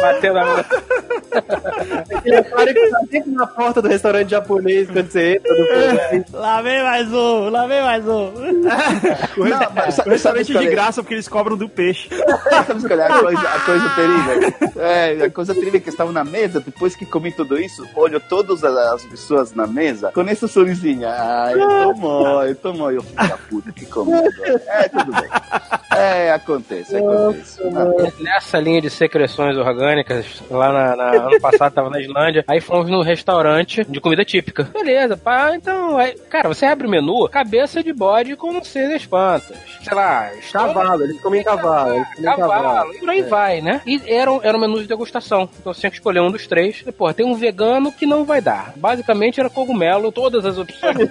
batendo 0.00 0.38
a 0.38 0.64
Aquele 2.14 2.36
aquário 2.36 2.74
que 2.74 2.90
tá 2.90 2.98
sempre 3.10 3.30
na 3.32 3.46
porta 3.46 3.82
do 3.82 3.88
restaurante 3.88 4.30
japonês 4.30 4.90
quando 4.90 5.10
você 5.10 5.36
entra 5.36 5.52
no 5.54 5.66
povo, 5.66 6.00
assim. 6.00 6.24
Lá 6.32 6.62
vem 6.62 6.82
mais 6.82 7.12
um, 7.12 7.50
lá 7.50 7.66
vem 7.66 7.82
mais 7.82 8.08
um. 8.08 8.32
não, 9.36 9.72
mas 9.74 9.98
O 9.98 10.08
restaurante 10.08 10.52
sabe 10.52 10.64
é 10.64 10.68
de 10.68 10.74
graça 10.74 11.02
porque 11.02 11.14
eles 11.14 11.28
cobram 11.28 11.56
do 11.56 11.68
peixe. 11.68 12.08
Sabe 12.08 12.92
é 12.94 13.06
a 13.06 13.18
coisa, 13.18 13.48
a 13.48 13.60
coisa 13.60 13.88
terrível? 13.90 14.54
É, 14.76 15.24
a 15.24 15.30
coisa 15.30 15.54
terrível 15.54 15.78
é 15.78 15.80
que 15.80 15.88
estava 15.88 16.12
na 16.12 16.24
mesa, 16.24 16.60
depois 16.60 16.94
que 16.94 17.04
comi 17.04 17.32
tudo 17.32 17.58
isso, 17.58 17.86
olho 17.94 18.20
todas 18.20 18.64
as 18.64 19.04
pessoas 19.04 19.52
na 19.52 19.66
mesa 19.66 19.95
com 20.12 20.20
essa 20.22 20.48
sorrisinha. 20.48 21.08
Ai, 21.10 21.54
tomou, 21.84 22.44
eu 22.44 22.54
tomou, 22.56 22.92
eu 22.92 23.02
filho 23.02 23.28
da 23.28 23.38
puta 23.38 23.72
que 23.72 23.86
agora. 23.86 24.62
É, 24.66 24.88
tudo 24.88 25.12
bem. 25.12 25.28
É, 25.96 26.30
acontece, 26.32 26.96
acontece. 26.96 28.22
Nessa 28.22 28.58
linha 28.58 28.80
de 28.80 28.90
secreções 28.90 29.56
orgânicas, 29.56 30.42
lá 30.50 30.72
na, 30.72 30.96
na- 30.96 31.10
ano 31.26 31.40
passado 31.40 31.72
tava 31.72 31.90
na 31.90 32.00
Islândia, 32.00 32.44
aí 32.48 32.60
fomos 32.60 32.90
num 32.90 33.02
restaurante 33.02 33.84
de 33.84 34.00
comida 34.00 34.24
típica. 34.24 34.64
Beleza, 34.72 35.16
pá, 35.16 35.52
então, 35.54 35.96
aí, 35.96 36.14
cara, 36.30 36.48
você 36.48 36.66
abre 36.66 36.86
o 36.86 36.90
menu, 36.90 37.28
cabeça 37.28 37.82
de 37.82 37.92
bode 37.92 38.36
com 38.36 38.52
não 38.52 38.62
sei 38.64 38.88
das 38.88 39.06
quantas. 39.06 39.56
Sei 39.82 39.94
lá, 39.94 40.30
Cavalo, 40.52 41.04
eles 41.04 41.20
comem 41.20 41.42
cavalo. 41.42 41.94
Eles 41.94 42.08
comem 42.14 42.24
cavalo, 42.36 42.62
cavalo. 42.62 42.94
e 42.94 42.98
por 42.98 43.10
aí 43.10 43.22
vai, 43.22 43.60
né? 43.60 43.80
E 43.86 44.00
era, 44.06 44.30
um- 44.32 44.40
era 44.42 44.56
um 44.56 44.60
menu 44.60 44.80
de 44.80 44.86
degustação. 44.88 45.48
Então 45.60 45.72
você 45.72 45.80
tinha 45.80 45.90
que 45.90 45.96
escolher 45.96 46.20
um 46.20 46.30
dos 46.30 46.46
três. 46.46 46.82
E, 46.86 46.92
porra, 46.92 47.14
tem 47.14 47.24
um 47.26 47.34
vegano 47.34 47.92
que 47.92 48.06
não 48.06 48.24
vai 48.24 48.40
dar. 48.40 48.72
Basicamente 48.76 49.38
era 49.40 49.48
cogumelo, 49.50 50.10
todas 50.10 50.44
as 50.44 50.58
opções 50.58 50.96
possíveis. 50.96 51.10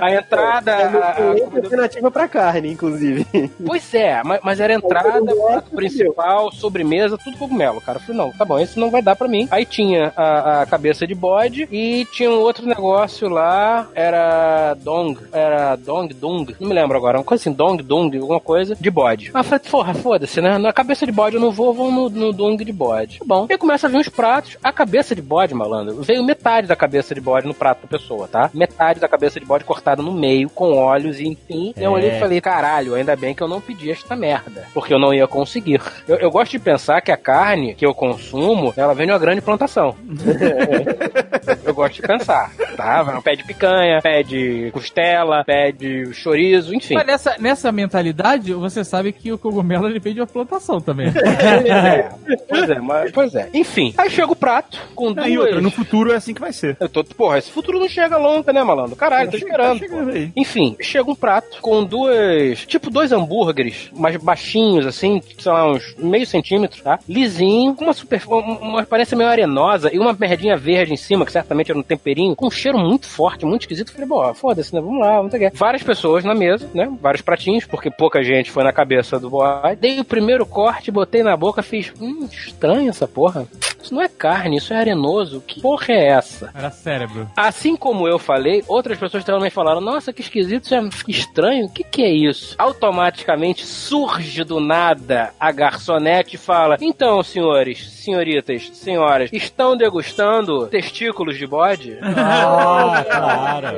A 0.00 0.10
entrada. 0.12 0.70
É 0.72 0.84
a- 0.84 1.16
a 1.16 1.56
alternativa 1.64 2.10
pra 2.10 2.28
carne, 2.28 2.70
inclusive. 2.72 3.26
Pois 3.64 3.82
é, 3.96 4.22
mas, 4.24 4.40
mas 4.42 4.60
era 4.60 4.74
entrada, 4.74 5.34
prato 5.34 5.70
principal, 5.70 6.52
sobremesa, 6.52 7.18
tudo 7.18 7.36
cogumelo, 7.36 7.80
cara. 7.80 7.98
Eu 7.98 8.02
falei, 8.02 8.16
não, 8.16 8.32
tá 8.32 8.44
bom, 8.44 8.58
esse 8.58 8.78
não 8.78 8.90
vai 8.90 9.02
dar 9.02 9.16
pra 9.16 9.28
mim. 9.28 9.48
Aí 9.50 9.64
tinha 9.64 10.12
a, 10.16 10.62
a 10.62 10.66
cabeça 10.66 11.06
de 11.06 11.14
bode 11.14 11.68
e 11.70 12.06
tinha 12.12 12.30
um 12.30 12.38
outro 12.40 12.66
negócio 12.66 13.28
lá, 13.28 13.88
era 13.94 14.74
dong, 14.74 15.18
era 15.32 15.76
dong, 15.76 16.12
dung, 16.14 16.46
não 16.60 16.68
me 16.68 16.74
lembro 16.74 16.96
agora, 16.96 17.18
uma 17.18 17.24
coisa 17.24 17.42
assim, 17.42 17.52
dong, 17.52 17.82
dung, 17.82 18.14
alguma 18.16 18.40
coisa, 18.40 18.76
de 18.78 18.90
bode. 18.90 19.30
Aí 19.32 19.40
eu 19.40 19.44
falei, 19.44 19.64
porra, 19.70 19.94
foda-se, 19.94 20.40
né? 20.40 20.58
Na 20.58 20.72
cabeça 20.72 21.06
de 21.06 21.12
bode 21.12 21.36
eu 21.36 21.40
não 21.40 21.50
vou, 21.50 21.72
vou 21.72 21.90
no, 21.90 22.08
no 22.08 22.32
dung 22.32 22.56
de 22.56 22.72
bode. 22.72 23.18
Tá 23.18 23.24
bom. 23.26 23.46
Aí 23.48 23.58
começa 23.58 23.86
a 23.86 23.90
vir 23.90 23.98
os 23.98 24.08
pratos, 24.08 24.56
a 24.62 24.72
cabeça 24.72 25.14
de 25.14 25.22
bode, 25.22 25.54
malandro, 25.54 26.02
veio 26.02 26.22
metade 26.24 26.66
da 26.66 26.76
cabeça 26.76 27.14
de 27.14 27.20
bode 27.20 27.46
no 27.46 27.54
prato 27.54 27.82
da 27.82 27.98
pessoa, 27.98 28.28
tá? 28.28 28.50
Metade 28.52 29.00
da 29.00 29.08
cabeça 29.08 29.40
de 29.40 29.46
bode 29.46 29.64
cortada 29.64 30.02
no 30.02 30.12
meio, 30.12 30.48
com 30.50 30.72
olhos 30.74 31.20
e 31.20 31.26
enfim. 31.26 31.72
Eu 31.76 31.92
olhei 31.92 32.16
e 32.16 32.20
falei, 32.20 32.40
caralho, 32.40 32.94
ainda 32.94 33.16
bem 33.16 33.34
que 33.34 33.42
eu 33.42 33.48
não 33.48 33.60
pedi 33.60 33.85
esta 33.90 34.16
merda, 34.16 34.66
porque 34.72 34.92
eu 34.92 34.98
não 34.98 35.12
ia 35.12 35.26
conseguir. 35.26 35.80
Eu, 36.06 36.16
eu 36.16 36.30
gosto 36.30 36.52
de 36.52 36.58
pensar 36.58 37.00
que 37.00 37.10
a 37.10 37.16
carne 37.16 37.74
que 37.74 37.84
eu 37.84 37.94
consumo, 37.94 38.72
ela 38.76 38.94
vem 38.94 39.06
de 39.06 39.12
uma 39.12 39.18
grande 39.18 39.40
plantação. 39.40 39.94
gosto 41.76 41.96
de 41.96 42.02
pensar. 42.02 42.50
Tá? 42.76 43.20
Pede 43.22 43.44
picanha, 43.44 44.00
pede 44.02 44.70
costela, 44.72 45.44
pede 45.44 46.12
chorizo, 46.14 46.74
enfim. 46.74 46.94
Mas 46.94 47.06
nessa, 47.06 47.36
nessa 47.38 47.70
mentalidade, 47.70 48.52
você 48.52 48.84
sabe 48.84 49.12
que 49.12 49.30
o 49.30 49.38
cogumelo 49.38 49.86
ele 49.86 50.00
veio 50.00 50.14
de 50.14 50.20
uma 50.20 50.26
plantação 50.26 50.80
também. 50.80 51.08
É, 51.08 52.08
pois 52.48 52.70
é, 52.70 52.80
mas, 52.80 53.12
pois 53.12 53.34
é. 53.34 53.48
Enfim, 53.52 53.94
aí 53.96 54.10
chega 54.10 54.32
o 54.32 54.36
prato 54.36 54.78
com 54.94 55.12
duas... 55.12 55.26
Aí 55.26 55.38
outra, 55.38 55.60
no 55.60 55.70
futuro 55.70 56.12
é 56.12 56.16
assim 56.16 56.34
que 56.34 56.40
vai 56.40 56.52
ser. 56.52 56.76
Eu 56.80 56.88
tô, 56.88 57.04
porra, 57.04 57.38
esse 57.38 57.50
futuro 57.50 57.78
não 57.78 57.88
chega 57.88 58.16
longa, 58.16 58.52
né, 58.52 58.62
malandro? 58.62 58.96
Caralho, 58.96 59.30
tô 59.30 59.36
esperando. 59.36 59.80
Tá. 59.80 59.86
Enfim, 60.34 60.76
chega 60.80 61.10
um 61.10 61.14
prato 61.14 61.60
com 61.60 61.84
duas. 61.84 62.64
Tipo, 62.66 62.90
dois 62.90 63.12
hambúrgueres, 63.12 63.90
mais 63.94 64.16
baixinhos, 64.16 64.86
assim, 64.86 65.20
sei 65.38 65.52
lá, 65.52 65.70
uns 65.70 65.94
meio 65.98 66.26
centímetro, 66.26 66.82
tá? 66.82 66.98
Lisinho, 67.08 67.74
com 67.74 67.84
uma 67.84 67.92
super. 67.92 68.22
Uma, 68.26 68.58
uma 68.58 68.80
aparência 68.82 69.16
meio 69.16 69.28
arenosa 69.28 69.92
e 69.92 69.98
uma 69.98 70.12
merdinha 70.12 70.56
verde 70.56 70.92
em 70.92 70.96
cima, 70.96 71.24
que 71.24 71.32
certamente 71.32 71.65
era 71.70 71.78
um 71.78 71.82
temperinho, 71.82 72.36
com 72.36 72.46
um 72.46 72.50
cheiro 72.50 72.78
muito 72.78 73.06
forte, 73.06 73.44
muito 73.44 73.62
esquisito. 73.62 73.92
Falei, 73.92 74.06
bom, 74.06 74.34
foda-se, 74.34 74.74
né? 74.74 74.80
Vamos 74.80 75.00
lá, 75.00 75.16
vamos 75.16 75.32
ter 75.32 75.50
Várias 75.54 75.82
pessoas 75.82 76.24
na 76.24 76.34
mesa, 76.34 76.68
né? 76.74 76.90
Vários 77.00 77.22
pratinhos, 77.22 77.64
porque 77.64 77.90
pouca 77.90 78.22
gente 78.22 78.50
foi 78.50 78.64
na 78.64 78.72
cabeça 78.72 79.18
do 79.18 79.30
boy. 79.30 79.76
Dei 79.78 80.00
o 80.00 80.04
primeiro 80.04 80.44
corte, 80.44 80.90
botei 80.90 81.22
na 81.22 81.36
boca, 81.36 81.62
fiz. 81.62 81.92
Hum, 82.00 82.28
estranho 82.30 82.90
essa 82.90 83.06
porra. 83.06 83.46
Isso 83.82 83.94
não 83.94 84.02
é 84.02 84.08
carne, 84.08 84.56
isso 84.56 84.72
é 84.72 84.76
arenoso. 84.76 85.40
Que 85.46 85.60
porra 85.60 85.86
é 85.90 86.08
essa? 86.08 86.50
Era 86.54 86.70
cérebro. 86.70 87.30
Assim 87.36 87.76
como 87.76 88.08
eu 88.08 88.18
falei, 88.18 88.64
outras 88.66 88.98
pessoas 88.98 89.24
também 89.24 89.50
falaram: 89.50 89.80
Nossa, 89.80 90.12
que 90.12 90.20
esquisito, 90.20 90.64
isso 90.64 90.74
é 90.74 90.88
estranho. 91.08 91.66
O 91.66 91.70
que, 91.70 91.84
que 91.84 92.02
é 92.02 92.10
isso? 92.10 92.54
Automaticamente 92.58 93.64
surge 93.64 94.42
do 94.42 94.58
nada 94.58 95.32
a 95.38 95.52
garçonete 95.52 96.34
e 96.34 96.38
fala: 96.38 96.76
Então, 96.80 97.22
senhores, 97.22 97.95
senhoritas, 98.06 98.70
senhoras, 98.72 99.30
estão 99.32 99.76
degustando 99.76 100.66
testículos 100.68 101.36
de 101.36 101.46
bode? 101.46 101.98
Ah, 102.16 103.04
claro. 103.04 103.68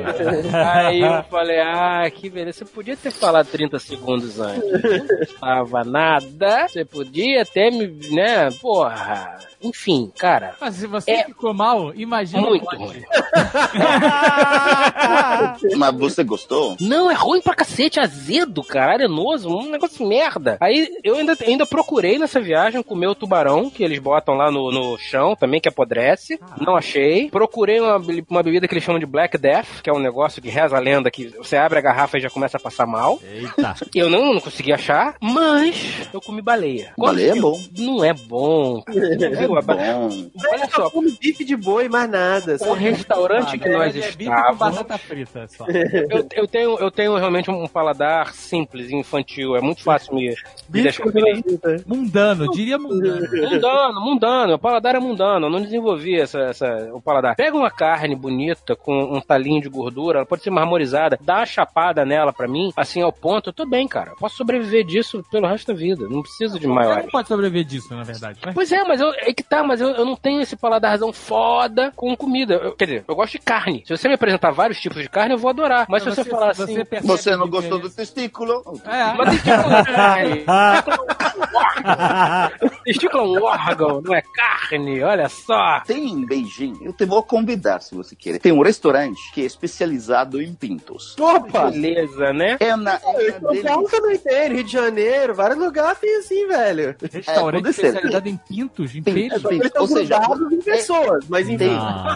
Aí 0.53 1.01
eu 1.01 1.23
falei: 1.23 1.59
Ah, 1.59 2.09
que 2.13 2.29
beleza. 2.29 2.59
Você 2.59 2.65
podia 2.65 2.95
ter 2.95 3.11
falado 3.11 3.47
30 3.47 3.77
segundos 3.79 4.39
antes. 4.39 4.63
Não 4.71 5.21
estava 5.21 5.83
nada. 5.83 6.67
Você 6.67 6.85
podia 6.85 7.45
ter 7.45 7.71
me, 7.71 7.87
né? 8.11 8.49
Porra. 8.61 9.37
Enfim, 9.61 10.11
cara. 10.17 10.55
Mas 10.59 10.75
se 10.75 10.87
você 10.87 11.11
É. 11.11 11.23
ficou 11.25 11.53
mal, 11.53 11.93
imagina 11.95 12.41
Muito 12.41 12.65
ruim. 12.75 13.03
Mas 15.77 15.95
você 15.95 16.23
gostou? 16.23 16.75
Não, 16.79 17.09
é 17.11 17.13
ruim 17.13 17.41
pra 17.41 17.53
cacete, 17.53 17.99
azedo, 17.99 18.63
cara, 18.63 18.93
arenoso, 18.93 19.49
um 19.49 19.69
negócio 19.69 20.05
merda. 20.05 20.57
Aí 20.59 20.87
eu 21.03 21.15
ainda, 21.15 21.35
ainda 21.45 21.65
procurei 21.65 22.17
nessa 22.17 22.39
viagem 22.39 22.81
comer 22.83 23.07
o 23.07 23.15
tubarão, 23.15 23.69
que 23.69 23.83
eles 23.83 23.99
botam 23.99 24.35
lá 24.35 24.51
no, 24.51 24.71
no 24.71 24.97
chão 24.97 25.35
também, 25.35 25.59
que 25.59 25.69
apodrece. 25.69 26.39
Não 26.59 26.75
achei. 26.75 27.29
Procurei 27.29 27.79
uma, 27.79 27.97
uma 28.29 28.43
bebida 28.43 28.67
que 28.67 28.73
eles 28.73 28.83
chamam 28.83 28.99
de 28.99 29.05
Black 29.05 29.37
Death, 29.37 29.81
que 29.83 29.89
é 29.89 29.93
um 29.93 29.99
negócio 29.99 30.41
que 30.41 30.49
reza 30.49 30.75
a 30.75 30.79
lenda 30.79 31.11
que 31.11 31.27
você 31.37 31.57
abre 31.57 31.79
a 31.79 31.81
garrafa 31.81 32.17
e 32.17 32.21
já 32.21 32.29
começa 32.29 32.57
a 32.57 32.59
passar 32.59 32.85
mal. 32.85 33.19
Eita. 33.23 33.75
Eu 33.93 34.09
não, 34.09 34.33
não 34.33 34.41
consegui 34.41 34.73
achar, 34.73 35.15
mas 35.21 36.07
eu 36.13 36.21
comi 36.21 36.41
baleia. 36.41 36.93
Baleia 36.97 37.31
é 37.31 37.35
bom. 37.39 37.59
Não 37.77 38.03
é 38.03 38.13
bom. 38.13 38.81
cara. 38.81 38.99
Eu- 39.57 39.61
Bom. 39.63 40.09
Olha 40.51 40.69
só, 40.69 40.89
come 40.89 41.11
bife 41.19 41.43
de 41.43 41.55
boi, 41.55 41.87
mais 41.89 42.09
nada. 42.09 42.57
o 42.61 42.73
restaurante 42.73 43.57
que 43.57 43.69
nós 43.69 43.95
é 43.95 43.99
bife 44.11 44.25
com 44.25 44.33
estávamos... 44.33 44.77
batata 44.77 44.97
frita 44.97 45.47
só. 45.47 45.65
Eu, 46.09 46.27
eu 46.35 46.47
tenho, 46.47 46.77
eu 46.79 46.91
tenho 46.91 47.15
realmente 47.17 47.49
um 47.51 47.67
paladar 47.67 48.33
simples, 48.33 48.89
infantil. 48.91 49.55
É 49.55 49.61
muito 49.61 49.83
fácil 49.83 50.13
me, 50.15 50.29
me 50.69 50.81
deixar 50.83 51.03
feliz. 51.11 51.41
Mundano, 51.85 52.49
diria 52.51 52.77
mundano. 52.77 53.27
Mundano, 53.31 54.01
mundano. 54.01 54.53
O 54.55 54.59
paladar 54.59 54.95
é 54.95 54.99
mundano. 54.99 55.47
Eu 55.47 55.49
não 55.49 55.61
desenvolvi 55.61 56.19
essa, 56.19 56.39
essa, 56.39 56.89
o 56.93 57.01
paladar. 57.01 57.35
Pega 57.35 57.55
uma 57.55 57.69
carne 57.71 58.15
bonita 58.15 58.75
com 58.75 58.93
um 59.15 59.21
talinho 59.21 59.61
de 59.61 59.69
gordura, 59.69 60.19
ela 60.19 60.25
pode 60.25 60.43
ser 60.43 60.49
marmorizada, 60.49 61.17
dá 61.21 61.37
uma 61.37 61.45
chapada 61.45 62.05
nela 62.05 62.33
pra 62.33 62.47
mim, 62.47 62.71
assim 62.75 63.01
ao 63.01 63.11
ponto, 63.11 63.49
eu 63.49 63.53
tô 63.53 63.65
bem, 63.65 63.87
cara. 63.87 64.11
Eu 64.11 64.15
posso 64.15 64.35
sobreviver 64.37 64.85
disso 64.85 65.23
pelo 65.31 65.47
resto 65.47 65.67
da 65.67 65.73
vida. 65.73 66.07
Não 66.09 66.21
preciso 66.21 66.59
de 66.59 66.67
Você 66.67 66.73
maiores. 66.73 67.03
não 67.03 67.11
pode 67.11 67.27
sobreviver 67.27 67.63
disso, 67.65 67.93
na 67.93 68.03
verdade. 68.03 68.39
Mas 68.45 68.53
Pois 68.55 68.71
é, 68.71 68.83
mas 68.83 68.99
eu, 69.01 69.11
é 69.13 69.33
que 69.41 69.49
tá, 69.49 69.63
mas 69.63 69.81
eu, 69.81 69.89
eu 69.89 70.05
não 70.05 70.15
tenho 70.15 70.41
esse 70.41 70.55
paladarzão 70.55 71.11
foda 71.13 71.91
com 71.95 72.15
comida. 72.15 72.55
Eu- 72.55 72.73
quer 72.75 72.85
dizer, 72.85 73.05
eu 73.07 73.15
gosto 73.15 73.33
de 73.33 73.39
carne. 73.39 73.83
Se 73.85 73.95
você 73.95 74.07
me 74.07 74.13
apresentar 74.15 74.51
vários 74.51 74.79
tipos 74.79 75.01
de 75.01 75.09
carne, 75.09 75.33
eu 75.33 75.37
vou 75.37 75.49
adorar. 75.49 75.85
Mas 75.89 76.03
se 76.03 76.09
você, 76.09 76.23
falar 76.23 76.51
assim. 76.51 76.65
você 76.83 76.99
Você 77.01 77.35
não 77.35 77.49
gostou 77.49 77.79
do 77.79 77.89
testículo? 77.89 78.63
É. 78.85 79.13
Mas 79.17 79.29
testículo 79.31 79.69
não 79.69 79.77
é 79.77 79.83
carne. 79.85 80.45
Testículo 82.83 83.23
é 83.23 83.27
um 83.39 83.43
órgão, 83.43 84.01
não 84.01 84.13
é 84.15 84.21
carne, 84.35 85.01
olha 85.03 85.29
só. 85.29 85.81
Tem 85.85 86.07
em 86.09 86.25
Beijing, 86.25 86.77
eu 86.81 86.93
te 86.93 87.05
vou 87.05 87.21
convidar 87.23 87.81
se 87.81 87.95
você 87.95 88.15
quer. 88.15 88.39
Tem 88.39 88.51
um 88.51 88.61
restaurante 88.61 89.19
que 89.33 89.41
é 89.41 89.45
especializado 89.45 90.41
em 90.41 90.53
pintos. 90.53 91.15
Opa! 91.19 91.69
Beleza, 91.71 92.33
né? 92.33 92.57
É 92.59 92.75
na, 92.75 92.75
é 92.75 92.77
na 92.95 92.99
São 92.99 93.13
delícia. 93.49 93.69
Paulo 93.71 93.89
também 93.89 94.17
tem, 94.17 94.53
Rio 94.53 94.63
de 94.63 94.71
Janeiro, 94.71 95.33
vários 95.35 95.59
lugares 95.59 95.99
tem 95.99 96.17
assim, 96.17 96.47
velho. 96.47 96.95
Restaurante 97.11 97.63
pode 97.63 97.75
ser. 97.75 97.85
especializado 97.87 98.29
em 98.29 98.37
pintos, 98.37 98.95
em 98.95 99.03
Tem- 99.03 99.13
tem- 99.29 99.51
Eles 99.53 99.65
estão 99.67 99.81
ou 99.83 99.87
seja, 99.87 100.19
em 100.51 100.61
pessoas, 100.61 101.25
mas 101.29 101.47
enfim. 101.47 101.57
Tem, 101.57 101.69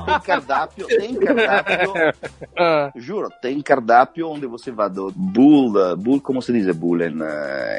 tem 0.06 0.20
cardápio, 0.22 0.88
tem 0.88 1.16
cardápio, 1.16 1.92
Ah, 2.58 2.92
juro, 2.96 3.30
tem 3.42 3.62
cardápio 3.62 4.30
onde 4.30 4.46
você 4.46 4.72
vai 4.72 4.90
do 4.90 5.12
bull, 5.16 5.74
uh, 5.76 5.96
bull 5.98 6.22
como 6.22 6.42
se 6.42 6.52
diz 6.54 6.74
bull 6.76 7.02
em, 7.02 7.14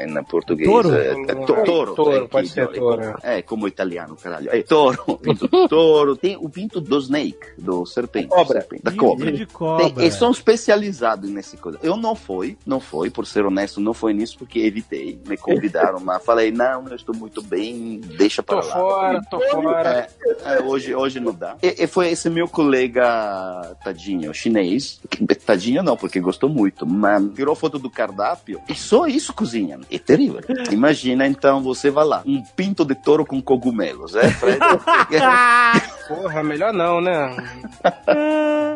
em 0.05 0.23
português? 0.23 0.69
Touro? 0.69 0.93
É, 0.93 1.07
é, 1.11 1.35
to-. 1.45 1.63
Touro, 1.63 2.11
é, 2.13 2.27
pode 2.27 2.47
ser 2.49 2.67
touro. 2.69 3.15
É, 3.23 3.41
como 3.41 3.67
italiano, 3.67 4.15
caralho. 4.15 4.49
É, 4.51 4.61
touro, 4.63 5.03
pinto, 5.17 5.47
touro. 5.67 6.15
Tem 6.15 6.35
o 6.37 6.49
pinto 6.49 6.79
do 6.81 6.97
snake, 6.99 7.39
do 7.57 7.85
serpente. 7.85 8.27
Cobra. 8.27 8.59
serpente, 8.61 8.83
da 8.83 8.91
Pinto 8.91 9.03
cobra. 9.05 9.31
de 9.31 9.37
Tem, 9.37 9.47
cobra. 9.47 10.01
eles 10.03 10.15
são 10.15 10.31
especializados 10.31 11.29
nesse 11.29 11.57
coisa. 11.57 11.79
Eu 11.81 11.95
não 11.97 12.15
fui, 12.15 12.57
não 12.65 12.79
fui, 12.79 13.09
por 13.09 13.25
ser 13.25 13.45
honesto, 13.45 13.79
não 13.79 13.93
foi 13.93 14.13
nisso 14.13 14.37
porque 14.37 14.59
evitei. 14.59 15.19
Me 15.27 15.37
convidaram, 15.37 15.99
mas 16.03 16.23
falei, 16.23 16.51
não, 16.51 16.87
eu 16.87 16.95
estou 16.95 17.15
muito 17.15 17.41
bem, 17.41 17.99
deixa 18.17 18.43
para 18.43 18.61
tô 18.61 18.67
lá. 18.67 18.73
fora, 18.73 19.21
tô 19.29 19.39
fora. 19.49 20.07
É, 20.45 20.55
é, 20.55 20.61
hoje, 20.61 20.95
hoje 20.95 21.19
não 21.19 21.33
dá. 21.33 21.55
E, 21.61 21.83
e 21.83 21.87
foi 21.87 22.09
esse 22.09 22.29
meu 22.29 22.47
colega, 22.47 23.75
tadinho, 23.83 24.33
chinês. 24.33 24.99
Tadinho 25.45 25.83
não, 25.83 25.97
porque 25.97 26.19
gostou 26.19 26.49
muito, 26.49 26.85
mas 26.85 27.23
tirou 27.33 27.55
foto 27.55 27.79
do 27.79 27.89
cardápio 27.89 28.61
e 28.69 28.75
só 28.75 29.07
isso 29.07 29.33
cozinha. 29.33 29.79
É 29.91 29.97
terrível. 29.97 30.41
Imagina 30.71 31.27
então, 31.27 31.61
você 31.61 31.89
vai 31.89 32.05
lá, 32.05 32.23
um 32.25 32.41
pinto 32.41 32.85
de 32.85 32.95
touro 32.95 33.25
com 33.25 33.41
cogumelos, 33.41 34.15
é, 34.15 34.29
Fred? 34.29 34.59
Porra, 36.07 36.43
melhor 36.43 36.71
não, 36.71 37.01
né? 37.01 37.35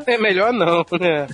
É 0.06 0.18
melhor 0.18 0.52
não, 0.52 0.84
né? 1.00 1.28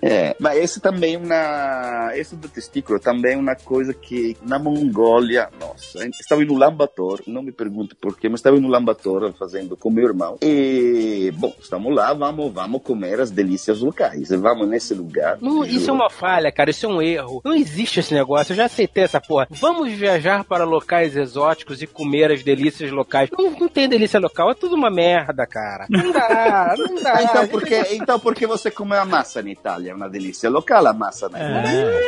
É, 0.00 0.36
mas 0.38 0.58
esse 0.58 0.80
também 0.80 1.14
é 1.14 1.18
uma. 1.18 2.12
Esse 2.14 2.36
do 2.36 2.48
testículo 2.48 3.00
também 3.00 3.34
é 3.34 3.36
uma 3.36 3.56
coisa 3.56 3.92
que 3.92 4.36
na 4.42 4.58
Mongólia, 4.58 5.48
nossa, 5.58 6.06
estava 6.06 6.44
no 6.44 6.56
Lambator, 6.56 7.20
não 7.26 7.42
me 7.42 7.50
pergunte 7.50 7.96
porquê, 7.96 8.28
mas 8.28 8.38
estava 8.40 8.59
no 8.60 8.68
Lambator 8.68 9.32
fazendo 9.38 9.76
com 9.76 9.90
meu 9.90 10.06
irmão. 10.06 10.36
E, 10.42 11.32
bom, 11.36 11.52
estamos 11.60 11.94
lá, 11.94 12.12
vamos, 12.12 12.52
vamos 12.52 12.82
comer 12.82 13.20
as 13.20 13.30
delícias 13.30 13.80
locais. 13.80 14.28
Vamos 14.30 14.68
nesse 14.68 14.94
lugar. 14.94 15.38
Não, 15.40 15.64
isso 15.64 15.90
é 15.90 15.92
uma 15.92 16.10
falha, 16.10 16.50
cara. 16.52 16.70
Isso 16.70 16.86
é 16.86 16.88
um 16.88 17.00
erro. 17.02 17.40
Não 17.44 17.54
existe 17.54 18.00
esse 18.00 18.12
negócio. 18.14 18.52
Eu 18.52 18.56
já 18.56 18.64
aceitei 18.66 19.04
essa 19.04 19.20
porra. 19.20 19.46
Vamos 19.50 19.90
viajar 19.92 20.44
para 20.44 20.64
locais 20.64 21.16
exóticos 21.16 21.82
e 21.82 21.86
comer 21.86 22.30
as 22.32 22.42
delícias 22.42 22.90
locais. 22.90 23.28
Não, 23.36 23.50
não 23.50 23.68
tem 23.68 23.88
delícia 23.88 24.20
local. 24.20 24.50
É 24.50 24.54
tudo 24.54 24.74
uma 24.74 24.90
merda, 24.90 25.46
cara. 25.46 25.86
Não 25.88 26.12
dá, 26.12 26.74
não 26.78 26.94
dá. 27.02 27.20
Então, 27.30 27.46
por 27.48 27.62
que, 27.62 27.74
então 27.94 28.18
por 28.20 28.34
que 28.34 28.46
você 28.46 28.70
comeu 28.70 28.98
a 29.00 29.04
massa 29.04 29.42
na 29.42 29.50
Itália? 29.50 29.90
É 29.92 29.94
uma 29.94 30.08
delícia 30.08 30.50
local 30.50 30.86
a 30.86 30.92
massa 30.92 31.28
na 31.28 31.38
Itália. 31.38 32.00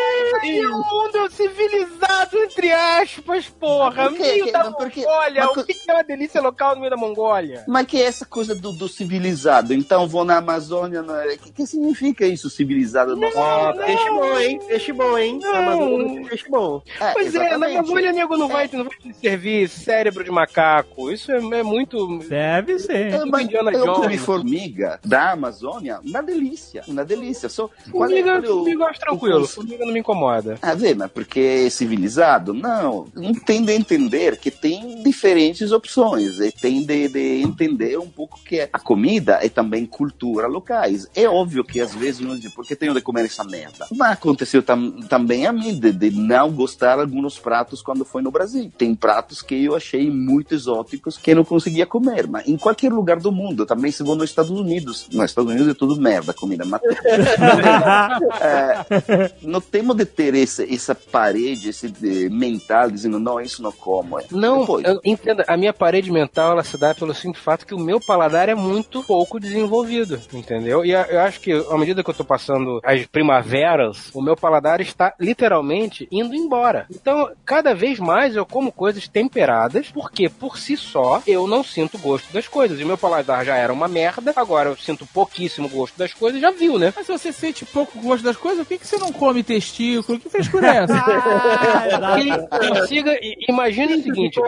E 0.44 0.66
o 0.66 0.78
mundo 0.78 1.16
é 1.18 1.30
civilizado, 1.30 2.36
entre 2.38 2.72
aspas, 2.72 3.48
porra. 3.48 4.08
Por? 4.10 4.18
Meio 4.18 4.44
Que- 4.46 4.52
da? 4.52 4.64
Mongólia. 4.70 5.46
Mas 5.46 5.56
O 5.56 5.64
que 5.64 5.74
que 5.74 5.90
é 5.90 5.94
uma 5.94 6.02
delícia 6.04 6.40
local 6.42 6.74
no 6.74 6.80
meio 6.80 6.90
da 6.90 6.96
Mongólia? 6.96 7.64
Mas 7.66 7.86
que 7.86 7.96
é 8.00 8.04
essa 8.04 8.24
coisa 8.26 8.54
do, 8.54 8.72
do 8.72 8.88
civilizado? 8.88 9.72
Então 9.74 10.06
vou 10.08 10.24
na 10.24 10.38
Amazônia. 10.38 11.02
O 11.02 11.38
que, 11.38 11.52
que 11.52 11.66
significa 11.66 12.26
isso, 12.26 12.50
civilizado? 12.50 13.18
Ó, 13.34 13.72
peixe 13.74 14.08
bom, 14.10 14.38
hein? 14.38 14.60
Peixe 14.66 14.92
bom, 14.92 15.18
hein? 15.18 15.38
Não. 15.42 15.54
Amazônia 15.54 16.28
peixe 16.28 16.48
bom. 16.48 16.82
É, 17.00 17.12
Pois 17.12 17.34
é, 17.34 17.38
na 17.38 17.44
exatamente. 17.46 17.76
Mongólia, 17.82 18.12
nego, 18.12 18.36
não 18.36 18.48
vai, 18.48 18.68
não 18.72 18.84
vai 18.84 18.96
te 18.98 19.12
servir 19.14 19.68
cérebro 19.68 20.24
de 20.24 20.30
macaco. 20.30 21.10
Isso 21.10 21.30
é, 21.32 21.36
é 21.36 21.62
muito... 21.62 22.18
Deve 22.28 22.78
ser. 22.78 23.12
É, 23.14 23.24
mas 23.24 23.44
Indiana 23.44 23.70
eu 23.72 23.92
comi 23.94 24.18
formiga 24.18 24.98
da 25.04 25.32
Amazônia, 25.32 26.00
uma 26.04 26.22
delícia, 26.22 26.82
uma 26.86 27.04
delícia. 27.04 27.48
Só, 27.48 27.68
Formiga, 27.90 28.40
eu- 28.44 28.58
formiga 28.58 28.82
eu 28.84 28.86
acho 28.88 29.00
tranquilo. 29.00 29.46
Formiga 29.46 29.84
não 29.84 29.92
me 29.92 30.00
incomoda. 30.00 30.22
incomoda. 30.22 30.58
Ah, 30.62 30.74
vê, 30.74 30.94
mas 30.94 31.10
porque 31.10 31.64
é 31.66 31.70
civilizado? 31.70 32.52
Não. 32.54 33.06
Não 33.14 33.32
tem 33.34 33.64
de 33.64 33.72
entender 33.72 34.36
que 34.36 34.50
tem 34.50 35.02
diferentes 35.02 35.72
opções. 35.72 36.21
E 36.22 36.52
tem 36.52 36.84
de, 36.84 37.08
de 37.08 37.42
entender 37.42 37.98
um 37.98 38.08
pouco 38.08 38.38
que 38.44 38.60
a 38.60 38.78
comida 38.78 39.38
é 39.42 39.48
também 39.48 39.86
cultura 39.86 40.46
locais. 40.46 41.08
É 41.14 41.28
óbvio 41.28 41.64
que 41.64 41.80
às 41.80 41.94
vezes 41.94 42.20
não 42.20 42.38
diz, 42.38 42.52
por 42.52 42.66
que 42.66 42.76
tenho 42.76 42.94
de 42.94 43.00
comer 43.00 43.24
essa 43.24 43.44
merda? 43.44 43.86
Mas 43.90 44.12
aconteceu 44.12 44.62
tam, 44.62 45.02
também 45.02 45.46
a 45.46 45.52
mim 45.52 45.78
de, 45.78 45.92
de 45.92 46.10
não 46.10 46.50
gostar 46.50 46.96
de 46.96 47.02
alguns 47.02 47.38
pratos 47.38 47.82
quando 47.82 48.04
foi 48.04 48.22
no 48.22 48.30
Brasil. 48.30 48.70
Tem 48.76 48.94
pratos 48.94 49.42
que 49.42 49.64
eu 49.64 49.74
achei 49.74 50.10
muito 50.10 50.54
exóticos 50.54 51.16
que 51.16 51.30
eu 51.32 51.36
não 51.36 51.44
conseguia 51.44 51.86
comer. 51.86 52.26
Mas 52.26 52.46
em 52.46 52.56
qualquer 52.56 52.92
lugar 52.92 53.18
do 53.18 53.32
mundo, 53.32 53.66
também 53.66 53.90
se 53.90 54.02
vou 54.02 54.16
nos 54.16 54.30
Estados 54.30 54.50
Unidos. 54.50 55.08
Nos 55.12 55.30
Estados 55.30 55.50
Unidos 55.50 55.68
é 55.68 55.74
tudo 55.74 56.00
merda 56.00 56.32
comida. 56.32 56.64
Mas 56.64 56.80
é, 58.40 59.32
não 59.42 59.60
temos 59.60 59.96
de 59.96 60.04
ter 60.04 60.34
esse, 60.34 60.72
essa 60.72 60.94
parede, 60.94 61.70
esse 61.70 61.88
de, 61.88 62.28
mental, 62.28 62.90
dizendo, 62.90 63.18
não, 63.18 63.40
isso 63.40 63.62
não 63.62 63.72
como. 63.72 64.18
É. 64.18 64.24
Não, 64.30 64.60
Depois, 64.60 64.84
eu, 64.84 65.00
entenda, 65.04 65.44
a 65.46 65.56
minha 65.56 65.72
parede 65.72 66.10
mental 66.12 66.52
ela 66.52 66.62
se 66.64 66.78
dá 66.78 66.94
pelo 66.94 67.14
simples 67.14 67.42
fato 67.42 67.66
que 67.66 67.74
o 67.74 67.78
meu 67.78 67.98
paladar 68.00 68.48
é 68.48 68.54
muito 68.54 69.02
pouco 69.02 69.40
desenvolvido, 69.40 70.20
entendeu? 70.32 70.84
E 70.84 70.92
eu 70.92 71.20
acho 71.20 71.40
que 71.40 71.52
à 71.52 71.76
medida 71.78 72.02
que 72.04 72.10
eu 72.10 72.14
tô 72.14 72.24
passando 72.24 72.80
as 72.84 73.04
primaveras, 73.06 74.10
o 74.14 74.22
meu 74.22 74.36
paladar 74.36 74.80
está 74.80 75.14
literalmente 75.18 76.06
indo 76.10 76.34
embora. 76.34 76.86
Então, 76.90 77.30
cada 77.44 77.74
vez 77.74 77.98
mais 77.98 78.36
eu 78.36 78.44
como 78.46 78.70
coisas 78.70 79.08
temperadas, 79.08 79.90
porque 79.90 80.28
por 80.28 80.58
si 80.58 80.76
só 80.76 81.22
eu 81.26 81.46
não 81.46 81.64
sinto 81.64 81.98
gosto 81.98 82.32
das 82.32 82.46
coisas. 82.46 82.78
E 82.78 82.84
o 82.84 82.86
meu 82.86 82.98
paladar 82.98 83.44
já 83.44 83.56
era 83.56 83.72
uma 83.72 83.88
merda, 83.88 84.32
agora 84.36 84.70
eu 84.70 84.76
sinto 84.76 85.06
pouquíssimo 85.06 85.68
gosto 85.68 85.96
das 85.98 86.12
coisas, 86.12 86.40
já 86.40 86.50
viu, 86.50 86.78
né? 86.78 86.92
Mas 86.94 87.06
se 87.06 87.12
você 87.12 87.32
sente 87.32 87.64
pouco 87.64 87.98
gosto 88.00 88.22
das 88.22 88.36
coisas, 88.36 88.60
por 88.62 88.68
que, 88.68 88.78
que 88.78 88.86
você 88.86 88.98
não 88.98 89.12
come 89.12 89.42
testículo? 89.42 90.18
Que 90.18 90.28
frescura 90.28 90.66
é 90.74 90.76
essa? 90.84 90.94
Ah, 90.96 92.58
consiga. 92.68 93.12
i- 93.22 93.36
Imagina 93.48 93.96
o 93.96 94.02
seguinte: 94.02 94.40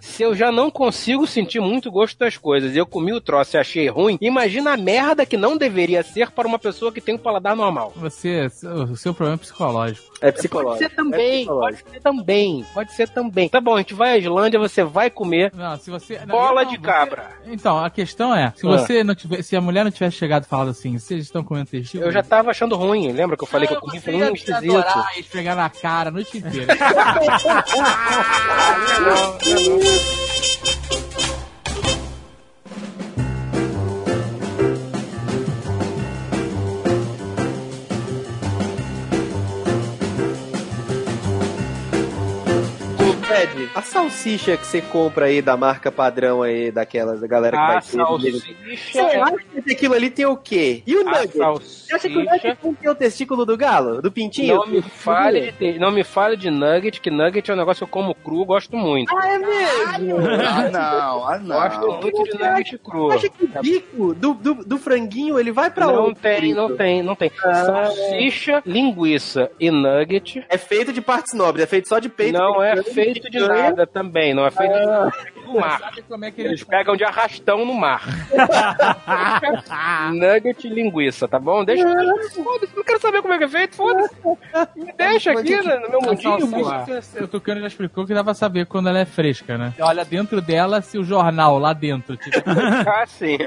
se 0.00 0.22
eu 0.22 0.34
já 0.34 0.50
não 0.52 0.70
consigo 0.76 1.26
sentir 1.26 1.58
muito 1.58 1.90
gosto 1.90 2.18
das 2.18 2.36
coisas 2.36 2.76
eu 2.76 2.84
comi 2.84 3.10
o 3.10 3.20
troço 3.20 3.56
e 3.56 3.58
achei 3.58 3.88
ruim, 3.88 4.18
imagina 4.20 4.74
a 4.74 4.76
merda 4.76 5.24
que 5.24 5.36
não 5.36 5.56
deveria 5.56 6.02
ser 6.02 6.30
para 6.30 6.46
uma 6.46 6.58
pessoa 6.58 6.92
que 6.92 7.00
tem 7.00 7.14
um 7.14 7.18
paladar 7.18 7.56
normal. 7.56 7.94
Você, 7.96 8.46
o 8.90 8.94
seu 8.94 9.14
problema 9.14 9.36
é 9.36 9.38
psicológico. 9.38 10.12
É 10.20 10.26
Pode 10.26 10.36
psicológico. 10.38 10.78
ser 10.78 10.94
também, 10.96 11.46
pode 11.46 11.76
ser 11.76 12.00
também, 12.00 12.66
pode 12.72 12.92
ser 12.94 13.08
também. 13.08 13.48
Tá 13.50 13.60
bom, 13.60 13.74
a 13.74 13.78
gente 13.78 13.92
vai 13.94 14.12
à 14.12 14.18
Islândia, 14.18 14.58
você 14.58 14.82
vai 14.82 15.10
comer 15.10 15.52
Não, 15.54 15.76
se 15.78 15.90
você. 15.90 16.18
não, 16.20 16.26
bola 16.34 16.62
não, 16.64 16.70
de 16.70 16.76
você- 16.78 16.82
cabra. 16.82 17.28
Então, 17.46 17.84
a 17.84 17.90
questão 17.90 18.34
é, 18.34 18.52
se 18.56 18.66
Ah. 18.66 18.70
você 18.70 19.04
não 19.04 19.14
tiver, 19.14 19.42
se 19.42 19.54
a 19.54 19.60
mulher 19.60 19.84
não 19.84 19.90
tivesse 19.90 20.16
chegado 20.16 20.44
e 20.44 20.46
falado 20.46 20.70
assim, 20.70 20.98
vocês 20.98 21.22
estão 21.22 21.44
comendo 21.44 21.66
testículo? 21.66 22.08
Eu 22.08 22.12
já 22.12 22.22
tava 22.22 22.50
achando 22.50 22.74
ruim, 22.76 23.12
lembra 23.12 23.36
que 23.36 23.44
eu 23.44 23.48
falei 23.48 23.68
que 23.68 23.74
eu 23.74 23.80
comi? 23.80 24.00
Te 24.00 24.08
esquisito. 24.08 24.54
adorar 24.54 25.12
e 25.16 25.20
esfregar 25.20 25.54
na 25.56 25.68
cara 25.68 26.08
a 26.08 26.12
noite 26.12 26.38
inteira. 26.38 26.74
Fred, 43.36 43.68
a 43.74 43.82
salsicha 43.82 44.56
que 44.56 44.66
você 44.66 44.80
compra 44.80 45.26
aí 45.26 45.42
da 45.42 45.56
marca 45.56 45.90
padrão 45.92 46.42
aí, 46.42 46.70
daquelas 46.70 47.20
da 47.20 47.26
galera 47.26 47.56
que 47.56 47.62
A 47.62 47.66
vai 47.66 47.80
ter. 47.82 47.86
salsicha. 47.88 48.54
Você 48.92 48.98
acha 49.00 49.36
que 49.64 49.72
aquilo 49.72 49.94
ali 49.94 50.10
tem 50.10 50.26
o 50.26 50.36
quê? 50.36 50.82
E 50.86 50.96
o 50.96 51.04
nugget? 51.04 51.36
Você 51.36 51.94
acha 51.94 52.08
que 52.08 52.16
o 52.18 52.24
salsicha. 52.24 52.48
nugget 52.48 52.58
não 52.64 52.74
tem 52.74 52.90
o 52.90 52.94
testículo 52.94 53.44
do 53.44 53.56
galo? 53.56 54.00
Do 54.00 54.10
pintinho? 54.10 54.56
Não 54.56 54.66
me, 54.66 54.82
fale 54.82 55.52
de, 55.52 55.78
não 55.78 55.90
me 55.90 56.04
fale 56.04 56.36
de 56.36 56.50
nugget, 56.50 57.00
que 57.00 57.10
nugget 57.10 57.50
é 57.50 57.54
um 57.54 57.56
negócio 57.56 57.78
que 57.80 57.84
eu 57.84 57.88
como 57.92 58.14
cru, 58.14 58.44
gosto 58.44 58.76
muito. 58.76 59.14
Ah, 59.16 59.28
é 59.28 59.38
mesmo? 59.38 60.18
ah, 60.46 60.68
não, 60.70 61.24
ah, 61.28 61.38
Gosto 61.38 61.80
não. 61.86 62.00
muito 62.00 62.22
de 62.24 62.38
nugget 62.38 62.78
cru. 62.78 63.06
Você 63.08 63.16
acha 63.16 63.28
que 63.28 63.44
o 63.44 63.62
bico 63.62 64.14
do, 64.14 64.34
do, 64.34 64.54
do 64.64 64.78
franguinho 64.78 65.38
ele 65.38 65.52
vai 65.52 65.70
pra 65.70 65.86
Não 65.86 66.06
onde? 66.06 66.20
tem, 66.20 66.54
não 66.54 66.74
tem, 66.76 67.02
não 67.02 67.14
tem. 67.14 67.30
Salsicha, 67.40 68.62
linguiça 68.64 69.50
e 69.60 69.70
nugget 69.70 70.44
É 70.48 70.56
feito 70.58 70.92
de 70.92 71.00
partes 71.00 71.34
nobres, 71.34 71.64
é 71.64 71.66
feito 71.66 71.88
só 71.88 71.98
de 71.98 72.08
peito. 72.08 72.32
não 72.38 72.62
é 72.62 72.76
pequeno, 72.76 73.25
feito 73.30 73.38
de 73.38 73.48
nada 73.48 73.86
também, 73.86 74.34
não 74.34 74.46
é? 74.46 74.50
Feito 74.50 74.72
de 74.72 74.86
do 75.46 75.58
mar. 75.58 75.80
É 76.22 76.30
que 76.30 76.40
Eles 76.40 76.50
eles 76.52 76.64
pegam 76.64 76.96
de 76.96 77.04
arrastão 77.04 77.64
no 77.64 77.74
mar. 77.74 78.02
Nugget 80.12 80.66
e 80.66 80.70
linguiça, 80.70 81.26
tá 81.28 81.38
bom? 81.38 81.64
Deixa. 81.64 81.86
Foda-se, 81.86 82.76
não 82.76 82.84
quero 82.84 83.00
saber 83.00 83.22
como 83.22 83.34
é 83.34 83.38
que 83.38 83.44
é 83.44 83.48
feito, 83.48 83.76
foda-se. 83.76 84.14
Me 84.76 84.92
deixa 84.92 85.32
aqui 85.32 85.56
né, 85.62 85.76
no 85.78 85.90
meu 85.90 86.00
mundinho, 86.00 86.36
o 87.22 87.28
Tucano 87.28 87.60
já 87.60 87.66
explicou 87.66 88.06
que 88.06 88.14
dá 88.14 88.22
pra 88.24 88.34
saber 88.34 88.66
quando 88.66 88.88
ela 88.88 88.98
é 88.98 89.04
fresca, 89.04 89.56
né? 89.58 89.72
Olha 89.80 90.04
dentro 90.04 90.40
dela 90.40 90.80
se 90.80 90.98
o 90.98 91.04
jornal 91.04 91.58
lá 91.58 91.72
dentro. 91.72 92.16
Tipo, 92.16 92.36
Ah, 92.86 93.04
sim. 93.06 93.38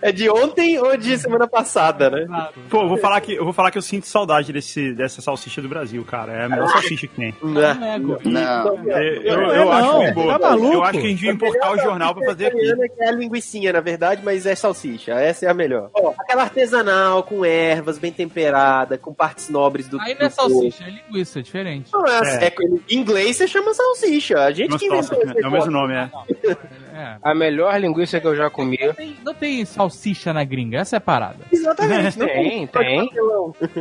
É 0.00 0.12
de 0.12 0.30
ontem 0.30 0.78
ou 0.78 0.96
de 0.96 1.16
semana 1.18 1.46
passada, 1.46 2.10
né? 2.10 2.26
Pô, 2.70 2.82
eu 2.82 2.88
vou 2.88 2.98
falar 2.98 3.20
que 3.20 3.34
eu 3.34 3.44
vou 3.44 3.52
falar 3.52 3.70
que 3.70 3.78
eu 3.78 3.82
sinto 3.82 4.06
saudade 4.06 4.52
desse, 4.52 4.92
dessa 4.94 5.20
salsicha 5.20 5.60
do 5.60 5.68
Brasil, 5.68 6.04
cara. 6.04 6.32
É 6.32 6.44
a 6.44 6.48
melhor 6.48 6.68
salsicha 6.72 7.06
que 7.06 7.14
tem. 7.14 7.34
não 7.42 7.60
é. 7.62 7.98
Não. 7.98 8.90
É, 8.90 9.18
eu 9.18 9.50
É, 9.50 9.58
eu 9.58 9.64
não, 9.64 9.72
acho 9.72 9.96
muito 9.98 10.14
boa. 10.14 10.23
Tá 10.32 10.38
maluco? 10.38 10.72
eu 10.74 10.82
acho 10.82 10.92
que 10.92 10.98
a 10.98 11.08
gente 11.08 11.14
devia 11.16 11.32
importar 11.32 11.72
o 11.72 11.78
jornal 11.78 12.14
pra 12.14 12.26
fazer 12.26 12.46
aqui. 12.46 12.58
Que 12.94 13.02
é 13.02 13.08
a 13.08 13.12
linguicinha, 13.12 13.72
na 13.72 13.80
verdade, 13.80 14.22
mas 14.24 14.46
é 14.46 14.54
salsicha. 14.54 15.12
Essa 15.12 15.46
é 15.46 15.48
a 15.48 15.54
melhor. 15.54 15.90
aquela 16.18 16.42
artesanal, 16.42 17.22
com 17.22 17.44
ervas, 17.44 17.98
bem 17.98 18.12
temperada, 18.12 18.96
com 18.98 19.12
partes 19.12 19.48
nobres 19.48 19.88
do 19.88 20.00
Aí 20.00 20.14
não 20.18 20.26
é 20.26 20.30
salsicha, 20.30 20.84
é 20.84 20.90
linguiça, 20.90 21.38
é 21.38 21.42
diferente. 21.42 21.90
Não, 21.92 22.06
é, 22.06 22.44
É. 22.44 22.46
é- 22.46 22.54
em 22.88 22.96
inglês 22.98 23.36
você 23.36 23.46
chama 23.48 23.72
salsicha. 23.74 24.38
A 24.40 24.50
gente 24.52 24.76
que 24.78 24.88
Nossa, 24.88 25.14
inventou 25.14 25.42
é 25.42 25.46
o 25.48 25.50
mesmo 25.50 25.70
nome, 25.70 25.94
é. 25.94 26.10
É. 26.94 27.16
A 27.20 27.34
melhor 27.34 27.78
linguiça 27.80 28.20
que 28.20 28.26
eu 28.26 28.36
já 28.36 28.48
comi. 28.48 28.78
Não 28.80 28.94
tem, 28.94 29.16
não 29.24 29.34
tem 29.34 29.64
salsicha 29.64 30.32
na 30.32 30.44
gringa, 30.44 30.78
essa 30.78 30.94
é 30.94 30.98
a 30.98 31.00
parada. 31.00 31.38
Exatamente. 31.50 32.18
não 32.18 32.26
Tem, 32.26 32.66
tem. 32.68 33.10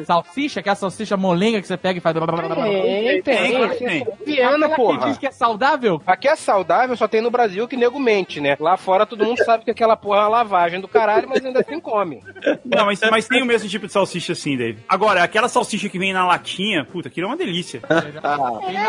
Salsicha, 0.03 0.63
que 0.63 0.69
é 0.69 0.71
a 0.71 0.75
salsicha 0.75 1.15
molenga 1.15 1.61
que 1.61 1.67
você 1.67 1.77
pega 1.77 1.99
e 1.99 2.01
faz. 2.01 2.15
Tem, 2.15 3.21
tem. 3.21 4.05
tem. 4.25 4.43
Aquela 4.43 4.69
que 4.69 4.75
porra. 4.75 5.07
diz 5.09 5.17
que 5.19 5.27
é 5.27 5.31
saudável? 5.31 6.01
Aqui 6.07 6.27
é 6.27 6.35
saudável, 6.35 6.97
só 6.97 7.07
tem 7.07 7.21
no 7.21 7.29
Brasil 7.29 7.67
que 7.67 7.77
nego 7.77 7.99
mente, 7.99 8.41
né? 8.41 8.57
Lá 8.59 8.77
fora 8.77 9.05
todo 9.05 9.23
mundo 9.23 9.43
sabe 9.43 9.63
que 9.63 9.71
aquela 9.71 9.95
porra 9.95 10.17
é 10.17 10.21
uma 10.21 10.29
lavagem 10.29 10.81
do 10.81 10.87
caralho, 10.87 11.29
mas 11.29 11.45
ainda 11.45 11.59
assim 11.59 11.79
come. 11.79 12.21
Não, 12.65 12.85
mas, 12.85 12.99
mas 13.11 13.27
tem 13.27 13.43
o 13.43 13.45
mesmo 13.45 13.69
tipo 13.69 13.85
de 13.85 13.93
salsicha 13.93 14.33
assim, 14.33 14.57
Dave. 14.57 14.79
Agora, 14.87 15.23
aquela 15.23 15.47
salsicha 15.47 15.87
que 15.87 15.99
vem 15.99 16.13
na 16.13 16.25
latinha, 16.25 16.83
puta, 16.83 17.09
aquilo 17.09 17.27
é 17.27 17.29
uma 17.29 17.37
delícia. 17.37 17.79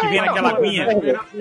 Que 0.01 0.07
vem 0.09 0.21
naquela 0.21 0.51
aguinha. 0.51 0.87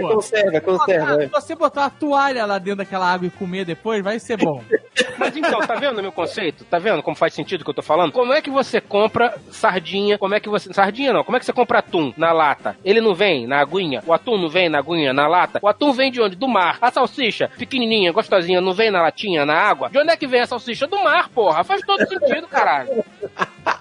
Conserva, 0.01 0.61
conserva. 0.61 1.21
Se 1.21 1.27
você 1.27 1.55
botar 1.55 1.81
uma 1.81 1.89
toalha 1.89 2.45
lá 2.45 2.57
dentro 2.57 2.72
daquela 2.75 3.11
água 3.11 3.27
e 3.27 3.29
comer 3.29 3.65
depois, 3.65 4.03
vai 4.03 4.19
ser 4.19 4.37
bom. 4.37 4.63
Mas 5.17 5.35
então, 5.35 5.59
tá 5.61 5.75
vendo 5.75 5.99
o 5.99 6.01
meu 6.01 6.11
conceito? 6.11 6.65
Tá 6.65 6.79
vendo 6.79 7.01
como 7.01 7.15
faz 7.15 7.33
sentido 7.33 7.61
o 7.61 7.63
que 7.63 7.69
eu 7.69 7.75
tô 7.75 7.81
falando? 7.81 8.11
Como 8.11 8.33
é 8.33 8.41
que 8.41 8.49
você 8.49 8.81
compra 8.81 9.35
sardinha? 9.51 10.17
Como 10.17 10.33
é 10.33 10.39
que 10.39 10.49
você. 10.49 10.73
Sardinha 10.73 11.13
não, 11.13 11.23
como 11.23 11.37
é 11.37 11.39
que 11.39 11.45
você 11.45 11.53
compra 11.53 11.79
atum 11.79 12.13
na 12.17 12.31
lata? 12.31 12.75
Ele 12.83 13.01
não 13.01 13.13
vem 13.13 13.47
na 13.47 13.59
aguinha? 13.59 14.03
O 14.05 14.13
atum 14.13 14.37
não 14.37 14.49
vem 14.49 14.69
na 14.69 14.79
aguinha, 14.79 15.13
na 15.13 15.27
lata? 15.27 15.59
O 15.61 15.67
atum 15.67 15.91
vem 15.91 16.11
de 16.11 16.21
onde? 16.21 16.35
Do 16.35 16.47
mar. 16.47 16.77
A 16.81 16.91
salsicha, 16.91 17.49
pequenininha, 17.57 18.11
gostosinha, 18.11 18.61
não 18.61 18.73
vem 18.73 18.91
na 18.91 19.01
latinha, 19.01 19.45
na 19.45 19.55
água? 19.55 19.89
De 19.89 19.97
onde 19.97 20.11
é 20.11 20.17
que 20.17 20.27
vem 20.27 20.41
a 20.41 20.47
salsicha? 20.47 20.87
Do 20.87 21.01
mar, 21.03 21.29
porra. 21.29 21.63
Faz 21.63 21.81
todo 21.81 22.07
sentido, 22.07 22.47
caralho. 22.47 23.03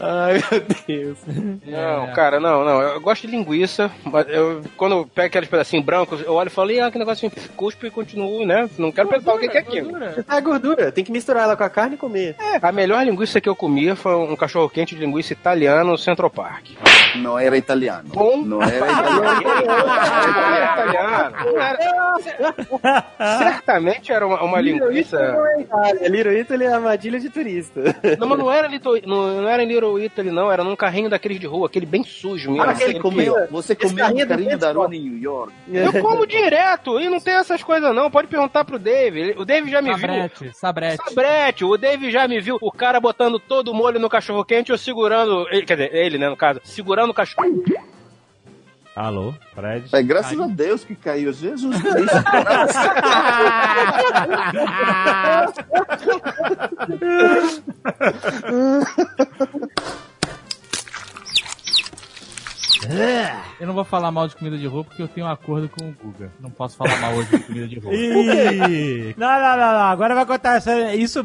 Ai, 0.00 0.34
meu 0.50 0.60
Deus. 0.86 1.18
Não, 1.64 2.12
cara, 2.12 2.40
não, 2.40 2.64
não. 2.64 2.80
Eu 2.82 3.00
gosto 3.00 3.26
de 3.26 3.28
linguiça, 3.36 3.90
mas 4.04 4.28
eu, 4.28 4.62
quando 4.76 4.96
eu 4.96 5.06
pego 5.06 5.28
aqueles 5.28 5.48
pedacinhos 5.48 5.84
brancos, 5.84 6.20
eu 6.22 6.32
olho 6.34 6.48
e 6.48 6.50
falo, 6.50 6.70
ah, 6.82 6.90
que 6.90 6.98
negocinho 6.98 7.32
cuspe 7.56 7.86
e 7.86 7.90
continuo, 7.90 8.44
né? 8.46 8.68
Não 8.78 8.90
quero 8.92 9.08
pensar 9.08 9.34
o 9.34 9.38
que 9.38 9.48
que 9.48 9.56
é 9.56 9.60
aquilo. 9.60 9.92
É 10.28 10.40
gordura. 10.40 10.90
Tem 10.92 11.04
que 11.04 11.12
misturar 11.12 11.44
ela 11.44 11.56
com 11.56 11.64
a 11.64 11.70
carne 11.70 11.94
e 11.94 11.98
comer. 11.98 12.36
A 12.60 12.72
melhor 12.72 13.04
linguiça 13.04 13.40
que 13.40 13.48
eu 13.48 13.56
comia 13.56 13.94
foi 13.96 14.14
um 14.14 14.36
cachorro 14.36 14.68
quente 14.68 14.94
de 14.94 15.00
linguiça 15.00 15.32
italiano 15.32 15.90
no 15.92 15.98
Central 15.98 16.30
Park. 16.30 16.66
Não 17.16 17.38
era 17.38 17.56
italiano. 17.56 18.04
Bom. 18.08 18.36
Não 18.44 18.62
era 18.62 18.76
italiano. 18.76 19.40
Não 20.30 20.54
era 20.54 20.72
italiano. 20.72 21.36
Não 21.44 21.60
era- 21.60 23.04
Certamente 23.38 24.12
era 24.12 24.26
uma, 24.26 24.42
uma 24.42 24.60
linguiça. 24.60 25.18
É. 26.00 26.08
Little 26.08 26.32
Italy 26.38 26.64
é 26.64 26.72
armadilha 26.72 27.18
de 27.20 27.28
turista. 27.30 27.80
Não, 28.18 28.28
mas 28.28 28.38
não 28.38 28.50
era, 28.50 28.68
Little, 28.80 29.00
não, 29.06 29.42
não 29.42 29.48
era 29.48 29.62
em 29.62 29.66
Little 29.66 29.98
Italy, 29.98 30.30
não. 30.30 30.50
Era 30.50 30.64
num 30.64 30.74
carrinho 30.76 31.08
daqueles 31.10 31.38
de 31.38 31.46
rua, 31.46 31.66
aquele 31.66 31.86
bem 31.86 32.02
sujo 32.02 32.50
mesmo. 32.50 32.64
Ah, 32.64 32.70
aquele 32.70 32.86
Você 32.92 32.94
que- 32.94 33.00
comeu, 33.00 33.34
você 33.50 33.74
comeu 33.76 33.96
carrinho 34.04 34.26
carinho 34.28 34.50
do 34.50 34.58
da 34.58 34.96
em 34.96 35.00
New 35.00 35.18
York. 35.18 35.52
Eu 35.72 35.92
como 36.02 36.26
direto 36.26 36.98
e 37.00 37.08
não 37.08 37.20
tem 37.20 37.34
essas 37.34 37.62
coisas, 37.62 37.94
não. 37.94 38.10
Pode 38.10 38.28
perguntar 38.28 38.64
pro 38.64 38.78
Dave. 38.78 39.34
O 39.38 39.44
Dave 39.44 39.70
já 39.70 39.80
me 39.82 39.90
viu. 39.90 39.98
Sabrete, 39.98 40.50
sabrete. 40.56 41.02
Sabrete, 41.08 41.64
o 41.64 41.76
Dave 41.76 42.10
já 42.10 42.26
me 42.26 42.40
viu, 42.40 42.58
o 42.60 42.72
cara 42.72 42.98
botando 43.00 43.38
todo 43.38 43.70
o 43.70 43.74
molho 43.74 44.00
no 44.00 44.08
cachorro 44.08 44.44
quente, 44.44 44.70
eu 44.70 44.78
segurando, 44.78 45.46
ele- 45.50 45.64
quer 45.66 45.76
dizer, 45.76 45.94
ele, 45.94 46.18
né, 46.18 46.28
no 46.28 46.36
caso, 46.36 46.60
segurando 46.64 47.10
o 47.10 47.14
cachorro. 47.14 47.46
Alô, 48.94 49.34
Fred? 49.54 49.88
É, 49.92 50.02
graças 50.02 50.38
a 50.38 50.46
Deus 50.46 50.84
que 50.84 50.94
caiu. 50.94 51.32
Jesus 51.32 51.76
Cristo. 51.80 52.16
Eu 63.60 63.66
não 63.66 63.74
vou 63.74 63.84
falar 63.84 64.10
mal 64.10 64.26
de 64.28 64.36
comida 64.36 64.56
de 64.56 64.66
rua 64.66 64.84
porque 64.84 65.02
eu 65.02 65.08
tenho 65.08 65.26
um 65.26 65.30
acordo 65.30 65.68
com 65.68 65.88
o 65.88 65.92
Guga. 65.92 66.30
Não 66.40 66.50
posso 66.50 66.76
falar 66.76 66.98
mal 67.00 67.14
hoje 67.14 67.30
de 67.30 67.38
comida 67.44 67.66
de 67.68 67.78
rua. 67.78 67.92
Ih, 67.94 69.14
não, 69.16 69.28
não, 69.28 69.56
não, 69.56 69.72
não. 69.72 69.82
Agora 69.82 70.14
vai 70.14 70.24
contar 70.26 70.56
essa, 70.56 70.94
isso 70.94 71.24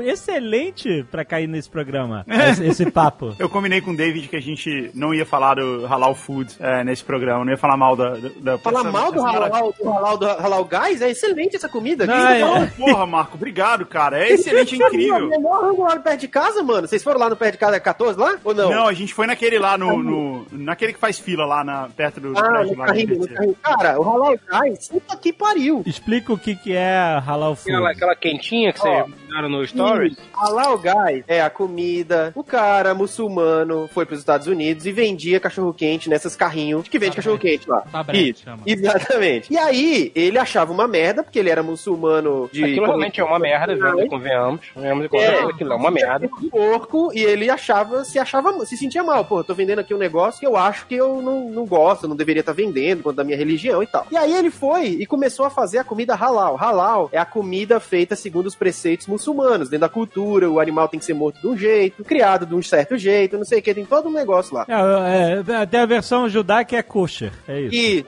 é 0.00 0.04
excelente 0.10 1.04
pra 1.10 1.24
cair 1.24 1.46
nesse 1.46 1.68
programa. 1.70 2.24
Esse, 2.46 2.64
esse 2.64 2.90
papo. 2.90 3.34
Eu 3.38 3.48
combinei 3.48 3.80
com 3.80 3.90
o 3.90 3.96
David 3.96 4.28
que 4.28 4.36
a 4.36 4.40
gente 4.40 4.90
não 4.94 5.12
ia 5.12 5.26
falar 5.26 5.54
do 5.54 5.84
Halal 5.86 6.14
Food 6.14 6.54
é, 6.60 6.84
nesse 6.84 7.02
programa, 7.04 7.44
não 7.44 7.50
ia 7.52 7.58
falar 7.58 7.76
mal 7.76 7.96
da. 7.96 8.10
da, 8.10 8.28
da 8.40 8.58
Falar 8.58 8.80
essa- 8.80 8.90
mal 8.92 9.12
do 9.12 9.20
halal, 9.22 9.72
do 9.78 9.88
halal, 9.88 10.16
do 10.18 10.26
halal 10.26 10.64
guys 10.64 11.02
é 11.02 11.10
excelente 11.10 11.56
essa 11.56 11.68
comida. 11.68 12.06
Não, 12.06 12.14
é- 12.56 12.66
Porra, 12.66 13.06
Marco, 13.06 13.36
obrigado, 13.36 13.84
cara. 13.86 14.18
É 14.18 14.32
excelente, 14.32 14.80
é 14.80 14.86
incrível. 14.86 15.28
menor 15.28 15.62
rango 15.64 15.82
lá 15.84 15.94
no 15.96 16.02
perto 16.02 16.20
de 16.20 16.28
casa, 16.28 16.62
mano. 16.62 16.86
Vocês 16.86 17.02
foram 17.02 17.18
lá 17.20 17.28
no 17.28 17.36
perto 17.36 17.52
de 17.52 17.58
casa 17.58 17.80
14 17.80 18.18
lá? 18.18 18.36
Ou 18.44 18.54
não? 18.54 18.70
Não, 18.70 18.86
a 18.88 18.92
gente 18.92 19.12
foi 19.12 19.26
naquele 19.26 19.58
lá 19.58 19.76
no. 19.76 20.02
no- 20.02 20.46
naquele 20.52 20.85
que 20.92 20.98
faz 20.98 21.18
fila 21.18 21.44
lá 21.44 21.64
na, 21.64 21.88
perto 21.88 22.20
do. 22.20 22.38
Ah, 22.38 22.64
no 22.64 22.76
carrinho, 22.76 23.18
no 23.18 23.28
carrinho. 23.28 23.56
Cara, 23.62 24.00
o 24.00 24.02
halal 24.02 24.38
guys, 24.50 24.88
puta 24.88 25.16
que 25.16 25.32
pariu. 25.32 25.82
Explica 25.86 26.32
o 26.32 26.38
que, 26.38 26.54
que 26.56 26.74
é 26.74 27.20
halal 27.26 27.54
food. 27.56 27.72
Aquela, 27.72 27.90
aquela 27.90 28.16
quentinha 28.16 28.72
que 28.72 28.80
Ó. 28.80 28.82
você 28.82 29.12
no 29.42 29.66
Stories. 29.66 30.16
Halal 30.32 30.78
guys 30.78 31.24
é 31.28 31.42
a 31.42 31.50
comida. 31.50 32.32
O 32.34 32.42
cara 32.42 32.94
muçulmano 32.94 33.88
foi 33.92 34.06
pros 34.06 34.18
Estados 34.20 34.46
Unidos 34.46 34.86
e 34.86 34.92
vendia 34.92 35.38
cachorro 35.38 35.72
quente 35.74 36.08
nessas 36.08 36.34
carrinhos 36.34 36.88
que 36.88 36.98
vende 36.98 37.12
Tá 37.12 37.16
cachorro 37.16 37.38
quente 37.38 37.68
lá. 37.68 37.82
Tabrete, 37.92 38.30
Isso, 38.30 38.44
chama. 38.44 38.62
Exatamente. 38.66 39.52
E 39.52 39.58
aí, 39.58 40.10
ele 40.14 40.38
achava 40.38 40.72
uma 40.72 40.88
merda, 40.88 41.22
porque 41.22 41.38
ele 41.38 41.50
era 41.50 41.62
muçulmano 41.62 42.48
de. 42.52 42.64
Aquilo 42.64 42.86
realmente 42.86 43.20
é 43.20 43.24
uma 43.24 43.38
merda, 43.38 43.74
viu? 43.74 44.08
Convenhamos. 44.08 44.66
Convenhamos 44.72 45.04
e 45.04 45.08
convenhamos. 45.08 45.54
Aquilo 45.54 45.72
é 45.72 45.76
uma 45.76 45.90
merda. 45.90 46.28
de 46.28 46.48
porco 46.50 47.10
e 47.14 47.22
ele 47.22 47.50
achava, 47.50 48.04
se 48.04 48.18
achava, 48.18 48.64
se 48.64 48.76
sentia 48.76 49.02
mal. 49.02 49.24
Pô, 49.24 49.40
eu 49.40 49.44
tô 49.44 49.54
vendendo 49.54 49.80
aqui 49.80 49.94
um 49.94 49.98
negócio 49.98 50.40
que 50.40 50.46
eu 50.46 50.56
acho 50.56 50.86
que 50.86 50.94
eu 50.94 51.20
não, 51.20 51.50
não 51.50 51.66
gosto, 51.66 52.08
não 52.08 52.16
deveria 52.16 52.40
estar 52.40 52.52
vendendo, 52.52 53.02
quanto 53.02 53.16
da 53.16 53.24
minha 53.24 53.36
religião 53.36 53.82
e 53.82 53.86
tal. 53.86 54.06
E 54.10 54.16
aí 54.16 54.34
ele 54.34 54.50
foi 54.50 54.86
e 54.86 55.06
começou 55.06 55.46
a 55.46 55.50
fazer 55.50 55.78
a 55.78 55.84
comida 55.84 56.14
halal. 56.14 56.56
Halal 56.56 57.08
é 57.12 57.18
a 57.18 57.24
comida 57.24 57.80
feita 57.80 58.16
segundo 58.16 58.46
os 58.46 58.54
preceitos 58.54 59.06
muçulmanos, 59.06 59.25
dentro 59.34 59.78
da 59.78 59.88
cultura, 59.88 60.50
o 60.50 60.60
animal 60.60 60.88
tem 60.88 60.98
que 60.98 61.06
ser 61.06 61.14
morto 61.14 61.40
de 61.40 61.46
um 61.46 61.56
jeito, 61.56 62.04
criado 62.04 62.46
de 62.46 62.54
um 62.54 62.62
certo 62.62 62.96
jeito, 62.96 63.36
não 63.36 63.44
sei 63.44 63.58
o 63.58 63.62
que, 63.62 63.74
tem 63.74 63.84
todo 63.84 64.08
um 64.08 64.12
negócio 64.12 64.54
lá. 64.54 64.66
É, 64.68 65.62
é, 65.62 65.66
tem 65.66 65.80
a 65.80 65.86
versão 65.86 66.28
judaica 66.28 66.76
é 66.76 66.82
kosher, 66.82 67.32
é 67.46 67.60
isso. 67.62 67.74
E 67.74 68.04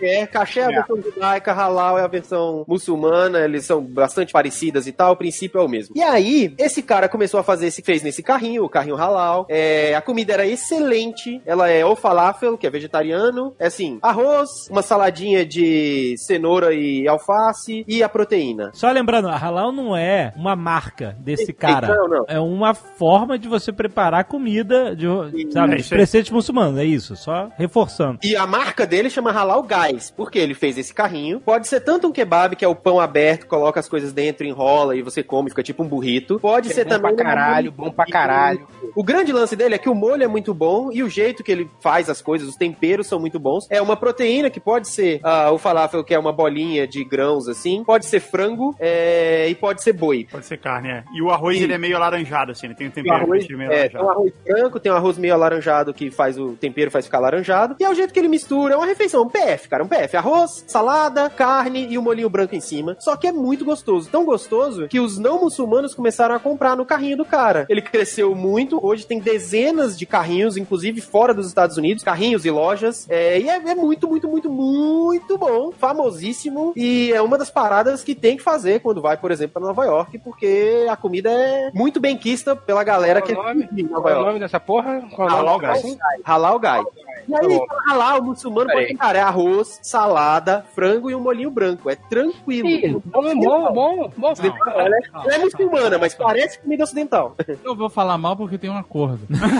é, 0.00 0.26
caché 0.26 0.60
é 0.60 0.64
a 0.64 0.68
versão 0.68 1.00
judaica, 1.00 1.52
halal 1.52 1.98
é 1.98 2.02
a 2.02 2.06
versão 2.06 2.64
muçulmana, 2.66 3.40
eles 3.40 3.64
são 3.64 3.82
bastante 3.82 4.32
parecidas 4.32 4.86
e 4.86 4.92
tal, 4.92 5.12
o 5.12 5.16
princípio 5.16 5.60
é 5.60 5.64
o 5.64 5.68
mesmo. 5.68 5.94
E 5.96 6.02
aí, 6.02 6.54
esse 6.58 6.82
cara 6.82 7.08
começou 7.08 7.40
a 7.40 7.42
fazer 7.42 7.66
esse, 7.66 7.82
fez 7.82 8.02
nesse 8.02 8.22
carrinho, 8.22 8.64
o 8.64 8.68
carrinho 8.68 8.96
halal, 8.96 9.46
é, 9.48 9.94
a 9.94 10.00
comida 10.00 10.32
era 10.32 10.46
excelente, 10.46 11.40
ela 11.44 11.68
é 11.68 11.84
o 11.84 11.96
falafel, 11.96 12.56
que 12.56 12.66
é 12.66 12.70
vegetariano, 12.70 13.54
é 13.58 13.66
assim, 13.66 13.98
arroz, 14.02 14.68
uma 14.70 14.82
saladinha 14.82 15.44
de 15.44 16.14
cenoura 16.18 16.74
e 16.74 17.06
alface 17.08 17.84
e 17.86 18.02
a 18.02 18.08
proteína. 18.08 18.70
Só 18.74 18.90
lembrando, 18.90 19.28
a 19.28 19.36
halal 19.36 19.72
não 19.72 19.96
é 19.96 20.32
uma 20.36 20.56
marca 20.62 21.16
desse 21.18 21.52
cara. 21.52 21.88
Não, 21.88 22.08
não. 22.08 22.24
É 22.28 22.38
uma 22.38 22.72
forma 22.74 23.38
de 23.38 23.48
você 23.48 23.72
preparar 23.72 24.24
comida 24.24 24.94
de, 24.94 25.06
sabe, 25.52 25.74
É 25.74 25.76
de 25.76 25.88
preceitos 25.88 26.30
muçulmanos, 26.30 26.78
é 26.78 26.84
isso, 26.84 27.16
só 27.16 27.50
reforçando. 27.58 28.18
E 28.22 28.36
a 28.36 28.46
marca 28.46 28.86
dele 28.86 29.10
chama 29.10 29.32
Halal 29.32 29.62
Guys, 29.62 30.10
porque 30.10 30.38
ele 30.38 30.54
fez 30.54 30.78
esse 30.78 30.94
carrinho. 30.94 31.40
Pode 31.40 31.66
ser 31.66 31.80
tanto 31.80 32.06
um 32.06 32.12
kebab, 32.12 32.54
que 32.56 32.64
é 32.64 32.68
o 32.68 32.74
pão 32.74 33.00
aberto, 33.00 33.46
coloca 33.46 33.80
as 33.80 33.88
coisas 33.88 34.12
dentro, 34.12 34.46
enrola 34.46 34.96
e 34.96 35.02
você 35.02 35.22
come, 35.22 35.50
fica 35.50 35.62
tipo 35.62 35.82
um 35.82 35.88
burrito. 35.88 36.38
Pode 36.38 36.68
ser 36.68 36.84
bom 36.84 36.90
também. 36.90 37.16
pra 37.16 37.24
caralho, 37.24 37.72
bom 37.72 37.90
pra 37.90 38.06
caralho. 38.06 38.66
O 38.94 39.02
grande 39.02 39.32
lance 39.32 39.56
dele 39.56 39.74
é 39.74 39.78
que 39.78 39.88
o 39.88 39.94
molho 39.94 40.22
é 40.22 40.28
muito 40.28 40.54
bom 40.54 40.90
e 40.92 41.02
o 41.02 41.08
jeito 41.08 41.42
que 41.42 41.50
ele 41.50 41.68
faz 41.80 42.08
as 42.08 42.22
coisas, 42.22 42.48
os 42.48 42.56
temperos 42.56 43.06
são 43.06 43.18
muito 43.18 43.38
bons. 43.38 43.66
É 43.70 43.80
uma 43.80 43.96
proteína 43.96 44.50
que 44.50 44.60
pode 44.60 44.88
ser 44.88 45.20
ah, 45.22 45.50
o 45.50 45.58
falafel, 45.58 46.04
que 46.04 46.14
é 46.14 46.18
uma 46.18 46.32
bolinha 46.32 46.86
de 46.86 47.04
grãos 47.04 47.48
assim, 47.48 47.82
pode 47.84 48.06
ser 48.06 48.20
frango 48.20 48.74
é, 48.78 49.48
e 49.48 49.54
pode 49.54 49.82
ser 49.82 49.92
boi. 49.92 50.26
Pode 50.42 50.46
ser 50.46 50.58
carne, 50.58 50.88
é. 50.88 51.04
E 51.14 51.22
o 51.22 51.30
arroz, 51.30 51.56
Sim. 51.56 51.64
ele 51.64 51.72
é 51.72 51.78
meio 51.78 51.96
alaranjado, 51.96 52.50
assim, 52.50 52.66
ele 52.66 52.74
tem 52.74 52.88
um 52.88 52.90
O 52.90 52.92
tempero 52.92 53.22
arroz, 53.22 53.46
que 53.46 53.54
meio 53.54 53.70
é, 53.70 53.88
tem 53.88 54.00
alaranjado. 54.00 54.04
um 54.04 54.10
arroz 54.10 54.32
branco, 54.44 54.80
tem 54.80 54.92
um 54.92 54.94
arroz 54.96 55.18
meio 55.18 55.34
alaranjado 55.34 55.94
que 55.94 56.10
faz 56.10 56.36
o 56.36 56.56
tempero 56.56 56.90
faz 56.90 57.04
ficar 57.04 57.18
alaranjado. 57.18 57.76
E 57.78 57.84
é 57.84 57.88
o 57.88 57.94
jeito 57.94 58.12
que 58.12 58.18
ele 58.18 58.28
mistura, 58.28 58.74
é 58.74 58.76
uma 58.76 58.86
refeição, 58.86 59.22
um 59.22 59.28
PF, 59.28 59.68
cara, 59.68 59.84
um 59.84 59.88
PF. 59.88 60.16
Arroz, 60.16 60.64
salada, 60.66 61.30
carne 61.30 61.86
e 61.88 61.96
o 61.96 62.02
molhinho 62.02 62.28
branco 62.28 62.56
em 62.56 62.60
cima. 62.60 62.96
Só 62.98 63.16
que 63.16 63.28
é 63.28 63.32
muito 63.32 63.64
gostoso, 63.64 64.10
tão 64.10 64.24
gostoso 64.24 64.88
que 64.88 64.98
os 64.98 65.16
não 65.16 65.40
muçulmanos 65.40 65.94
começaram 65.94 66.34
a 66.34 66.40
comprar 66.40 66.76
no 66.76 66.84
carrinho 66.84 67.16
do 67.16 67.24
cara. 67.24 67.64
Ele 67.68 67.80
cresceu 67.80 68.34
muito, 68.34 68.84
hoje 68.84 69.06
tem 69.06 69.20
dezenas 69.20 69.96
de 69.96 70.06
carrinhos, 70.06 70.56
inclusive 70.56 71.00
fora 71.00 71.32
dos 71.32 71.46
Estados 71.46 71.76
Unidos, 71.76 72.02
carrinhos 72.02 72.44
e 72.44 72.50
lojas. 72.50 73.06
É, 73.08 73.38
e 73.38 73.48
é, 73.48 73.56
é 73.56 73.74
muito, 73.74 74.08
muito, 74.08 74.28
muito, 74.28 74.50
muito 74.50 75.38
bom, 75.38 75.70
famosíssimo. 75.72 76.72
E 76.74 77.12
é 77.12 77.22
uma 77.22 77.38
das 77.38 77.50
paradas 77.50 78.02
que 78.02 78.14
tem 78.14 78.36
que 78.36 78.42
fazer 78.42 78.80
quando 78.80 79.00
vai, 79.00 79.16
por 79.16 79.30
exemplo, 79.30 79.54
para 79.54 79.62
Nova 79.68 79.84
York, 79.84 80.18
porque 80.32 80.86
a 80.90 80.96
comida 80.96 81.30
é 81.30 81.70
muito 81.74 82.00
bem 82.00 82.16
quista 82.16 82.56
pela 82.56 82.82
galera 82.82 83.20
Qual 83.20 83.26
que 83.26 83.32
é 83.32 83.38
o 83.38 83.42
nome? 83.44 83.68
Nova 83.82 84.02
Qual 84.02 84.14
é 84.14 84.18
o 84.18 84.24
nome 84.26 84.38
dessa 84.40 84.58
porra? 84.58 85.02
Qual 85.14 85.28
é 85.28 85.32
o 85.32 85.36
Halal 85.36 85.60
nome? 85.60 85.80
Guys. 85.82 85.98
Halal 86.24 86.58
Guy. 86.58 86.82
E 87.28 87.34
aí, 87.36 87.58
Tá 87.68 87.76
halal, 87.92 88.20
muçulmano, 88.22 88.66
Peraí. 88.66 88.86
pode, 88.86 88.98
cara, 88.98 89.18
é 89.18 89.22
arroz, 89.22 89.78
salada, 89.80 90.64
frango 90.74 91.08
e 91.08 91.14
um 91.14 91.20
molhinho 91.20 91.52
branco. 91.52 91.88
É 91.88 91.94
tranquilo. 91.94 92.66
Ih, 92.68 93.00
Bom, 93.04 93.34
bom, 93.36 93.72
bom, 93.72 94.12
bom. 94.16 94.32
Ela 94.74 94.96
é, 95.30 95.34
é 95.36 95.38
muçulmana, 95.38 95.98
mas 95.98 96.14
parece 96.14 96.58
comida 96.58 96.82
ocidental. 96.82 97.36
Eu 97.62 97.76
vou 97.76 97.88
falar 97.88 98.18
mal 98.18 98.36
porque 98.36 98.58
tem 98.58 98.68
um 98.70 98.76
acordo. 98.76 99.20
Qual 99.30 99.50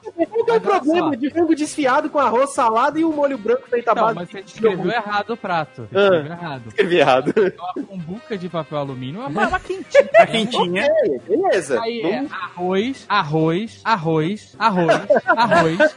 que 0.00 0.22
é 0.22 0.52
o 0.52 0.54
Mas 0.54 0.62
problema 0.62 1.16
de 1.16 1.30
frango 1.30 1.54
desfiado 1.54 2.08
com 2.10 2.18
arroz, 2.18 2.50
salada 2.50 2.98
e 2.98 3.04
o 3.04 3.12
molho 3.12 3.36
branco 3.36 3.68
feito 3.68 3.88
à 3.88 3.94
Não, 3.94 4.02
base 4.04 4.14
mas 4.14 4.26
de- 4.28 4.32
você 4.32 4.40
escreveu 4.40 4.90
errado 4.92 5.30
o 5.30 5.36
prato. 5.36 5.88
Você 5.90 5.98
Ah. 5.98 6.02
escreveu 6.04 6.32
errado. 6.32 6.62
Escrevi 6.68 6.96
errado. 6.98 7.34
Uma 7.74 7.86
cumbuca 7.86 8.38
de 8.38 8.48
papel 8.48 8.78
alumínio, 8.78 8.97
uma, 9.12 9.28
uma 9.48 9.60
quentinha. 9.60 10.08
A 10.18 10.26
quentinha. 10.26 10.82
É, 10.86 11.18
beleza. 11.18 11.80
Aí 11.80 12.02
Não- 12.02 12.10
é 12.10 12.26
arroz, 12.30 13.06
arroz, 13.08 13.80
arroz, 13.84 14.56
arroz, 14.58 15.08
arroz, 15.26 15.94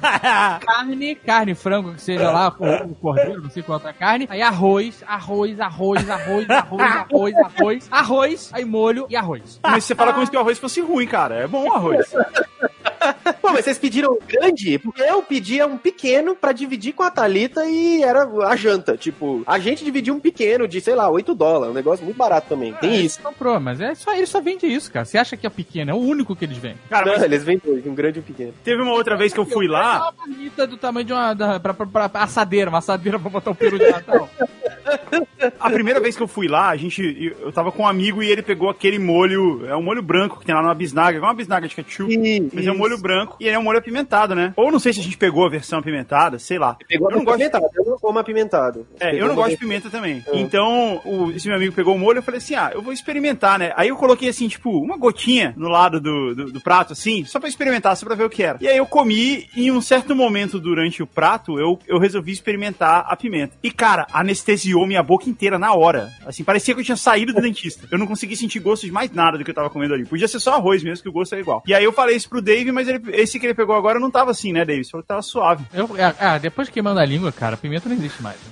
carne, 0.65 1.15
carne, 1.15 1.55
frango, 1.55 1.93
que 1.93 2.01
seja 2.01 2.31
lá, 2.31 2.55
o, 2.57 2.91
o 2.91 2.95
cordeiro, 2.95 3.41
não 3.41 3.49
sei 3.49 3.63
qual 3.63 3.77
outra 3.77 3.93
carne. 3.93 4.27
Aí 4.29 4.41
arroz, 4.41 5.03
arroz, 5.07 5.59
arroz, 5.59 6.09
arroz, 6.09 6.49
arroz, 6.49 6.81
arroz, 6.89 7.35
arroz, 7.35 7.87
arroz, 7.91 8.49
aí 8.53 8.65
molho 8.65 9.05
e 9.09 9.15
arroz. 9.15 9.59
Mas 9.63 9.83
você 9.85 9.95
fala 9.95 10.13
como 10.13 10.25
se 10.25 10.35
o 10.35 10.39
arroz 10.39 10.57
fosse 10.59 10.81
ruim, 10.81 11.07
cara. 11.07 11.35
É 11.35 11.47
bom 11.47 11.67
o 11.67 11.73
arroz. 11.73 12.13
Pô, 13.33 13.51
mas 13.51 13.65
vocês 13.65 13.77
pediram 13.77 14.13
um 14.13 14.19
grande? 14.27 14.77
Porque 14.79 15.01
eu 15.01 15.21
pedia 15.21 15.65
um 15.67 15.77
pequeno 15.77 16.35
pra 16.35 16.51
dividir 16.51 16.93
com 16.93 17.03
a 17.03 17.11
Thalita 17.11 17.65
e 17.65 18.03
era 18.03 18.23
a 18.47 18.55
janta. 18.55 18.97
Tipo, 18.97 19.43
a 19.45 19.59
gente 19.59 19.83
dividiu 19.83 20.13
um 20.13 20.19
pequeno 20.19 20.67
de, 20.67 20.81
sei 20.81 20.95
lá, 20.95 21.09
8 21.09 21.33
dólares. 21.35 21.71
Um 21.71 21.75
negócio 21.75 22.03
muito 22.03 22.17
barato 22.17 22.47
também. 22.49 22.73
Tem 22.73 23.03
isso. 23.05 23.21
Comprou, 23.21 23.59
mas 23.59 23.79
é 23.81 23.93
só, 23.95 24.13
ele 24.13 24.25
só 24.25 24.41
vende 24.41 24.65
isso, 24.65 24.91
cara. 24.91 25.05
Você 25.05 25.17
acha 25.17 25.37
que 25.37 25.45
é 25.45 25.49
pequeno, 25.49 25.91
é 25.91 25.93
o 25.93 25.97
único 25.97 26.35
que 26.35 26.45
eles 26.45 26.57
vendem. 26.57 26.77
Cara, 26.89 27.05
Não, 27.05 27.13
mas 27.13 27.23
eles 27.23 27.43
vendem 27.43 27.61
dois, 27.63 27.85
um 27.85 27.93
grande 27.95 28.19
e 28.19 28.21
um 28.21 28.23
pequeno. 28.23 28.53
teve 28.63 28.81
uma 28.81 28.93
outra 28.93 29.15
vez 29.15 29.33
que 29.33 29.39
eu 29.39 29.45
fui 29.45 29.67
lá. 29.67 29.95
É 29.95 29.99
uma 29.99 30.13
marmita 30.27 30.67
do 30.67 30.77
tamanho 30.77 31.05
de 31.05 31.13
uma. 31.13 31.33
Da, 31.33 31.59
pra, 31.59 31.73
pra, 31.73 31.85
pra 32.09 32.23
assadeira, 32.23 32.69
uma 32.69 32.79
assadeira 32.79 33.19
pra 33.19 33.29
botar 33.29 33.51
o 33.51 33.55
peru 33.55 33.77
de 33.77 33.89
Natal. 33.89 34.29
A 35.59 35.69
primeira 35.69 35.99
vez 35.99 36.15
que 36.15 36.23
eu 36.23 36.27
fui 36.27 36.47
lá, 36.47 36.69
a 36.69 36.77
gente. 36.77 37.35
Eu 37.41 37.51
tava 37.51 37.71
com 37.71 37.83
um 37.83 37.87
amigo 37.87 38.21
e 38.21 38.29
ele 38.29 38.41
pegou 38.41 38.69
aquele 38.69 38.99
molho. 38.99 39.65
É 39.67 39.75
um 39.75 39.81
molho 39.81 40.01
branco 40.01 40.39
que 40.39 40.45
tem 40.45 40.53
lá 40.55 40.61
numa 40.61 40.73
bisnaga, 40.75 41.17
é 41.17 41.21
uma 41.21 41.33
bisnaga 41.33 41.67
de 41.67 41.75
ketchup. 41.75 42.13
Mas 42.53 42.67
é 42.67 42.71
um 42.71 42.77
molho 42.77 42.97
branco 42.97 43.35
e 43.39 43.47
é 43.49 43.57
um 43.57 43.63
molho 43.63 43.79
apimentado, 43.79 44.35
né? 44.35 44.53
Ou 44.55 44.71
não 44.71 44.79
sei 44.79 44.93
se 44.93 44.99
a 44.99 45.03
gente 45.03 45.17
pegou 45.17 45.45
a 45.45 45.49
versão 45.49 45.79
apimentada, 45.79 46.37
sei 46.39 46.57
lá. 46.59 46.77
Pegou 46.87 47.09
eu 47.09 47.17
não 47.17 47.23
gosto 47.25 47.35
apimentado, 47.43 47.65
eu 47.75 47.85
não 47.85 47.97
como 47.99 48.19
apimentado. 48.19 48.87
É, 48.99 49.15
eu 49.19 49.27
não 49.27 49.35
gosto 49.35 49.51
de 49.51 49.57
pimenta 49.57 49.89
também. 49.89 50.23
Então, 50.33 51.01
o- 51.05 51.31
esse 51.31 51.47
meu 51.47 51.55
amigo 51.57 51.73
pegou 51.73 51.95
o 51.95 51.99
molho 51.99 52.19
eu 52.19 52.23
falei 52.23 52.37
assim: 52.39 52.55
ah, 52.55 52.71
eu 52.73 52.81
vou 52.81 52.93
experimentar, 52.93 53.57
né? 53.59 53.73
Aí 53.75 53.89
eu 53.89 53.95
coloquei 53.95 54.29
assim, 54.29 54.47
tipo, 54.47 54.69
uma 54.71 54.97
gotinha 54.97 55.53
no 55.57 55.67
lado 55.69 55.99
do, 55.99 56.35
do, 56.35 56.51
do 56.51 56.61
prato, 56.61 56.93
assim, 56.93 57.25
só 57.25 57.39
pra 57.39 57.49
experimentar, 57.49 57.95
só 57.95 58.05
pra 58.05 58.15
ver 58.15 58.25
o 58.25 58.29
que 58.29 58.43
era. 58.43 58.57
E 58.61 58.67
aí 58.67 58.77
eu 58.77 58.85
comi 58.85 59.47
e 59.55 59.67
em 59.67 59.71
um 59.71 59.81
certo 59.81 60.15
momento 60.15 60.59
durante 60.59 61.01
o 61.03 61.07
prato, 61.07 61.59
eu, 61.59 61.79
eu 61.87 61.97
resolvi 61.99 62.31
experimentar 62.31 63.05
a 63.07 63.15
pimenta. 63.15 63.53
E, 63.63 63.71
cara, 63.71 64.05
anestesiou 64.13 64.80
minha 64.87 65.03
boca 65.03 65.29
inteira 65.29 65.57
na 65.59 65.73
hora. 65.73 66.09
Assim, 66.25 66.43
parecia 66.43 66.73
que 66.73 66.81
eu 66.81 66.85
tinha 66.85 66.97
saído 66.97 67.33
do 67.33 67.41
dentista. 67.41 67.87
Eu 67.91 67.97
não 67.97 68.07
consegui 68.07 68.35
sentir 68.35 68.59
gosto 68.59 68.85
de 68.85 68.91
mais 68.91 69.11
nada 69.11 69.37
do 69.37 69.43
que 69.43 69.51
eu 69.51 69.55
tava 69.55 69.69
comendo 69.69 69.93
ali. 69.93 70.05
Podia 70.05 70.27
ser 70.27 70.39
só 70.39 70.55
arroz 70.55 70.83
mesmo, 70.83 71.03
que 71.03 71.09
o 71.09 71.11
gosto 71.13 71.33
era 71.33 71.41
igual. 71.41 71.63
E 71.67 71.73
aí 71.73 71.83
eu 71.83 71.91
falei 71.93 72.15
isso 72.15 72.29
pro 72.29 72.41
Dave, 72.41 72.71
mas 72.71 72.87
ele- 72.87 73.01
esse 73.13 73.39
que 73.39 73.45
ele 73.45 73.53
pegou 73.53 73.75
agora 73.75 73.99
não 73.99 74.11
tava 74.11 74.31
assim, 74.31 74.51
né, 74.53 74.63
Dave? 74.65 74.83
Você 74.83 74.91
falou 74.91 75.03
que 75.03 75.07
tava 75.07 75.21
suave. 75.21 75.65
Eu, 75.73 75.89
ah, 76.19 76.37
depois 76.37 76.69
que 76.69 76.81
manda 76.81 77.01
a 77.01 77.05
língua, 77.05 77.31
cara, 77.31 77.57
pimenta 77.57 77.87
não 77.89 77.95
existe 77.95 78.21
mais. 78.21 78.37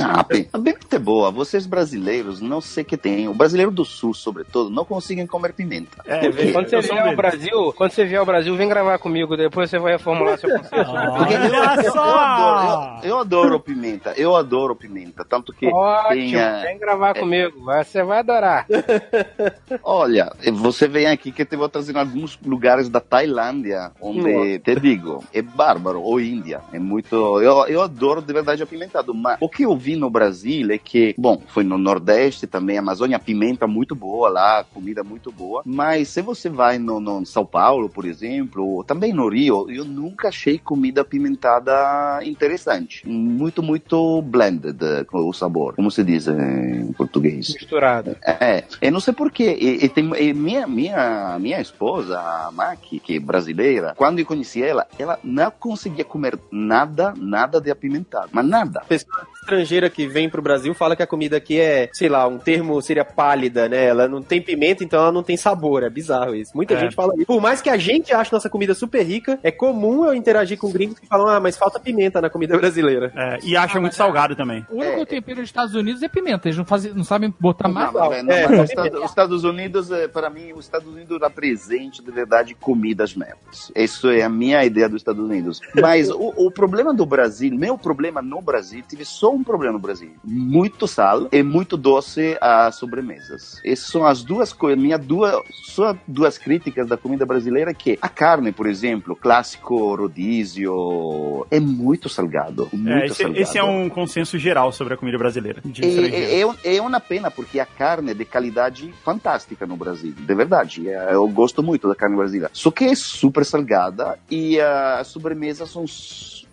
Ah, 0.00 0.20
a 0.20 0.24
pi- 0.24 0.48
a 0.50 0.58
pimenta 0.58 0.96
é 0.96 0.98
boa. 0.98 1.30
Vocês 1.30 1.66
brasileiros, 1.66 2.40
não 2.40 2.62
sei 2.62 2.82
o 2.82 2.86
que 2.86 2.96
tem. 2.96 3.28
O 3.28 3.34
brasileiro 3.34 3.70
do 3.70 3.84
sul, 3.84 4.14
sobretudo, 4.14 4.70
não 4.70 4.86
conseguem 4.86 5.26
comer 5.26 5.52
pimenta. 5.52 5.98
É, 6.06 6.18
Porque- 6.20 6.50
Quando 6.50 6.70
você 6.70 6.80
vier 6.80 6.96
ao 6.98 7.02
deles. 7.04 7.16
Brasil, 7.16 7.74
quando 7.76 7.90
você 7.92 8.04
vier 8.06 8.18
ao 8.18 8.24
Brasil, 8.26 8.56
vem 8.56 8.68
gravar 8.68 8.98
comigo, 8.98 9.36
depois 9.36 9.68
você 9.68 9.78
vai 9.78 9.92
reformular 9.92 10.38
seu 10.38 10.48
conceito. 10.56 10.90
Porque 10.90 11.34
eu, 11.34 11.92
eu, 11.92 13.10
eu 13.12 13.18
adoro 13.18 13.60
pimenta, 13.60 14.14
eu 14.16 14.34
adoro 14.34 14.74
pimenta. 14.82 15.24
Tanto 15.24 15.52
que 15.52 15.66
Ótimo, 15.66 16.14
tem, 16.14 16.34
eh, 16.36 16.62
vem 16.64 16.78
gravar 16.78 17.14
comigo, 17.14 17.64
vai- 17.64 17.84
você 17.84 18.02
vai 18.02 18.18
adorar. 18.18 18.66
Olha, 19.84 20.32
você 20.52 20.88
vem 20.88 21.06
aqui 21.06 21.32
que 21.32 21.42
eu 21.42 21.46
te 21.46 21.56
vou 21.56 21.68
trazer 21.68 21.94
em 21.94 21.98
alguns 21.98 22.38
lugares 22.44 22.88
da 22.88 23.00
Tailândia, 23.00 23.92
onde, 24.00 24.58
te 24.60 24.74
digo, 24.78 25.24
é 25.32 25.40
bárbaro, 25.42 26.02
ou 26.02 26.20
Índia, 26.20 26.60
é 26.72 26.78
muito, 26.78 27.14
eu, 27.40 27.66
eu 27.66 27.80
adoro 27.82 28.20
de 28.20 28.32
verdade 28.32 28.62
apimentado, 28.62 29.14
mas 29.14 29.36
o 29.40 29.48
que 29.48 29.64
eu 29.64 29.76
vi 29.76 29.96
no 29.96 30.10
Brasil 30.10 30.70
é 30.72 30.78
que, 30.78 31.14
bom, 31.18 31.42
foi 31.46 31.62
no 31.64 31.78
Nordeste 31.78 32.46
também, 32.46 32.78
Amazônia, 32.78 33.18
pimenta 33.18 33.66
muito 33.66 33.94
boa 33.94 34.28
lá, 34.28 34.64
comida 34.64 35.04
muito 35.04 35.30
boa, 35.32 35.62
mas 35.64 36.08
se 36.08 36.22
você 36.22 36.48
vai 36.48 36.78
no, 36.78 37.00
no 37.00 37.24
São 37.24 37.44
Paulo, 37.46 37.88
por 37.88 38.04
exemplo, 38.04 38.64
ou 38.66 38.84
também 38.84 39.12
no 39.12 39.28
Rio, 39.28 39.70
eu 39.70 39.84
nunca 39.84 40.28
achei 40.28 40.58
comida 40.58 41.00
apimentada 41.02 42.20
interessante, 42.24 43.02
muito, 43.06 43.62
muito 43.62 44.22
blended 44.22 44.71
com 45.06 45.28
o 45.28 45.32
sabor, 45.32 45.74
como 45.74 45.90
se 45.90 46.02
diz 46.04 46.28
em 46.28 46.92
português. 46.92 47.54
Misturado. 47.54 48.16
É, 48.24 48.64
eu 48.80 48.92
não 48.92 49.00
sei 49.00 49.12
porquê. 49.14 49.56
E, 49.58 49.84
e 49.84 49.88
tem, 49.88 50.10
e 50.18 50.32
minha, 50.34 50.66
minha, 50.66 51.38
minha 51.38 51.60
esposa, 51.60 52.18
a 52.18 52.50
Maki, 52.52 52.98
que 53.00 53.16
é 53.16 53.20
brasileira, 53.20 53.94
quando 53.96 54.18
eu 54.18 54.26
conheci 54.26 54.62
ela, 54.62 54.86
ela 54.98 55.18
não 55.22 55.50
conseguia 55.50 56.04
comer 56.04 56.38
nada, 56.50 57.14
nada 57.16 57.60
de 57.60 57.70
apimentado. 57.70 58.28
Mas 58.32 58.46
nada. 58.46 58.82
pessoa 58.88 59.26
estrangeira 59.42 59.90
que 59.90 60.06
vem 60.06 60.28
pro 60.28 60.40
Brasil 60.42 60.72
fala 60.74 60.94
que 60.94 61.02
a 61.02 61.06
comida 61.06 61.36
aqui 61.36 61.58
é, 61.60 61.88
sei 61.92 62.08
lá, 62.08 62.26
um 62.26 62.38
termo 62.38 62.80
seria 62.80 63.04
pálida, 63.04 63.68
né? 63.68 63.86
Ela 63.86 64.08
não 64.08 64.22
tem 64.22 64.40
pimenta, 64.40 64.84
então 64.84 65.00
ela 65.00 65.12
não 65.12 65.22
tem 65.22 65.36
sabor. 65.36 65.82
É 65.82 65.90
bizarro 65.90 66.34
isso. 66.34 66.52
Muita 66.54 66.74
É. 66.74 66.80
gente 66.80 66.94
fala 66.94 67.12
isso. 67.16 67.26
Por 67.26 67.40
mais 67.40 67.60
que 67.60 67.68
a 67.68 67.76
gente 67.76 68.12
ache 68.14 68.32
nossa 68.32 68.48
comida 68.48 68.74
super 68.74 69.02
rica, 69.02 69.38
é 69.42 69.50
comum 69.50 70.04
eu 70.04 70.14
interagir 70.14 70.58
com 70.58 70.70
gringos 70.70 70.98
que 70.98 71.06
falam, 71.06 71.26
ah, 71.28 71.40
mas 71.40 71.56
falta 71.56 71.80
pimenta 71.80 72.20
na 72.20 72.30
comida 72.30 72.56
brasileira. 72.56 73.12
É, 73.16 73.38
e 73.42 73.56
acha 73.56 73.80
muito 73.80 73.96
salgado 73.96 74.36
também. 74.36 74.61
O 74.70 74.76
único 74.76 75.06
tempero 75.06 75.40
dos 75.40 75.48
Estados 75.48 75.74
Unidos 75.74 76.02
é 76.02 76.08
pimenta. 76.08 76.48
Eles 76.48 76.58
não, 76.58 76.64
fazem, 76.64 76.92
não 76.94 77.04
sabem 77.04 77.32
botar 77.40 77.68
mais. 77.68 77.92
Não, 77.92 78.08
mas, 78.08 78.24
não, 78.24 78.32
É, 78.32 78.48
mas 78.48 78.58
é. 78.58 78.62
os 78.62 78.70
Estados, 78.70 78.98
os 79.00 79.10
Estados 79.10 79.44
Unidos, 79.44 79.90
eh, 79.90 80.08
para 80.08 80.30
mim, 80.30 80.52
os 80.52 80.64
Estados 80.64 80.88
Unidos 80.88 81.18
representa 81.20 82.02
de 82.02 82.10
verdade 82.10 82.54
comidas 82.54 83.14
merdas. 83.14 83.70
Isso 83.74 84.08
é 84.10 84.22
a 84.22 84.28
minha 84.28 84.64
ideia 84.64 84.88
dos 84.88 85.00
Estados 85.00 85.22
Unidos. 85.24 85.60
Mas 85.80 86.10
o, 86.10 86.32
o 86.36 86.50
problema 86.50 86.92
do 86.94 87.04
Brasil, 87.06 87.54
meu 87.54 87.76
problema 87.78 88.20
no 88.22 88.40
Brasil, 88.40 88.82
tive 88.88 89.04
só 89.04 89.30
um 89.32 89.42
problema 89.42 89.72
no 89.74 89.78
Brasil: 89.78 90.10
muito 90.24 90.86
sal 90.86 91.28
e 91.32 91.42
muito 91.42 91.76
doce 91.76 92.36
às 92.40 92.76
sobremesas. 92.76 93.60
Essas 93.64 93.86
são 93.88 94.06
as 94.06 94.22
duas 94.22 94.52
coisas, 94.52 94.80
minha 94.82 94.98
duas, 94.98 95.34
só 95.50 95.96
duas 96.06 96.38
críticas 96.38 96.86
da 96.86 96.96
comida 96.96 97.24
brasileira 97.26 97.72
que 97.74 97.98
a 98.00 98.08
carne, 98.08 98.52
por 98.52 98.66
exemplo, 98.66 99.16
clássico 99.16 99.94
rodízio, 99.96 101.46
é 101.50 101.58
muito 101.60 102.08
salgado, 102.08 102.68
muito 102.72 102.88
É, 102.90 103.06
esse, 103.06 103.22
salgado. 103.22 103.40
esse 103.40 103.58
é 103.58 103.64
um 103.64 103.88
consenso 103.88 104.38
geral 104.38 104.51
sobre 104.72 104.94
a 104.94 104.96
comida 104.96 105.18
brasileira. 105.18 105.60
De 105.64 105.82
É, 105.84 106.40
é, 106.40 106.40
é, 106.42 106.76
é 106.76 106.82
uma 106.82 107.00
pena, 107.00 107.30
porque 107.30 107.58
a 107.60 107.66
carne 107.66 108.10
é 108.10 108.14
de 108.14 108.24
qualidade 108.24 108.92
fantástica 109.04 109.66
no 109.66 109.76
Brasil, 109.76 110.12
de 110.12 110.34
verdade. 110.34 110.88
É, 110.88 111.14
Eu 111.14 111.26
gosto 111.28 111.62
muito 111.62 111.88
da 111.88 111.94
carne 111.94 112.16
brasileira. 112.16 112.50
Só 112.52 112.70
que 112.70 112.84
é 112.84 112.94
super 112.94 113.44
salgada 113.44 114.18
e 114.30 114.60
ah, 114.60 114.98
as 115.00 115.08
sobremesas 115.08 115.70
são 115.70 115.84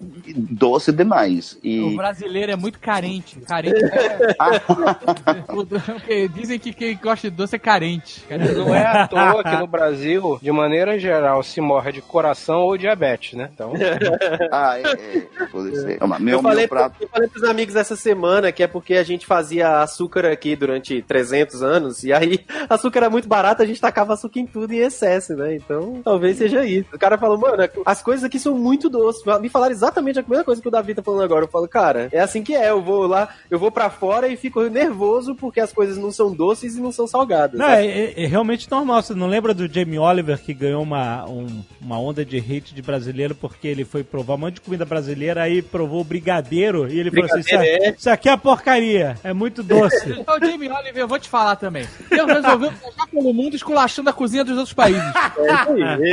doce 0.02 0.92
demais. 0.92 1.54
O 1.64 1.68
E 1.68 1.96
brasileiro 1.96 2.52
é 2.52 2.56
muito 2.56 2.80
carente. 2.80 3.40
Carente 3.42 3.84
é... 3.84 4.18
o- 5.54 5.66
porque 5.66 6.28
Dizem 6.30 6.60
que 6.60 6.72
quem 6.74 6.98
gosta 6.98 7.30
de 7.30 7.36
doce 7.36 7.56
é 7.56 7.60
carente. 7.60 8.24
Não 8.56 8.74
é 8.74 8.86
à 8.86 9.08
toa 9.08 9.44
que 9.44 9.56
no 9.58 9.68
Brasil, 9.68 10.40
de 10.42 10.52
maneira 10.52 10.98
geral, 10.98 11.44
se 11.44 11.60
morre 11.60 11.92
de 11.92 12.02
coração 12.02 12.62
ou 12.62 12.78
diabetes, 12.78 13.34
né? 13.34 13.50
Então, 13.54 13.74
ah, 14.52 14.78
é, 14.80 15.18
é, 15.18 15.46
pode 15.52 15.76
ser. 15.76 16.00
Meu, 16.20 16.38
eu, 16.38 16.42
falei 16.42 16.60
meu 16.60 16.70
prato. 16.70 16.96
eu 17.02 17.08
falei 17.10 17.28
pros 17.28 17.44
amigos 17.44 17.76
essa 17.76 17.89
semana 17.96 18.52
que 18.52 18.64
é 18.64 18.68
porque 18.68 18.96
a 18.96 19.04
gente 19.04 19.26
fazia 19.26 19.82
açúcar 19.82 20.26
aqui 20.26 20.56
durante 20.56 21.02
300 21.02 21.62
anos 21.64 22.04
e 22.04 22.12
aí 22.14 22.40
açúcar 22.70 23.00
era 23.00 23.10
muito 23.10 23.28
barato, 23.28 23.62
a 23.62 23.66
gente 23.66 23.80
tacava 23.82 24.14
açúcar 24.14 24.40
em 24.40 24.46
tudo 24.46 24.74
em 24.74 24.78
excesso, 24.80 25.34
né? 25.36 25.56
Então 25.56 26.02
talvez 26.04 26.38
seja 26.38 26.66
isso. 26.66 26.90
O 26.94 27.00
cara 27.00 27.18
falou, 27.18 27.38
mano, 27.38 27.64
as 27.86 28.02
coisas 28.02 28.24
aqui 28.24 28.40
são 28.40 28.58
muito 28.58 28.90
doces. 28.90 29.22
Me 29.42 29.50
falaram 29.50 29.72
exatamente 29.72 30.20
a 30.20 30.24
mesma 30.28 30.44
coisa 30.44 30.62
que 30.62 30.68
o 30.68 30.72
Davi 30.72 30.94
tá 30.94 31.02
falando 31.04 31.24
agora. 31.24 31.46
Eu 31.46 31.50
falo, 31.50 31.68
cara, 31.68 32.10
é 32.12 32.20
assim 32.20 32.44
que 32.44 32.54
é. 32.56 32.70
Eu 32.70 32.82
vou 32.82 33.08
lá, 33.08 33.30
eu 33.50 33.58
vou 33.60 33.72
pra 33.72 33.90
fora 33.90 34.28
e 34.28 34.38
fico 34.38 34.62
nervoso 34.64 35.36
porque 35.36 35.60
as 35.60 35.72
coisas 35.74 35.98
não 35.98 36.12
são 36.12 36.32
doces 36.34 36.76
e 36.76 36.82
não 36.82 36.92
são 36.92 37.08
salgadas. 37.08 37.60
Não, 37.60 37.68
é, 37.70 37.86
é- 37.86 38.24
é 38.24 38.26
realmente 38.28 38.70
normal. 38.70 39.02
Você 39.02 39.14
não 39.14 39.28
lembra 39.28 39.54
do 39.54 39.68
Jamie 39.72 39.98
Oliver 40.00 40.40
que 40.40 40.54
ganhou 40.54 40.84
uma, 40.84 41.26
um- 41.30 41.64
uma 41.82 42.00
onda 42.00 42.24
de 42.26 42.38
hate 42.38 42.74
de 42.74 42.82
brasileiro 42.82 43.34
porque 43.36 43.68
ele 43.68 43.86
foi 43.86 44.04
provar 44.04 44.36
um 44.36 44.38
monte 44.38 44.56
de 44.56 44.62
comida 44.62 44.86
brasileira, 44.86 45.44
aí 45.44 45.62
provou 45.62 46.04
brigadeiro 46.04 46.88
e 46.88 47.00
ele 47.00 47.10
falou 47.12 47.26
assim: 47.26 47.42
Brigadeiro, 47.44 47.79
é- 47.86 47.96
isso 47.98 48.10
aqui 48.10 48.30
é 48.30 48.38
porcaria, 48.38 49.16
é 49.24 49.34
muito 49.34 49.62
doce. 49.64 50.10
Então, 50.20 50.38
Jamie 50.40 50.70
Oliver, 50.70 50.98
eu 50.98 51.08
vou 51.08 51.18
te 51.20 51.28
falar 51.30 51.56
também. 51.56 51.88
Deus 52.10 52.28
resolveu 52.32 52.72
viajar 52.72 53.08
pelo 53.12 53.34
mundo 53.34 53.56
esculachando 53.56 54.10
a 54.10 54.14
cozinha 54.14 54.44
dos 54.44 54.58
outros 54.58 54.74
países. 54.74 55.02
E 55.04 55.42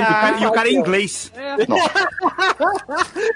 o 0.01 0.05
cara- 0.05 0.39
e 0.41 0.47
o 0.47 0.53
cara 0.53 0.69
é 0.69 0.73
inglês. 0.73 1.33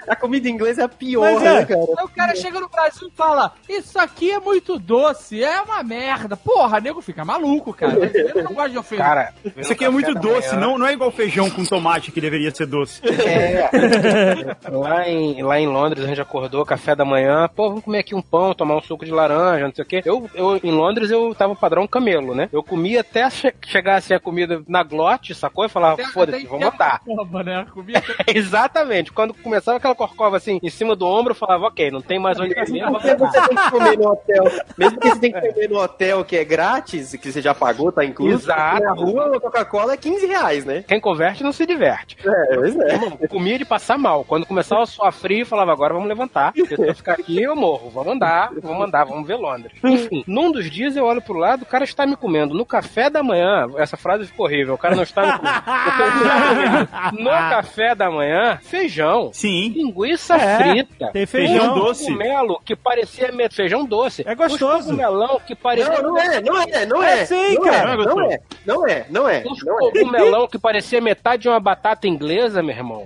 A 0.07 0.15
comida 0.15 0.49
inglesa 0.49 0.81
é 0.81 0.85
a 0.85 0.89
pior, 0.89 1.33
Mas 1.33 1.43
é. 1.43 1.53
né, 1.59 1.65
cara? 1.65 1.81
Aí 1.97 2.05
o 2.05 2.09
cara 2.09 2.35
chega 2.35 2.59
no 2.59 2.69
Brasil 2.69 3.07
e 3.07 3.11
fala: 3.15 3.53
Isso 3.69 3.99
aqui 3.99 4.31
é 4.31 4.39
muito 4.39 4.77
doce, 4.79 5.43
é 5.43 5.61
uma 5.61 5.83
merda. 5.83 6.35
Porra, 6.37 6.79
nego 6.79 7.01
fica 7.01 7.23
maluco, 7.25 7.73
cara. 7.73 7.93
Eu 8.35 8.43
não 8.43 8.53
gosto 8.53 8.71
de 8.71 8.77
ofender. 8.77 9.05
cara. 9.05 9.33
Isso 9.57 9.71
aqui 9.73 9.85
é 9.85 9.89
muito 9.89 10.13
doce, 10.15 10.55
não, 10.55 10.77
não 10.77 10.87
é 10.87 10.93
igual 10.93 11.11
feijão 11.11 11.49
com 11.49 11.63
tomate 11.65 12.11
que 12.11 12.21
deveria 12.21 12.53
ser 12.53 12.65
doce. 12.65 13.01
Lá 14.71 15.07
em, 15.07 15.41
lá 15.43 15.59
em 15.59 15.67
Londres 15.67 16.03
a 16.03 16.07
gente 16.07 16.21
acordou, 16.21 16.65
café 16.65 16.95
da 16.95 17.05
manhã, 17.05 17.49
pô, 17.55 17.69
vamos 17.69 17.83
comer 17.83 17.99
aqui 17.99 18.15
um 18.15 18.20
pão, 18.21 18.53
tomar 18.53 18.75
um 18.75 18.81
suco 18.81 19.05
de 19.05 19.11
laranja, 19.11 19.65
não 19.65 19.73
sei 19.73 19.83
o 19.83 19.87
quê. 19.87 20.01
Eu, 20.05 20.29
eu 20.33 20.59
em 20.63 20.71
Londres 20.71 21.11
eu 21.11 21.33
tava 21.35 21.55
padrão 21.55 21.87
camelo, 21.87 22.35
né? 22.35 22.49
Eu 22.51 22.63
comia 22.63 23.01
até 23.01 23.29
che 23.29 23.53
chegar 23.65 23.95
assim 23.95 24.13
a 24.13 24.19
comida 24.19 24.61
na 24.67 24.83
glote, 24.83 25.33
sacou? 25.33 25.65
E 25.65 25.69
falava, 25.69 26.03
foda-se, 26.05 26.47
uma 26.47 26.71
corcova, 26.71 27.43
né? 27.43 27.65
Comia 27.73 28.03
Exatamente. 28.27 29.11
Quando 29.11 29.33
começava 29.33 29.77
aquela 29.77 29.95
corcova 29.95 30.37
assim 30.37 30.59
em 30.61 30.69
cima 30.69 30.95
do 30.95 31.05
ombro, 31.05 31.31
eu 31.31 31.35
falava, 31.35 31.67
ok, 31.67 31.89
não 31.91 32.01
tem 32.01 32.19
mais 32.19 32.39
onde 32.39 32.53
comer, 32.53 32.83
Porque 32.91 33.15
você 33.15 33.47
tem 33.47 33.57
que 33.57 33.71
comer 33.71 33.97
no 33.97 34.11
hotel. 34.11 34.43
Mesmo 34.77 34.99
que 34.99 35.09
você 35.09 35.19
tem 35.19 35.31
que 35.31 35.41
comer 35.41 35.69
no 35.69 35.79
hotel 35.79 36.25
que 36.25 36.37
é 36.37 36.43
grátis, 36.43 37.15
que 37.15 37.31
você 37.31 37.41
já 37.41 37.53
pagou, 37.53 37.91
tá 37.91 38.03
incluso. 38.03 38.45
Exato. 38.45 38.83
Na 38.83 38.93
rua, 38.93 39.39
Coca-Cola 39.39 39.93
é 39.93 39.97
15 39.97 40.25
reais, 40.25 40.65
né? 40.65 40.83
Quem 40.87 40.99
converte 40.99 41.43
não 41.43 41.51
se 41.51 41.65
diverte. 41.65 42.17
É, 42.23 42.55
pois 42.55 42.77
é. 42.77 43.27
Comia 43.27 43.57
de 43.57 43.65
passar 43.65 43.97
mal. 43.97 44.23
Quando 44.23 44.45
começava 44.45 44.83
a 44.83 44.85
suar 44.85 45.11
frio, 45.11 45.39
eu 45.39 45.45
falava, 45.45 45.71
agora 45.71 45.93
vamos 45.93 46.07
levantar. 46.07 46.53
Porque 46.53 46.75
se 46.75 46.87
eu 46.87 46.95
ficar 46.95 47.13
aqui, 47.13 47.41
eu 47.41 47.55
morro. 47.55 47.89
Vamos 47.89 48.10
andar, 48.11 48.51
vamos 48.61 48.85
andar, 48.85 49.03
vamos 49.05 49.27
ver 49.27 49.35
Londres. 49.35 49.73
Enfim, 49.83 50.23
num 50.27 50.51
dos 50.51 50.69
dias 50.69 50.95
eu 50.95 51.05
olho 51.05 51.21
pro 51.21 51.37
lado, 51.37 51.63
o 51.63 51.65
cara 51.65 51.83
está 51.83 52.05
me 52.05 52.15
comendo. 52.15 52.53
No 52.53 52.65
café 52.65 53.09
da 53.09 53.21
manhã, 53.23 53.67
essa 53.77 53.97
frase 53.97 54.25
ficou 54.25 54.45
horrível, 54.45 54.73
o 54.75 54.77
cara 54.77 54.95
não 54.95 55.03
está 55.03 55.21
me 55.25 55.31
comendo. 55.39 57.23
No 57.23 57.29
café 57.49 57.95
da 57.95 58.09
manhã, 58.09 58.59
feijão. 58.61 59.31
Sim. 59.33 59.69
Linguiça 59.75 60.35
É, 60.35 60.57
frita. 60.57 61.09
tem 61.11 61.25
Feijão 61.25 61.73
doce. 61.75 62.05
Cogumelo 62.05 62.61
que 62.65 62.75
parecia 62.75 63.31
me- 63.31 63.49
feijão 63.49 63.85
doce. 63.85 64.23
É 64.25 64.35
gostoso. 64.35 64.87
Um 64.89 64.97
cogumelão 64.97 65.39
que 65.45 65.55
parecia... 65.55 66.01
Não, 66.01 66.09
não 66.13 66.17
é, 66.19 66.41
não 66.41 66.61
é, 66.61 66.85
não 66.85 67.03
é. 67.03 67.21
É 67.21 67.25
sim, 67.25 67.55
não 67.55 67.61
cara. 67.63 67.91
É, 67.93 67.95
não 67.97 68.21
é, 68.31 68.39
não 68.65 68.87
é, 68.87 69.05
não 69.09 69.29
é. 69.29 69.43
Não 69.43 69.79
é. 69.87 69.91
cogumelão 69.91 70.47
que 70.47 70.57
parecia 70.59 71.01
metade 71.01 71.43
de 71.43 71.49
uma 71.49 71.59
batata 71.59 72.07
inglesa, 72.07 72.61
meu 72.61 72.75
irmão. 72.75 73.05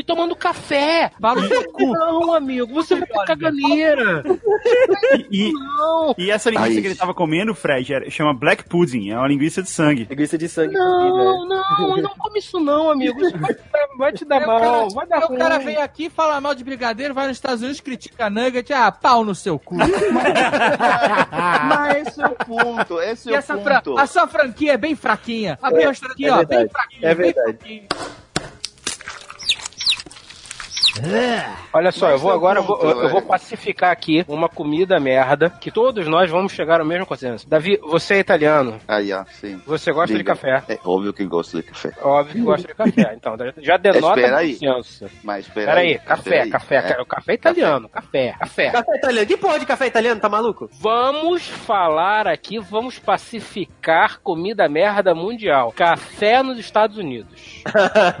E 0.00 0.02
tomando 0.02 0.34
café. 0.34 1.12
Para 1.20 1.38
o 1.38 1.46
seu 1.46 1.62
cu. 1.72 1.92
Não, 1.92 2.32
amigo, 2.32 2.72
você 2.72 2.94
vai 2.94 3.06
ter 3.06 3.24
caganeira. 3.26 4.22
E, 5.30 5.52
Não. 5.52 6.14
e 6.16 6.30
essa 6.30 6.48
linguiça 6.48 6.70
Aí. 6.70 6.80
que 6.80 6.86
ele 6.88 6.94
tava 6.94 7.12
comendo, 7.12 7.54
Fred, 7.54 7.92
era- 7.92 8.08
chama 8.10 8.32
black 8.32 8.64
pudding, 8.64 9.10
é 9.10 9.18
uma 9.18 9.28
linguiça 9.28 9.62
de 9.62 9.68
sangue. 9.68 10.06
Linguiça 10.08 10.38
de 10.38 10.48
sangue 10.48 10.72
Não, 10.72 11.46
não, 11.46 11.96
não 11.98 12.10
come 12.16 12.38
isso 12.38 12.58
não, 12.58 12.90
amigo. 12.90 13.20
Isso 13.20 13.36
vai 13.38 13.52
te 13.54 13.60
dar, 13.70 13.86
vai 13.98 14.12
te 14.12 14.24
dar 14.24 14.36
o 14.42 14.46
cara- 14.46 14.58
mal, 14.60 14.88
vai 14.90 15.06
dar 15.06 15.24
o 15.26 15.36
cara 15.36 15.58
vem 15.58 15.76
aqui, 15.76 16.08
fala 16.08 16.40
mal 16.40 16.54
de 16.54 16.64
brigadeiro, 16.64 17.12
vai 17.12 17.28
nos 17.28 17.36
Estados 17.36 17.60
Unidos, 17.60 17.80
critica 17.80 18.26
a 18.26 18.30
Nugget, 18.30 18.72
ah, 18.72 18.90
pau 18.90 19.22
no 19.22 19.34
seu 19.34 19.58
cu. 19.58 19.76
Mas 21.68 22.08
esse 22.08 22.22
é 22.22 22.26
o 22.26 22.30
ponto, 22.34 23.00
esse 23.00 23.28
E 23.28 23.32
é 23.32 23.36
o 23.36 23.38
essa 23.38 23.58
fra- 23.58 23.82
ponto. 23.82 23.98
a 23.98 24.06
sua 24.06 24.26
franquia 24.26 24.72
é 24.72 24.76
bem 24.78 24.94
fraquinha. 24.96 25.58
Abriu 25.62 25.90
a 25.90 25.94
franquia, 25.94 26.28
é 26.28 26.32
ó, 26.32 26.36
verdade, 26.38 26.62
bem 26.62 26.68
fraquinha. 26.70 27.00
é 27.02 27.14
bem 27.14 27.32
verdade. 27.32 27.58
fraquinha. 27.58 27.82
Olha 31.72 31.92
só, 31.92 32.06
eu 32.08 32.12
Mas 32.12 32.20
vou 32.22 32.30
eu 32.30 32.36
agora, 32.36 32.58
eu 32.58 32.62
vou, 32.62 32.76
compro, 32.76 33.00
eu 33.02 33.08
vou 33.08 33.18
é. 33.20 33.22
pacificar 33.22 33.90
aqui 33.90 34.24
uma 34.28 34.48
comida 34.48 34.98
merda 34.98 35.48
que 35.50 35.70
todos 35.70 36.06
nós 36.06 36.30
vamos 36.30 36.52
chegar 36.52 36.80
ao 36.80 36.86
mesmo 36.86 37.06
consenso. 37.06 37.48
Davi, 37.48 37.78
você 37.82 38.14
é 38.14 38.18
italiano, 38.18 38.78
Ah, 38.88 38.98
yeah, 38.98 39.24
sim. 39.30 39.60
você 39.66 39.92
gosta 39.92 40.12
de 40.12 40.18
Diga. 40.18 40.34
café. 40.34 40.62
É 40.68 40.78
óbvio 40.84 41.12
que 41.12 41.24
gosto 41.24 41.56
de 41.58 41.62
café. 41.62 41.92
Óbvio 42.02 42.34
que 42.34 42.40
gosta 42.42 42.68
de 42.68 42.74
café. 42.74 43.14
Então, 43.16 43.36
já 43.58 43.76
denota 43.76 44.18
Espera 44.20 44.38
aí. 44.38 44.52
consenso. 44.58 45.06
Mas 45.22 45.46
espera 45.46 45.66
Peraí, 45.72 45.98
café, 45.98 46.20
espera 46.20 46.42
aí. 46.44 46.50
café, 46.50 46.76
É. 46.76 47.04
café 47.04 47.34
italiano, 47.34 47.88
café, 47.88 48.34
café. 48.38 48.70
Café 48.70 48.96
italiano. 48.96 49.26
Que 49.26 49.36
porra 49.36 49.58
de 49.58 49.66
café 49.66 49.86
italiano, 49.86 50.20
tá 50.20 50.28
maluco? 50.28 50.68
Vamos 50.80 51.46
falar 51.46 52.26
aqui, 52.26 52.58
vamos 52.58 52.98
pacificar 52.98 54.18
comida 54.20 54.68
merda 54.68 55.14
mundial. 55.14 55.72
Café 55.76 56.42
nos 56.42 56.58
Estados 56.58 56.96
Unidos. 56.96 57.62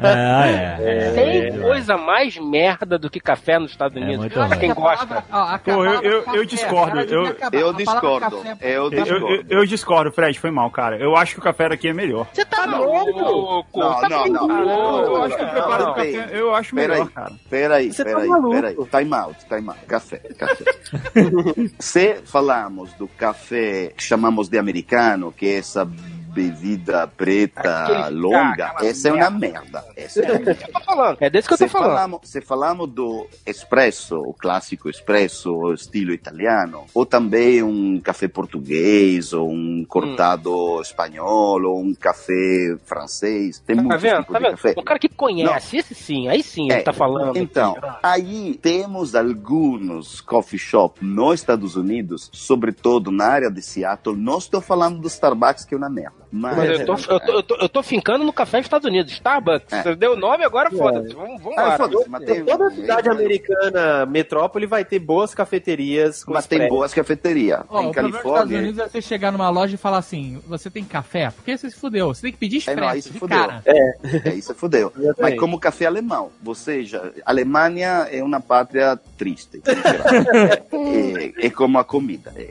Ah, 0.02 0.46
é. 0.48 1.10
Tem 1.12 1.60
coisa 1.60 1.96
mais 1.96 2.36
merda 2.38 2.59
do 3.00 3.10
que 3.10 3.20
café 3.20 3.58
nos 3.58 3.70
Estados 3.72 3.96
É 3.96 4.00
Unidos. 4.00 4.18
muito 4.20 4.34
pra 4.34 4.56
quem 4.56 4.72
gosta. 4.74 5.22
Pô, 5.64 5.84
eu- 5.84 6.02
eu- 6.02 6.24
eu 6.34 6.44
discordo, 6.44 7.00
eu- 7.00 7.26
Eu 7.52 7.72
discordo. 7.72 8.42
Eu 8.60 8.60
Eu, 8.60 8.82
eu, 8.84 8.90
discordo. 8.90 9.44
eu 9.48 9.66
discordo, 9.66 10.12
Fred, 10.12 10.38
foi 10.38 10.50
mal, 10.50 10.70
cara. 10.70 10.96
Eu 10.98 11.16
acho 11.16 11.34
que 11.34 11.40
o 11.40 11.42
café 11.42 11.68
daqui 11.68 11.88
é 11.88 11.92
melhor. 11.92 12.26
Você 12.32 12.44
tá 12.44 12.64
louco? 12.66 13.78
Não, 13.78 14.00
Tá 14.00 14.08
não, 14.08 14.26
não. 14.46 15.04
Eu 15.04 15.22
acho 15.24 15.36
que 15.36 15.44
o 15.44 15.48
preparo 15.50 15.84
do 15.86 15.94
café, 15.94 16.28
eu 16.32 16.54
acho 16.54 16.74
Pera 16.74 16.92
melhor, 16.94 17.06
aí. 17.06 17.12
cara. 17.12 17.32
Peraí, 17.48 17.92
Você 17.92 18.04
tá 18.04 18.10
peraí, 18.10 18.28
maluco. 18.28 18.50
peraí. 18.54 18.74
Time 18.74 19.14
out, 19.14 19.46
time 19.46 19.68
out. 19.68 19.80
Café, 19.86 20.18
café. 20.38 20.64
Se 21.78 22.14
falamos 22.24 22.92
do 22.94 23.06
café 23.08 23.92
que 23.96 24.02
chamamos 24.02 24.48
de 24.48 24.58
americano, 24.58 25.32
que 25.32 25.46
é 25.46 25.56
essa 25.58 25.88
bebida 26.30 27.06
preta 27.06 27.84
Aquele- 27.84 28.20
longa, 28.20 28.66
aquela 28.66 28.90
essa 28.90 29.08
é 29.08 29.12
uma 29.12 29.30
merda. 29.30 29.84
Essa 29.96 30.20
é 30.20 30.30
uma 30.32 30.38
merda. 30.38 30.58
Eu 30.66 30.72
tô 30.72 30.80
falando. 30.80 31.16
É 31.20 31.30
desse 31.30 31.48
que 31.48 31.54
eu 31.54 31.58
tô 31.58 31.64
Se 31.64 31.70
falando. 31.70 31.88
falamos, 31.94 32.20
se 32.24 32.40
falamos 32.40 32.88
do 32.90 33.26
espresso, 33.46 34.18
o 34.18 34.32
clássico 34.34 34.88
espresso, 34.88 35.52
o 35.52 35.72
estilo 35.74 36.12
italiano, 36.12 36.84
ou 36.94 37.04
também 37.04 37.62
um 37.62 38.00
café 38.00 38.28
português, 38.28 39.32
ou 39.32 39.50
um 39.50 39.84
cortado 39.86 40.80
espanhol, 40.80 41.62
ou 41.64 41.80
um 41.80 41.94
café 41.94 42.76
francês, 42.84 43.58
tem 43.60 43.76
Tá 43.76 43.82
muitos 43.82 44.02
vendo? 44.02 44.18
tipos 44.20 44.32
Tá 44.32 44.38
de 44.38 44.44
vendo? 44.44 44.50
café. 44.56 44.74
O 44.76 44.82
cara 44.82 44.98
que 44.98 45.08
conhece, 45.08 45.76
esse 45.78 45.94
sim, 45.94 46.28
aí 46.28 46.42
sim 46.42 46.70
É, 46.70 46.76
ele 46.76 46.82
tá 46.82 46.92
falando. 46.92 47.36
Então, 47.36 47.76
aqui. 47.76 47.98
aí 48.02 48.58
temos 48.60 49.14
alguns 49.14 50.20
coffee 50.20 50.58
shop 50.58 51.04
nos 51.04 51.40
Estados 51.40 51.76
Unidos, 51.76 52.30
sobretudo 52.32 53.10
na 53.10 53.26
área 53.26 53.50
de 53.50 53.62
Seattle. 53.62 54.16
Não 54.16 54.38
estou 54.38 54.60
falando 54.60 54.98
do 55.00 55.08
Starbucks, 55.08 55.64
que 55.64 55.74
é 55.74 55.76
uma 55.76 55.88
merda. 55.90 56.19
Mas, 56.32 56.56
Mas 56.56 56.80
eu 56.80 56.86
tô, 56.86 56.92
eu, 56.94 57.20
tô, 57.20 57.32
eu, 57.32 57.42
tô, 57.42 57.56
eu 57.56 57.68
tô 57.68 57.82
fincando 57.82 58.24
no 58.24 58.32
café 58.32 58.58
dos 58.58 58.66
Estados 58.66 58.86
Unidos, 58.88 59.12
Starbucks. 59.12 59.72
É. 59.72 59.82
Você 59.82 59.96
deu 59.96 60.16
nome 60.16 60.44
agora, 60.44 60.70
foda-se. 60.70 61.12
Vamos, 61.12 61.42
vamos 61.42 61.58
Ah, 61.58 61.76
mas 62.08 62.24
tem- 62.24 62.44
Toda 62.44 62.70
cidade 62.70 63.08
americana, 63.08 64.06
metrópole, 64.06 64.66
vai 64.66 64.84
ter 64.84 64.98
boas 65.00 65.34
cafeterias 65.34 66.22
com 66.22 66.32
Mas 66.32 66.46
tem 66.46 66.68
boas 66.68 66.94
cafeterias. 66.94 67.60
Em 67.60 67.62
o 67.62 67.66
problema 67.66 67.92
dos 67.92 67.96
Estados 67.96 68.22
Califórnia. 68.22 68.58
Unidos 68.58 68.78
é 68.78 68.88
você 68.88 69.02
chegar 69.02 69.32
numa 69.32 69.50
loja 69.50 69.74
e 69.74 69.78
falar 69.78 69.98
assim: 69.98 70.40
você 70.46 70.70
tem 70.70 70.84
café? 70.84 71.30
Porque 71.30 71.56
você 71.56 71.68
se 71.70 71.76
fudeu. 71.76 72.14
Você 72.14 72.22
tem 72.22 72.32
que 72.32 72.38
pedir 72.38 72.56
É, 72.56 72.58
expresso. 72.58 72.80
não, 72.80 72.88
aí 72.88 73.02
se 73.02 73.10
de 73.10 73.18
fudeu. 73.18 73.38
cara. 73.38 73.62
É, 73.66 74.34
isso 74.34 74.54
fodeu. 74.54 74.92
Mas 75.18 75.38
como 75.38 75.58
café 75.58 75.86
alemão, 75.86 76.30
ou 76.44 76.54
seja, 76.54 77.12
a 77.26 77.30
Alemanha 77.30 78.06
é 78.10 78.22
uma 78.22 78.40
pátria 78.40 78.98
triste. 79.18 79.60
é, 80.72 81.46
é 81.46 81.50
como 81.50 81.78
a 81.78 81.84
comida. 81.84 82.32
É, 82.36 82.42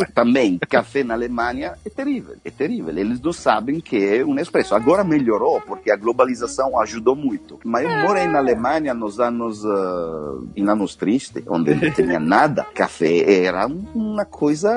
é, 0.00 0.04
também, 0.14 0.58
café 0.58 1.02
na 1.04 1.14
Alemanha 1.14 1.74
é 1.84 1.90
terrível, 1.90 2.34
é 2.44 2.50
terrível. 2.50 2.96
Eles 2.96 3.19
não 3.22 3.32
sabem 3.32 3.80
que 3.80 3.96
é 3.96 4.24
um 4.24 4.38
expresso. 4.38 4.74
Agora 4.74 5.04
melhorou, 5.04 5.60
porque 5.60 5.90
a 5.90 5.96
globalização 5.96 6.78
ajudou 6.80 7.14
muito. 7.14 7.58
Mas 7.64 7.84
eu 7.84 7.90
morei 7.90 8.26
na 8.26 8.38
Alemanha 8.38 8.94
nos 8.94 9.20
anos, 9.20 9.64
ah, 9.64 10.34
em 10.56 10.68
anos 10.68 10.94
tristes, 10.94 11.42
onde 11.48 11.74
não 11.74 11.90
tinha 11.92 12.18
nada. 12.20 12.66
Café 12.74 13.44
era 13.44 13.66
uma 13.94 14.24
coisa... 14.24 14.70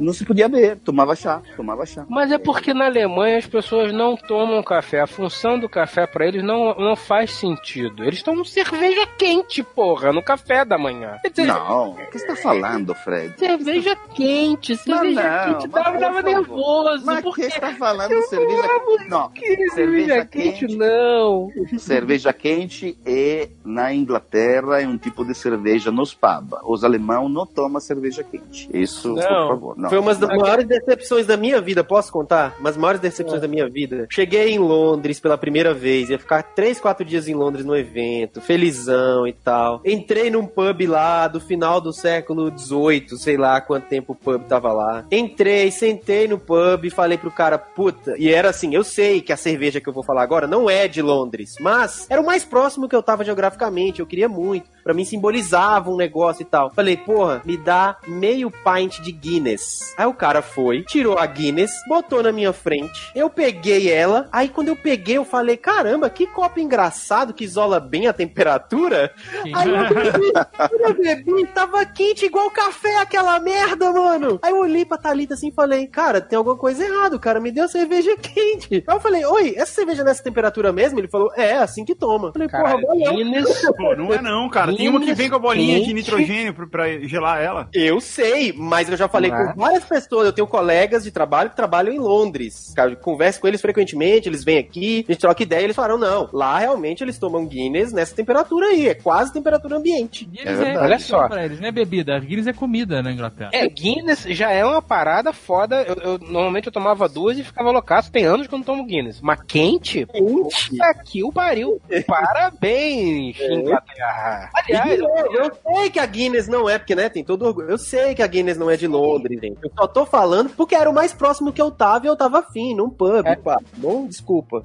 Não 0.00 0.12
se 0.12 0.24
podia 0.24 0.48
beber. 0.48 0.78
Tomava 0.78 1.14
chá, 1.14 1.40
tomava 1.56 1.84
chá. 1.86 2.04
Mas 2.08 2.30
é 2.32 2.38
porque 2.38 2.72
na 2.72 2.86
Alemanha 2.86 3.38
as 3.38 3.46
pessoas 3.46 3.92
não 3.92 4.16
tomam 4.16 4.62
café. 4.62 5.00
A 5.00 5.06
função 5.06 5.58
do 5.58 5.68
café 5.68 6.06
pra 6.06 6.26
eles 6.26 6.42
não, 6.44 6.74
não 6.74 6.96
faz 6.96 7.32
sentido. 7.32 8.04
Eles 8.04 8.22
tomam 8.22 8.44
cerveja 8.44 9.06
quente, 9.18 9.62
porra, 9.62 10.12
no 10.12 10.22
café 10.22 10.64
da 10.64 10.78
manhã. 10.78 11.16
Dizer, 11.30 11.46
Não, 11.46 11.90
o 11.90 11.96
que 11.96 12.18
você 12.18 12.26
está 12.26 12.36
falando, 12.36 12.94
Fred? 12.94 13.34
cerveja 13.38 13.96
quente, 14.14 14.76
cerveja 14.76 15.46
não, 15.46 15.54
quente 15.54 15.68
mas 15.68 16.00
dava, 16.00 16.22
por 16.22 16.24
nervoso. 16.24 17.04
Mas 17.06 17.20
porque 17.22 17.42
que 17.42 17.60
está 17.70 17.78
falando 17.78 18.08
de 18.08 18.22
cerveja 18.28 18.68
Não, 19.08 19.28
que 19.30 19.70
cerveja 19.70 20.24
quente, 20.26 20.76
não. 20.76 21.50
cerveja 21.78 22.32
quente 22.32 22.98
é 23.04 23.48
na 23.64 23.92
Inglaterra 23.92 24.80
é 24.80 24.86
um 24.86 24.96
tipo 24.98 25.24
de 25.24 25.34
cerveja 25.34 25.90
nos 25.90 26.14
pubs. 26.14 26.58
Os 26.64 26.84
alemães 26.84 27.30
não 27.30 27.46
tomam 27.46 27.80
cerveja 27.80 28.22
quente. 28.22 28.68
Isso, 28.72 29.14
por 29.14 29.22
Não, 29.22 29.48
favor. 29.48 29.78
Não. 29.78 29.88
foi 29.88 29.98
uma 29.98 30.14
das 30.14 30.28
maiores 30.28 30.66
decepções 30.66 31.26
da 31.26 31.36
minha 31.36 31.60
vida, 31.60 31.82
posso 31.84 32.12
contar? 32.12 32.54
Uma 32.58 32.70
das 32.70 32.76
maiores 32.76 33.00
decepções 33.00 33.40
da 33.40 33.48
minha 33.48 33.68
vida. 33.68 34.06
Cheguei 34.10 34.50
em 34.50 34.58
Londres 34.58 35.20
pela 35.20 35.38
primeira 35.38 35.72
vez, 35.74 36.10
ia 36.10 36.18
ficar 36.18 36.42
três, 36.42 36.80
quatro 36.80 37.04
dias 37.04 37.28
em 37.28 37.34
Londres 37.34 37.64
no 37.64 37.76
evento, 37.76 38.40
felizão 38.40 39.26
e 39.26 39.32
tal. 39.32 39.80
Entrei 39.84 40.30
num 40.30 40.46
pub 40.46 40.86
lá 40.86 41.28
do 41.28 41.40
final 41.40 41.80
do 41.80 41.92
século 41.92 42.52
XVIII, 42.56 43.18
sei 43.18 43.36
lá 43.36 43.60
quanto 43.60 43.86
tempo 43.88 44.12
o 44.12 44.16
pub 44.16 44.42
tava 44.44 44.72
lá. 44.72 45.04
Entrei, 45.10 45.70
sentei 45.70 46.28
no 46.28 46.38
pub 46.38 46.84
e 46.84 46.90
falei 46.90 47.18
pro 47.18 47.30
cara, 47.30 47.55
puta, 47.58 48.14
e 48.18 48.32
era 48.32 48.50
assim, 48.50 48.74
eu 48.74 48.84
sei 48.84 49.20
que 49.20 49.32
a 49.32 49.36
cerveja 49.36 49.80
que 49.80 49.88
eu 49.88 49.92
vou 49.92 50.02
falar 50.02 50.22
agora 50.22 50.46
não 50.46 50.68
é 50.68 50.88
de 50.88 51.02
Londres, 51.02 51.54
mas 51.60 52.06
era 52.08 52.20
o 52.20 52.26
mais 52.26 52.44
próximo 52.44 52.88
que 52.88 52.96
eu 52.96 53.02
tava 53.02 53.24
geograficamente, 53.24 54.00
eu 54.00 54.06
queria 54.06 54.28
muito. 54.28 54.70
Pra 54.82 54.94
mim 54.94 55.04
simbolizava 55.04 55.90
um 55.90 55.96
negócio 55.96 56.42
e 56.42 56.44
tal. 56.44 56.70
Falei, 56.72 56.96
porra, 56.96 57.42
me 57.44 57.56
dá 57.56 57.96
meio 58.06 58.50
pint 58.50 59.00
de 59.00 59.10
Guinness. 59.10 59.94
Aí 59.98 60.06
o 60.06 60.14
cara 60.14 60.40
foi, 60.40 60.82
tirou 60.84 61.18
a 61.18 61.26
Guinness, 61.26 61.72
botou 61.88 62.22
na 62.22 62.30
minha 62.30 62.52
frente. 62.52 63.10
Eu 63.12 63.28
peguei 63.28 63.90
ela. 63.90 64.28
Aí 64.30 64.48
quando 64.48 64.68
eu 64.68 64.76
peguei, 64.76 65.16
eu 65.16 65.24
falei, 65.24 65.56
caramba, 65.56 66.08
que 66.08 66.26
copo 66.26 66.60
engraçado 66.60 67.34
que 67.34 67.44
isola 67.44 67.80
bem 67.80 68.06
a 68.06 68.12
temperatura. 68.12 69.12
Aí 69.52 69.68
eu 69.68 69.88
bebi, 69.88 70.32
eu 70.80 70.94
bebi, 70.94 71.46
tava 71.48 71.84
quente 71.84 72.26
igual 72.26 72.50
café 72.50 72.96
aquela 73.00 73.40
merda, 73.40 73.92
mano. 73.92 74.38
Aí 74.40 74.52
eu 74.52 74.60
olhei 74.60 74.84
pra 74.84 74.98
Thalita 74.98 75.34
assim 75.34 75.48
e 75.48 75.52
falei, 75.52 75.88
cara, 75.88 76.20
tem 76.20 76.36
alguma 76.36 76.56
coisa 76.56 76.84
errada, 76.84 77.16
o 77.16 77.20
cara 77.20 77.40
me 77.40 77.45
deu 77.50 77.68
cerveja 77.68 78.16
quente. 78.20 78.84
Aí 78.86 78.96
eu 78.96 79.00
falei, 79.00 79.24
oi, 79.24 79.54
essa 79.56 79.72
cerveja 79.72 80.02
é 80.02 80.04
nessa 80.04 80.22
temperatura 80.22 80.72
mesmo? 80.72 80.98
Ele 80.98 81.08
falou, 81.08 81.30
é, 81.36 81.52
assim 81.54 81.84
que 81.84 81.94
toma. 81.94 82.28
Eu 82.28 82.32
falei, 82.32 82.48
porra, 82.48 82.80
valeu. 82.80 83.14
Guinness, 83.14 83.62
Pô, 83.76 83.94
não 83.96 84.12
é 84.12 84.20
não, 84.22 84.48
cara. 84.48 84.74
Tem 84.74 84.88
uma 84.88 85.00
que 85.00 85.14
vem 85.14 85.28
com 85.28 85.36
a 85.36 85.38
bolinha 85.38 85.74
de 85.78 85.80
Quente. 85.86 85.94
nitrogênio 85.94 86.54
pra, 86.54 86.66
pra 86.66 86.98
gelar 87.00 87.42
ela. 87.42 87.68
Eu 87.74 88.00
sei, 88.00 88.52
mas 88.56 88.88
eu 88.88 88.96
já 88.96 89.08
falei 89.08 89.30
Não 89.30 89.38
é? 89.38 89.52
com 89.52 89.60
várias 89.60 89.84
pessoas. 89.84 90.26
Eu 90.26 90.32
tenho 90.32 90.46
colegas 90.46 91.04
de 91.04 91.10
trabalho 91.10 91.50
que 91.50 91.56
trabalham 91.56 91.92
em 91.94 91.98
Londres. 91.98 92.72
Cara, 92.74 92.90
eu 92.90 92.96
converso 92.96 93.40
com 93.40 93.46
eles 93.48 93.60
frequentemente, 93.60 94.28
eles 94.28 94.44
vêm 94.44 94.58
aqui, 94.58 95.04
a 95.08 95.12
gente 95.12 95.20
troca 95.20 95.42
ideia 95.42 95.60
e 95.60 95.64
eles 95.64 95.76
falaram: 95.76 95.98
não, 95.98 96.28
lá 96.32 96.58
realmente 96.58 97.02
eles 97.04 97.18
tomam 97.18 97.46
Guinness 97.46 97.92
nessa 97.92 98.14
temperatura 98.14 98.66
aí, 98.68 98.88
é 98.88 98.94
quase 98.94 99.32
temperatura 99.32 99.76
ambiente. 99.76 100.24
Guinness 100.24 100.60
É 100.60 100.72
é. 100.74 100.78
Olha 100.78 100.98
só. 100.98 101.28
Pra 101.28 101.44
eles, 101.44 101.60
não 101.60 101.68
é 101.68 101.72
bebida. 101.72 102.18
Guinness 102.18 102.46
é 102.46 102.52
comida 102.52 103.02
na 103.02 103.12
Inglaterra. 103.12 103.50
É, 103.52 103.68
Guinness 103.68 104.24
já 104.30 104.50
é 104.50 104.64
uma 104.64 104.80
parada 104.82 105.32
foda. 105.32 105.82
Eu, 105.82 105.94
eu- 105.96 106.18
normalmente 106.18 106.66
eu 106.66 106.72
tomava 106.72 107.08
duas 107.08 107.35
e 107.38 107.44
ficava 107.44 107.70
loucaço. 107.70 108.10
Tem 108.10 108.24
anos 108.24 108.46
que 108.46 108.54
eu 108.54 108.58
não 108.58 108.64
tomo 108.64 108.84
Guinness. 108.86 109.20
Mas 109.20 109.40
quente? 109.46 110.06
Puta 110.06 110.94
que 111.04 111.22
o 111.24 111.32
pariu. 111.32 111.80
Parabéns, 112.06 113.36
Inglaterra. 113.40 114.50
Aliás, 114.54 114.98
Eu, 115.00 115.08
eu 115.32 115.50
sei 115.76 115.90
que 115.90 115.98
a 115.98 116.06
Guinness 116.06 116.48
não 116.48 116.68
é, 116.68 116.78
porque 116.78 116.94
né, 116.94 117.08
tem 117.08 117.24
todo 117.24 117.44
orgulho. 117.44 117.70
Eu 117.70 117.78
sei 117.78 118.14
que 118.14 118.22
a 118.22 118.26
Guinness 118.26 118.56
não 118.58 118.70
é 118.70 118.76
de 118.76 118.86
Londres, 118.86 119.40
gente. 119.40 119.58
Eu 119.62 119.70
só 119.76 119.86
tô 119.86 120.04
falando 120.06 120.50
porque 120.50 120.74
era 120.74 120.88
o 120.90 120.94
mais 120.94 121.12
próximo 121.12 121.52
que 121.52 121.60
eu 121.62 121.70
tava 121.70 122.06
e 122.06 122.08
eu 122.08 122.16
tava 122.16 122.38
afim, 122.40 122.74
num 122.74 122.90
pub, 122.90 123.24
É. 123.26 123.36
pá. 123.36 123.58
Bom, 123.76 124.06
desculpa. 124.06 124.62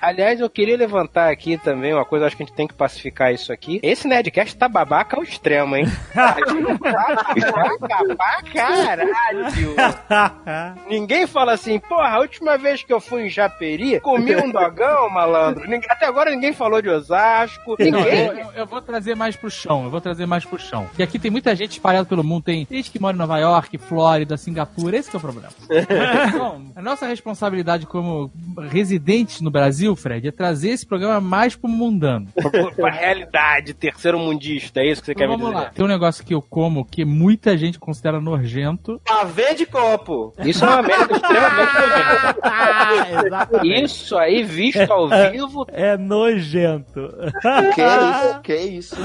Aliás, 0.00 0.40
eu 0.40 0.48
queria 0.50 0.76
levantar 0.76 1.30
aqui 1.30 1.56
também 1.58 1.92
uma 1.94 2.04
coisa, 2.04 2.26
acho 2.26 2.36
que 2.36 2.42
a 2.42 2.46
gente 2.46 2.54
tem 2.54 2.66
que 2.66 2.74
pacificar 2.74 3.32
isso 3.32 3.52
aqui. 3.52 3.80
Esse 3.82 4.06
Nerdcast 4.08 4.56
tá 4.56 4.68
babaca 4.68 5.16
ao 5.16 5.22
extremo, 5.22 5.76
hein? 5.76 5.86
Tá 6.14 6.36
babaca 7.38 8.14
pra 8.16 8.42
caralho. 8.52 9.10
Ninguém 10.88 11.26
fala 11.26 11.52
assim, 11.52 11.78
porra, 11.78 12.08
a 12.16 12.20
última 12.20 12.56
vez 12.56 12.82
que 12.82 12.92
eu 12.92 13.00
fui 13.00 13.26
em 13.26 13.30
Japeri, 13.30 14.00
comi 14.00 14.34
um 14.36 14.50
dogão, 14.50 15.08
malandro. 15.10 15.62
Até 15.88 16.06
agora 16.06 16.30
ninguém 16.30 16.52
falou 16.52 16.80
de 16.82 16.88
Osasco. 16.88 17.76
Não, 17.78 17.84
Ninguém. 18.00 18.26
eu, 18.26 18.32
eu- 18.34 18.50
eu 18.60 18.66
vou 18.66 18.80
trazer 18.82 19.14
mais 19.14 19.36
pro 19.36 19.50
chão, 19.50 19.84
eu 19.84 19.90
vou 19.90 20.00
trazer 20.00 20.26
mais 20.26 20.44
pro 20.44 20.58
chão. 20.58 20.88
E 20.98 21.02
aqui 21.02 21.18
tem 21.18 21.30
muita 21.30 21.54
gente 21.54 21.72
espalhada 21.72 22.06
pelo 22.06 22.22
mundo, 22.24 22.44
tem 22.44 22.66
gente 22.70 22.90
que 22.90 23.00
mora 23.00 23.14
em 23.14 23.18
Nova 23.18 23.38
York, 23.38 23.78
Flórida, 23.78 24.36
Singapura, 24.36 24.96
esse 24.96 25.10
que 25.10 25.16
é 25.16 25.18
o 25.18 25.22
problema. 25.22 25.48
Então, 26.30 26.62
a 26.76 26.82
nossa 26.82 27.06
responsabilidade 27.06 27.86
como 27.86 28.30
residente 28.68 29.09
gente 29.10 29.42
no 29.42 29.50
Brasil, 29.50 29.94
Fred, 29.96 30.28
é 30.28 30.30
trazer 30.30 30.70
esse 30.70 30.86
programa 30.86 31.20
mais 31.20 31.56
pro 31.56 31.68
mundano. 31.68 32.28
Pra, 32.50 32.70
pra 32.72 32.90
realidade 32.90 33.74
terceiro 33.74 34.18
mundista, 34.18 34.80
é 34.80 34.90
isso 34.90 35.00
que 35.00 35.06
você 35.06 35.14
quer 35.14 35.24
Então 35.24 35.36
me 35.36 35.42
vamos 35.42 35.54
dizer? 35.56 35.66
lá. 35.68 35.72
Tem 35.74 35.84
um 35.84 35.88
negócio 35.88 36.24
que 36.24 36.34
eu 36.34 36.42
como 36.42 36.84
que 36.84 37.04
muita 37.04 37.56
gente 37.56 37.78
considera 37.78 38.20
nojento. 38.20 39.00
Pavê 39.06 39.54
de 39.54 39.66
copo. 39.66 40.32
Isso 40.44 40.64
é 40.64 40.68
uma 40.68 40.82
merda 40.82 41.14
extremamente 41.14 41.72
nojenta. 41.74 42.38
Ah, 42.42 43.24
exatamente. 43.26 43.84
Isso 43.84 44.16
aí, 44.18 44.42
visto 44.42 44.90
ao 44.92 45.08
vivo, 45.08 45.66
É 45.68 45.96
nojento. 45.96 47.08
Que 47.74 47.82
isso? 47.86 48.40
Que 48.42 48.56
isso? 48.56 48.96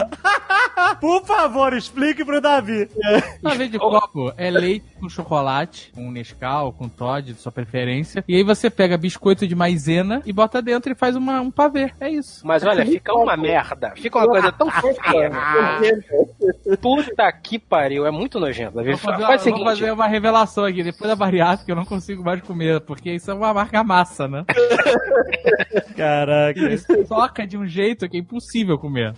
Por 1.00 1.26
favor, 1.26 1.74
explique 1.74 2.24
pro 2.26 2.42
Davi. 2.42 2.90
Pavê 3.42 3.68
de 3.68 3.78
copo 3.78 4.32
é 4.38 4.50
leite 4.50 4.86
com 5.00 5.10
chocolate, 5.10 5.92
com 5.94 6.12
Nescau, 6.12 6.72
com 6.74 6.88
Todd, 6.90 7.34
de 7.34 7.40
sua 7.40 7.52
preferência. 7.52 8.24
E 8.28 8.36
aí 8.36 8.44
você 8.44 8.70
pega 8.70 8.98
biscoito 8.98 9.48
de 9.48 9.56
maisena 9.56 9.95
e 10.26 10.34
bota 10.34 10.62
dentro 10.62 10.92
e 10.92 10.96
faz 10.96 11.16
uma, 11.16 11.40
um 11.42 11.52
pavê. 11.52 11.92
É 12.00 12.10
isso. 12.10 12.46
mas 12.46 12.64
olha, 12.64 12.86
fica 12.86 13.14
uma 13.14 13.36
merda. 13.38 13.94
Fica 13.96 14.18
uma 14.18 14.28
coisa 14.28 14.52
tão 14.52 14.70
feia. 14.72 15.32
Puta 16.82 17.32
que 17.32 17.60
pariu, 17.60 18.06
é 18.06 18.12
muito 18.12 18.40
nojento. 18.40 18.74
Vou 18.84 18.98
fazer, 18.98 19.22
uma, 19.24 19.28
Faz 19.28 19.44
vou 19.44 19.64
fazer 19.64 19.92
uma 19.92 20.08
revelação 20.08 20.66
aqui. 20.66 20.84
Depois 20.84 21.10
da 21.10 21.16
bariátrica 21.16 21.72
eu 21.72 21.76
não 21.76 21.86
consigo 21.86 22.24
mais 22.24 22.42
comer, 22.42 22.82
porque 22.82 23.12
isso 23.12 23.30
é 23.32 23.34
uma 23.34 23.54
marca 23.54 23.84
massa, 23.84 24.28
né? 24.28 24.44
Caraca, 25.96 26.60
Isso 26.60 26.88
toca 27.08 27.46
de 27.46 27.58
um 27.58 27.66
jeito 27.66 28.08
que 28.10 28.18
é 28.18 28.20
impossível 28.20 28.78
comer. 28.78 29.14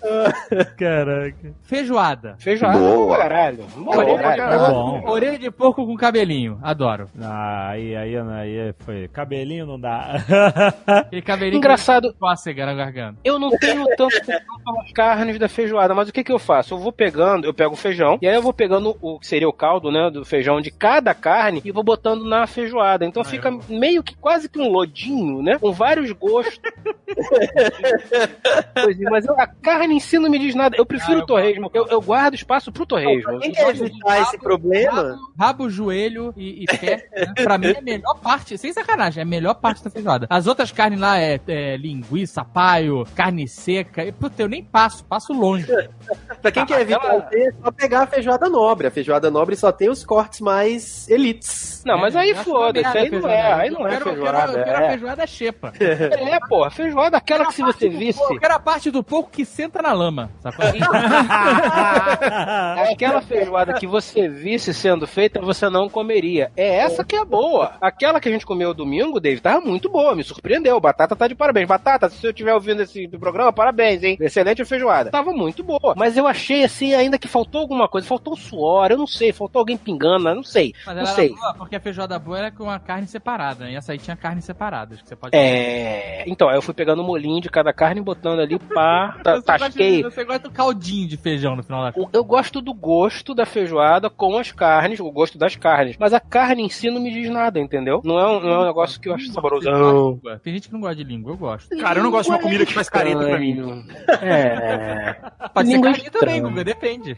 caraca. 0.78 1.54
Feijoada. 1.64 2.36
feijoada, 2.40 2.78
Boa. 2.78 3.18
caralho. 3.18 3.64
Boa, 3.76 3.98
Orelha, 3.98 4.18
caralho. 4.22 4.54
É 4.66 4.70
bom. 4.70 5.04
orelha 5.08 5.40
de 5.40 5.52
porco 5.52 5.86
com 5.86 5.96
cabelinho. 5.96 6.60
Adoro. 6.62 7.08
Ah, 7.22 7.70
aí, 7.70 7.96
aí, 7.96 8.16
aí 8.18 8.74
foi. 8.80 9.08
Cabelinho 9.08 9.66
não 9.66 9.80
dá. 9.80 10.16
Aquele 10.86 11.22
cabelinho 11.22 11.58
Engraçado. 11.58 12.12
que 12.14 12.20
cócega 12.20 12.66
na 12.66 12.74
garganta. 12.74 13.18
Eu 13.24 13.38
não 13.40 13.50
tenho 13.58 13.86
tanto 13.96 14.20
pelas 14.26 14.92
carnes 14.94 15.38
da 15.40 15.48
feijoada, 15.48 15.94
mas 15.94 16.10
o 16.10 16.14
que 16.14 16.24
que 16.24 16.32
eu 16.32 16.40
faço? 16.40 16.74
Eu 16.74 16.78
vou 16.80 16.92
pegando, 16.92 17.46
eu 17.46 17.54
pego 17.54 17.74
o 17.74 17.78
feijão, 17.78 18.18
e 18.22 18.28
aí 18.28 18.36
eu 18.36 18.42
vou 18.42 18.54
pegando 18.54 18.96
o 19.02 19.20
que 19.20 19.28
seria 19.28 19.48
o 19.48 19.54
caldo, 19.54 19.92
né, 19.92 20.10
do 20.10 20.26
feijão 20.26 20.60
de 20.62 20.72
cada 20.72 21.14
carne 21.14 21.62
e 21.64 21.72
vou 21.72 21.84
botando 21.84 22.24
na 22.26 22.46
feijoada. 22.48 23.06
Então 23.06 23.24
fica 23.24 23.52
meio 23.70 24.04
que 24.04 24.16
quase 24.16 24.50
que 24.50 24.60
um 24.60 24.70
lodinho, 24.70 25.42
né, 25.42 25.58
com 25.60 25.72
vários 25.72 26.12
gostos. 26.12 26.60
Coisinha, 28.84 29.10
mas 29.10 29.26
eu- 29.26 29.40
a 29.40 29.48
carne 29.48 29.96
em 29.96 30.00
si 30.00 30.18
não 30.20 30.30
me 30.30 30.40
diz 30.40 30.56
nada. 30.56 30.76
Eu 30.78 30.86
prefiro 30.86 31.18
Ah, 31.18 31.20
eu 31.20 31.24
o 31.24 31.26
torresmo, 31.28 31.72
eu, 31.74 31.88
eu 31.88 32.02
guardo 32.02 32.34
espaço 32.36 32.72
pro 32.72 32.86
torresmo. 32.86 33.40
Quem 33.40 33.52
quer 33.52 33.70
evitar 33.70 34.22
esse 34.22 34.38
problema? 34.38 35.02
Rabo, 35.02 35.20
rabo, 35.40 35.70
joelho 35.70 36.34
e, 36.36 36.64
e 36.64 36.66
pé. 36.66 37.08
Né? 37.12 37.34
Pra 37.44 37.58
mim 37.58 37.68
é 37.68 37.78
a 37.80 37.82
melhor 37.82 38.16
parte, 38.22 38.58
sem 38.58 38.72
sacanagem, 38.74 39.20
é 39.22 39.24
a 39.24 39.28
melhor 39.28 39.56
parte 39.56 39.84
da 39.84 39.90
feijoada. 39.90 40.28
As 40.30 40.48
outras 40.48 40.57
carnes 40.72 41.00
lá 41.00 41.20
é, 41.20 41.40
é 41.48 41.78
linguiça, 41.78 42.44
paio, 42.44 43.06
carne 43.16 43.48
seca. 43.48 44.04
E, 44.04 44.12
puta, 44.12 44.42
eu 44.42 44.50
nem 44.50 44.64
passo, 44.64 45.04
passo 45.06 45.34
longe. 45.34 45.68
Pra 46.42 46.52
quem 46.52 46.66
quer 46.66 46.82
evitar 46.82 46.98
aquela- 46.98 47.22
ter, 47.22 47.50
é 47.50 47.52
só 47.64 47.72
pegar 47.72 48.04
a 48.04 48.08
feijoada 48.08 48.50
nobre. 48.50 48.88
A 48.88 48.92
feijoada 48.92 49.32
nobre 49.32 49.56
só 49.56 49.72
tem 49.72 49.90
os 49.90 50.04
cortes 50.06 50.42
mais 50.42 51.10
elites. 51.10 51.84
Não, 51.86 51.98
mas 51.98 52.16
aí 52.16 52.34
uma 52.34 52.44
foda-se, 52.44 52.84
merda 52.84 53.00
aí 53.00 53.10
não 53.10 53.30
é, 53.30 53.54
aí 53.54 53.70
não 53.70 53.88
é 53.88 54.00
feijoada. 54.00 54.48
quero, 54.48 54.58
eu 54.58 54.64
quero 54.64 54.78
a 54.78 54.84
é. 54.84 54.90
feijoada 54.90 55.28
xepa. 55.28 55.74
É, 56.28 56.40
porra, 56.48 56.70
feijoada 56.70 57.18
aquela 57.18 57.46
que 57.46 57.54
se 57.54 57.62
você 57.62 57.90
visse. 57.90 58.22
Eu 58.22 58.40
quero 58.40 58.54
a 58.54 58.60
parte 58.60 58.92
do 58.92 59.04
porco 59.04 59.30
que 59.32 59.46
senta 59.46 59.82
na 59.82 59.94
lama, 59.94 60.30
sacou? 60.42 60.66
Aquela 62.92 63.22
feijoada 63.22 63.74
que 63.74 63.88
você 63.88 64.28
visse 64.28 64.74
sendo 64.74 65.08
feita, 65.08 65.42
você 65.42 65.70
não 65.70 65.90
comeria. 65.90 66.52
É 66.56 66.78
essa 66.78 67.04
que 67.04 67.16
é 67.16 67.24
boa. 67.24 67.74
Aquela 67.82 68.20
que 68.20 68.28
a 68.28 68.32
gente 68.32 68.46
comeu 68.46 68.74
domingo, 68.74 69.20
David, 69.20 69.42
tava 69.42 69.62
muito 69.62 69.90
boa, 69.90 70.16
me 70.16 70.24
surpreendeu. 70.24 70.47
Batata 70.82 71.16
tá 71.16 71.28
de 71.28 71.36
parabéns. 71.36 71.68
Batata, 71.68 72.10
se 72.10 72.26
eu 72.26 72.32
estiver 72.32 72.54
ouvindo 72.54 72.82
esse 72.82 73.08
programa, 73.08 73.52
parabéns, 73.54 74.04
hein? 74.04 74.18
Excelente 74.20 74.64
feijoada. 74.66 75.10
Tava 75.12 75.32
muito 75.32 75.64
boa. 75.64 75.94
Mas 75.96 76.18
eu 76.18 76.28
achei 76.28 76.64
assim, 76.64 76.94
ainda 76.94 77.18
que 77.18 77.28
faltou 77.28 77.62
alguma 77.62 77.88
coisa. 77.88 78.08
Faltou 78.08 78.36
suor, 78.36 78.92
eu 78.92 78.98
não 78.98 79.08
sei. 79.08 79.32
Faltou 79.34 79.60
alguém 79.60 79.78
pingando, 79.78 80.30
eu 80.30 80.36
não 80.36 80.44
sei. 80.44 80.74
Mas 80.86 80.96
não 80.96 81.02
ela 81.04 81.12
sei. 81.12 81.28
era 81.28 81.36
boa 81.36 81.54
porque 81.56 81.76
a 81.76 81.80
feijoada 81.80 82.18
boa 82.20 82.38
era 82.38 82.52
com 82.52 82.70
a 82.70 82.80
carne 82.80 83.08
separada, 83.08 83.66
né? 83.66 83.72
E 83.74 83.76
essa 83.76 83.92
aí 83.92 83.98
tinha 83.98 84.16
carne 84.16 84.42
separadas, 84.42 85.02
que 85.02 85.08
você 85.08 85.16
pode 85.16 85.36
É. 85.36 86.24
Então, 86.28 86.50
aí 86.50 86.56
eu 86.58 86.62
fui 86.62 86.74
pegando 86.74 87.02
o 87.02 87.06
molinho 87.06 87.42
de 87.42 87.50
cada 87.50 87.74
carne 87.74 88.02
e 88.02 88.04
botando 88.04 88.40
ali, 88.40 88.58
pá, 88.60 89.18
ta- 89.24 89.36
Você 89.36 89.42
gosta, 89.42 89.58
tasquei. 89.60 90.04
você 90.04 90.24
gosta 90.24 90.40
do 90.48 90.52
caldinho 90.52 91.08
de 91.08 91.18
feijão 91.18 91.56
no 91.56 91.64
final 91.64 91.84
da 91.84 92.00
O- 92.00 92.10
Eu 92.14 92.24
gosto 92.24 92.62
do 92.62 92.74
gosto 92.74 93.34
da 93.34 93.46
feijoada 93.46 94.10
com 94.10 94.38
as 94.38 94.52
carnes, 94.52 95.00
o 95.00 95.12
gosto 95.12 95.38
das 95.38 95.56
carnes. 95.56 95.96
Mas 96.00 96.14
a 96.14 96.20
carne 96.20 96.64
em 96.64 96.70
si 96.70 96.90
não 96.90 97.02
me 97.02 97.12
diz 97.12 97.30
nada, 97.30 97.60
entendeu? 97.60 98.02
Não 98.04 98.20
é 98.20 98.28
um, 98.28 98.40
não 98.40 98.50
é 98.54 98.60
um 98.60 98.66
negócio 98.66 99.00
que 99.00 99.10
eu 99.10 99.14
acho 99.14 99.32
saborosão. 99.32 100.20
Língua. 100.38 100.42
Tem 100.44 100.54
gente 100.54 100.68
que 100.68 100.74
não 100.74 100.82
gosta 100.82 100.96
de 100.96 101.04
língua, 101.04 101.32
eu 101.34 101.38
gosto. 101.38 101.78
Cara, 101.78 102.00
eu 102.00 102.04
não 102.04 102.12
gosto 102.12 102.26
de 102.30 102.36
uma 102.36 102.40
comida 102.42 102.66
que 102.66 102.74
faz 102.74 102.90
careta 102.90 103.20
pra 103.26 103.40
mim. 103.40 103.86
É. 104.22 105.16
Pode 105.54 105.68
ser 105.70 105.74
Língua 105.76 105.92
carne 105.94 106.10
também. 106.10 106.42
Guga, 106.42 106.64
depende. 106.64 107.18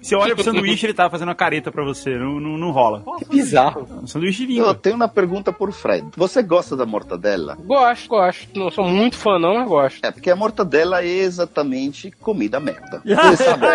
Você 0.00 0.14
olha 0.14 0.34
pro 0.34 0.44
sanduíche, 0.44 0.86
ele 0.86 0.94
tá 0.94 1.08
fazendo 1.10 1.28
uma 1.28 1.34
careta 1.34 1.70
pra 1.70 1.84
você. 1.84 2.10
Não, 2.16 2.38
não, 2.40 2.56
não 2.58 2.70
rola. 2.70 3.02
Bizarro. 3.30 3.86
Um 4.02 4.06
sanduíche 4.06 4.46
de 4.46 4.52
Eu 4.56 4.64
língua. 4.66 4.74
tenho 4.74 4.96
uma 4.96 5.08
pergunta 5.08 5.52
por 5.52 5.72
Fred. 5.72 6.06
Você 6.16 6.42
gosta 6.42 6.76
da 6.76 6.86
mortadela? 6.86 7.56
Gosto, 7.64 8.08
gosto. 8.08 8.58
Não 8.58 8.70
sou 8.70 8.84
muito 8.84 9.16
fã, 9.16 9.38
não, 9.38 9.54
mas 9.58 9.68
gosto. 9.68 10.04
É, 10.04 10.10
porque 10.10 10.30
a 10.30 10.36
mortadela 10.36 11.02
é 11.02 11.06
exatamente 11.08 12.10
comida 12.10 12.60
merda. 12.60 13.02
Você 13.04 13.44
sabe? 13.44 13.66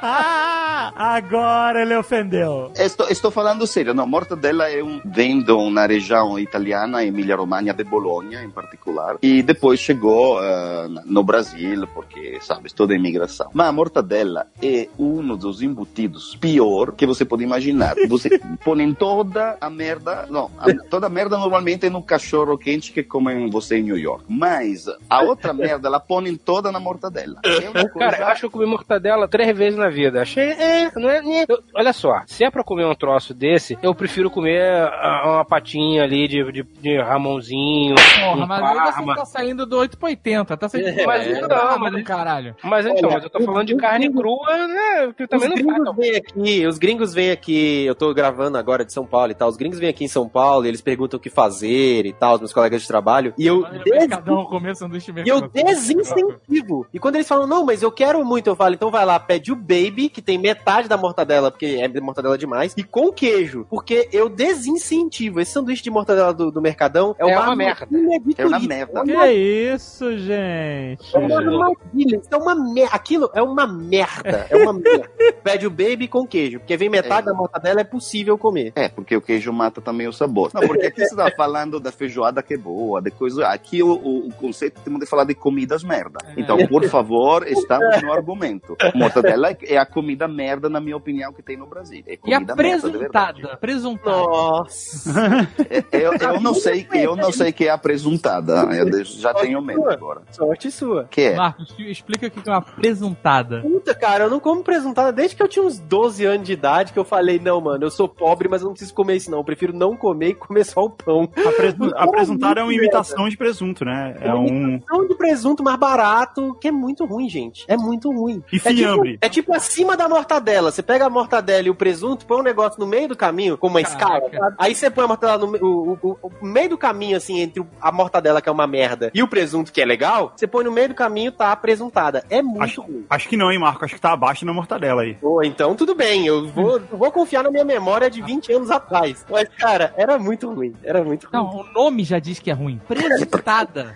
Ah, 0.00 0.92
Agora 0.96 1.82
ele 1.82 1.94
ofendeu. 1.96 2.72
Estou, 2.76 3.08
estou 3.08 3.30
falando 3.30 3.66
sério, 3.66 3.92
não, 3.92 4.06
mortadela 4.06 4.68
é 4.70 4.82
um, 4.82 5.00
vem 5.04 5.42
de 5.42 5.50
uma 5.52 5.86
região 5.86 6.38
italiana, 6.38 7.04
Emília-Romagna 7.04 7.57
de 7.62 7.84
Bologna 7.84 8.42
em 8.42 8.50
particular, 8.50 9.16
e 9.22 9.42
depois 9.42 9.80
chegou 9.80 10.42
eh, 10.42 10.88
no 11.04 11.22
Brasil, 11.22 11.86
porque, 11.94 12.38
sabe, 12.40 12.72
toda 12.72 12.92
a 12.92 12.96
imigração. 12.96 13.50
Mas 13.52 13.68
a 13.68 13.72
mortadela 13.72 14.46
é 14.62 14.88
um 14.98 15.36
dos 15.36 15.62
embutidos 15.62 16.36
pior 16.36 16.92
que 16.92 17.06
você 17.06 17.24
pode 17.24 17.42
imaginar. 17.44 17.94
Você 18.08 18.38
põe 18.64 18.92
toda 18.94 19.56
a 19.60 19.68
merda, 19.70 20.26
não, 20.30 20.50
a- 20.58 20.72
toda 20.88 21.06
a 21.06 21.10
merda 21.10 21.36
normalmente 21.38 21.86
é 21.86 21.90
no 21.90 22.02
cachorro 22.02 22.56
quente 22.58 22.92
que 22.92 23.02
comem 23.02 23.48
você 23.50 23.78
em 23.78 23.82
New 23.82 23.98
York, 23.98 24.24
mas 24.28 24.86
a 25.08 25.22
outra 25.22 25.52
merda 25.52 25.88
ela 25.88 26.00
põe 26.00 26.34
toda 26.36 26.70
na 26.72 26.80
mortadela. 26.80 27.40
É 27.44 27.60
coisa... 27.88 27.88
Cara, 27.98 28.18
eu 28.18 28.26
acho 28.28 28.40
que 28.40 28.46
eu 28.46 28.50
comi 28.50 28.66
mortadela 28.66 29.26
três 29.28 29.56
vezes 29.56 29.78
na 29.78 29.88
vida. 29.88 30.22
Achei, 30.22 30.50
é, 30.50 30.90
não 30.96 31.08
é, 31.08 31.18
é. 31.18 31.46
Eu- 31.48 31.62
olha 31.74 31.92
só, 31.92 32.22
se 32.26 32.44
é 32.44 32.50
pra 32.50 32.62
comer 32.64 32.86
um 32.86 32.94
troço 32.94 33.32
desse, 33.34 33.78
eu 33.82 33.94
prefiro 33.94 34.30
comer 34.30 34.62
ah, 34.92 35.22
uma 35.26 35.44
patinha 35.44 36.02
ali 36.04 36.28
de, 36.28 36.52
de, 36.52 36.62
de 36.62 36.98
Ramonzinho, 37.00 37.47
Porra, 37.54 38.46
mas 38.46 38.62
aí 38.62 38.92
você 39.06 39.14
tá 39.14 39.24
saindo 39.24 39.66
do 39.66 39.76
8 39.78 39.98
pra 39.98 40.08
80, 40.08 40.56
tá 40.56 40.68
saindo 40.68 40.94
do 40.94 41.06
Mas 41.06 41.26
é, 41.26 41.40
não, 41.40 41.78
mas 41.78 42.02
caralho. 42.04 42.54
Mas 42.62 42.86
então, 42.86 43.10
mas 43.10 43.22
eu 43.24 43.30
tô 43.30 43.40
falando 43.42 43.66
de 43.66 43.76
carne 43.76 44.12
crua, 44.12 44.66
né? 44.68 45.12
Que 45.16 45.26
também 45.26 45.48
os 45.48 45.60
não 45.60 45.74
gringos 45.74 45.96
vêm 45.96 46.16
aqui, 46.16 46.66
os 46.66 46.78
gringos 46.78 47.14
vêm 47.14 47.30
aqui, 47.30 47.84
eu 47.84 47.94
tô 47.94 48.12
gravando 48.14 48.58
agora 48.58 48.84
de 48.84 48.92
São 48.92 49.06
Paulo 49.06 49.30
e 49.30 49.34
tal, 49.34 49.48
os 49.48 49.56
gringos 49.56 49.78
vêm 49.78 49.88
aqui 49.88 50.04
em 50.04 50.08
São 50.08 50.28
Paulo 50.28 50.64
e 50.64 50.68
eles 50.68 50.80
perguntam 50.80 51.18
o 51.18 51.20
que 51.20 51.30
fazer 51.30 52.06
e 52.06 52.12
tal, 52.12 52.34
os 52.34 52.40
meus 52.40 52.52
colegas 52.52 52.82
de 52.82 52.88
trabalho, 52.88 53.32
e 53.38 53.46
eu, 53.46 53.62
Olha, 53.62 53.82
des- 53.82 53.92
Mercadão, 53.98 54.44
comer 54.46 54.76
sanduíche 54.76 55.10
e 55.10 55.28
eu 55.28 55.40
mercado. 55.40 55.52
desincentivo. 55.52 56.86
E 56.92 56.98
quando 56.98 57.16
eles 57.16 57.28
falam, 57.28 57.46
não, 57.46 57.64
mas 57.64 57.82
eu 57.82 57.90
quero 57.90 58.24
muito, 58.24 58.48
eu 58.48 58.56
falo, 58.56 58.74
então 58.74 58.90
vai 58.90 59.04
lá, 59.04 59.18
pede 59.18 59.52
o 59.52 59.56
baby, 59.56 60.08
que 60.08 60.22
tem 60.22 60.38
metade 60.38 60.88
da 60.88 60.96
mortadela, 60.96 61.50
porque 61.50 61.78
é 61.80 61.88
mortadela 62.00 62.36
demais, 62.38 62.74
e 62.76 62.82
com 62.82 63.12
queijo, 63.12 63.66
porque 63.68 64.08
eu 64.12 64.28
desincentivo. 64.28 65.40
Esse 65.40 65.52
sanduíche 65.52 65.82
de 65.82 65.90
mortadela 65.90 66.32
do, 66.32 66.50
do 66.50 66.60
Mercadão 66.60 67.14
é, 67.18 67.24
É 67.28 67.38
uma 67.38 67.56
merda. 67.56 67.88
É 68.36 68.46
uma 68.46 68.58
merda. 68.58 69.02
Que 69.04 69.26
isso, 69.32 70.16
gente? 70.18 71.16
É 71.16 71.18
uma 71.18 71.38
armadilha, 71.38 72.16
isso 72.16 72.28
é 72.30 72.36
uma 72.36 72.54
merda. 72.54 72.94
Aquilo 72.94 73.30
é 73.34 73.42
uma 73.42 73.66
merda. 73.66 74.46
É 74.50 74.56
uma 74.56 74.72
merda. 74.72 75.08
Pede 75.42 75.66
o 75.66 75.70
baby 75.70 76.08
com 76.08 76.26
queijo, 76.26 76.58
porque 76.58 76.76
vem 76.76 76.88
metade 76.88 77.26
da 77.26 77.34
mortadela, 77.34 77.80
é 77.80 77.84
possível 77.84 78.36
comer. 78.36 78.72
É, 78.74 78.88
porque 78.88 79.16
o 79.16 79.20
queijo 79.20 79.52
mata 79.52 79.80
também 79.80 80.06
o 80.08 80.12
sabor. 80.12 80.50
Não, 80.54 80.62
porque 80.66 80.86
aqui 80.86 81.04
você 81.04 81.14
tá 81.14 81.30
falando 81.36 81.80
da 81.80 81.92
feijoada 81.92 82.42
que 82.42 82.54
é 82.54 82.58
boa, 82.58 83.00
de 83.00 83.10
coisa. 83.10 83.46
Aqui 83.48 83.82
o, 83.82 83.92
o, 83.92 84.28
o 84.28 84.32
conceito 84.34 84.80
temos 84.82 85.00
de 85.00 85.06
falar 85.06 85.24
de 85.24 85.34
comidas 85.34 85.82
merda. 85.82 86.18
Então, 86.36 86.56
por 86.66 86.84
favor, 86.88 87.46
estamos 87.46 88.02
no 88.02 88.12
argumento. 88.12 88.76
Mortadela 88.94 89.56
é 89.62 89.76
a 89.76 89.86
comida 89.86 90.28
merda, 90.28 90.68
na 90.68 90.80
minha 90.80 90.96
opinião, 90.96 91.32
que 91.32 91.42
tem 91.42 91.56
no 91.56 91.66
Brasil. 91.66 92.02
É 92.06 92.18
E 92.24 92.34
a 92.34 92.40
comida 92.40 92.56
merda? 92.56 93.56
Presuntada. 93.60 94.18
Nossa. 94.18 95.48
É, 95.92 95.98
Eu, 96.06 96.12
eu 96.14 96.40
não 96.40 96.54
sei, 96.54 96.86
eu 96.92 97.16
não 97.18 97.32
sei 97.32 97.52
que 97.52 97.64
é 97.66 97.70
a 97.70 97.78
presuntada. 97.78 98.68
Eu 98.74 99.04
já 99.04 99.32
tenho 99.34 99.60
medo 99.62 99.88
agora. 99.88 100.22
Sorte 100.30 100.70
sua. 100.70 101.04
Que 101.10 101.20
é? 101.22 101.36
Marcos, 101.36 101.74
explica 101.78 102.26
o 102.26 102.30
que 102.30 102.48
é 102.48 102.52
uma 102.52 102.62
presuntada. 102.62 103.60
Puta, 103.60 103.94
cara, 103.94 104.24
eu 104.24 104.30
não 104.30 104.40
como 104.40 104.62
presuntada 104.62 105.12
desde 105.12 105.36
que 105.36 105.42
eu 105.42 105.48
tinha 105.48 105.64
uns 105.64 105.78
12 105.78 106.24
anos 106.24 106.46
de 106.46 106.52
idade 106.52 106.92
que 106.92 106.98
eu 106.98 107.04
falei, 107.04 107.38
não, 107.38 107.60
mano, 107.60 107.84
eu 107.84 107.90
sou 107.90 108.08
pobre, 108.08 108.48
mas 108.48 108.60
eu 108.62 108.66
não 108.66 108.72
preciso 108.72 108.94
comer 108.94 109.16
isso 109.16 109.30
não. 109.30 109.38
Eu 109.38 109.44
prefiro 109.44 109.72
não 109.72 109.96
comer 109.96 110.28
e 110.30 110.34
comer 110.34 110.64
só 110.64 110.84
o 110.84 110.90
pão. 110.90 111.28
A, 111.36 111.52
presu- 111.52 111.92
a 111.96 112.06
presuntada 112.08 112.60
é 112.60 112.62
uma 112.62 112.72
imitação 112.74 113.28
de 113.28 113.36
presunto, 113.36 113.84
né? 113.84 114.16
É 114.20 114.34
um. 114.34 114.78
Pão 114.80 115.06
de 115.06 115.14
presunto 115.14 115.62
mais 115.62 115.78
barato, 115.78 116.56
que 116.60 116.68
é 116.68 116.72
muito 116.72 117.04
ruim, 117.04 117.28
gente. 117.28 117.64
É 117.68 117.76
muito 117.76 118.10
ruim. 118.12 118.42
E 118.52 118.56
É 118.56 118.58
tipo, 118.60 118.74
fiambre. 118.76 119.18
é 119.20 119.28
tipo 119.28 119.54
acima 119.54 119.96
da 119.96 120.08
mortadela. 120.08 120.70
Você 120.70 120.82
pega 120.82 121.06
a 121.06 121.10
mortadela 121.10 121.66
e 121.66 121.70
o 121.70 121.74
presunto, 121.74 122.26
põe 122.26 122.40
um 122.40 122.42
negócio 122.42 122.78
no 122.80 122.86
meio 122.86 123.08
do 123.08 123.16
caminho, 123.16 123.56
como 123.56 123.74
uma 123.74 123.80
escala. 123.80 124.20
sabe? 124.20 124.56
Aí 124.58 124.74
você 124.74 124.90
põe 124.90 125.04
a 125.04 125.08
mortadela 125.08 125.38
no 125.38 125.52
me- 125.52 125.58
o, 125.58 125.98
o- 126.02 126.18
o- 126.22 126.32
o 126.42 126.46
meio 126.46 126.70
do 126.70 126.78
caminho, 126.78 127.07
assim, 127.14 127.40
entre 127.40 127.64
a 127.80 127.90
mortadela, 127.92 128.40
que 128.40 128.48
é 128.48 128.52
uma 128.52 128.66
merda, 128.66 129.10
e 129.14 129.22
o 129.22 129.28
presunto, 129.28 129.72
que 129.72 129.80
é 129.80 129.84
legal. 129.84 130.32
Você 130.36 130.46
põe 130.46 130.64
no 130.64 130.72
meio 130.72 130.88
do 130.88 130.94
caminho, 130.94 131.32
tá 131.32 131.52
apresuntada. 131.52 132.24
É 132.30 132.42
muito 132.42 132.62
Acho, 132.62 132.82
ruim. 132.82 133.04
acho 133.08 133.28
que 133.28 133.36
não, 133.36 133.50
hein, 133.50 133.58
Marco? 133.58 133.84
Acho 133.84 133.94
que 133.94 134.00
tá 134.00 134.12
abaixo 134.12 134.44
da 134.44 134.52
mortadela 134.52 135.02
aí. 135.02 135.14
Pô, 135.14 135.42
então 135.42 135.74
tudo 135.74 135.94
bem, 135.94 136.26
eu 136.26 136.48
vou, 136.48 136.78
eu 136.90 136.98
vou 136.98 137.10
confiar 137.12 137.42
na 137.42 137.50
minha 137.50 137.64
memória 137.64 138.10
de 138.10 138.22
20 138.22 138.52
anos 138.52 138.70
atrás. 138.70 139.24
Mas, 139.30 139.48
cara, 139.58 139.92
era 139.96 140.18
muito 140.18 140.50
ruim. 140.52 140.74
Era 140.82 141.02
muito 141.02 141.24
ruim. 141.26 141.32
Não, 141.32 141.60
o 141.60 141.72
nome 141.72 142.04
já 142.04 142.18
diz 142.18 142.38
que 142.38 142.50
é 142.50 142.54
ruim. 142.54 142.80
Presuntada. 142.88 143.94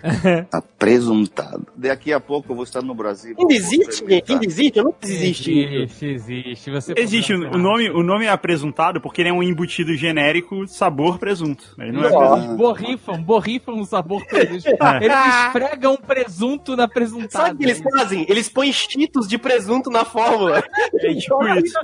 Apresuntado. 0.51 1.67
Daqui 1.75 2.11
a 2.13 2.19
pouco 2.19 2.51
eu 2.51 2.55
vou 2.55 2.63
estar 2.63 2.81
no 2.81 2.93
Brasil. 2.93 3.35
Ainda 3.39 3.53
existe, 3.53 4.05
gente? 4.07 4.31
Ainda 4.31 4.45
existe? 4.45 4.77
Eu 4.77 4.83
não 4.85 4.95
existe. 5.01 5.51
Existe, 5.59 6.05
existe. 6.05 6.71
Você 6.71 6.93
Existe, 6.97 7.33
o, 7.33 7.57
nome, 7.57 7.89
o 7.89 8.03
nome 8.03 8.25
é 8.25 8.29
apresuntado 8.29 9.01
porque 9.01 9.21
ele 9.21 9.29
é 9.29 9.33
um 9.33 9.43
embutido 9.43 9.95
genérico 9.95 10.67
sabor 10.67 11.17
presunto. 11.19 11.63
Ele 11.79 11.91
não 11.91 12.03
é 12.03 12.09
presunto. 12.09 12.83
Eles 12.83 13.01
borrifam, 13.03 13.21
borrifam 13.21 13.79
o 13.79 13.85
sabor 13.85 14.25
presunto. 14.25 14.63
É. 14.83 15.05
Eles 15.05 15.17
esfregam 15.45 15.97
presunto 15.97 16.75
na 16.75 16.87
presuntada. 16.87 17.47
Sabe 17.47 17.55
o 17.55 17.57
que 17.57 17.63
eles 17.63 17.81
fazem? 17.81 18.25
Eles 18.29 18.49
põem 18.49 18.71
cheetos 18.71 19.27
de 19.27 19.37
presunto 19.37 19.89
na 19.89 20.03
fórmula. 20.03 20.63
É 20.93 21.13
tipo 21.13 21.47
isso. 21.47 21.79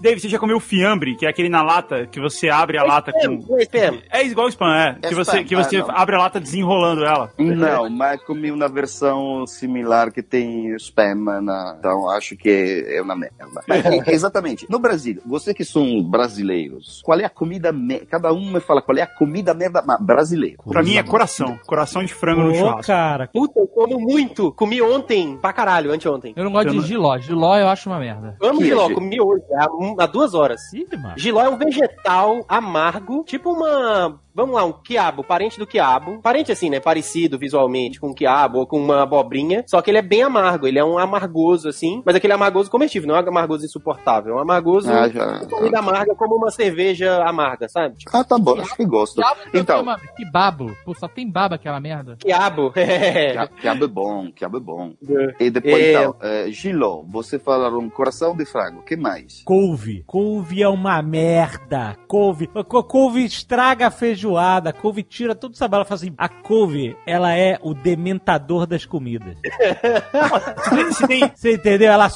Dave, 0.00 0.20
você 0.20 0.28
já 0.28 0.38
comeu 0.38 0.60
fiambre, 0.60 1.16
que 1.16 1.26
é 1.26 1.28
aquele 1.28 1.48
na 1.48 1.62
lata, 1.62 2.06
que 2.06 2.20
você 2.20 2.48
abre 2.48 2.78
a 2.78 2.84
lata 2.84 3.12
com... 3.12 3.56
É 3.58 3.62
spam. 3.62 3.98
É 4.10 4.24
igual 4.24 4.46
o 4.46 4.50
spam, 4.50 4.74
é. 4.74 4.96
É 5.02 5.08
que 5.08 5.14
você, 5.14 5.30
spam, 5.30 5.44
que 5.44 5.56
você 5.56 5.76
ah, 5.78 6.02
abre 6.02 6.16
a 6.16 6.18
lata 6.18 6.40
desenrolando 6.40 7.04
ela. 7.04 7.32
Não, 7.36 7.90
mas 7.90 8.22
comi 8.22 8.50
uma 8.50 8.68
versão 8.68 9.46
similar 9.46 10.12
que 10.12 10.22
tem 10.22 10.74
spam, 10.76 11.42
na... 11.42 11.76
então 11.78 12.08
acho 12.10 12.36
que 12.36 12.84
é 12.88 13.02
uma 13.02 13.16
merda. 13.16 13.46
Mas, 13.66 13.84
é, 13.84 14.12
exatamente. 14.12 14.66
No 14.70 14.78
Brasil, 14.78 15.20
vocês 15.26 15.56
que 15.56 15.64
são 15.64 16.02
brasileiros, 16.02 17.02
qual 17.04 17.18
é 17.18 17.24
a 17.24 17.30
comida 17.30 17.72
me... 17.72 17.98
Cada 18.00 18.32
um 18.32 18.47
me 18.48 18.60
fala 18.60 18.82
qual 18.82 18.96
é 18.98 19.02
a 19.02 19.06
comida 19.06 19.54
merda 19.54 19.82
brasileira. 20.00 20.56
Pra 20.66 20.82
mim 20.82 20.96
é 20.96 21.02
coração. 21.02 21.58
Coração 21.66 22.02
de 22.04 22.12
frango 22.14 22.42
no 22.42 22.50
Ô, 22.50 22.54
churrasco. 22.54 22.86
cara. 22.86 23.28
Puta, 23.32 23.60
eu 23.60 23.66
como 23.68 23.98
muito. 24.00 24.52
Comi 24.52 24.80
ontem, 24.82 25.36
pra 25.36 25.52
caralho, 25.52 25.92
anteontem. 25.92 26.32
Eu 26.36 26.44
não 26.44 26.52
gosto 26.52 26.66
Eu 26.68 26.72
de 26.72 26.78
não- 26.78 26.84
giló. 26.86 27.18
Giló 27.18 27.56
eu 27.56 27.68
acho 27.68 27.88
uma 27.88 27.98
merda. 27.98 28.36
Amo 28.42 28.58
Que 28.58 28.66
giló, 28.66 28.90
é, 28.90 28.94
comi 28.94 29.20
hoje, 29.20 29.44
há, 29.54 29.66
um- 29.72 29.96
há 29.98 30.06
duas 30.06 30.34
horas. 30.34 30.60
Ih, 30.72 30.86
mano. 30.96 31.14
Giló 31.16 31.40
é 31.42 31.48
um 31.48 31.56
vegetal 31.56 32.44
amargo, 32.48 33.24
tipo 33.24 33.50
uma. 33.52 34.18
Vamos 34.38 34.54
lá, 34.54 34.64
um 34.64 34.72
quiabo, 34.72 35.24
parente 35.24 35.58
do 35.58 35.66
quiabo. 35.66 36.20
Parente 36.22 36.52
assim, 36.52 36.70
né? 36.70 36.78
Parecido 36.78 37.36
visualmente 37.36 37.98
com 37.98 38.10
um 38.10 38.14
quiabo 38.14 38.58
ou 38.60 38.66
com 38.68 38.78
uma 38.78 39.02
abobrinha. 39.02 39.64
Só 39.66 39.82
que 39.82 39.90
ele 39.90 39.98
é 39.98 40.02
bem 40.02 40.22
amargo, 40.22 40.66
ele 40.66 40.78
é 40.78 40.84
um 40.84 40.96
amargoso 40.96 41.68
assim. 41.68 42.02
Mas 42.06 42.14
aquele 42.14 42.32
amargoso 42.32 42.70
comestível, 42.70 43.08
não 43.08 43.16
é 43.16 43.20
um 43.24 43.28
amargoso 43.28 43.64
insuportável. 43.64 44.34
É 44.34 44.36
um 44.36 44.40
amargoso. 44.40 44.88
Ah, 44.92 45.08
já- 45.08 45.40
com 45.40 45.46
comida 45.56 45.80
amarga 45.80 46.14
como 46.14 46.36
uma 46.36 46.50
cerveja 46.52 47.22
amarga, 47.24 47.68
sabe? 47.68 47.96
Tipo, 47.96 48.16
Ah, 48.16 48.22
tá 48.22 48.38
bom, 48.38 48.60
acho 48.60 48.76
que 48.76 48.84
gosto. 48.86 49.16
Quiabo 49.16 49.40
Então, 49.52 49.84
Que 50.16 50.24
babo. 50.30 50.76
Pô, 50.84 50.94
só 50.94 51.08
tem 51.08 51.28
baba 51.28 51.56
aquela 51.56 51.80
merda. 51.80 52.16
quiabo. 52.20 52.72
É. 52.78 53.32
Quia- 53.32 53.48
Quiabo 53.60 53.84
é 53.84 53.88
bom, 53.88 54.30
quiabo 54.32 54.56
é 54.58 54.60
bom. 54.60 54.92
E 55.40 55.50
depois, 55.50 55.74
É. 55.82 55.92
então, 55.92 56.14
eh, 56.22 56.46
Giló, 56.50 57.02
você 57.08 57.38
falaram 57.38 57.88
coração 57.90 58.36
de 58.36 58.44
frango, 58.44 58.80
o 58.80 58.82
que 58.84 58.96
mais? 58.96 59.42
Couve. 59.44 60.04
Couve 60.06 60.62
é 60.62 60.68
uma 60.68 61.02
merda. 61.02 61.96
Couve. 62.06 62.46
Co- 62.46 62.84
Couve 62.84 63.24
estraga 63.24 63.88
a 63.88 63.90
feijoada. 64.28 64.72
Couve 64.72 65.02
tira 65.02 65.34
todo 65.34 65.54
o 65.54 65.56
sabor. 65.56 65.76
Ela 65.76 65.84
fala 65.84 65.96
assim: 65.96 66.14
a 66.16 66.28
couve, 66.28 66.96
ela 67.06 67.34
é 67.34 67.58
o 67.62 67.74
dementador 67.74 68.66
das 68.66 68.84
comidas. 68.84 69.36
Você 71.34 71.54
entendeu? 71.54 71.90
Ela 71.90 72.08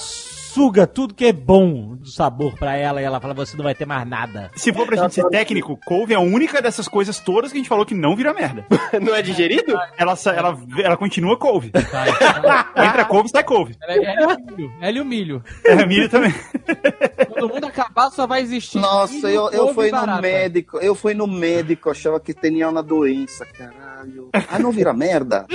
suga 0.53 0.87
tudo 0.87 1.15
que 1.15 1.25
é 1.27 1.33
bom 1.33 1.97
do 1.97 2.09
sabor 2.09 2.55
pra 2.57 2.77
ela 2.77 3.01
e 3.01 3.05
ela 3.05 3.21
fala: 3.21 3.35
você 3.35 3.57
não 3.57 3.65
vai 3.65 3.75
ter 3.75 3.87
mais 3.87 4.07
nada. 4.07 4.51
se 4.55 4.73
for 4.73 4.87
pra 4.87 4.97
gente 4.97 5.15
ser 5.15 5.29
técnico, 5.29 5.79
couve 5.85 6.13
é 6.13 6.17
a 6.17 6.21
única 6.21 6.61
dessas 6.61 6.87
coisas 6.87 7.19
todas 7.19 7.51
que 7.51 7.59
a 7.59 7.61
gente 7.61 7.69
falou 7.69 7.87
que 7.87 7.95
não 7.95 8.15
vira 8.15 8.35
merda. 8.35 8.67
Não 9.01 9.15
é 9.15 9.23
digerido? 9.23 9.73
Ela, 9.97 10.15
ela, 10.27 10.59
ela 10.79 10.97
continua 10.97 11.37
couve. 11.37 11.73
Entra 12.77 13.05
couve, 13.05 13.29
sai 13.29 13.43
couve. 13.43 13.75
Ela 13.83 13.95
é, 13.95 14.23
é 14.23 14.27
o 14.27 14.37
milho. 14.37 14.73
Ela 14.81 14.99
e 14.99 15.01
o 15.01 15.05
milho. 15.05 15.45
É, 15.65 15.87
milho 15.87 16.09
também. 16.09 16.33
Quando 17.33 17.45
o 17.45 17.49
mundo 17.49 17.67
acabar, 17.67 18.11
só 18.11 18.27
vai 18.27 18.43
existir. 18.43 18.79
Nossa, 18.79 19.31
eu, 19.31 19.51
eu 19.51 19.75
fui 19.75 19.91
no 19.91 20.21
médico, 20.21 20.79
eu 20.79 20.95
fui 20.95 21.15
no 21.15 21.27
médico, 21.27 21.91
achava 21.91 22.21
que 22.21 22.35
tinha 22.35 22.69
uma 22.69 22.83
doença, 22.83 23.47
caralho. 23.47 24.29
Ah, 24.33 24.59
não 24.59 24.71
vira 24.71 24.93
merda? 24.93 25.47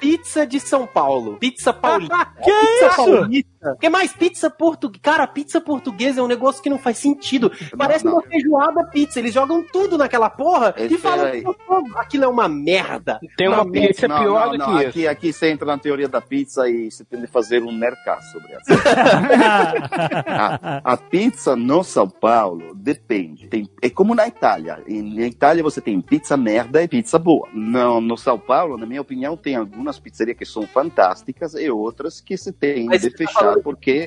Pizza 0.00 0.46
de 0.46 0.60
São 0.60 0.86
Paulo. 0.86 1.36
Pizza 1.38 1.72
paulista. 1.72 2.26
Que 2.42 2.52
pizza 2.52 2.86
isso? 2.86 2.96
paulista. 2.96 3.56
Que 3.80 3.88
mais? 3.88 4.12
Pizza 4.12 4.50
portuguesa. 4.50 5.02
Cara, 5.02 5.26
pizza 5.26 5.60
portuguesa 5.60 6.20
é 6.20 6.22
um 6.22 6.28
negócio 6.28 6.62
que 6.62 6.70
não 6.70 6.78
faz 6.78 6.98
sentido. 6.98 7.50
Parece 7.76 8.04
não. 8.04 8.12
uma 8.12 8.22
feijoada 8.22 8.84
pizza. 8.84 9.18
Eles 9.18 9.34
jogam 9.34 9.64
tudo 9.72 9.98
naquela 9.98 10.30
porra 10.30 10.74
e 10.76 10.84
Esse 10.84 10.98
falam 10.98 11.26
aí. 11.26 11.42
que 11.42 11.50
aquilo 11.96 12.24
é 12.24 12.28
uma 12.28 12.48
merda. 12.48 13.18
Tem 13.36 13.48
uma 13.48 13.68
pizza 13.70 14.06
não, 14.06 14.18
pior 14.18 14.46
não, 14.46 14.52
do 14.52 14.58
não, 14.58 14.78
que 14.78 14.86
aqui, 14.86 15.00
isso. 15.00 15.10
aqui 15.10 15.32
você 15.32 15.50
entra 15.50 15.66
na 15.66 15.78
teoria 15.78 16.08
da 16.08 16.20
pizza 16.20 16.68
e 16.68 16.90
você 16.90 17.04
tem 17.04 17.20
de 17.20 17.26
fazer 17.26 17.62
um 17.62 17.72
mercado 17.72 18.22
sobre 18.24 18.52
essa. 18.52 18.74
a, 20.26 20.92
a 20.92 20.96
pizza 20.96 21.56
no 21.56 21.82
São 21.82 22.08
Paulo 22.08 22.74
depende. 22.74 23.48
Tem, 23.48 23.68
é 23.82 23.90
como 23.90 24.14
na 24.14 24.28
Itália. 24.28 24.82
Em, 24.86 25.02
na 25.14 25.26
Itália 25.26 25.62
você 25.62 25.80
tem 25.80 26.00
pizza 26.00 26.36
merda 26.36 26.82
e 26.82 26.88
pizza 26.88 27.18
boa. 27.18 27.48
No, 27.52 28.00
no 28.00 28.16
São 28.16 28.38
Paulo, 28.38 28.76
na 28.76 28.86
minha 28.86 29.00
opinião, 29.00 29.15
tem 29.36 29.56
algumas 29.56 29.98
pizzarias 29.98 30.36
que 30.36 30.44
são 30.44 30.66
fantásticas 30.66 31.54
e 31.54 31.70
outras 31.70 32.20
que 32.20 32.36
se 32.36 32.52
tem 32.52 32.86
Mas 32.86 33.02
de 33.02 33.10
tá 33.10 33.18
fechar 33.18 33.40
falando 33.40 33.62
porque 33.62 34.06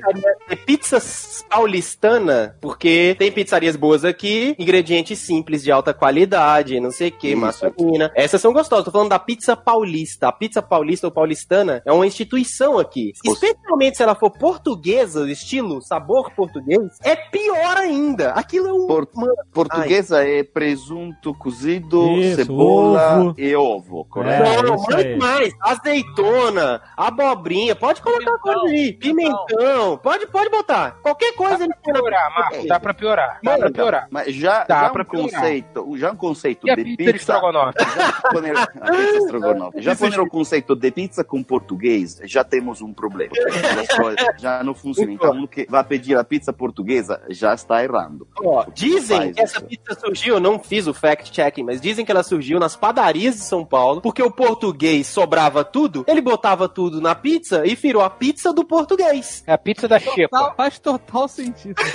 É 0.49 0.55
pizza 0.55 1.01
paulistana, 1.49 2.55
porque 2.61 3.15
tem 3.17 3.31
pizzarias 3.31 3.75
boas 3.75 4.05
aqui, 4.05 4.55
ingredientes 4.59 5.19
simples 5.19 5.63
de 5.63 5.71
alta 5.71 5.93
qualidade, 5.93 6.79
não 6.79 6.91
sei 6.91 7.09
o 7.09 7.11
que, 7.11 7.35
massa 7.35 7.71
fina. 7.71 8.11
Essas 8.15 8.41
são 8.41 8.53
gostosas. 8.53 8.85
Tô 8.85 8.91
falando 8.91 9.09
da 9.09 9.19
pizza 9.19 9.55
paulista. 9.55 10.27
A 10.27 10.31
pizza 10.31 10.61
paulista 10.61 11.07
ou 11.07 11.11
paulistana 11.11 11.81
é 11.85 11.91
uma 11.91 12.05
instituição 12.05 12.77
aqui. 12.77 13.13
Especialmente 13.25 13.97
se 13.97 14.03
ela 14.03 14.15
for 14.15 14.31
portuguesa, 14.31 15.29
estilo 15.29 15.81
sabor 15.81 16.31
português, 16.31 16.97
é 17.03 17.15
pior 17.15 17.77
ainda. 17.77 18.31
Aquilo 18.31 18.67
é 18.67 18.73
um. 18.73 18.87
Mano, 18.87 19.33
portuguesa 19.51 20.23
é 20.23 20.43
presunto 20.43 21.33
cozido, 21.33 22.17
Isso, 22.17 22.37
cebola 22.37 23.19
ovo. 23.19 23.35
e 23.37 23.55
ovo, 23.55 24.05
correto? 24.05 24.43
É, 24.43 24.63
não, 24.63 24.77
isso 24.89 25.17
mais, 25.17 25.39
aí. 25.39 25.53
mais. 25.61 25.79
Azeitona, 25.79 26.81
abobrinha, 26.95 27.75
pode 27.75 28.01
colocar 28.01 28.37
coisa 28.39 28.61
aí. 28.65 28.93
Pimentão, 28.93 29.97
pode, 29.97 30.27
pode 30.27 30.49
botar. 30.49 30.97
Qualquer 31.01 31.33
coisa 31.33 31.63
ele 31.63 31.73
põe 31.83 31.93
na 31.93 31.99
Piorar, 31.99 32.33
Marcos, 32.33 32.65
dá 32.67 32.79
pra 32.79 32.93
piorar. 32.93 33.39
Dá 33.43 33.57
pra 33.57 33.71
piorar. 33.71 34.07
Mas 34.09 34.33
já, 34.35 34.63
Dá 34.65 34.81
já 34.83 34.89
pra 34.89 35.01
um 35.03 35.05
piorar. 35.05 35.31
conceito, 35.31 35.97
já 35.97 36.11
um 36.11 36.15
conceito 36.15 36.67
E 36.67 36.71
a 36.71 36.75
de 36.75 36.83
pizza 36.83 36.97
de 36.97 37.13
pizza, 37.13 37.15
estrogonofe? 37.33 37.77
já 37.79 38.91
pizza 38.91 39.17
estrogonofe. 39.17 39.81
Já 39.81 39.95
poner 39.95 40.19
o 40.19 40.29
conceito 40.29 40.75
de 40.75 40.91
pizza 40.91 41.23
com 41.23 41.43
português, 41.43 42.19
já 42.23 42.43
temos 42.43 42.81
um 42.81 42.93
problema. 42.93 43.31
Já 44.37 44.63
não 44.63 44.73
funciona. 44.73 45.11
Então, 45.11 45.43
o 45.43 45.47
que 45.47 45.65
vai 45.69 45.83
pedir 45.83 46.17
a 46.17 46.23
pizza 46.23 46.51
portuguesa 46.53 47.21
já 47.29 47.53
está 47.53 47.83
errando. 47.83 48.27
Ó, 48.43 48.65
dizem 48.73 49.33
que 49.33 49.41
essa 49.41 49.61
pizza 49.61 49.95
surgiu, 49.99 50.35
eu 50.35 50.39
não 50.39 50.59
fiz 50.59 50.87
o 50.87 50.93
fact-checking, 50.93 51.63
mas 51.63 51.81
dizem 51.81 52.05
que 52.05 52.11
ela 52.11 52.23
surgiu 52.23 52.59
nas 52.59 52.75
padarias 52.75 53.35
de 53.35 53.41
São 53.41 53.65
Paulo, 53.65 54.01
porque 54.01 54.21
o 54.21 54.31
português 54.31 54.78
sobrava 55.03 55.63
tudo, 55.63 56.03
ele 56.07 56.21
botava 56.21 56.67
tudo 56.69 57.01
na 57.01 57.13
pizza 57.15 57.65
e 57.65 57.75
virou 57.75 58.01
a 58.01 58.09
pizza 58.09 58.53
do 58.53 58.63
português. 58.65 59.43
É 59.47 59.53
a 59.53 59.57
pizza 59.57 59.87
da 59.87 59.99
Total- 59.99 60.15
xepa. 60.15 60.53
faz 60.55 60.79
total 60.79 61.27
sentido. 61.27 61.75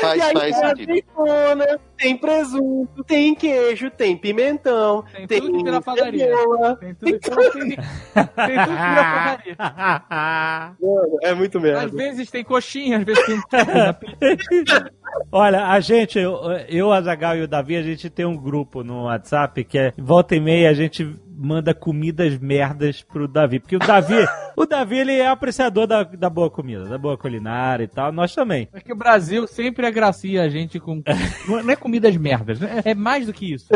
Faz, 0.00 0.18
e 0.18 0.22
aí 0.22 0.32
faz 0.32 0.56
tem 0.60 0.68
sentido. 0.68 0.90
azeitona, 0.90 1.80
tem 1.96 2.16
presunto, 2.16 3.02
tem 3.04 3.34
queijo, 3.34 3.90
tem 3.90 4.16
pimentão, 4.16 5.02
Tem 5.12 5.26
tem, 5.26 5.40
tudo 5.40 5.56
que 5.58 5.64
vira 5.64 5.80
padaria. 5.80 6.26
cebola. 6.36 6.76
Tem 6.76 6.94
tudo 6.94 7.18
que 7.18 7.30
tem, 7.30 7.40
tem 7.40 7.48
tudo 7.50 7.76
que 7.76 7.76
vira 7.76 9.04
porcaria. 9.12 9.56
Mano, 10.80 11.18
é 11.22 11.34
muito 11.34 11.58
Às 11.58 11.62
merda. 11.64 11.88
vezes 11.96 12.30
tem 12.30 12.44
coxinha, 12.44 12.98
às 12.98 13.04
vezes 13.04 13.24
tem 13.26 13.40
tudo 13.40 13.74
na 13.74 13.92
pizza. 13.92 14.90
Olha, 15.32 15.66
a 15.66 15.80
gente, 15.80 16.18
eu, 16.18 16.38
eu, 16.68 16.92
a 16.92 17.00
Zagal 17.00 17.36
e 17.36 17.42
o 17.42 17.48
Davi, 17.48 17.76
a 17.76 17.82
gente 17.82 18.08
tem 18.08 18.24
um 18.26 18.36
grupo 18.36 18.84
no 18.84 19.04
WhatsApp 19.04 19.64
que 19.64 19.78
é 19.78 19.92
volta 19.98 20.36
e 20.36 20.40
meia 20.40 20.70
a 20.70 20.74
gente 20.74 21.16
manda 21.38 21.72
comidas 21.72 22.36
merdas 22.38 23.02
pro 23.02 23.28
Davi. 23.28 23.60
Porque 23.60 23.76
o 23.76 23.78
Davi, 23.78 24.26
O 24.58 24.66
Davi, 24.66 24.98
ele 24.98 25.12
é 25.12 25.28
apreciador 25.28 25.86
da, 25.86 26.02
da 26.02 26.28
boa 26.28 26.50
comida, 26.50 26.84
da 26.84 26.98
boa 26.98 27.16
culinária 27.16 27.84
e 27.84 27.88
tal. 27.88 28.10
Nós 28.12 28.34
também. 28.34 28.68
Acho 28.72 28.84
que 28.84 28.92
o 28.92 28.96
Brasil 28.96 29.46
sempre 29.46 29.86
agracia 29.86 30.42
a 30.42 30.48
gente 30.48 30.80
com. 30.80 31.02
Não 31.46 31.70
é 31.70 31.76
comidas 31.76 32.16
merdas, 32.16 32.58
né? 32.60 32.82
É 32.84 32.94
mais 32.94 33.26
do 33.26 33.32
que 33.32 33.52
isso. 33.54 33.68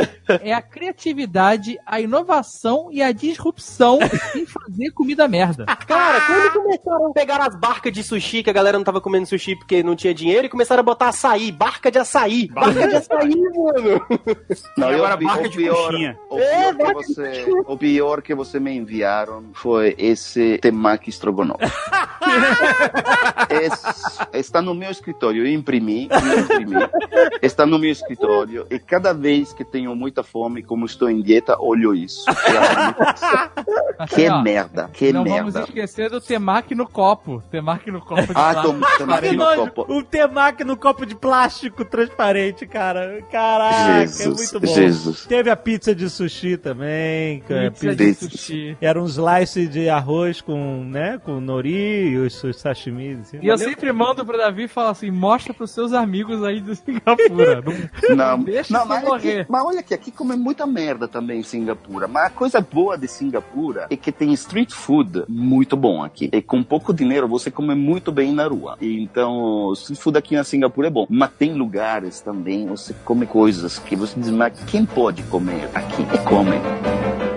É 0.42 0.52
a 0.52 0.60
criatividade, 0.60 1.78
a 1.86 2.00
inovação 2.00 2.88
e 2.90 3.02
a 3.02 3.12
disrupção 3.12 3.98
em 4.34 4.44
fazer 4.46 4.90
comida 4.92 5.28
merda. 5.28 5.66
Cara, 5.66 6.20
quando 6.26 6.62
começaram 6.62 7.06
a 7.10 7.12
pegar 7.12 7.40
as 7.40 7.54
barcas 7.54 7.92
de 7.92 8.02
sushi, 8.02 8.42
que 8.42 8.50
a 8.50 8.52
galera 8.52 8.76
não 8.78 8.84
tava 8.84 9.00
comendo 9.00 9.26
sushi 9.26 9.56
porque 9.56 9.82
não 9.82 9.94
tinha 9.94 10.12
dinheiro, 10.14 10.46
e 10.46 10.50
começaram 10.50 10.80
a 10.80 10.84
botar 10.84 11.08
açaí, 11.08 11.52
barca 11.52 11.90
de 11.90 11.98
açaí, 11.98 12.48
barca 12.48 12.88
de 12.88 12.96
açaí, 12.96 13.34
mano. 13.54 14.06
Não, 14.76 14.88
E 14.90 14.92
eu 14.94 14.96
agora 15.04 15.16
vi- 15.16 15.24
barca 15.26 15.48
de 15.48 15.56
pior, 15.56 15.86
coxinha. 15.90 16.18
o 16.30 16.38
É, 16.38 16.74
pior 16.74 16.94
que 16.94 17.04
você, 17.06 17.44
o 17.66 17.76
pior 17.76 18.22
que 18.22 18.34
você 18.34 18.58
me 18.60 18.72
enviaram 18.76 19.44
foi 19.54 19.94
esse 19.98 20.58
temaki 20.72 21.10
strogonoff. 21.10 21.60
Es- 23.50 24.18
está 24.32 24.62
no 24.62 24.74
meu 24.74 24.90
escritório, 24.90 25.46
eu 25.46 25.52
imprimi, 25.52 26.08
eu 26.10 26.40
imprimi. 26.40 26.76
Está 27.42 27.66
no 27.66 27.78
meu 27.78 27.90
escritório 27.90 28.66
e 28.70 28.78
cada 28.78 29.12
vez 29.12 29.52
que 29.52 29.64
tenho 29.64 29.94
muita 29.94 30.22
fome, 30.22 30.62
como 30.62 30.86
estou 30.86 31.10
em 31.10 31.20
dieta, 31.20 31.56
olho 31.58 31.94
isso. 31.94 32.24
Que 34.14 34.28
Ó, 34.28 34.42
merda, 34.42 34.88
que 34.92 35.12
não 35.12 35.24
vamos 35.24 35.54
merda. 35.54 35.68
esquecer 35.68 36.10
do 36.10 36.20
temaki 36.20 36.74
no 36.74 36.86
copo. 36.88 37.42
Temaki 37.50 37.90
no 37.90 38.00
copo 38.00 38.22
de 38.22 38.32
Ah, 38.34 38.52
plástico. 38.52 38.72
tom, 38.80 38.80
temaki 38.98 39.36
no 39.36 39.44
copo. 39.56 39.86
um 39.92 40.02
temaki 40.02 40.64
no 40.64 40.76
copo 40.76 41.06
de 41.06 41.14
plástico 41.14 41.84
transparente, 41.84 42.66
cara. 42.66 43.22
Caraca, 43.30 43.76
é 44.02 44.06
Jesus, 44.06 44.52
muito 44.52 44.60
bom. 44.66 44.74
Jesus. 44.74 45.26
Teve 45.26 45.50
a 45.50 45.56
pizza 45.56 45.94
de 45.94 46.08
sushi 46.08 46.56
também. 46.56 47.40
que 47.46 47.52
é 47.52 47.70
Pizza 47.70 47.94
pizza- 47.96 48.26
de 48.28 48.36
sushi. 48.36 48.76
Era 48.80 49.00
um 49.00 49.06
slice 49.06 49.66
de 49.66 49.88
arroz 49.88 50.40
com, 50.40 50.52
né, 50.84 51.18
com 51.24 51.40
nori 51.40 52.08
e 52.10 52.16
os 52.18 52.34
seus 52.34 52.56
sashimis. 52.56 53.20
Assim. 53.20 53.38
E 53.42 53.46
eu 53.48 53.58
sempre 53.58 53.92
mando 53.92 54.24
pro 54.24 54.36
Davi 54.36 54.64
e 54.64 54.68
falo 54.68 54.88
assim: 54.88 55.10
mostra 55.10 55.52
pros 55.54 55.70
seus 55.70 55.92
amigos 55.92 56.42
aí 56.42 56.60
de 56.60 56.74
Singapura. 56.76 57.62
Não, 58.10 58.16
Não, 58.16 58.42
deixa 58.42 58.72
não 58.72 58.86
mas, 58.86 59.04
morrer. 59.04 59.40
aqui, 59.40 59.52
mas 59.52 59.64
olha 59.64 59.80
aqui, 59.80 59.94
aqui 59.94 60.10
come 60.10 60.36
muita 60.36 60.66
merda 60.66 61.06
também 61.08 61.40
em 61.40 61.42
Singapura. 61.42 62.06
Mas 62.08 62.26
a 62.26 62.30
coisa 62.30 62.60
boa 62.60 62.96
de 62.96 63.08
Singapura 63.08 63.86
é 63.90 63.96
que 63.96 64.12
tem 64.12 64.32
street 64.32 64.72
food 64.72 65.24
muito 65.28 65.76
bom 65.76 66.02
aqui. 66.02 66.28
E 66.32 66.42
com 66.42 66.62
pouco 66.62 66.92
dinheiro 66.92 67.26
você 67.28 67.50
come 67.50 67.74
muito 67.74 68.12
bem 68.12 68.32
na 68.32 68.46
rua. 68.46 68.76
Então, 68.80 69.72
street 69.74 70.00
food 70.00 70.18
aqui 70.18 70.34
na 70.36 70.44
Singapura 70.44 70.88
é 70.88 70.90
bom. 70.90 71.06
Mas 71.08 71.30
tem 71.38 71.54
lugares 71.54 72.20
também, 72.20 72.66
você 72.66 72.94
come 73.04 73.26
coisas 73.26 73.78
que 73.78 73.96
você 73.96 74.18
diz, 74.18 74.30
mas 74.30 74.58
quem 74.64 74.84
pode 74.84 75.22
comer 75.24 75.68
aqui? 75.74 76.02
E 76.02 76.18
come. 76.28 77.31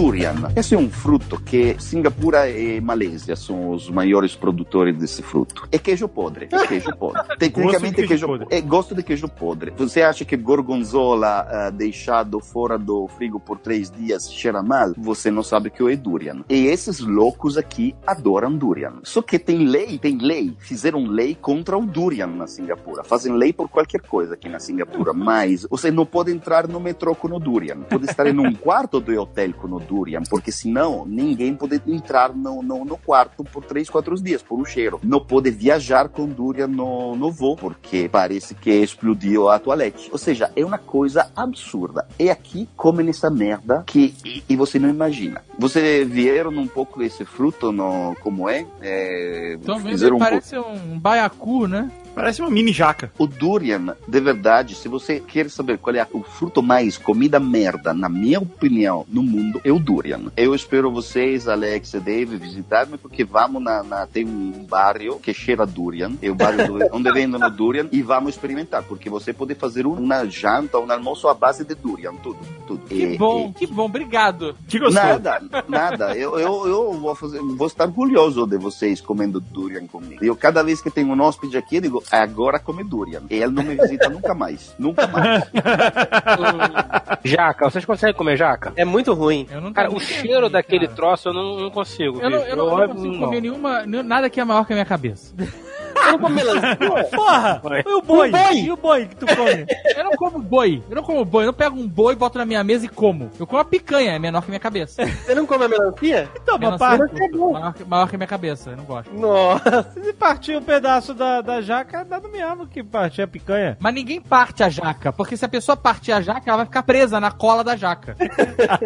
Durian. 0.00 0.50
Esse 0.56 0.74
é 0.74 0.78
um 0.78 0.88
fruto 0.88 1.38
que 1.38 1.76
Singapura 1.78 2.48
e 2.48 2.80
Malásia 2.80 3.36
são 3.36 3.68
os 3.68 3.90
maiores 3.90 4.34
produtores 4.34 4.96
desse 4.96 5.22
fruto. 5.22 5.68
É 5.70 5.78
queijo 5.78 6.08
podre. 6.08 6.48
É 6.50 6.66
queijo 6.66 6.96
podre. 6.96 7.22
Tecnicamente 7.38 7.96
queijo 7.96 8.04
é 8.04 8.08
queijo 8.08 8.26
podre. 8.26 8.46
É, 8.50 8.62
gosto 8.62 8.94
de 8.94 9.02
queijo 9.02 9.28
podre. 9.28 9.74
Você 9.76 10.00
acha 10.00 10.24
que 10.24 10.38
gorgonzola 10.38 11.46
ah, 11.46 11.68
deixado 11.68 12.40
fora 12.40 12.78
do 12.78 13.06
frigo 13.08 13.38
por 13.38 13.58
três 13.58 13.90
dias 13.90 14.32
cheira 14.32 14.62
mal? 14.62 14.94
Você 14.96 15.30
não 15.30 15.42
sabe 15.42 15.68
que 15.68 15.86
é 15.86 15.94
durian. 15.96 16.44
E 16.48 16.64
esses 16.64 17.00
loucos 17.00 17.58
aqui 17.58 17.94
adoram 18.06 18.56
durian. 18.56 18.94
Só 19.02 19.20
que 19.20 19.38
tem 19.38 19.66
lei, 19.66 19.98
tem 19.98 20.16
lei. 20.16 20.56
Fizeram 20.60 21.04
lei 21.04 21.34
contra 21.34 21.76
o 21.76 21.84
durian 21.84 22.28
na 22.28 22.46
Singapura. 22.46 23.04
Fazem 23.04 23.34
lei 23.34 23.52
por 23.52 23.68
qualquer 23.68 24.00
coisa 24.00 24.32
aqui 24.32 24.48
na 24.48 24.60
Singapura. 24.60 25.12
Mas 25.12 25.66
você 25.68 25.90
não 25.90 26.06
pode 26.06 26.32
entrar 26.32 26.66
no 26.66 26.80
metrô 26.80 27.14
com 27.14 27.28
o 27.28 27.38
durian. 27.38 27.80
Pode 27.80 28.06
estar 28.06 28.26
em 28.26 28.38
um 28.38 28.54
quarto 28.54 28.98
do 28.98 29.20
hotel 29.20 29.52
com 29.52 29.68
o 29.68 29.89
durian, 29.89 29.89
porque 30.28 30.52
senão 30.52 31.04
ninguém 31.06 31.54
pode 31.54 31.80
entrar 31.86 32.34
no, 32.34 32.62
no, 32.62 32.84
no 32.84 32.96
quarto 32.96 33.44
por 33.44 33.64
três, 33.64 33.88
quatro 33.88 34.14
dias, 34.16 34.42
por 34.42 34.58
um 34.58 34.64
cheiro. 34.64 35.00
Não 35.02 35.20
pode 35.20 35.50
viajar 35.50 36.08
com 36.08 36.26
durian 36.26 36.68
no, 36.68 37.16
no 37.16 37.30
voo, 37.30 37.56
porque 37.56 38.08
parece 38.08 38.54
que 38.54 38.70
explodiu 38.70 39.48
a 39.48 39.58
toalete. 39.58 40.08
Ou 40.12 40.18
seja, 40.18 40.50
é 40.54 40.64
uma 40.64 40.78
coisa 40.78 41.30
absurda. 41.34 42.06
E 42.18 42.30
aqui 42.30 42.68
comem 42.76 43.08
essa 43.08 43.30
merda 43.30 43.82
que 43.86 44.14
e, 44.24 44.42
e 44.48 44.56
você 44.56 44.78
não 44.78 44.88
imagina. 44.88 45.42
Você 45.58 46.04
vieram 46.04 46.50
um 46.50 46.66
pouco 46.66 47.02
esse 47.02 47.24
fruto, 47.24 47.72
no, 47.72 48.14
como 48.22 48.48
é? 48.48 48.66
é 48.80 49.54
Então, 49.60 49.78
vendo, 49.78 49.92
fizeram 49.92 50.16
um 50.16 50.18
parece 50.18 50.58
um 50.58 50.98
baiacu, 50.98 51.66
né? 51.66 51.90
Parece 52.20 52.42
uma 52.42 52.50
mini 52.50 52.72
jaca. 52.72 53.10
o 53.18 53.26
durian, 53.26 53.96
de 54.06 54.20
verdade, 54.20 54.74
se 54.74 54.88
você 54.88 55.20
quer 55.20 55.48
saber 55.48 55.78
qual 55.78 55.96
é 55.96 56.06
o 56.12 56.22
fruto 56.22 56.62
mais 56.62 56.98
comida 56.98 57.40
merda, 57.40 57.94
na 57.94 58.08
minha 58.08 58.38
opinião, 58.40 59.06
no 59.08 59.22
mundo, 59.22 59.60
é 59.64 59.72
o 59.72 59.78
durian. 59.78 60.30
Eu 60.36 60.54
espero 60.54 60.90
vocês, 60.90 61.48
Alex 61.48 61.94
e 61.94 62.00
Dave, 62.00 62.36
visitar-me, 62.36 62.98
porque 62.98 63.24
vamos 63.24 63.62
na, 63.62 63.82
na- 63.82 64.06
tem 64.06 64.26
um 64.26 64.66
bairro 64.68 65.18
que 65.18 65.32
cheira 65.32 65.64
durian, 65.64 66.12
é 66.20 66.30
o 66.30 66.34
bairro 66.34 66.78
do- 66.78 66.88
onde 66.94 67.10
vendem 67.12 67.42
o 67.42 67.50
durian, 67.50 67.86
e 67.90 68.02
vamos 68.02 68.34
experimentar, 68.34 68.82
porque 68.82 69.08
você 69.08 69.32
pode 69.32 69.54
fazer 69.54 69.86
uma 69.86 70.24
janta, 70.26 70.78
um 70.78 70.90
almoço 70.92 71.26
à 71.28 71.34
base 71.34 71.64
de 71.64 71.74
durian, 71.74 72.12
tudo, 72.22 72.38
tudo. 72.66 72.86
Que 72.86 73.14
E- 73.14 73.18
bom, 73.18 73.52
e- 73.56 73.58
que 73.58 73.66
bom, 73.66 73.84
obrigado. 73.86 74.54
Que 74.68 74.78
gostoso. 74.78 75.04
Nada, 75.06 75.42
nada. 75.68 76.16
Eu, 76.16 76.38
eu, 76.38 76.66
eu 76.68 76.92
vou, 76.92 77.14
fazer, 77.14 77.38
vou 77.40 77.66
estar 77.66 77.84
orgulhoso 77.84 78.46
de 78.46 78.58
vocês 78.58 79.00
comendo 79.00 79.40
durian 79.40 79.86
comigo. 79.86 80.22
Eu, 80.24 80.36
cada 80.36 80.62
vez 80.62 80.80
que 80.82 80.90
tenho 80.90 81.08
um 81.08 81.20
hóspede 81.22 81.56
aqui, 81.56 81.76
eu 81.76 81.80
digo, 81.80 82.02
agora 82.18 82.58
come 82.58 82.82
durian. 82.84 83.22
E 83.30 83.34
ele 83.36 83.52
não 83.52 83.62
me 83.62 83.74
visita 83.76 84.08
nunca 84.10 84.34
mais. 84.34 84.74
Nunca 84.78 85.06
mais. 85.06 85.44
Jaca, 87.24 87.68
vocês 87.70 87.84
conseguem 87.84 88.14
comer 88.14 88.36
jaca? 88.36 88.72
É 88.76 88.84
muito 88.84 89.12
ruim. 89.14 89.46
Eu 89.50 89.60
não 89.60 89.72
Cara, 89.72 89.90
o 89.92 90.00
cheiro 90.00 90.48
daquele 90.48 90.86
cara. 90.86 90.96
troço 90.96 91.28
eu 91.28 91.32
não, 91.34 91.60
não 91.60 91.70
consigo. 91.70 92.20
Eu 92.20 92.30
não, 92.30 92.38
eu 92.38 92.56
não, 92.56 92.80
eu 92.80 92.88
não 92.88 92.94
consigo 92.94 93.12
não. 93.14 93.20
comer 93.20 93.40
nenhuma, 93.40 93.86
nenhum- 93.86 94.02
nada 94.02 94.28
que 94.30 94.40
é 94.40 94.44
maior 94.44 94.64
que 94.66 94.72
a 94.72 94.76
minha 94.76 94.86
cabeça. 94.86 95.34
Eu 96.06 96.12
não 96.12 96.18
como 96.18 96.34
melancia. 96.34 96.76
Porra! 97.14 97.62
E 97.86 97.92
o 97.92 98.02
boi? 98.02 98.30
Boi? 98.30 98.54
E 98.60 98.70
o 98.72 98.76
boi 98.76 99.06
que 99.06 99.16
tu 99.16 99.26
come? 99.26 99.66
Eu 99.96 100.04
não 100.04 100.12
como 100.12 100.38
boi. 100.38 100.82
Eu 100.88 100.96
não 100.96 101.02
como 101.02 101.24
boi. 101.24 101.42
Eu 101.44 101.46
não 101.48 101.54
pego 101.54 101.78
um 101.78 101.86
boi, 101.88 102.14
boto 102.16 102.38
na 102.38 102.44
minha 102.44 102.62
mesa 102.64 102.86
e 102.86 102.88
como. 102.88 103.30
Eu 103.38 103.46
como 103.46 103.60
a 103.60 103.64
picanha, 103.64 104.12
é 104.12 104.18
menor 104.18 104.40
que 104.42 104.48
a 104.48 104.50
minha 104.52 104.60
cabeça. 104.60 105.04
Você 105.06 105.34
não 105.34 105.46
come 105.46 105.64
a 105.64 105.68
melancia? 105.68 106.28
Melancia 106.58 106.78
parte. 106.78 107.22
é 107.22 107.28
maior, 107.28 107.74
que- 107.74 107.84
maior 107.84 108.08
que 108.08 108.14
a 108.16 108.18
minha 108.18 108.26
cabeça. 108.28 108.70
Eu 108.70 108.76
não 108.76 108.84
gosto. 108.84 109.12
Nossa. 109.14 109.90
Se 109.94 110.12
partir 110.12 110.56
um 110.56 110.62
pedaço 110.62 111.14
da, 111.14 111.40
da 111.40 111.60
jaca, 111.60 112.04
dá 112.04 112.20
no 112.20 112.28
mesmo 112.30 112.66
que 112.66 112.82
partir 112.82 113.22
a 113.22 113.28
picanha. 113.28 113.76
Mas 113.80 113.94
ninguém 113.94 114.20
parte 114.20 114.62
a 114.62 114.68
jaca, 114.68 115.12
porque 115.12 115.36
se 115.36 115.44
a 115.44 115.48
pessoa 115.48 115.76
partir 115.76 116.12
a 116.12 116.20
jaca, 116.20 116.42
ela 116.46 116.58
vai 116.58 116.66
ficar 116.66 116.82
presa 116.82 117.20
na 117.20 117.30
cola 117.30 117.62
da 117.64 117.76
jaca. 117.76 118.16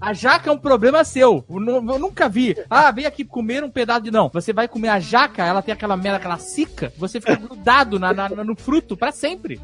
a 0.00 0.12
jaca 0.12 0.50
é 0.50 0.52
um 0.52 0.58
problema 0.58 1.04
seu. 1.04 1.44
Eu, 1.48 1.58
eu 1.92 1.98
nunca 1.98 2.28
vi. 2.28 2.56
Ah, 2.68 2.90
vem 2.90 3.06
aqui 3.06 3.24
comer 3.24 3.62
um 3.64 3.70
pedaço 3.70 4.02
de. 4.02 4.10
Não, 4.10 4.28
você 4.32 4.52
vai 4.52 4.68
comer 4.68 4.88
a 4.88 5.00
jaca, 5.00 5.44
ela 5.44 5.62
tem 5.62 5.72
aquela 5.72 5.96
merda, 5.96 6.17
aquela 6.18 6.38
cica, 6.38 6.92
você 6.96 7.20
fica 7.20 7.36
grudado 7.36 7.98
na, 7.98 8.12
na- 8.12 8.28
no 8.28 8.54
fruto 8.56 8.96
pra 8.96 9.10
sempre. 9.12 9.60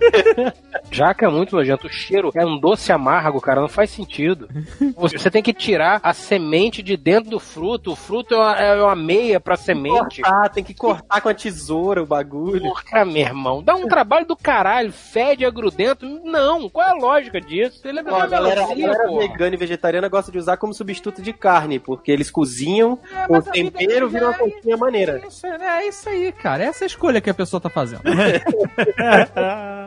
Jaca 0.90 1.26
é 1.26 1.28
muito 1.28 1.54
nojento. 1.56 1.86
O 1.86 1.90
cheiro 1.90 2.30
é 2.34 2.44
um 2.44 2.58
doce 2.58 2.92
amargo, 2.92 3.40
cara. 3.40 3.60
Não 3.60 3.68
faz 3.68 3.90
sentido. 3.90 4.48
Você 4.96 5.30
tem 5.30 5.42
que 5.42 5.52
tirar 5.52 6.00
a 6.02 6.12
semente 6.12 6.82
de 6.82 6.96
dentro 6.96 7.30
do 7.30 7.40
fruto. 7.40 7.92
O 7.92 7.96
fruto 7.96 8.34
é 8.34 8.38
uma, 8.38 8.56
é 8.60 8.82
uma 8.82 8.96
meia 8.96 9.40
pra 9.40 9.56
semente. 9.56 10.22
Cortar, 10.22 10.48
tem 10.50 10.64
que 10.64 10.74
cortar 10.74 11.20
com 11.20 11.28
a 11.28 11.34
tesoura 11.34 12.02
o 12.02 12.06
bagulho. 12.06 12.62
Porra, 12.62 13.04
meu 13.04 13.16
irmão. 13.22 13.62
Dá 13.62 13.74
um 13.74 13.86
trabalho 13.86 14.26
do 14.26 14.36
caralho. 14.36 14.92
Fede, 14.92 15.44
é 15.44 15.50
grudento. 15.50 16.06
Não. 16.24 16.68
Qual 16.68 16.86
é 16.86 16.90
a 16.90 16.94
lógica 16.94 17.40
disso? 17.40 17.78
Você 17.80 17.92
lembra 17.92 18.14
Ó, 18.14 18.20
a 18.22 18.26
galera, 18.26 18.62
a 18.62 18.68
melancia, 18.68 18.86
galera 18.86 19.08
porra? 19.08 19.20
vegana 19.28 19.54
e 19.54 19.58
vegetariana 19.58 20.08
gosta 20.08 20.30
de 20.32 20.38
usar 20.38 20.56
como 20.56 20.74
substituto 20.74 21.20
de 21.22 21.32
carne, 21.32 21.78
porque 21.78 22.10
eles 22.12 22.30
cozinham, 22.30 22.98
o 23.28 23.34
a 23.34 23.40
vida 23.40 23.52
tempero 23.52 24.08
vira 24.08 24.26
uma 24.26 24.34
é- 24.34 24.38
coisinha 24.38 24.76
maneira. 24.76 25.20
É 25.22 25.26
isso, 25.28 25.46
é 25.46 25.86
isso 25.88 26.08
aí, 26.08 26.32
cara. 26.44 26.62
Essa 26.64 26.84
é 26.84 26.86
a 26.86 26.88
escolha 26.88 27.20
que 27.22 27.30
a 27.30 27.34
pessoa 27.34 27.58
tá 27.58 27.70
fazendo. 27.70 28.02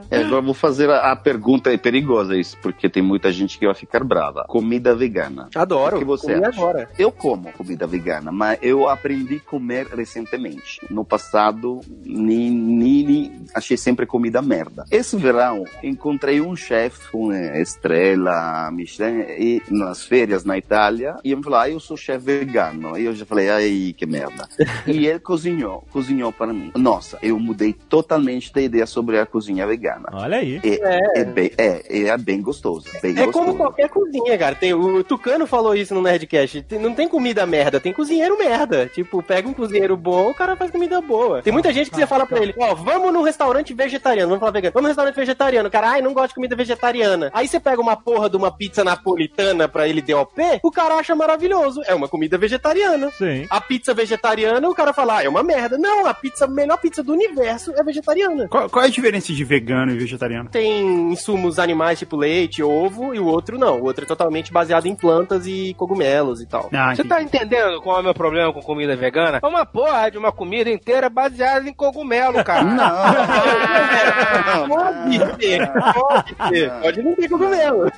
É, 0.10 0.20
agora 0.20 0.36
eu 0.38 0.44
vou 0.44 0.54
fazer 0.54 0.90
a, 0.90 1.12
a 1.12 1.16
pergunta 1.16 1.72
é 1.74 1.78
perigosa 1.78 2.38
isso, 2.38 2.58
porque 2.62 2.88
tem 2.88 3.02
muita 3.04 3.32
gente 3.32 3.58
que 3.58 3.66
vai 3.66 3.76
ficar 3.76 4.04
brava. 4.04 4.46
Comida 4.48 4.96
vegana. 4.96 5.50
Adoro. 5.54 5.98
O 5.98 6.00
que 6.00 6.06
você 6.06 6.34
Comi 6.34 6.46
acha? 6.46 6.60
agora. 6.60 6.90
Eu 6.98 7.12
como 7.12 7.52
comida 7.52 7.86
vegana, 7.86 8.32
mas 8.32 8.58
eu 8.62 8.88
aprendi 8.88 9.36
a 9.46 9.50
comer 9.50 9.88
recentemente. 9.88 10.80
No 10.90 11.04
passado, 11.04 11.82
nem, 12.06 12.50
nem, 12.52 13.04
nem- 13.04 13.46
achei 13.54 13.76
sempre 13.76 14.06
comida 14.06 14.42
merda. 14.42 14.86
Esse 14.90 15.18
verão, 15.18 15.66
encontrei 15.84 16.40
um 16.40 16.56
chefe 16.56 17.12
com 17.12 17.34
eh, 17.34 17.62
estrela 17.62 18.70
Michelin 18.72 19.22
e, 19.38 19.62
nas 19.70 20.06
férias 20.06 20.46
na 20.46 20.58
Itália 20.58 21.18
e 21.24 21.32
ele 21.34 21.44
falou, 21.44 21.60
ah, 21.60 21.70
eu 21.70 21.80
sou 21.80 21.98
chefe 21.98 22.26
vegano. 22.40 22.98
E 22.98 23.06
eu 23.06 23.14
já 23.16 23.26
falei, 23.26 23.50
ai, 23.50 23.96
que 23.98 24.06
merda. 24.06 24.48
e 24.88 25.08
ele 25.08 25.20
cozinhou, 25.20 25.86
cozinhou 25.92 26.32
para 26.32 26.47
mim. 26.54 26.72
Nossa, 26.76 27.18
eu 27.22 27.40
mudei 27.40 27.74
totalmente 27.74 28.52
da 28.54 28.62
ideia 28.62 28.86
sobre 28.86 29.20
a 29.20 29.26
cozinha 29.26 29.66
vegana. 29.68 30.10
Olha 30.14 30.38
aí. 30.38 30.60
É, 30.64 31.22
é. 31.22 31.24
bem, 31.26 31.52
é, 31.58 32.08
é 32.08 32.18
bem 32.18 32.42
gostoso. 32.42 32.86
Bem 33.02 33.12
É 33.12 33.26
gostoso. 33.26 33.32
como 33.46 33.56
qualquer 33.56 33.90
cozinha, 33.90 34.38
cara. 34.38 34.56
Tem, 34.56 34.74
o 34.74 35.04
Tucano 35.04 35.46
falou 35.48 35.76
isso 35.76 35.94
no 35.94 36.02
Nerdcast. 36.02 36.62
Tem- 36.64 36.80
não 36.80 36.94
tem 36.94 37.08
comida 37.08 37.46
merda, 37.46 37.80
tem 37.80 37.94
cozinheiro 37.94 38.38
merda. 38.38 38.88
Tipo, 38.88 39.22
pega 39.24 39.48
um 39.48 39.54
cozinheiro 39.54 39.96
bom, 39.98 40.30
o 40.30 40.34
cara 40.34 40.56
faz 40.56 40.72
comida 40.72 41.02
boa. 41.02 41.42
Tem 41.42 41.54
muita 41.54 41.72
gente 41.74 41.90
que 41.90 41.96
você 41.96 42.08
fala 42.08 42.26
pra 42.26 42.40
ele, 42.42 42.54
ó, 42.58 42.74
vamos 42.76 43.12
num 43.14 43.22
restaurante 43.24 43.74
vegetariano, 43.74 44.30
vamos 44.30 44.40
falar 44.40 44.52
vegano. 44.52 44.74
Vamos 44.74 44.84
num 44.84 44.90
restaurante 44.90 45.16
vegetariano. 45.16 45.68
O 45.68 45.72
Cara, 45.72 45.90
ai, 45.92 46.02
não 46.02 46.14
gosto 46.14 46.30
de 46.30 46.36
comida 46.36 46.56
vegetariana. 46.56 47.30
Aí 47.34 47.48
você 47.48 47.60
pega 47.60 47.82
uma 47.82 47.96
porra 47.96 48.30
de 48.30 48.38
uma 48.38 48.52
pizza 48.52 48.84
napolitana 48.84 49.68
pra 49.68 49.88
ele 49.88 50.02
DOP, 50.02 50.38
o 50.64 50.72
cara 50.72 50.96
acha 50.96 51.16
maravilhoso. 51.16 51.82
É 51.86 51.94
uma 51.96 52.08
comida 52.08 52.38
vegetariana. 52.38 53.10
Sim. 53.12 53.46
A 53.50 53.60
pizza 53.62 53.94
vegetariana, 53.94 54.68
o 54.70 54.76
cara 54.76 54.94
fala, 54.94 55.18
ah, 55.18 55.24
é 55.24 55.30
uma 55.30 55.44
merda. 55.44 55.78
Não, 55.78 56.06
a 56.06 56.14
pizza, 56.14 56.37
a 56.44 56.48
melhor 56.48 56.78
pizza 56.78 57.04
do 57.04 57.14
universo 57.14 57.74
é 57.76 57.84
vegetariana. 57.84 58.48
Qual, 58.48 58.70
qual 58.70 58.84
é 58.84 58.88
a 58.88 58.92
diferença 58.92 59.34
de 59.34 59.44
vegano 59.44 59.92
e 59.92 59.98
vegetariano? 59.98 60.50
Tem 60.50 61.12
insumos 61.12 61.60
animais 61.60 62.00
tipo 62.00 62.16
leite, 62.16 62.62
ovo, 62.64 63.14
e 63.14 63.20
o 63.20 63.26
outro 63.26 63.58
não. 63.58 63.80
O 63.80 63.84
outro 63.86 64.04
é 64.06 64.08
totalmente 64.08 64.52
baseado 64.52 64.86
em 64.86 64.96
plantas 64.96 65.46
e 65.48 65.74
cogumelos 65.76 66.42
e 66.42 66.46
tal. 66.46 66.70
Ah, 66.74 66.96
Você 66.96 67.04
tá 67.04 67.22
entendendo 67.22 67.82
qual 67.82 67.98
é 67.98 68.00
o 68.02 68.04
meu 68.04 68.14
problema 68.14 68.52
com 68.54 68.62
comida 68.62 68.96
vegana? 68.96 69.40
É 69.42 69.48
uma 69.48 69.66
porra 69.66 70.10
de 70.12 70.18
uma 70.18 70.32
comida 70.32 70.70
inteira 70.70 71.10
baseada 71.10 71.68
em 71.70 71.74
cogumelo, 71.74 72.44
cara. 72.44 72.64
Não, 72.64 72.88
Pode 74.68 75.38
ter, 75.38 75.72
pode 75.94 76.36
ter. 76.50 76.72
Pode 76.82 77.02
não 77.02 77.16
ter 77.16 77.30
cogumelo. 77.30 77.92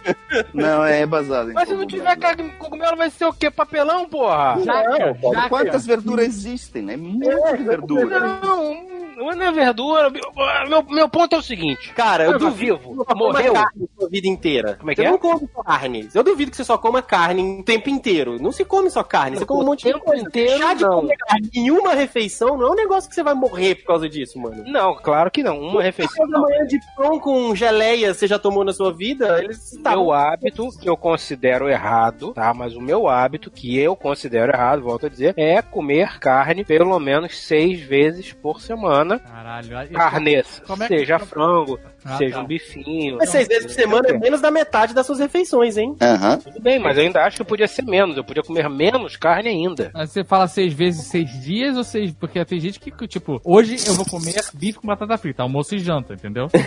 não, 0.54 0.84
é 0.84 1.06
baseado 1.06 1.52
em 1.52 1.54
Mas 1.54 1.68
se 1.68 1.76
não 1.76 1.86
tiver 1.86 2.18
cogumelo, 2.58 2.98
vai 2.98 3.10
ser 3.10 3.26
o 3.26 3.34
quê? 3.34 3.50
Papelão, 3.50 4.08
porra? 4.08 4.60
Jaca, 4.64 5.14
jaca. 5.14 5.50
Quantas 5.50 5.86
verduras 5.86 6.26
existem? 6.26 6.90
É 6.92 6.98
muita 6.98 7.58
verdura. 7.58 8.29
Não, 8.30 8.99
não 9.26 9.44
é 9.46 9.52
verdura. 9.52 10.10
Meu, 10.68 10.84
meu 10.84 11.10
ponto 11.10 11.36
é 11.36 11.38
o 11.38 11.42
seguinte. 11.42 11.94
Cara, 11.94 12.26
eu 12.26 12.32
Eu 12.34 12.40
duvido 12.40 12.80
morreu. 13.16 13.54
carne 13.54 13.84
a 13.96 14.00
sua 14.00 14.10
vida 14.10 14.28
inteira. 14.28 14.76
Como 14.80 14.92
é 14.92 14.96
que 14.96 15.02
você 15.02 15.08
é? 15.08 15.12
não 15.12 15.18
come 15.18 15.48
só 15.54 15.64
carne. 15.64 16.10
Eu 16.14 16.24
duvido 16.24 16.52
que 16.52 16.58
você 16.58 16.64
só 16.64 16.78
coma 16.78 17.02
carne 17.02 17.60
o 17.60 17.64
tempo 17.64 17.90
inteiro. 17.90 18.42
Não 18.42 18.52
se 18.52 18.64
come 18.66 18.90
só 18.90 19.04
carne, 19.04 19.38
você 19.38 19.46
come 19.46 19.64
um 19.64 19.66
monte 19.66 19.86
de 19.86 19.92
tempo 19.94 20.06
coisa. 20.06 20.24
inteiro, 20.24 20.50
Deixar 20.52 20.76
de 20.76 20.84
não. 20.84 21.02
comer 21.02 21.18
carne 21.18 21.50
em 21.56 21.72
uma 21.72 21.94
refeição 21.94 22.58
não 22.58 22.68
é 22.68 22.72
um 22.72 22.76
negócio 22.76 23.10
que 23.10 23.16
você 23.16 23.24
vai 23.24 23.34
morrer 23.34 23.76
por 23.76 23.86
causa 23.86 24.08
disso, 24.10 24.40
mano. 24.40 24.64
Não, 24.66 24.96
claro 24.96 25.30
que 25.32 25.44
não. 25.44 25.60
Uma 25.60 25.82
refeição. 25.84 26.28
Da 26.30 26.40
manhã 26.40 26.66
de 26.66 26.80
pão 26.96 27.20
com 27.20 27.56
geleia 27.56 28.14
você 28.14 28.28
já 28.28 28.40
tomou 28.40 28.64
na 28.64 28.74
sua 28.74 28.94
vida? 28.94 29.44
Eles 29.44 29.78
tá 29.84 29.92
meu 29.92 30.12
hábito 30.12 30.70
que 30.80 30.90
eu 30.90 30.96
considero 30.98 31.68
errado, 31.70 32.34
tá? 32.34 32.54
Mas 32.54 32.76
o 32.76 32.82
meu 32.82 33.08
hábito 33.08 33.50
que 33.52 33.78
eu 33.80 33.96
considero 33.96 34.52
errado, 34.52 34.82
volto 34.84 35.06
a 35.06 35.10
dizer, 35.10 35.34
é 35.38 35.62
comer 35.62 36.20
carne 36.20 36.64
pelo 36.64 36.98
menos 37.00 37.38
seis 37.38 37.82
vezes 37.82 38.32
por 38.34 38.62
semana. 38.62 39.09
Caralho. 39.18 39.78
aí- 39.78 39.90
Carnes, 39.90 40.62
Como 40.68 40.84
é 40.84 40.88
que- 40.88 40.98
seja 41.00 41.18
frango, 41.18 41.80
Ah, 42.06 42.18
seja 42.18 42.36
tá. 42.36 42.42
um 42.42 42.46
bifinho. 42.48 43.18
Mas 43.18 43.30
seis 43.30 43.48
vezes 43.48 43.66
por 43.66 43.74
semana 43.74 44.10
é 44.10 44.18
menos 44.18 44.42
da 44.42 44.50
metade 44.52 44.94
das 44.94 45.06
suas 45.06 45.20
refeições, 45.20 45.78
hein? 45.78 45.96
Aham. 46.02 46.38
Tudo 46.38 46.60
bem, 46.62 46.80
mas 46.80 46.98
eu 46.98 47.04
ainda 47.04 47.22
acho 47.24 47.38
que 47.38 47.44
podia 47.44 47.68
ser 47.68 47.84
menos. 47.84 48.16
Eu 48.18 48.24
podia 48.24 48.44
comer 48.44 48.70
menos 48.70 49.16
carne 49.18 49.50
ainda. 49.50 49.92
Mas 49.94 50.12
Você 50.12 50.24
fala 50.24 50.48
seis 50.48 50.74
vezes 50.74 51.06
seis 51.08 51.30
dias 51.42 51.76
ou 51.78 51.84
seis. 51.84 52.12
Porque 52.14 52.44
tem 52.46 52.60
gente 52.60 52.80
que, 52.80 53.08
tipo, 53.08 53.40
hoje 53.44 53.76
eu 53.88 53.94
vou 53.94 54.06
comer 54.06 54.36
bife 54.54 54.80
com 54.80 54.88
batata 54.88 55.18
frita, 55.18 55.44
almoço 55.44 55.76
e 55.76 55.80
janta, 55.80 56.14
entendeu? 56.14 56.48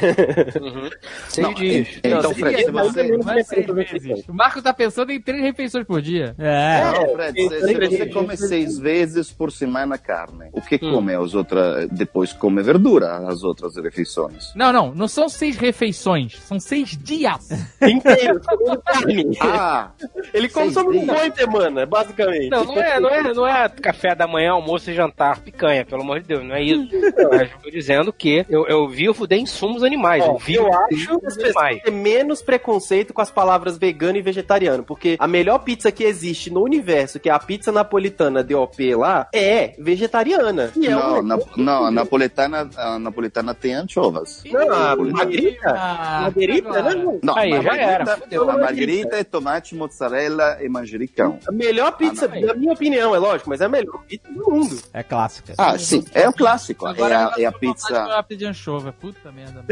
Uhum. 0.63 0.91
Seis 1.29 1.47
Não, 1.47 1.55
dias. 1.55 1.89
é- 2.03 2.09
então, 2.09 2.23
Não, 2.23 2.35
Fred, 2.35 2.57
se 2.57 2.63
dias 2.71 2.73
você... 2.73 3.17
Não 3.17 3.33
é 3.33 3.43
seis 3.43 3.67
vezes. 3.67 4.29
O 4.29 4.35
Marco 4.35 4.63
tá 4.63 4.73
pensando 4.73 5.11
em 5.13 5.21
três 5.21 5.43
refeições 5.43 5.87
por 5.87 6.01
dia. 6.01 6.35
É. 6.39 6.85
Não, 6.85 7.15
Fred, 7.15 7.41
se, 7.43 7.75
você 7.79 8.07
come 8.07 8.37
seis 8.37 8.79
vezes 8.79 9.31
por 9.31 9.51
semana 9.53 9.97
carne, 9.99 10.51
o 10.53 10.61
que 10.61 10.77
Hum. 10.83 10.93
come 10.93 11.15
as 11.15 11.35
outras? 11.35 11.89
Depois 11.91 12.33
come 12.33 12.63
verdura 12.63 13.19
as 13.29 13.43
outras 13.43 13.77
refeições. 13.77 14.53
Não, 14.55 14.73
não, 14.73 14.95
não 14.95 15.09
são 15.09 15.22
seis 15.29 15.57
refeições, 15.57 16.39
são 16.41 16.59
seis 16.59 16.97
dias. 16.97 17.49
Inteiro, 17.83 18.41
comendo 18.41 18.83
carne. 18.83 19.39
Ah, 19.41 19.91
Ele 20.33 20.49
come 20.49 20.73
sobre 20.73 20.99
um 20.99 21.07
boi 21.07 21.33
semana, 21.33 21.87
basicamente. 21.87 22.51
Não, 22.51 22.65
não 22.65 22.83
é, 22.83 23.01
não, 23.01 23.11
é, 23.11 23.35
não 23.35 23.47
é 23.47 23.69
café 23.69 24.15
da 24.15 24.27
manhã, 24.27 24.53
almoço 24.53 24.91
e 24.91 24.95
jantar, 24.95 25.41
picanha, 25.41 25.85
pelo 25.85 26.03
amor 26.03 26.21
de 26.21 26.29
Deus, 26.29 26.45
não 26.45 26.55
é 26.55 26.63
isso. 26.63 26.89
Mas 27.31 27.51
eu 27.51 27.59
tô 27.63 27.71
dizendo 27.71 28.13
que 28.13 28.45
eu, 28.49 28.67
eu 28.67 28.89
vivo 28.89 29.27
de 29.27 29.37
insumos 29.37 29.83
animais. 29.83 30.23
Ó, 30.25 30.33
eu 30.33 30.39
vivo 30.39 30.67
eu 30.67 30.75
acho 30.75 31.19
que 31.19 31.27
as 31.27 31.37
pessoas 31.37 31.83
têm 31.83 31.95
menos 31.95 32.43
preconceito 32.43 33.13
com 33.13 33.21
as 33.21 33.31
palavras 33.31 33.79
vegano 33.79 34.19
e 34.19 34.23
vegetariano, 34.23 34.83
porque 34.83 35.17
a 35.19 35.27
melhor 35.27 35.59
pizza 35.59 35.91
que 35.91 36.05
existe 36.05 36.51
no 36.51 36.63
universo, 36.63 37.19
que 37.19 37.29
é 37.29 37.33
a 37.33 37.39
pizza 37.39 37.73
napolitana 37.73 38.43
DOP 38.43 38.95
lá, 38.95 39.29
é 39.33 39.75
vegetariana. 39.79 40.71
E 40.77 40.87
é 40.87 40.91
não, 40.91 41.19
um... 41.19 41.23
na, 41.23 41.39
não, 41.57 41.87
a 41.87 41.91
napolitana, 41.91 42.69
a 42.77 42.99
napolitana 42.99 43.55
tem 43.55 43.75
anchovas. 43.75 44.43
Não, 44.51 45.12
margarita? 45.13 45.71
Ah, 45.77 46.21
Margarita, 46.23 46.69
agora. 46.69 46.95
né? 46.95 47.19
Não, 47.23 47.37
Aí, 47.37 47.53
a 47.53 47.61
já 47.63 47.77
era, 47.77 48.05
margarita- 48.05 48.17
fudeu. 48.17 48.51
A 48.51 48.59
margarita 48.59 49.17
é 49.17 49.25
tomate, 49.25 49.75
mozzarella 49.75 50.59
e 50.63 50.69
manjericão. 50.69 51.39
A 51.47 51.53
melhor 51.53 51.93
pizza, 51.97 52.31
Ah, 52.33 52.41
na 52.47 52.55
minha 52.55 52.73
opinião, 52.73 53.15
é 53.15 53.19
lógico, 53.19 53.49
mas 53.51 53.61
é 53.61 53.65
a 53.65 53.69
melhor 53.69 54.03
pizza 54.07 54.29
do 54.33 54.51
mundo. 54.51 54.79
É 54.93 55.03
clássica. 55.03 55.55
Ah, 55.59 55.79
sim, 55.79 56.05
é 56.15 56.29
o 56.29 56.33
clássico. 56.33 56.87
Agora 56.87 57.15
é 57.15 57.17
a, 57.17 57.33
é 57.39 57.45
a 57.47 57.53
pizza. 57.53 58.25
de 58.37 58.45
anchova. 58.47 58.93
Puta 58.93 59.31
merda. 59.33 59.65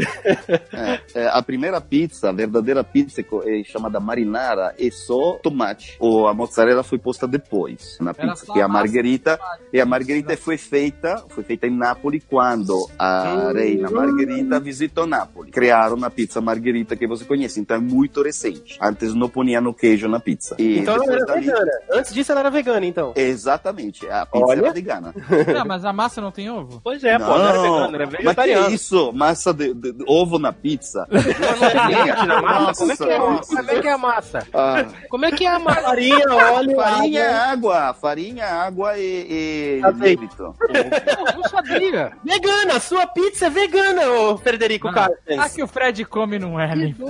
É, 0.73 1.21
é, 1.21 1.27
a 1.27 1.41
primeira 1.41 1.79
pizza, 1.81 2.29
a 2.29 2.31
verdadeira 2.31 2.83
pizza 2.83 3.21
é 3.45 3.63
chamada 3.63 3.99
marinara, 3.99 4.73
é 4.79 4.89
só 4.91 5.33
tomate. 5.41 5.95
Ou 5.99 6.27
a 6.27 6.33
mozzarella 6.33 6.83
foi 6.83 6.97
posta 6.97 7.27
depois 7.27 7.97
na 7.99 8.11
Era 8.17 8.33
pizza. 8.33 8.51
Que 8.53 8.59
é 8.59 8.63
a 8.63 8.67
margherita. 8.67 9.39
E 9.73 9.79
a 9.79 9.85
margherita 9.85 10.35
foi 10.37 10.57
feita, 10.57 11.23
foi 11.29 11.43
feita 11.43 11.67
em 11.67 11.71
Nápoles 11.75 12.23
quando 12.29 12.89
a 12.99 13.51
reina 13.53 13.89
Margherita 13.89 14.59
visitou 14.59 15.07
Nápoles. 15.07 15.30
Criaram 15.51 16.03
a 16.03 16.09
pizza 16.09 16.39
margherita 16.41 16.95
que 16.95 17.07
você 17.07 17.25
conhece. 17.25 17.59
Então 17.59 17.77
é 17.77 17.79
muito 17.79 18.21
recente. 18.21 18.77
Antes 18.81 19.13
não 19.13 19.27
punham 19.29 19.71
queijo 19.73 20.07
na 20.07 20.19
pizza. 20.19 20.55
E 20.59 20.79
Então 20.79 20.95
ela 20.95 21.13
era 21.13 21.25
dali- 21.25 21.45
vegana. 21.45 21.71
Antes 21.91 22.13
disso 22.13 22.31
ela 22.31 22.41
era 22.41 22.49
vegana, 22.49 22.85
então. 22.85 23.13
Exatamente, 23.15 24.07
a 24.09 24.25
pizza 24.25 24.45
Olha. 24.45 24.59
era 24.59 24.73
vegana. 24.73 25.13
Não, 25.53 25.65
mas 25.67 25.83
a 25.85 25.91
massa 25.93 26.21
não 26.21 26.31
tem 26.31 26.49
ovo? 26.49 26.79
Pois 26.83 27.03
é, 27.03 27.17
pô, 27.17 27.25
não 27.25 27.47
era 27.47 27.61
vegano, 27.61 27.95
era 27.95 28.05
mas 28.05 28.15
que 28.15 28.21
vegetariano. 28.23 28.69
isso? 28.75 29.11
Massa 29.13 29.53
de, 29.53 29.73
de- 29.73 29.91
de 29.93 30.03
ovo 30.07 30.37
na 30.39 30.51
pizza? 30.53 31.07
Não, 31.11 32.25
não 32.25 32.25
na 32.27 32.41
massa? 32.41 32.79
Como 32.79 32.91
é 32.91 32.97
que 32.97 33.03
é, 33.03 33.17
Nossa. 33.17 33.55
como 33.55 33.71
é, 33.71 33.79
que 33.81 33.87
é 33.87 33.91
a 33.91 33.97
massa? 33.97 34.47
Ah. 34.53 34.85
Como 35.09 35.25
é 35.25 35.31
que 35.31 35.45
é 35.45 35.49
a 35.49 35.59
massa? 35.59 35.81
Farinha, 35.81 36.25
óleo, 36.29 36.75
Farinha, 36.75 37.29
água. 37.29 37.51
água, 37.77 37.93
farinha, 37.93 38.45
água 38.45 38.97
e, 38.97 39.79
e 39.79 39.85
Azeite. 39.85 40.21
líquido. 40.21 40.55
Eu 40.61 41.35
não 41.37 41.43
sabia. 41.49 42.11
Vegana, 42.23 42.79
sua 42.79 43.07
pizza 43.07 43.47
é 43.47 43.49
vegana, 43.49 44.09
ô 44.09 44.37
Frederico 44.37 44.87
Não. 44.87 44.93
Carstens. 44.93 45.20
Ah, 45.37 45.49
que 45.49 45.63
o 45.63 45.67
Fred 45.67 46.03
come 46.05 46.37
não 46.39 46.59
é, 46.59 46.75
nem 46.75 46.95
Não, 46.97 47.07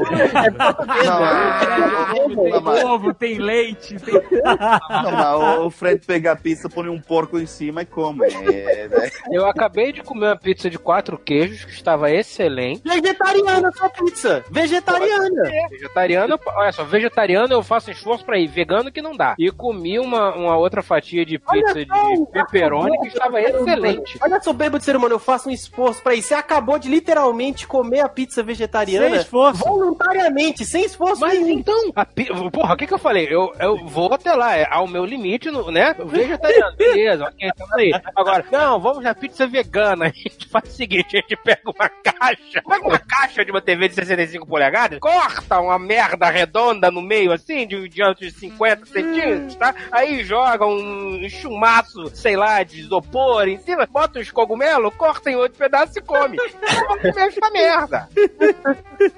é- 1.26 2.12
Tem 2.36 2.50
não, 2.84 2.94
ovo, 2.94 3.14
tem 3.14 3.38
leite, 3.40 3.96
tem... 4.00 4.14
não, 4.14 5.12
mas 5.12 5.60
o 5.60 5.70
Fred 5.70 6.06
pega 6.06 6.32
a 6.34 6.36
pizza, 6.36 6.70
põe 6.70 6.90
um 6.90 7.00
porco 7.00 7.40
em 7.40 7.46
cima 7.46 7.82
e 7.82 7.86
come. 7.86 8.26
É, 8.26 8.86
é, 8.92 9.10
Eu 9.32 9.46
acabei 9.48 9.92
de 9.92 10.02
comer 10.04 10.28
uma 10.28 10.36
pizza 10.38 10.70
de 10.70 10.78
quatro 10.78 11.18
queijos 11.18 11.66
que 11.66 11.72
estava 11.72 12.12
excelente. 12.12 12.82
Vegetariana 12.84 13.72
sua 13.72 13.90
pizza. 13.90 14.44
Vegetariana. 14.50 15.50
Vegetariano, 15.70 16.34
eu- 16.34 16.40
olha 16.54 16.72
só, 16.72 16.84
vegetariano 16.84 17.54
eu 17.54 17.64
faço 17.64 17.92
esforço 17.92 18.26
pra 18.26 18.38
ir, 18.38 18.48
vegano 18.48 18.92
que 18.92 19.02
não 19.02 19.16
dá. 19.16 19.36
E 19.40 19.50
comi 19.52 20.00
uma, 20.00 20.36
uma 20.36 20.58
outra 20.58 20.82
fatia 20.82 21.26
de 21.26 21.40
pizza 21.40 21.74
Olha 21.80 21.86
só, 21.88 22.10
de 22.14 22.26
pepperoni 22.32 23.00
que 23.00 23.08
estava 23.08 23.42
excelente. 23.42 24.20
Olha 24.22 24.42
só, 24.42 24.54
bêbado 24.54 24.80
de 24.80 24.86
ser 24.86 24.96
humano, 24.96 25.16
eu 25.16 25.20
faço 25.20 25.50
um 25.50 25.52
esforço 25.52 26.02
pra 26.02 26.14
ir. 26.16 26.22
Você 26.22 26.34
acabou 26.34 26.78
de 26.78 26.90
literalmente 26.90 27.66
comer 27.68 28.01
a 28.02 28.10
pizza 28.10 28.44
vegetariana. 28.44 29.10
Sem 29.10 29.20
esforço. 29.20 29.64
Voluntariamente, 29.64 30.66
sem 30.66 30.86
esforço 30.86 31.22
Mas 31.22 31.40
nenhum. 31.40 31.60
então, 31.60 31.92
a 31.96 32.06
pi... 32.06 32.28
porra, 32.52 32.74
o 32.74 32.78
que 32.78 32.88
que 32.88 32.94
eu 32.94 33.00
falei? 33.00 33.28
Eu, 33.30 33.54
eu 33.60 33.86
vou 33.86 34.14
até 34.14 34.34
lá, 34.34 34.56
é 34.56 34.68
ao 34.70 34.88
meu 34.88 35.06
limite, 35.06 35.50
né? 35.72 35.96
Vegetariano, 36.06 36.76
beleza, 36.78 37.26
ok, 37.26 37.52
tamo 37.56 37.76
aí. 37.76 37.92
Agora, 38.16 38.46
não, 38.52 38.80
vamos 38.80 39.04
na 39.04 39.14
pizza 39.14 39.48
vegana. 39.48 40.06
A 40.12 40.14
gente 40.14 40.48
faz 40.48 40.70
o 40.70 40.72
seguinte, 40.72 41.18
a 41.18 41.22
gente 41.22 41.36
pega 41.38 41.62
uma 41.66 41.90
caixa, 41.90 42.62
pega 42.68 42.88
uma 42.88 43.00
caixa 43.00 43.46
de 43.46 43.52
uma 43.52 43.62
TV 43.62 43.88
de 43.88 43.96
65 43.96 44.46
polegadas, 44.46 45.00
corta 45.00 45.60
uma 45.60 45.80
merda 45.80 46.30
redonda 46.30 46.92
no 46.92 47.02
meio, 47.02 47.32
assim, 47.32 47.66
de 47.68 47.88
diante 47.90 48.26
de 48.26 48.32
50 48.32 48.86
centímetros, 48.86 49.56
tá? 49.56 49.74
Aí 49.92 50.24
joga 50.24 50.66
um 50.66 51.28
chumaço, 51.30 52.14
sei 52.16 52.36
lá, 52.36 52.64
de 52.64 52.82
isopor 52.82 53.48
em 53.48 53.58
cima, 53.60 53.88
bota 53.90 54.20
os 54.20 54.32
cogumelos, 54.32 54.94
corta 54.96 55.30
em 55.32 55.36
outro 55.36 55.58
pedaço 55.58 55.98
e 55.98 56.02
come. 56.02 56.38
Come 56.92 57.22
essa 57.22 57.50
merda. 57.52 57.91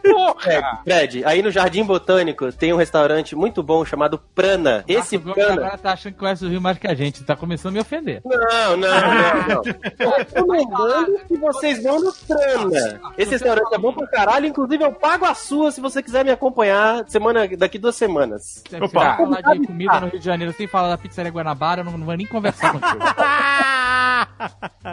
Porra! 0.03 0.81
Fred, 0.83 1.25
aí 1.25 1.41
no 1.41 1.51
Jardim 1.51 1.83
Botânico 1.83 2.51
tem 2.51 2.73
um 2.73 2.77
restaurante 2.77 3.35
muito 3.35 3.61
bom 3.61 3.83
chamado 3.85 4.17
Prana. 4.33 4.83
Esse 4.87 5.17
Gomes 5.17 5.35
Prana. 5.35 5.61
agora 5.61 5.77
tá 5.77 5.93
achando 5.93 6.13
que 6.13 6.19
conhece 6.19 6.45
o 6.45 6.49
Rio 6.49 6.61
mais 6.61 6.77
que 6.77 6.87
a 6.87 6.93
gente. 6.93 7.23
Tá 7.23 7.35
começando 7.35 7.71
a 7.71 7.75
me 7.75 7.79
ofender. 7.79 8.21
Não, 8.25 8.77
não, 8.77 8.89
não, 8.89 9.47
não. 9.47 9.61
Tô 9.97 10.09
recomendando 10.17 11.19
que 11.27 11.37
vocês 11.37 11.83
vão 11.83 11.99
no 12.01 12.13
Prana. 12.13 13.01
Esse 13.17 13.31
restaurante 13.31 13.73
é 13.73 13.77
bom 13.77 13.93
pra 13.93 14.07
caralho. 14.07 14.45
Inclusive, 14.45 14.83
eu 14.83 14.91
pago 14.91 15.25
a 15.25 15.33
sua 15.33 15.71
se 15.71 15.81
você 15.81 16.01
quiser 16.01 16.23
me 16.25 16.31
acompanhar 16.31 17.03
semana, 17.07 17.47
daqui 17.57 17.77
duas 17.77 17.95
semanas. 17.95 18.63
Se 18.67 18.75
Opa. 18.75 18.87
você 18.87 18.99
falar 18.99 19.41
de 19.41 19.67
comida 19.67 19.99
no 19.99 20.07
Rio 20.07 20.19
de 20.19 20.25
Janeiro 20.25 20.53
sem 20.53 20.67
falar 20.67 20.89
da 20.89 20.97
pizzaria 20.97 21.31
Guanabara, 21.31 21.81
eu 21.81 21.85
não, 21.85 21.97
não 21.97 22.05
vou 22.05 22.15
nem 22.15 22.27
conversar 22.27 22.71
contigo. 22.71 23.03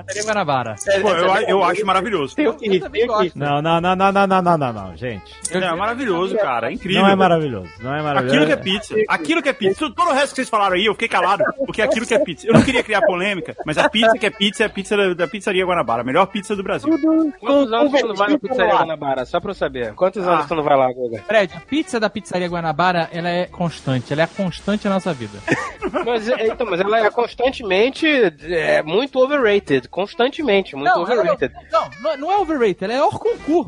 Pizzaria 0.06 0.24
Guanabara. 0.24 0.76
Pô, 1.02 1.08
eu, 1.10 1.34
eu 1.48 1.64
acho 1.64 1.84
maravilhoso. 1.84 2.34
Tem 2.34 2.46
o 2.46 2.54
que 2.54 2.66
Eu 2.66 2.80
tem 2.80 2.88
o 2.88 2.90
que 2.90 3.06
gosto. 3.06 3.38
Não, 3.38 3.60
não, 3.78 3.94
não, 3.94 3.94
não, 3.94 4.12
não, 4.12 4.26
não, 4.26 4.42
não, 4.42 4.58
não, 4.58 4.72
não, 4.72 4.96
gente. 4.96 5.34
É 5.50 5.74
maravilhoso, 5.74 6.34
cara. 6.36 6.70
É 6.70 6.72
incrível. 6.72 7.02
Não 7.02 7.10
é 7.10 7.14
maravilhoso. 7.14 7.70
Não 7.80 7.94
é 7.94 8.02
maravilhoso. 8.02 8.36
Aquilo 8.36 8.46
que 8.46 8.52
é 8.52 8.56
pizza. 8.56 8.94
Aquilo 9.08 9.42
que 9.42 9.48
é 9.50 9.52
pizza. 9.52 9.90
Todo 9.94 10.08
o 10.08 10.12
resto 10.12 10.30
que 10.30 10.36
vocês 10.36 10.48
falaram 10.48 10.76
aí, 10.76 10.86
eu 10.86 10.94
fiquei 10.94 11.08
calado, 11.08 11.44
porque 11.66 11.82
é 11.82 11.84
aquilo 11.84 12.06
que 12.06 12.14
é 12.14 12.18
pizza. 12.18 12.46
Eu 12.46 12.54
não 12.54 12.62
queria 12.62 12.82
criar 12.82 13.02
polêmica, 13.02 13.54
mas 13.66 13.76
a 13.76 13.88
pizza 13.88 14.16
que 14.18 14.26
é 14.26 14.30
pizza 14.30 14.62
é 14.62 14.66
a 14.66 14.70
pizza 14.70 14.96
da, 14.96 15.14
da 15.14 15.28
pizzaria 15.28 15.64
Guanabara. 15.64 16.00
A 16.00 16.04
melhor 16.04 16.26
pizza 16.26 16.56
do 16.56 16.62
Brasil. 16.62 16.90
Quantos 17.38 17.72
anos 17.72 17.92
tu 17.92 18.08
não 18.08 18.14
vai 18.14 18.30
na 18.30 18.38
pizzaria 18.38 18.74
Guanabara? 18.74 19.24
Só 19.26 19.40
pra 19.40 19.50
eu 19.50 19.54
saber. 19.54 19.94
Quantos 19.94 20.26
anos 20.26 20.46
tu 20.46 20.54
não 20.54 20.62
vai 20.62 20.76
lá, 20.76 20.92
Guga? 20.92 21.22
Fred, 21.26 21.54
a 21.54 21.60
pizza 21.60 22.00
da 22.00 22.08
pizzaria 22.08 22.48
Guanabara, 22.48 23.10
ela 23.12 23.28
é 23.28 23.46
constante. 23.46 24.12
Ela 24.12 24.22
é 24.22 24.26
constante 24.26 24.86
na 24.88 24.94
nossa 24.94 25.12
vida. 25.12 25.38
Mas, 26.04 26.28
é, 26.28 26.46
então, 26.46 26.66
mas 26.66 26.80
ela 26.80 26.98
é 27.04 27.10
constantemente 27.10 28.06
é, 28.42 28.82
muito 28.82 29.18
overrated. 29.18 29.88
Constantemente, 29.88 30.76
muito 30.76 30.88
Não, 30.88 31.10
ela 31.10 31.22
overrated. 31.22 31.54
não, 31.72 31.90
não, 32.00 32.16
não 32.16 32.30
é 32.30 32.36
overrated, 32.38 32.84
ela 32.84 32.92
é 32.92 33.02
hors 33.02 33.18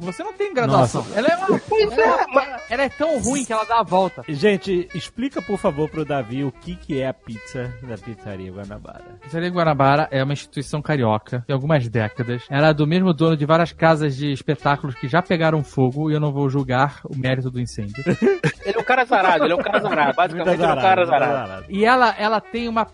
Você 0.00 0.22
não 0.22 0.32
tem 0.32 0.52
graduação. 0.54 1.04
Ela 1.14 1.28
é 1.28 1.36
uma. 1.36 1.60
Pois 1.68 1.92
ela, 1.98 2.22
é, 2.22 2.26
mas- 2.34 2.62
ela- 2.70 2.82
é 2.82 2.88
tão 2.88 3.18
ruim 3.20 3.44
que 3.44 3.52
ela 3.52 3.64
dá 3.64 3.80
a 3.80 3.82
volta. 3.82 4.22
Gente, 4.28 4.88
explica 4.94 5.40
por 5.40 5.58
favor 5.58 5.88
pro 5.88 6.04
Davi 6.04 6.44
o 6.44 6.50
que, 6.52 6.74
que 6.76 7.00
é 7.00 7.08
a 7.08 7.14
pizza 7.14 7.72
da 7.82 7.96
pizzaria 7.96 8.50
Guanabara. 8.52 9.04
A 9.20 9.24
Pizzaria 9.24 9.48
Guanabara 9.50 10.08
é 10.10 10.22
uma 10.22 10.32
instituição 10.32 10.82
carioca, 10.82 11.42
tem 11.46 11.54
algumas 11.54 11.88
décadas. 11.88 12.44
Ela 12.50 12.68
é 12.68 12.74
do 12.74 12.86
mesmo 12.86 13.12
dono 13.14 13.36
de 13.36 13.46
várias 13.46 13.72
casas 13.72 14.16
de 14.16 14.32
espetáculos 14.32 14.94
que 14.94 15.08
já 15.08 15.22
pegaram 15.22 15.62
fogo 15.62 16.10
e 16.10 16.14
eu 16.14 16.20
não 16.20 16.32
vou 16.32 16.48
julgar 16.48 17.00
o 17.04 17.16
mérito 17.16 17.50
do 17.50 17.60
incêndio. 17.60 18.02
Ele 18.64 18.76
é 18.76 18.80
um 18.80 18.84
cara 18.84 19.04
zarado, 19.04 19.42
ele 19.44 19.52
é 19.52 19.56
um 19.56 19.62
cara 19.62 19.80
zarado. 19.80 20.14
Basicamente, 20.14 20.54
ele 20.54 20.62
é 20.64 20.72
um 20.72 20.76
cara 20.80 21.04
zarado. 21.04 21.64
E 21.68 21.84
ela, 21.84 22.14
ela 22.16 22.40
tem 22.40 22.68
uma 22.68 22.84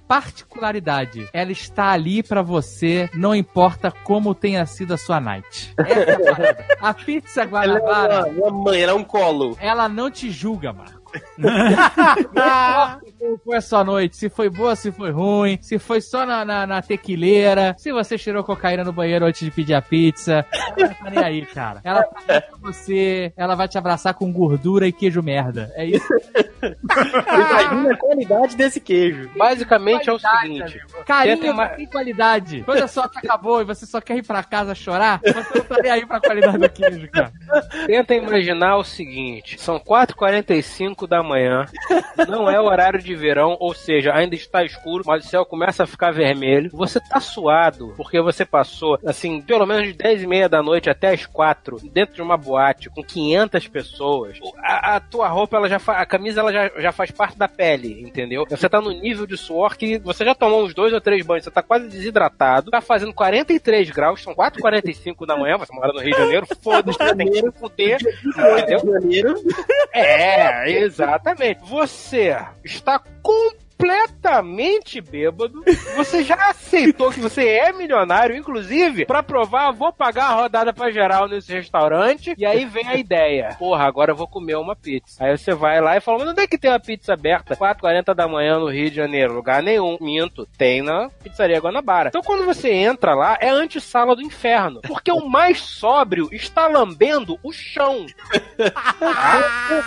particularidade. 0.43 1.29
Ela 1.33 1.53
está 1.53 1.91
ali 1.91 2.23
pra 2.23 2.41
você, 2.41 3.09
não 3.15 3.35
importa 3.35 3.91
como 4.03 4.35
tenha 4.35 4.65
sido 4.65 4.95
a 4.95 4.97
sua 4.97 5.21
night. 5.21 5.75
Essa 5.79 6.01
é 6.01 6.15
a 6.15 6.21
parada. 6.35 6.65
A 6.81 6.95
pizza 6.95 7.43
Ela 7.43 7.49
é 7.49 7.81
Guanabara, 7.81 8.27
uma, 8.27 8.49
uma 8.49 8.65
mãe, 8.65 8.83
ela 8.83 8.93
é 8.93 8.95
um 8.95 9.05
colo. 9.05 9.57
ela 9.61 9.89
não 9.89 10.11
te 10.11 10.31
julga, 10.31 10.73
Marco. 10.73 10.98
Como 13.19 13.39
foi 13.45 13.57
a 13.57 13.61
sua 13.61 13.85
noite, 13.85 14.17
se 14.17 14.29
foi 14.29 14.49
boa, 14.51 14.75
se 14.77 14.91
foi 14.93 15.11
ruim, 15.11 15.59
se 15.61 15.79
foi 15.79 16.01
só 16.01 16.25
na, 16.27 16.45
na, 16.45 16.67
na 16.67 16.83
tequileira, 16.83 17.75
se 17.79 17.93
você 17.93 18.17
cheirou 18.19 18.45
cocaína 18.45 18.85
no 18.85 18.93
banheiro 18.93 19.25
antes 19.27 19.41
de 19.45 19.51
pedir 19.51 19.75
a 19.75 19.83
pizza. 19.83 20.45
Ela 20.53 20.89
não 20.89 20.95
tá 20.95 21.11
nem 21.11 21.25
aí, 21.25 21.47
cara. 21.47 21.81
Ela 21.85 22.03
tá 22.03 22.43
você, 22.61 23.33
ela 23.37 23.55
vai 23.55 23.69
te 23.69 23.79
abraçar 23.79 24.15
com 24.15 24.33
gordura 24.33 24.87
e 24.87 24.93
queijo 24.93 25.23
merda. 25.23 25.73
É 25.75 25.85
isso. 25.85 26.07
Imagina 26.63 27.93
a 27.93 27.97
qualidade 27.97 28.57
desse 28.57 28.81
queijo. 28.81 29.31
Basicamente 29.37 30.09
é 30.09 30.13
o 30.13 30.19
seguinte. 30.19 30.63
amigo. 30.63 31.05
Carinho 31.07 31.53
uma- 31.53 31.69
tem 31.69 31.87
qualidade. 31.87 32.63
Quando 32.65 32.83
a 32.83 32.89
sua 32.89 33.05
acabou 33.05 33.61
e 33.61 33.65
você 33.65 33.87
só 33.87 34.01
quer 34.01 34.17
ir 34.17 34.23
pra 34.27 34.43
casa 34.43 34.75
chorar, 34.75 35.21
você 35.23 35.59
não 35.59 35.65
tá 35.65 35.77
nem 35.83 35.91
aí 35.93 36.07
pra 36.07 36.21
qualidade 36.21 36.59
do 36.59 36.69
queijo, 36.69 37.09
cara. 37.11 37.33
Tenta 37.87 38.15
imaginar 38.15 38.77
o 38.77 38.85
seguinte: 38.85 39.61
são 39.61 39.79
4h45 39.79 40.98
da 41.07 41.23
manhã, 41.23 41.67
não 42.29 42.51
é 42.51 42.61
horário 42.61 43.01
de 43.01 43.15
verão, 43.15 43.57
ou 43.61 43.75
seja, 43.75 44.15
ainda 44.15 44.35
está 44.35 44.65
escuro, 44.65 45.05
mas 45.07 45.25
o 45.25 45.29
céu 45.29 45.45
começa 45.45 45.85
a 45.85 45.87
ficar 45.87 46.13
vermelho. 46.13 46.71
Você 46.73 47.01
tá 47.01 47.21
suado, 47.21 47.95
porque 47.97 48.21
você 48.21 48.45
passou, 48.45 48.99
assim, 49.05 49.41
pelo 49.41 49.67
menos 49.67 49.87
de 49.87 49.93
10 49.93 50.23
e 50.23 50.27
meia 50.27 50.49
da 50.49 50.63
noite 50.63 50.91
até 50.91 51.09
as 51.09 51.27
4, 51.27 51.79
dentro 51.93 52.15
de 52.15 52.23
uma 52.23 52.37
boate 52.37 52.91
com 52.91 53.03
500 53.03 53.69
pessoas. 53.69 54.39
A, 54.59 54.97
a 54.97 55.01
tua 55.01 55.29
roupa, 55.29 55.57
ela 55.57 55.69
já 55.69 55.81
a 55.87 56.07
camisa, 56.07 56.41
ela 56.41 56.53
já, 56.53 56.71
já 56.77 56.93
faz 56.93 57.11
parte 57.11 57.39
da 57.39 57.49
pele, 57.49 58.03
entendeu? 58.03 58.45
Você 58.49 58.69
tá 58.69 58.81
no 58.81 58.91
nível 58.91 59.27
de 59.27 59.37
suor 59.37 59.77
que 59.77 59.99
você 59.99 60.25
já 60.25 60.35
tomou 60.35 60.65
uns 60.65 60.75
dois 60.75 60.93
ou 60.93 61.01
três 61.01 61.25
banhos, 61.25 61.45
você 61.45 61.51
tá 61.51 61.63
quase 61.63 61.89
desidratado, 61.89 62.71
tá 62.71 62.81
fazendo 62.81 63.13
43 63.13 63.91
graus, 63.91 64.23
são 64.23 64.35
4h45 64.35 65.27
da 65.27 65.37
manhã, 65.37 65.57
você 65.57 65.73
mora 65.73 65.93
no 65.93 66.01
Rio 66.01 66.13
de 66.13 66.19
Janeiro, 66.19 66.47
foda-se, 66.63 66.99
tem 67.17 67.31
que 67.31 67.41
se 67.41 67.53
fuder, 67.53 67.99
entendeu? 68.27 68.81
Janeiro. 69.01 69.35
É, 69.93 70.88
exatamente. 70.89 71.61
Você 71.65 72.37
está 72.65 72.99
completamente 73.23 73.68
bêbado. 75.01 75.63
Você 75.97 76.23
já 76.23 76.51
aceitou 76.51 77.11
que 77.11 77.21
você 77.21 77.47
é 77.47 77.73
milionário, 77.73 78.37
inclusive, 78.37 79.07
pra 79.07 79.23
provar, 79.23 79.73
vou 79.73 79.93
pagar 79.93 80.27
a 80.27 80.35
rodada 80.35 80.73
pra 80.73 80.91
geral 80.91 81.29
nesse 81.29 81.53
restaurante. 81.53 82.35
E 82.37 82.45
aí 82.45 82.65
vem 82.65 82.87
a 82.87 82.97
ideia: 82.97 83.57
porra, 83.59 83.85
agora 83.85 84.13
eu 84.13 84.17
vou 84.17 84.29
comer 84.29 84.57
uma 84.57 84.77
pizza. 84.77 85.25
Aí 85.25 85.37
você 85.37 85.55
vai 85.55 85.81
lá 85.81 85.97
e 85.97 86.01
fala: 86.01 86.19
mas 86.19 86.29
onde 86.29 86.43
é 86.43 86.47
que 86.47 86.59
tem 86.59 86.71
uma 86.71 86.81
pizza 86.81 87.15
aberta? 87.15 87.57
4h40 87.57 88.15
da 88.15 88.29
manhã 88.29 88.59
no 88.59 88.69
Rio 88.69 88.91
de 88.91 88.97
Janeiro. 88.97 89.35
Lugar 89.35 89.63
nenhum. 89.63 89.97
Minto. 90.01 90.47
Tem 90.57 90.83
na 90.83 91.09
pizzaria 91.23 91.61
Guanabara. 91.61 92.09
Então 92.09 92.23
quando 92.23 92.45
você 92.45 92.71
entra 92.71 93.15
lá, 93.15 93.37
é 93.41 93.49
antessala 93.49 94.15
do 94.15 94.23
inferno. 94.23 94.81
Porque 94.83 95.11
o 95.11 95.29
mais 95.29 95.61
sóbrio 95.61 96.29
está 96.33 96.67
lambendo 96.67 97.39
o 97.43 97.53
chão. 97.53 98.07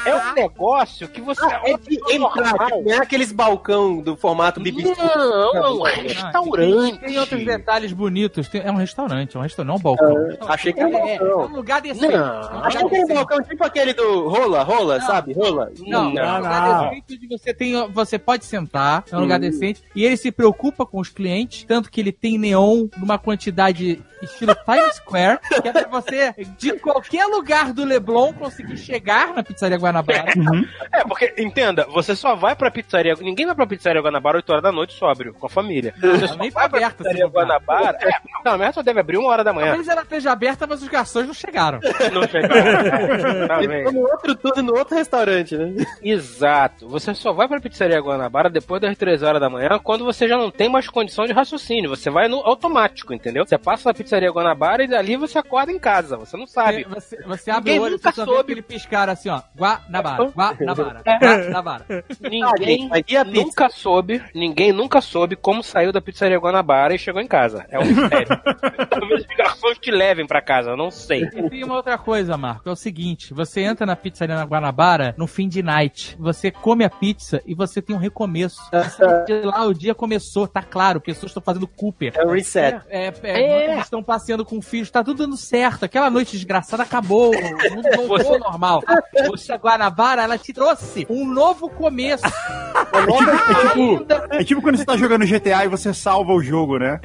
É 0.05 0.15
um 0.15 0.33
negócio 0.33 1.07
que 1.07 1.21
você. 1.21 1.45
É 1.45 1.77
de 1.77 1.95
entrar, 2.13 2.53
tipo, 2.53 2.83
não 2.83 2.93
é 2.93 2.97
aqueles 2.97 3.31
balcão 3.31 3.80
do 4.01 4.15
formato 4.15 4.59
bibi. 4.59 4.83
Não, 4.83 5.57
é 5.57 5.69
um 5.69 5.81
restaurante. 5.83 6.99
Tem 6.99 7.19
outros 7.19 7.45
detalhes 7.45 7.93
bonitos. 7.93 8.47
Tem- 8.47 8.61
é 8.61 8.71
um 8.71 8.75
restaurante, 8.75 9.35
é 9.35 9.39
um 9.39 9.43
restaurante, 9.43 9.67
não 9.67 9.75
é 9.75 9.77
um 9.77 9.81
balcão. 9.81 10.37
Achei 10.47 10.73
que 10.73 10.79
era 10.79 10.89
É, 10.89 11.15
é 11.15 11.23
um 11.23 11.27
balcão. 11.37 11.55
lugar 11.55 11.81
decente. 11.81 12.13
Não. 12.15 12.19
É 12.25 12.39
um 12.39 12.41
lugar 12.41 12.65
Achei 12.67 12.79
que 12.81 12.85
era 12.87 12.89
decente. 13.01 13.13
balcão 13.13 13.43
tipo 13.43 13.63
aquele 13.65 13.93
do 13.93 14.27
rola, 14.29 14.63
rola, 14.63 14.97
Não. 14.99 15.05
sabe? 15.07 15.33
Rola. 15.33 15.71
Não, 15.79 16.13
Não, 16.13 16.21
é 16.23 16.31
um 16.33 16.37
lugar 16.37 16.61
não. 16.69 16.89
decente 16.89 17.15
onde 17.15 17.27
você 17.27 17.53
tem, 17.53 17.89
você 17.89 18.17
pode 18.19 18.45
sentar, 18.45 19.03
é 19.11 19.15
um 19.17 19.21
lugar 19.21 19.39
decente, 19.39 19.81
e 19.95 20.05
ele 20.05 20.17
se 20.17 20.31
preocupa 20.31 20.85
com 20.85 20.99
os 20.99 21.09
clientes, 21.09 21.63
tanto 21.63 21.89
que 21.89 21.99
ele 21.99 22.11
tem 22.11 22.37
neon 22.37 22.87
numa 22.97 23.17
quantidade 23.17 24.01
estilo 24.21 24.55
Times 24.65 24.95
Square, 24.97 25.39
que 25.61 25.67
é 25.67 25.71
pra 25.71 25.87
você, 25.87 26.35
de 26.57 26.73
qualquer 26.73 27.25
lugar 27.25 27.73
do 27.73 27.83
Leblon, 27.83 28.31
conseguir 28.33 28.77
chegar 28.77 29.33
na 29.33 29.41
Pizzaria 29.41 29.77
Guanabara. 29.77 30.31
É, 30.93 31.03
porque, 31.03 31.33
entenda, 31.39 31.87
você 31.91 32.15
só 32.15 32.35
vai 32.35 32.55
pra 32.55 32.69
pizzaria. 32.69 33.15
Ninguém 33.19 33.47
vai 33.47 33.55
pra 33.55 33.65
pizzaria 33.75 34.01
Guanabara 34.01 34.37
8 34.37 34.49
horas 34.51 34.63
da 34.63 34.71
noite 34.71 34.93
sóbrio, 34.93 35.33
com 35.33 35.45
a 35.45 35.49
família. 35.49 35.93
Você 35.99 36.27
só 36.27 36.35
nem 36.35 36.49
vai 36.49 36.67
pra 36.69 36.77
aberta, 36.79 36.97
pizzaria 36.97 37.25
se 37.25 37.31
bobear. 37.31 37.47
Guanabara. 37.47 37.97
É, 38.01 38.11
não, 38.45 38.57
mas 38.57 38.75
só 38.75 38.81
deve 38.81 38.99
abrir 38.99 39.17
uma 39.17 39.29
hora 39.29 39.43
da 39.43 39.53
manhã. 39.53 39.67
Talvez 39.67 39.87
ela 39.87 40.01
esteja 40.01 40.31
aberta, 40.31 40.67
mas 40.67 40.81
os 40.81 40.87
garçons 40.87 41.25
não 41.27 41.33
chegaram. 41.33 41.79
Não 42.11 42.27
chegaram. 42.27 43.47
Tá 43.47 43.57
Ele 43.59 43.67
bem. 43.67 43.83
no 43.93 44.01
outro 44.01 44.35
tudo, 44.35 44.61
no 44.61 44.77
outro 44.77 44.95
restaurante, 44.95 45.55
né? 45.57 45.85
Exato. 46.03 46.87
Você 46.89 47.13
só 47.13 47.31
vai 47.31 47.47
pra 47.47 47.59
pizzaria 47.59 47.99
Guanabara 47.99 48.49
depois 48.49 48.81
das 48.81 48.97
3 48.97 49.23
horas 49.23 49.39
da 49.39 49.49
manhã, 49.49 49.79
quando 49.83 50.03
você 50.03 50.27
já 50.27 50.37
não 50.37 50.51
tem 50.51 50.69
mais 50.69 50.87
condição 50.89 51.25
de 51.25 51.31
raciocínio. 51.33 51.89
Você 51.89 52.09
vai 52.09 52.27
no 52.27 52.37
automático, 52.37 53.13
entendeu? 53.13 53.45
Você 53.45 53.57
passa 53.57 53.89
na 53.89 53.93
pizzaria 53.93 54.29
Guanabara 54.31 54.83
e 54.83 54.87
dali 54.87 55.15
você 55.15 55.37
acorda 55.37 55.71
em 55.71 55.79
casa. 55.79 56.17
Você 56.17 56.35
não 56.37 56.47
sabe. 56.47 56.83
Você, 56.89 57.21
você 57.23 57.51
abre 57.51 57.71
Ninguém 57.71 57.79
o 57.79 57.83
olho 57.83 57.93
e 57.93 57.97
nunca 57.97 58.11
só 58.11 58.25
vê 58.25 58.31
soube. 58.31 58.41
aquele 58.41 58.61
piscar 58.61 59.09
assim, 59.09 59.29
ó. 59.29 59.41
Guanabara, 59.57 60.23
Guanabara, 60.35 61.01
É. 61.05 61.17
Guanabara. 61.45 61.85
Ninguém 62.21 62.89
Mas 62.89 63.01
a 63.15 63.25
pizza? 63.25 63.60
Nunca 63.61 63.69
soube, 63.69 64.23
ninguém 64.33 64.71
nunca 64.71 65.01
soube 65.01 65.35
como 65.35 65.61
saiu 65.61 65.91
da 65.91 66.01
pizzaria 66.01 66.37
Guanabara 66.39 66.95
e 66.95 66.99
chegou 66.99 67.21
em 67.21 67.27
casa. 67.27 67.65
É 67.69 67.77
um 67.79 67.85
mistério. 67.85 68.27
Talvez 68.89 69.21
os 69.21 69.35
garçons 69.37 69.77
te 69.77 69.91
levem 69.91 70.25
pra 70.25 70.41
casa, 70.41 70.71
eu 70.71 70.77
não 70.77 70.89
sei. 70.89 71.23
E 71.35 71.49
tem 71.49 71.63
uma 71.63 71.75
outra 71.75 71.97
coisa, 71.97 72.35
Marco, 72.37 72.67
é 72.67 72.71
o 72.71 72.75
seguinte, 72.75 73.33
você 73.33 73.61
entra 73.61 73.85
na 73.85 73.95
pizzaria 73.95 74.35
na 74.35 74.45
Guanabara 74.45 75.13
no 75.17 75.27
fim 75.27 75.47
de 75.47 75.61
night, 75.61 76.15
você 76.19 76.49
come 76.49 76.83
a 76.83 76.89
pizza 76.89 77.41
e 77.45 77.53
você 77.53 77.81
tem 77.81 77.95
um 77.95 77.99
recomeço. 77.99 78.59
De 79.27 79.41
lá 79.43 79.63
o 79.65 79.73
dia 79.73 79.93
começou, 79.93 80.47
tá 80.47 80.63
claro, 80.63 80.99
pessoas 80.99 81.29
estão 81.31 81.43
fazendo 81.43 81.67
Cooper. 81.67 82.13
É 82.15 82.25
o 82.25 82.31
reset. 82.31 82.81
É, 82.89 83.13
é, 83.23 83.67
muitos 83.67 83.85
estão 83.85 84.01
passeando 84.01 84.43
com 84.43 84.61
filhos, 84.61 84.89
tá 84.89 85.03
tudo 85.03 85.19
dando 85.19 85.37
certo. 85.37 85.85
Aquela 85.85 86.09
noite 86.09 86.31
desgraçada 86.31 86.83
acabou, 86.83 87.31
o 87.31 87.75
mundo 87.75 87.89
voltou 87.95 88.17
Você- 88.17 88.27
ao 88.33 88.39
normal. 88.39 88.83
Você, 89.27 89.53
a 89.53 89.57
Guanabara, 89.57 90.23
ela 90.23 90.37
te 90.37 90.51
trouxe 90.51 91.05
um 91.09 91.25
novo 91.25 91.69
começo. 91.69 92.23
É 94.29 94.43
tipo 94.43 94.61
quando 94.61 94.77
você 94.77 94.85
tá 94.85 94.97
jogando 94.97 95.25
GTA 95.25 95.65
e 95.65 95.69
você 95.69 95.93
salva 95.93 96.33
o 96.33 96.41
jogo, 96.41 96.77
né? 96.77 96.99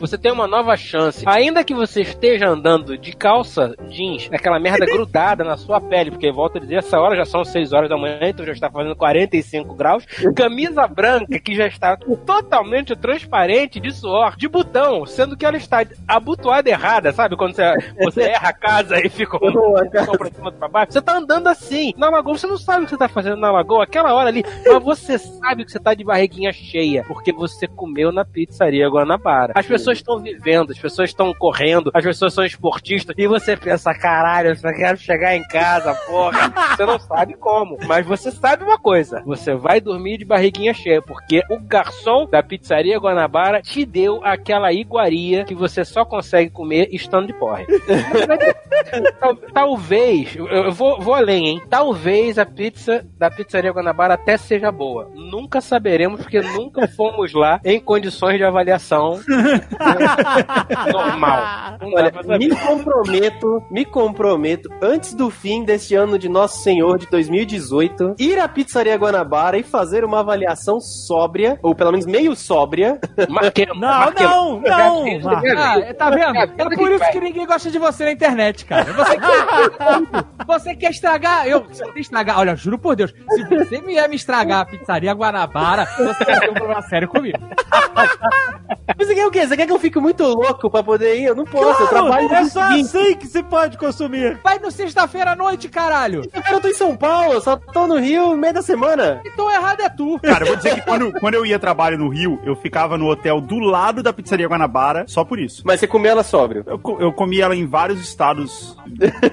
Você 0.00 0.16
tem 0.16 0.32
uma 0.32 0.46
nova 0.46 0.76
chance. 0.76 1.22
Ainda 1.26 1.62
que 1.62 1.74
você 1.74 2.02
esteja 2.02 2.48
andando 2.48 2.96
de 2.96 3.14
calça 3.14 3.74
jeans, 3.88 4.28
aquela 4.32 4.58
merda 4.58 4.86
grudada 4.86 5.44
na 5.44 5.56
sua 5.56 5.80
pele, 5.80 6.10
porque 6.10 6.32
volta 6.32 6.58
a 6.58 6.60
dizer, 6.60 6.76
essa 6.76 6.98
hora 6.98 7.16
já 7.16 7.24
são 7.24 7.44
6 7.44 7.72
horas 7.72 7.88
da 7.88 7.96
manhã, 7.96 8.18
então 8.22 8.46
já 8.46 8.52
está 8.52 8.70
fazendo 8.70 8.96
45 8.96 9.74
graus. 9.74 10.04
Camisa 10.34 10.86
branca 10.86 11.38
que 11.38 11.54
já 11.54 11.66
está 11.66 11.96
totalmente 11.96 12.96
transparente 12.96 13.80
de 13.80 13.92
suor, 13.92 14.36
de 14.36 14.48
botão, 14.48 15.04
sendo 15.04 15.36
que 15.36 15.44
ela 15.44 15.56
está 15.56 15.84
abotoada 16.06 16.70
errada, 16.70 17.12
sabe? 17.12 17.36
Quando 17.36 17.54
você, 17.54 17.74
você 18.02 18.22
erra 18.32 18.48
a 18.48 18.52
casa 18.52 18.98
e 19.04 19.08
fica 19.08 19.38
pra 19.38 20.30
cima 20.30 20.52
pra 20.52 20.68
baixo. 20.68 20.92
Você 20.92 21.02
tá 21.02 21.16
andando 21.16 21.48
assim. 21.48 21.92
Na 21.96 22.08
lagoa, 22.08 22.36
você 22.38 22.46
não 22.46 22.58
sabe 22.58 22.82
o 22.82 22.84
que 22.84 22.90
você 22.90 22.96
tá 22.96 23.08
fazendo 23.08 23.36
na 23.36 23.50
lagoa. 23.50 23.84
Aquela 23.84 24.14
hora 24.14 24.28
ali 24.28 24.38
ali. 24.38 24.44
Mas 24.66 24.82
você 24.88 25.18
sabe 25.18 25.64
que 25.66 25.70
você 25.72 25.78
tá 25.78 25.92
de 25.92 26.02
barriguinha 26.02 26.50
cheia, 26.52 27.04
porque 27.04 27.30
você 27.32 27.66
comeu 27.66 28.10
na 28.10 28.24
pizzaria 28.24 28.88
Guanabara. 28.88 29.52
As 29.54 29.66
pessoas 29.66 29.98
estão 29.98 30.18
vivendo, 30.18 30.70
as 30.72 30.78
pessoas 30.78 31.10
estão 31.10 31.34
correndo, 31.34 31.90
as 31.92 32.02
pessoas 32.02 32.32
são 32.32 32.42
esportistas, 32.44 33.14
e 33.18 33.26
você 33.26 33.54
pensa, 33.56 33.92
caralho, 33.92 34.48
eu 34.50 34.56
só 34.56 34.72
quero 34.72 34.96
chegar 34.96 35.36
em 35.36 35.46
casa, 35.48 35.94
porra. 36.06 36.48
Você 36.78 36.86
não 36.86 36.98
sabe 36.98 37.34
como. 37.34 37.76
Mas 37.86 38.06
você 38.06 38.30
sabe 38.30 38.62
uma 38.62 38.78
coisa: 38.78 39.20
você 39.26 39.54
vai 39.54 39.80
dormir 39.80 40.18
de 40.18 40.24
barriguinha 40.24 40.72
cheia, 40.72 41.02
porque 41.02 41.42
o 41.50 41.58
garçom 41.60 42.26
da 42.26 42.42
pizzaria 42.42 42.98
Guanabara 42.98 43.60
te 43.60 43.84
deu 43.84 44.20
aquela 44.24 44.72
iguaria 44.72 45.44
que 45.44 45.54
você 45.54 45.84
só 45.84 46.04
consegue 46.04 46.50
comer 46.50 46.88
estando 46.92 47.26
de 47.26 47.32
porre. 47.32 47.66
Tal- 49.20 49.36
Talvez, 49.52 50.36
eu 50.36 50.46
eu 50.46 50.72
vou, 50.72 51.00
vou 51.00 51.14
além, 51.14 51.46
hein? 51.48 51.62
Talvez 51.68 52.38
a 52.38 52.46
pizza 52.46 53.04
da 53.18 53.30
pizzaria 53.30 53.72
Guanabara 53.72 54.14
até 54.14 54.36
seja 54.36 54.70
boa. 54.78 55.10
Nunca 55.14 55.60
saberemos, 55.60 56.20
porque 56.22 56.40
nunca 56.40 56.86
fomos 56.88 57.32
lá 57.34 57.60
em 57.64 57.80
condições 57.80 58.38
de 58.38 58.44
avaliação 58.44 59.20
normal. 60.92 61.78
Não 61.80 61.92
Olha, 61.92 62.12
me 62.38 62.48
comprometo, 62.50 63.62
me 63.70 63.84
comprometo, 63.84 64.68
antes 64.80 65.14
do 65.14 65.28
fim 65.30 65.64
deste 65.64 65.94
ano 65.94 66.18
de 66.18 66.28
Nosso 66.28 66.62
Senhor 66.62 66.98
de 66.98 67.06
2018, 67.06 68.14
ir 68.18 68.38
à 68.38 68.48
Pizzaria 68.48 68.96
Guanabara 68.96 69.58
e 69.58 69.62
fazer 69.62 70.04
uma 70.04 70.20
avaliação 70.20 70.80
sóbria, 70.80 71.58
ou 71.62 71.74
pelo 71.74 71.90
menos 71.90 72.06
meio 72.06 72.34
sóbria. 72.36 73.00
Marquemos, 73.28 73.78
Não, 73.78 73.88
marquemos. 73.88 74.30
não, 74.30 74.60
não. 74.62 75.32
Ah, 75.58 75.94
tá 75.94 76.10
vendo? 76.10 76.36
É 76.36 76.76
por 76.76 76.90
isso 76.90 77.10
que 77.10 77.20
ninguém 77.20 77.46
gosta 77.46 77.70
de 77.70 77.78
você 77.78 78.04
na 78.04 78.12
internet, 78.12 78.64
cara. 78.64 78.92
Você 78.92 79.16
quer, 79.18 80.46
você 80.46 80.74
quer 80.76 80.90
estragar. 80.90 81.46
Eu, 81.46 81.66
se 81.72 81.82
você 81.84 82.00
estragar, 82.00 82.38
olha, 82.38 82.54
juro 82.54 82.78
por 82.78 82.94
Deus, 82.94 83.12
se 83.30 83.44
você 83.44 83.80
vier 83.80 84.08
me 84.08 84.16
estragar 84.16 84.67
pizzaria 84.70 85.12
Guanabara, 85.12 85.86
você 85.96 86.24
vai 86.24 86.40
ter 86.40 86.50
um 86.50 86.54
problema 86.54 86.82
sério 86.82 87.08
comigo. 87.08 87.38
Você 88.96 89.14
quer 89.14 89.26
o 89.26 89.30
quê? 89.30 89.46
Você 89.46 89.56
quer 89.56 89.66
que 89.66 89.72
eu 89.72 89.78
fique 89.78 89.98
muito 89.98 90.24
louco 90.24 90.70
pra 90.70 90.82
poder 90.82 91.20
ir? 91.20 91.24
Eu 91.24 91.34
não 91.34 91.44
posso, 91.44 91.82
eu 91.82 91.88
trabalho 91.88 92.32
é 92.32 92.40
no 92.40 92.50
só 92.50 92.68
seguinte. 92.68 92.96
assim 92.96 93.14
que 93.16 93.26
se 93.26 93.42
pode 93.42 93.76
consumir. 93.76 94.38
Vai 94.42 94.58
no 94.58 94.70
sexta-feira 94.70 95.32
à 95.32 95.36
noite, 95.36 95.68
caralho. 95.68 96.22
Eu 96.50 96.60
tô 96.60 96.68
em 96.68 96.74
São 96.74 96.96
Paulo, 96.96 97.40
só 97.40 97.56
tô 97.56 97.86
no 97.86 97.98
Rio 97.98 98.30
no 98.30 98.36
meio 98.36 98.54
da 98.54 98.62
semana. 98.62 99.20
Então 99.24 99.50
errado 99.50 99.80
é 99.80 99.88
tu. 99.88 100.18
Cara, 100.20 100.44
eu 100.44 100.48
vou 100.48 100.56
dizer 100.56 100.74
que 100.76 100.80
quando, 100.82 101.12
quando 101.12 101.34
eu 101.34 101.44
ia 101.46 101.58
trabalho 101.58 101.98
no 101.98 102.08
Rio, 102.08 102.40
eu 102.42 102.56
ficava 102.56 102.96
no 102.96 103.06
hotel 103.08 103.40
do 103.40 103.58
lado 103.58 104.02
da 104.02 104.12
pizzaria 104.12 104.48
Guanabara, 104.48 105.04
só 105.06 105.24
por 105.24 105.38
isso. 105.38 105.62
Mas 105.64 105.80
você 105.80 105.86
comeu 105.86 106.12
ela 106.12 106.22
sóbrio. 106.22 106.64
Eu, 106.66 106.80
eu 106.98 107.12
comi 107.12 107.40
ela 107.40 107.54
em 107.54 107.66
vários 107.66 108.00
estados 108.00 108.76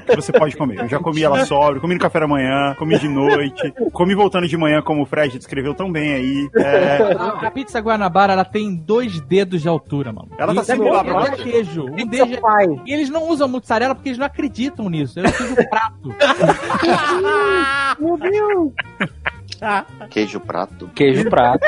que 0.05 0.15
você 0.15 0.31
pode 0.31 0.55
comer. 0.55 0.79
Eu 0.79 0.87
já 0.87 0.99
comi 0.99 1.23
ela 1.23 1.45
sóbrio, 1.45 1.81
comi 1.81 1.95
no 1.95 1.99
café 1.99 2.19
da 2.19 2.27
manhã, 2.27 2.75
comi 2.77 2.99
de 2.99 3.07
noite, 3.07 3.73
comi 3.93 4.13
voltando 4.13 4.47
de 4.47 4.57
manhã, 4.57 4.81
como 4.81 5.01
o 5.01 5.05
Fred 5.25 5.37
descreveu 5.37 5.73
tão 5.73 5.91
bem 5.91 6.13
aí. 6.13 6.49
É, 6.55 7.13
A, 7.17 7.27
a 7.47 7.51
pizza 7.51 7.79
Guanabara, 7.79 8.33
ela 8.33 8.45
tem 8.45 8.75
dois 8.75 9.19
dedos 9.21 9.61
de 9.61 9.67
altura, 9.67 10.11
mano. 10.13 10.29
Ela 10.37 10.53
tá 10.53 10.61
E 10.61 10.65
sendo 10.65 10.83
um 10.83 10.91
lá 10.91 11.03
pra 11.03 11.11
é 11.11 11.15
baixo. 11.15 11.43
queijo. 11.43 11.85
Um 11.85 12.07
deles 12.07 12.37
é... 12.37 12.41
E 12.85 12.93
eles 12.93 13.09
não 13.09 13.27
usam 13.29 13.47
mussarela 13.47 13.95
porque 13.95 14.09
eles 14.09 14.19
não 14.19 14.25
acreditam 14.25 14.89
nisso. 14.89 15.19
Eu 15.19 15.29
fiz 15.29 15.51
o 15.51 15.69
prato. 15.69 16.15
Queijo 20.09 20.39
prato. 20.39 20.89
Queijo 20.93 21.29
prato. 21.29 21.65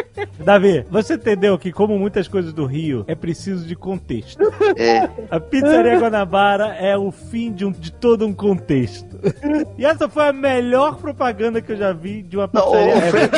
Davi, 0.44 0.84
você 0.90 1.14
entendeu 1.14 1.58
que, 1.58 1.72
como 1.72 1.98
muitas 1.98 2.28
coisas 2.28 2.52
do 2.52 2.66
Rio, 2.66 3.04
é 3.06 3.14
preciso 3.14 3.66
de 3.66 3.74
contexto. 3.74 4.42
É, 4.76 5.08
A 5.30 5.38
pizzaria 5.40 5.98
Guanabara 5.98 6.74
é 6.78 6.96
o 6.96 7.10
fim 7.10 7.52
de, 7.52 7.64
um- 7.64 7.72
de 7.72 7.90
todo 7.92 8.26
um 8.26 8.32
contexto. 8.32 9.18
E 9.78 9.84
essa 9.84 10.08
foi 10.08 10.28
a 10.28 10.32
melhor 10.32 10.96
propaganda 10.96 11.60
que 11.60 11.72
eu 11.72 11.76
já 11.76 11.92
vi 11.92 12.22
de 12.22 12.36
uma 12.36 12.48
não, 12.52 12.62
pizzaria. 12.70 12.96
o 12.96 13.00
Fred, 13.02 13.30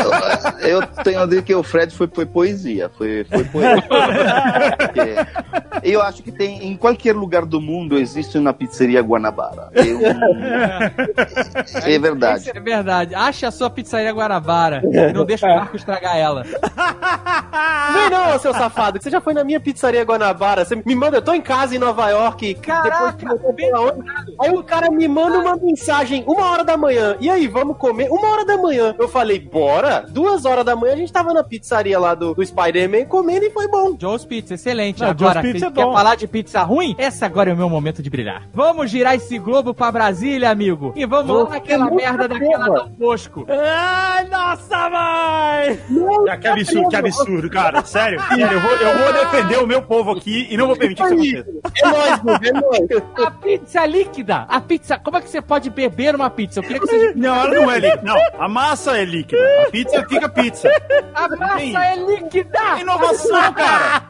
eu 0.68 0.82
tenho 1.04 1.20
a 1.20 1.26
dizer 1.26 1.42
que 1.42 1.54
o 1.54 1.62
Fred 1.62 1.94
foi, 1.94 2.08
foi 2.12 2.26
poesia, 2.26 2.88
foi, 2.96 3.24
foi 3.24 3.44
poesia. 3.44 3.82
Porque 4.78 5.88
eu 5.90 6.02
acho 6.02 6.22
que 6.22 6.32
tem 6.32 6.66
em 6.66 6.76
qualquer 6.76 7.14
lugar 7.14 7.44
do 7.44 7.60
mundo 7.60 7.96
existe 7.98 8.38
uma 8.38 8.52
pizzeria 8.52 9.00
Guanabara. 9.02 9.70
Eu- 9.74 10.00
é 11.84 11.98
verdade. 11.98 12.50
É 12.54 12.60
verdade. 12.60 13.14
Ache 13.14 13.46
a 13.46 13.50
sua 13.50 13.70
pizzaria 13.70 13.91
Guanabara 14.12 14.82
e 14.84 15.12
não 15.12 15.24
deixa 15.24 15.46
o 15.46 15.54
Marco 15.56 15.76
estragar 15.76 16.16
ela. 16.16 16.42
Vem 17.92 18.10
não, 18.10 18.38
seu 18.38 18.52
safado, 18.54 18.98
que 18.98 19.04
você 19.04 19.10
já 19.10 19.20
foi 19.20 19.34
na 19.34 19.44
minha 19.44 19.60
pizzaria 19.60 20.02
Guanabara. 20.04 20.64
Você 20.64 20.76
me 20.76 20.94
manda, 20.94 21.18
eu 21.18 21.22
tô 21.22 21.32
em 21.34 21.40
casa 21.40 21.74
em 21.74 21.78
Nova 21.78 22.08
York. 22.08 22.54
Caraca, 22.54 23.12
depois 23.16 23.56
que 23.56 23.64
eu 23.64 23.82
onde- 23.82 24.02
Aí 24.40 24.50
o 24.50 24.62
cara 24.62 24.90
me 24.90 25.06
manda 25.06 25.38
uma 25.38 25.56
mensagem, 25.56 26.24
uma 26.26 26.50
hora 26.50 26.64
da 26.64 26.76
manhã. 26.76 27.16
E 27.20 27.28
aí, 27.28 27.46
vamos 27.48 27.76
comer? 27.76 28.08
Uma 28.10 28.28
hora 28.32 28.44
da 28.44 28.56
manhã. 28.56 28.94
Eu 28.98 29.08
falei, 29.08 29.38
bora? 29.38 30.04
Duas 30.08 30.44
horas 30.44 30.64
da 30.64 30.74
manhã 30.74 30.94
a 30.94 30.96
gente 30.96 31.12
tava 31.12 31.32
na 31.34 31.44
pizzaria 31.44 31.98
lá 31.98 32.14
do, 32.14 32.34
do 32.34 32.44
Spider-Man 32.44 33.04
comendo 33.06 33.44
e 33.44 33.50
foi 33.50 33.68
bom. 33.68 33.96
Joe's 33.98 34.24
Pizza, 34.24 34.54
excelente. 34.54 35.00
Não, 35.00 35.08
agora, 35.10 35.40
Joe's 35.42 35.52
Pizza 35.52 35.70
quer 35.70 35.80
é 35.80 35.84
bom. 35.84 35.92
falar 35.92 36.14
de 36.16 36.26
pizza 36.26 36.62
ruim? 36.62 36.94
Esse 36.98 37.24
agora 37.24 37.50
é 37.50 37.54
o 37.54 37.56
meu 37.56 37.68
momento 37.68 38.02
de 38.02 38.08
brilhar. 38.10 38.42
Vamos 38.52 38.90
girar 38.90 39.14
esse 39.14 39.38
globo 39.38 39.74
pra 39.74 39.90
Brasília, 39.92 40.50
amigo. 40.50 40.92
E 40.96 41.04
vamos 41.04 41.36
lá 41.44 41.50
naquela 41.50 41.90
merda 41.90 42.28
daquela. 42.28 42.66
Dom 42.66 42.88
Bosco. 42.98 43.46
Ai, 43.84 44.28
nossa, 44.28 44.90
mãe! 44.90 45.80
Ah, 46.30 46.36
que 46.36 46.46
absurdo, 46.46 46.88
que 46.88 46.96
absurdo, 46.96 47.50
cara. 47.50 47.84
Sério, 47.84 48.20
sério, 48.28 48.52
eu 48.52 48.60
vou, 48.60 48.70
eu 48.72 48.98
vou 48.98 49.12
defender 49.12 49.58
o 49.58 49.66
meu 49.66 49.82
povo 49.82 50.12
aqui 50.12 50.46
e 50.48 50.56
não 50.56 50.68
vou 50.68 50.76
permitir 50.76 51.02
que 51.04 51.14
isso 51.14 51.38
aconteça. 51.38 51.82
É 51.82 52.22
nóis, 52.22 52.42
é 52.42 52.52
nóis. 52.52 53.26
A 53.26 53.30
pizza 53.30 53.86
líquida. 53.86 54.46
A 54.48 54.60
pizza... 54.60 54.98
Como 54.98 55.16
é 55.16 55.20
que 55.20 55.28
você 55.28 55.42
pode 55.42 55.68
beber 55.70 56.14
uma 56.14 56.30
pizza? 56.30 56.60
Eu 56.60 56.62
queria 56.62 56.80
que 56.80 56.86
você... 56.86 57.12
Não, 57.16 57.34
ela 57.34 57.54
não 57.54 57.70
é 57.70 57.78
líquida. 57.78 58.02
Não, 58.02 58.16
a 58.38 58.48
massa 58.48 58.98
é 58.98 59.04
líquida. 59.04 59.42
A 59.66 59.70
pizza 59.70 60.06
fica 60.08 60.28
pizza. 60.28 60.68
A 61.14 61.28
massa 61.36 61.84
é 61.84 61.96
líquida. 61.96 62.58
É 62.76 62.80
inovação, 62.80 63.52
cara. 63.52 64.02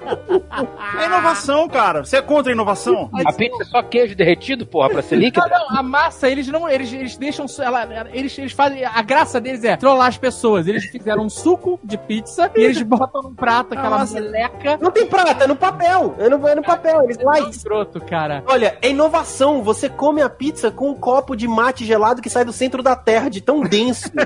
É 1.01 1.07
inovação, 1.07 1.69
cara. 1.69 2.05
Você 2.05 2.17
é 2.19 2.23
contra 2.23 2.53
a 2.53 2.55
inovação? 2.55 3.11
A 3.27 3.33
pizza 3.33 3.63
é 3.63 3.65
só 3.67 3.83
queijo 3.83 4.15
derretido, 4.15 4.67
porra, 4.67 4.91
pra 4.91 5.03
ser 5.03 5.17
Não, 5.17 5.23
líquida? 5.23 5.49
não, 5.49 5.79
a 5.79 5.83
massa, 5.83 6.29
eles 6.29 6.49
não. 6.49 6.69
Eles, 6.69 6.93
eles 6.93 7.17
deixam. 7.17 7.47
Ela, 7.59 8.07
eles, 8.13 8.37
eles 8.39 8.53
fazem. 8.53 8.85
A 8.85 9.03
graça 9.03 9.41
deles 9.41 9.62
é 9.65 9.77
trollar 9.77 10.09
as 10.09 10.17
pessoas. 10.19 10.67
Eles 10.67 10.85
fizeram 10.87 11.25
um 11.25 11.31
suco 11.31 11.79
de 11.83 11.97
pizza 11.99 12.51
e 12.57 12.61
eles 12.61 12.83
botam 12.83 13.23
num 13.23 13.35
prato 13.35 13.75
aquela 13.75 13.99
Nossa. 13.99 14.15
meleca. 14.15 14.79
Não 14.81 14.91
tem 14.91 15.07
prata, 15.07 15.45
é 15.45 15.47
no 15.47 15.57
papel. 15.57 16.15
É 16.19 16.29
no, 16.29 16.47
é 16.49 16.55
no 16.55 16.63
papel, 16.63 17.03
eles 17.05 17.19
lá. 17.19 17.39
É 17.39 17.43
escroto, 17.51 18.01
cara. 18.01 18.43
Olha, 18.47 18.77
é 18.83 18.91
inovação. 18.91 19.63
Você 19.63 19.89
come 19.89 20.21
a 20.23 20.29
pizza 20.29 20.71
com 20.71 20.91
um 20.91 20.95
copo 20.95 21.37
de 21.37 21.47
mate 21.49 21.85
gelado 21.85 22.21
que 22.23 22.31
sai 22.31 22.45
do 22.45 22.53
centro 22.53 22.83
da 22.83 22.95
terra, 22.97 23.29
de 23.29 23.41
tão 23.41 23.61
denso. 23.63 24.11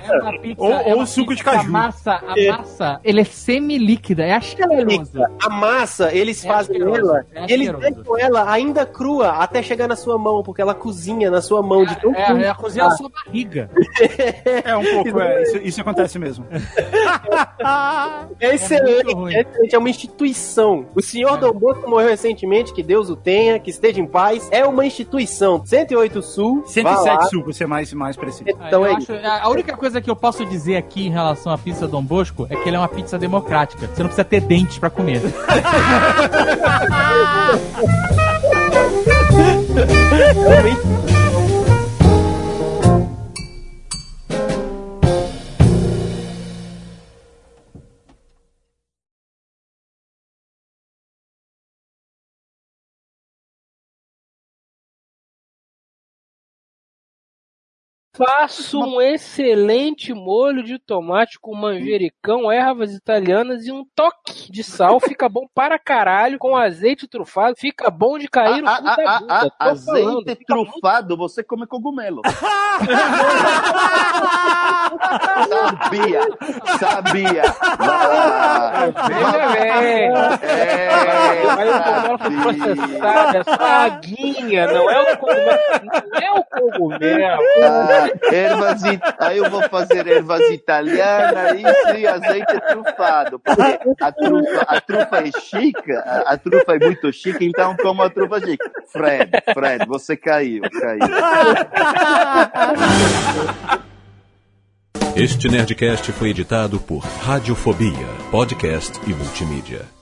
É 0.00 0.20
uma 0.20 0.38
pizza. 0.40 0.62
Ou- 0.62 0.72
é 0.72 0.94
uma 0.94 1.06
suco 1.06 1.34
de 1.34 1.42
caju. 1.42 1.60
A 1.60 1.64
massa, 1.70 2.12
a 2.26 2.56
massa, 2.56 3.00
ele 3.04 3.20
é 3.20 3.24
semi-líquida. 3.24 4.24
É 4.24 4.34
asqueroso. 4.34 5.10
A 5.42 5.48
massa, 5.50 6.12
eles 6.14 6.44
É 6.44 6.48
fazem 6.48 6.76
asqueroso, 6.76 7.00
ela, 7.10 7.24
é 7.34 7.46
e 7.48 7.52
eles 7.52 7.72
deixam 7.78 8.18
ela 8.18 8.50
ainda 8.50 8.86
crua 8.86 9.30
até 9.30 9.62
chegar 9.62 9.88
na 9.88 9.96
sua 9.96 10.18
mão, 10.18 10.42
porque 10.42 10.60
ela 10.62 10.74
cozinha 10.74 11.30
na 11.30 11.40
sua 11.40 11.62
mão 11.62 11.84
de 11.84 11.96
tão 12.00 12.14
É, 12.14 12.24
crua. 12.26 12.42
é 12.42 12.48
a 12.48 12.54
cozinha 12.54 12.84
da 12.84 12.90
sua 12.92 13.10
barriga. 13.26 13.70
É 14.64 14.76
um 14.76 14.84
pouco, 14.84 15.20
é, 15.20 15.42
isso, 15.42 15.56
isso 15.58 15.80
acontece 15.80 16.18
mesmo. 16.18 16.46
É 18.40 18.54
excelente, 18.54 19.12
ruim. 19.14 19.34
é 19.34 19.40
excelente, 19.42 19.74
é 19.74 19.78
uma 19.78 19.90
instituição. 19.90 20.86
O 20.94 21.02
senhor 21.02 21.36
Dom 21.38 21.52
Bosco 21.52 21.88
morreu 21.88 22.08
recentemente, 22.08 22.72
que 22.72 22.82
Deus 22.82 23.08
o 23.10 23.16
tenha, 23.16 23.58
que 23.58 23.70
esteja 23.70 24.00
em 24.00 24.06
paz. 24.06 24.48
É 24.50 24.64
uma 24.66 24.84
instituição. 24.84 25.62
108 25.64 26.22
Sul. 26.22 26.62
vá 26.62 26.68
107 26.68 27.06
lá. 27.06 27.22
sul, 27.28 27.42
pra 27.44 27.52
ser 27.52 27.66
mais, 27.66 27.92
mais 27.92 28.16
preciso. 28.16 28.44
Então 28.48 28.84
eu 28.86 28.92
é 28.92 28.94
acho- 28.96 29.12
a 29.12 29.48
única 29.48 29.76
coisa 29.76 30.00
que 30.00 30.10
eu 30.10 30.16
posso 30.16 30.44
dizer 30.46 30.76
aqui 30.76 31.06
em 31.06 31.10
relação 31.10 31.52
à 31.52 31.58
pizza 31.58 31.86
Dom 31.86 32.02
Bosco 32.02 32.46
é 32.50 32.56
que 32.56 32.68
ele 32.68 32.76
é 32.76 32.78
uma 32.78 32.88
pizza 32.88 33.18
democrática. 33.18 33.86
Você 33.86 34.02
não 34.02 34.08
precisa 34.08 34.24
ter 34.24 34.40
dentes 34.40 34.78
pra 34.78 34.90
comer. 34.90 35.20
Faço 58.12 58.80
um 58.80 59.00
excelente 59.00 60.12
molho 60.12 60.64
de 60.64 60.78
tomate 60.80 61.38
com 61.40 61.54
manjericão, 61.54 62.50
ervas 62.50 62.92
italianas 62.92 63.66
e 63.66 63.72
um 63.72 63.84
toque 63.94 64.50
de 64.50 64.64
sal. 64.64 64.98
Fica 65.00 65.28
bom 65.28 65.46
para 65.54 65.78
caralho, 65.78 66.38
com 66.38 66.56
azeite 66.56 67.06
trufado. 67.06 67.54
Fica 67.56 67.88
bom 67.88 68.18
de 68.18 68.26
cair 68.28 68.64
o 68.64 68.68
Ah, 68.68 68.76
cu 68.78 68.88
ah, 68.88 68.96
da 68.96 69.02
ah, 69.04 69.18
bunda. 69.20 69.36
falando, 69.36 69.50
azeite 69.60 70.08
muito 70.10 70.44
trufado, 70.44 71.16
você 71.16 71.42
come 71.44 71.66
cogumelo. 71.66 72.20
sabia, 75.48 76.20
sabia. 76.78 77.42
Veja 79.06 79.48
bem. 79.52 80.10
É, 80.42 80.90
Mas 81.56 81.68
o 81.70 81.82
cogumelo 81.82 82.18
foi 82.18 82.36
processado, 82.42 83.36
é 83.36 83.44
só 83.44 83.62
a 83.62 83.84
aguinha, 83.84 84.66
não 84.66 84.90
é 84.90 85.12
o 85.12 85.16
cogumelo. 85.16 85.58
Não 86.12 86.20
é 86.20 86.32
o 86.32 86.44
cogumelo. 86.44 87.42
Ah, 87.62 87.99
ervas 88.32 88.84
it... 88.84 89.00
Aí 89.18 89.38
eu 89.38 89.50
vou 89.50 89.62
fazer 89.68 90.06
ervas 90.06 90.48
italianas, 90.50 91.58
isso 91.58 91.96
e 91.96 92.06
azeite 92.06 92.60
trufado. 92.68 93.38
Porque 93.38 93.62
a 94.00 94.12
trufa, 94.12 94.60
a 94.66 94.80
trufa 94.80 95.16
é 95.18 95.30
chique, 95.40 95.92
a, 95.92 96.24
a 96.26 96.38
trufa 96.38 96.76
é 96.76 96.78
muito 96.78 97.12
chique, 97.12 97.44
então 97.46 97.76
como 97.76 98.02
a 98.02 98.10
trufa 98.10 98.40
chique. 98.40 98.64
Fred, 98.92 99.30
Fred, 99.52 99.86
você 99.86 100.16
caiu, 100.16 100.62
caiu. 100.62 101.00
Este 105.16 105.48
Nerdcast 105.48 106.12
foi 106.12 106.30
editado 106.30 106.78
por 106.80 107.00
Radiofobia, 107.00 108.06
podcast 108.30 108.98
e 109.06 109.12
multimídia. 109.12 109.99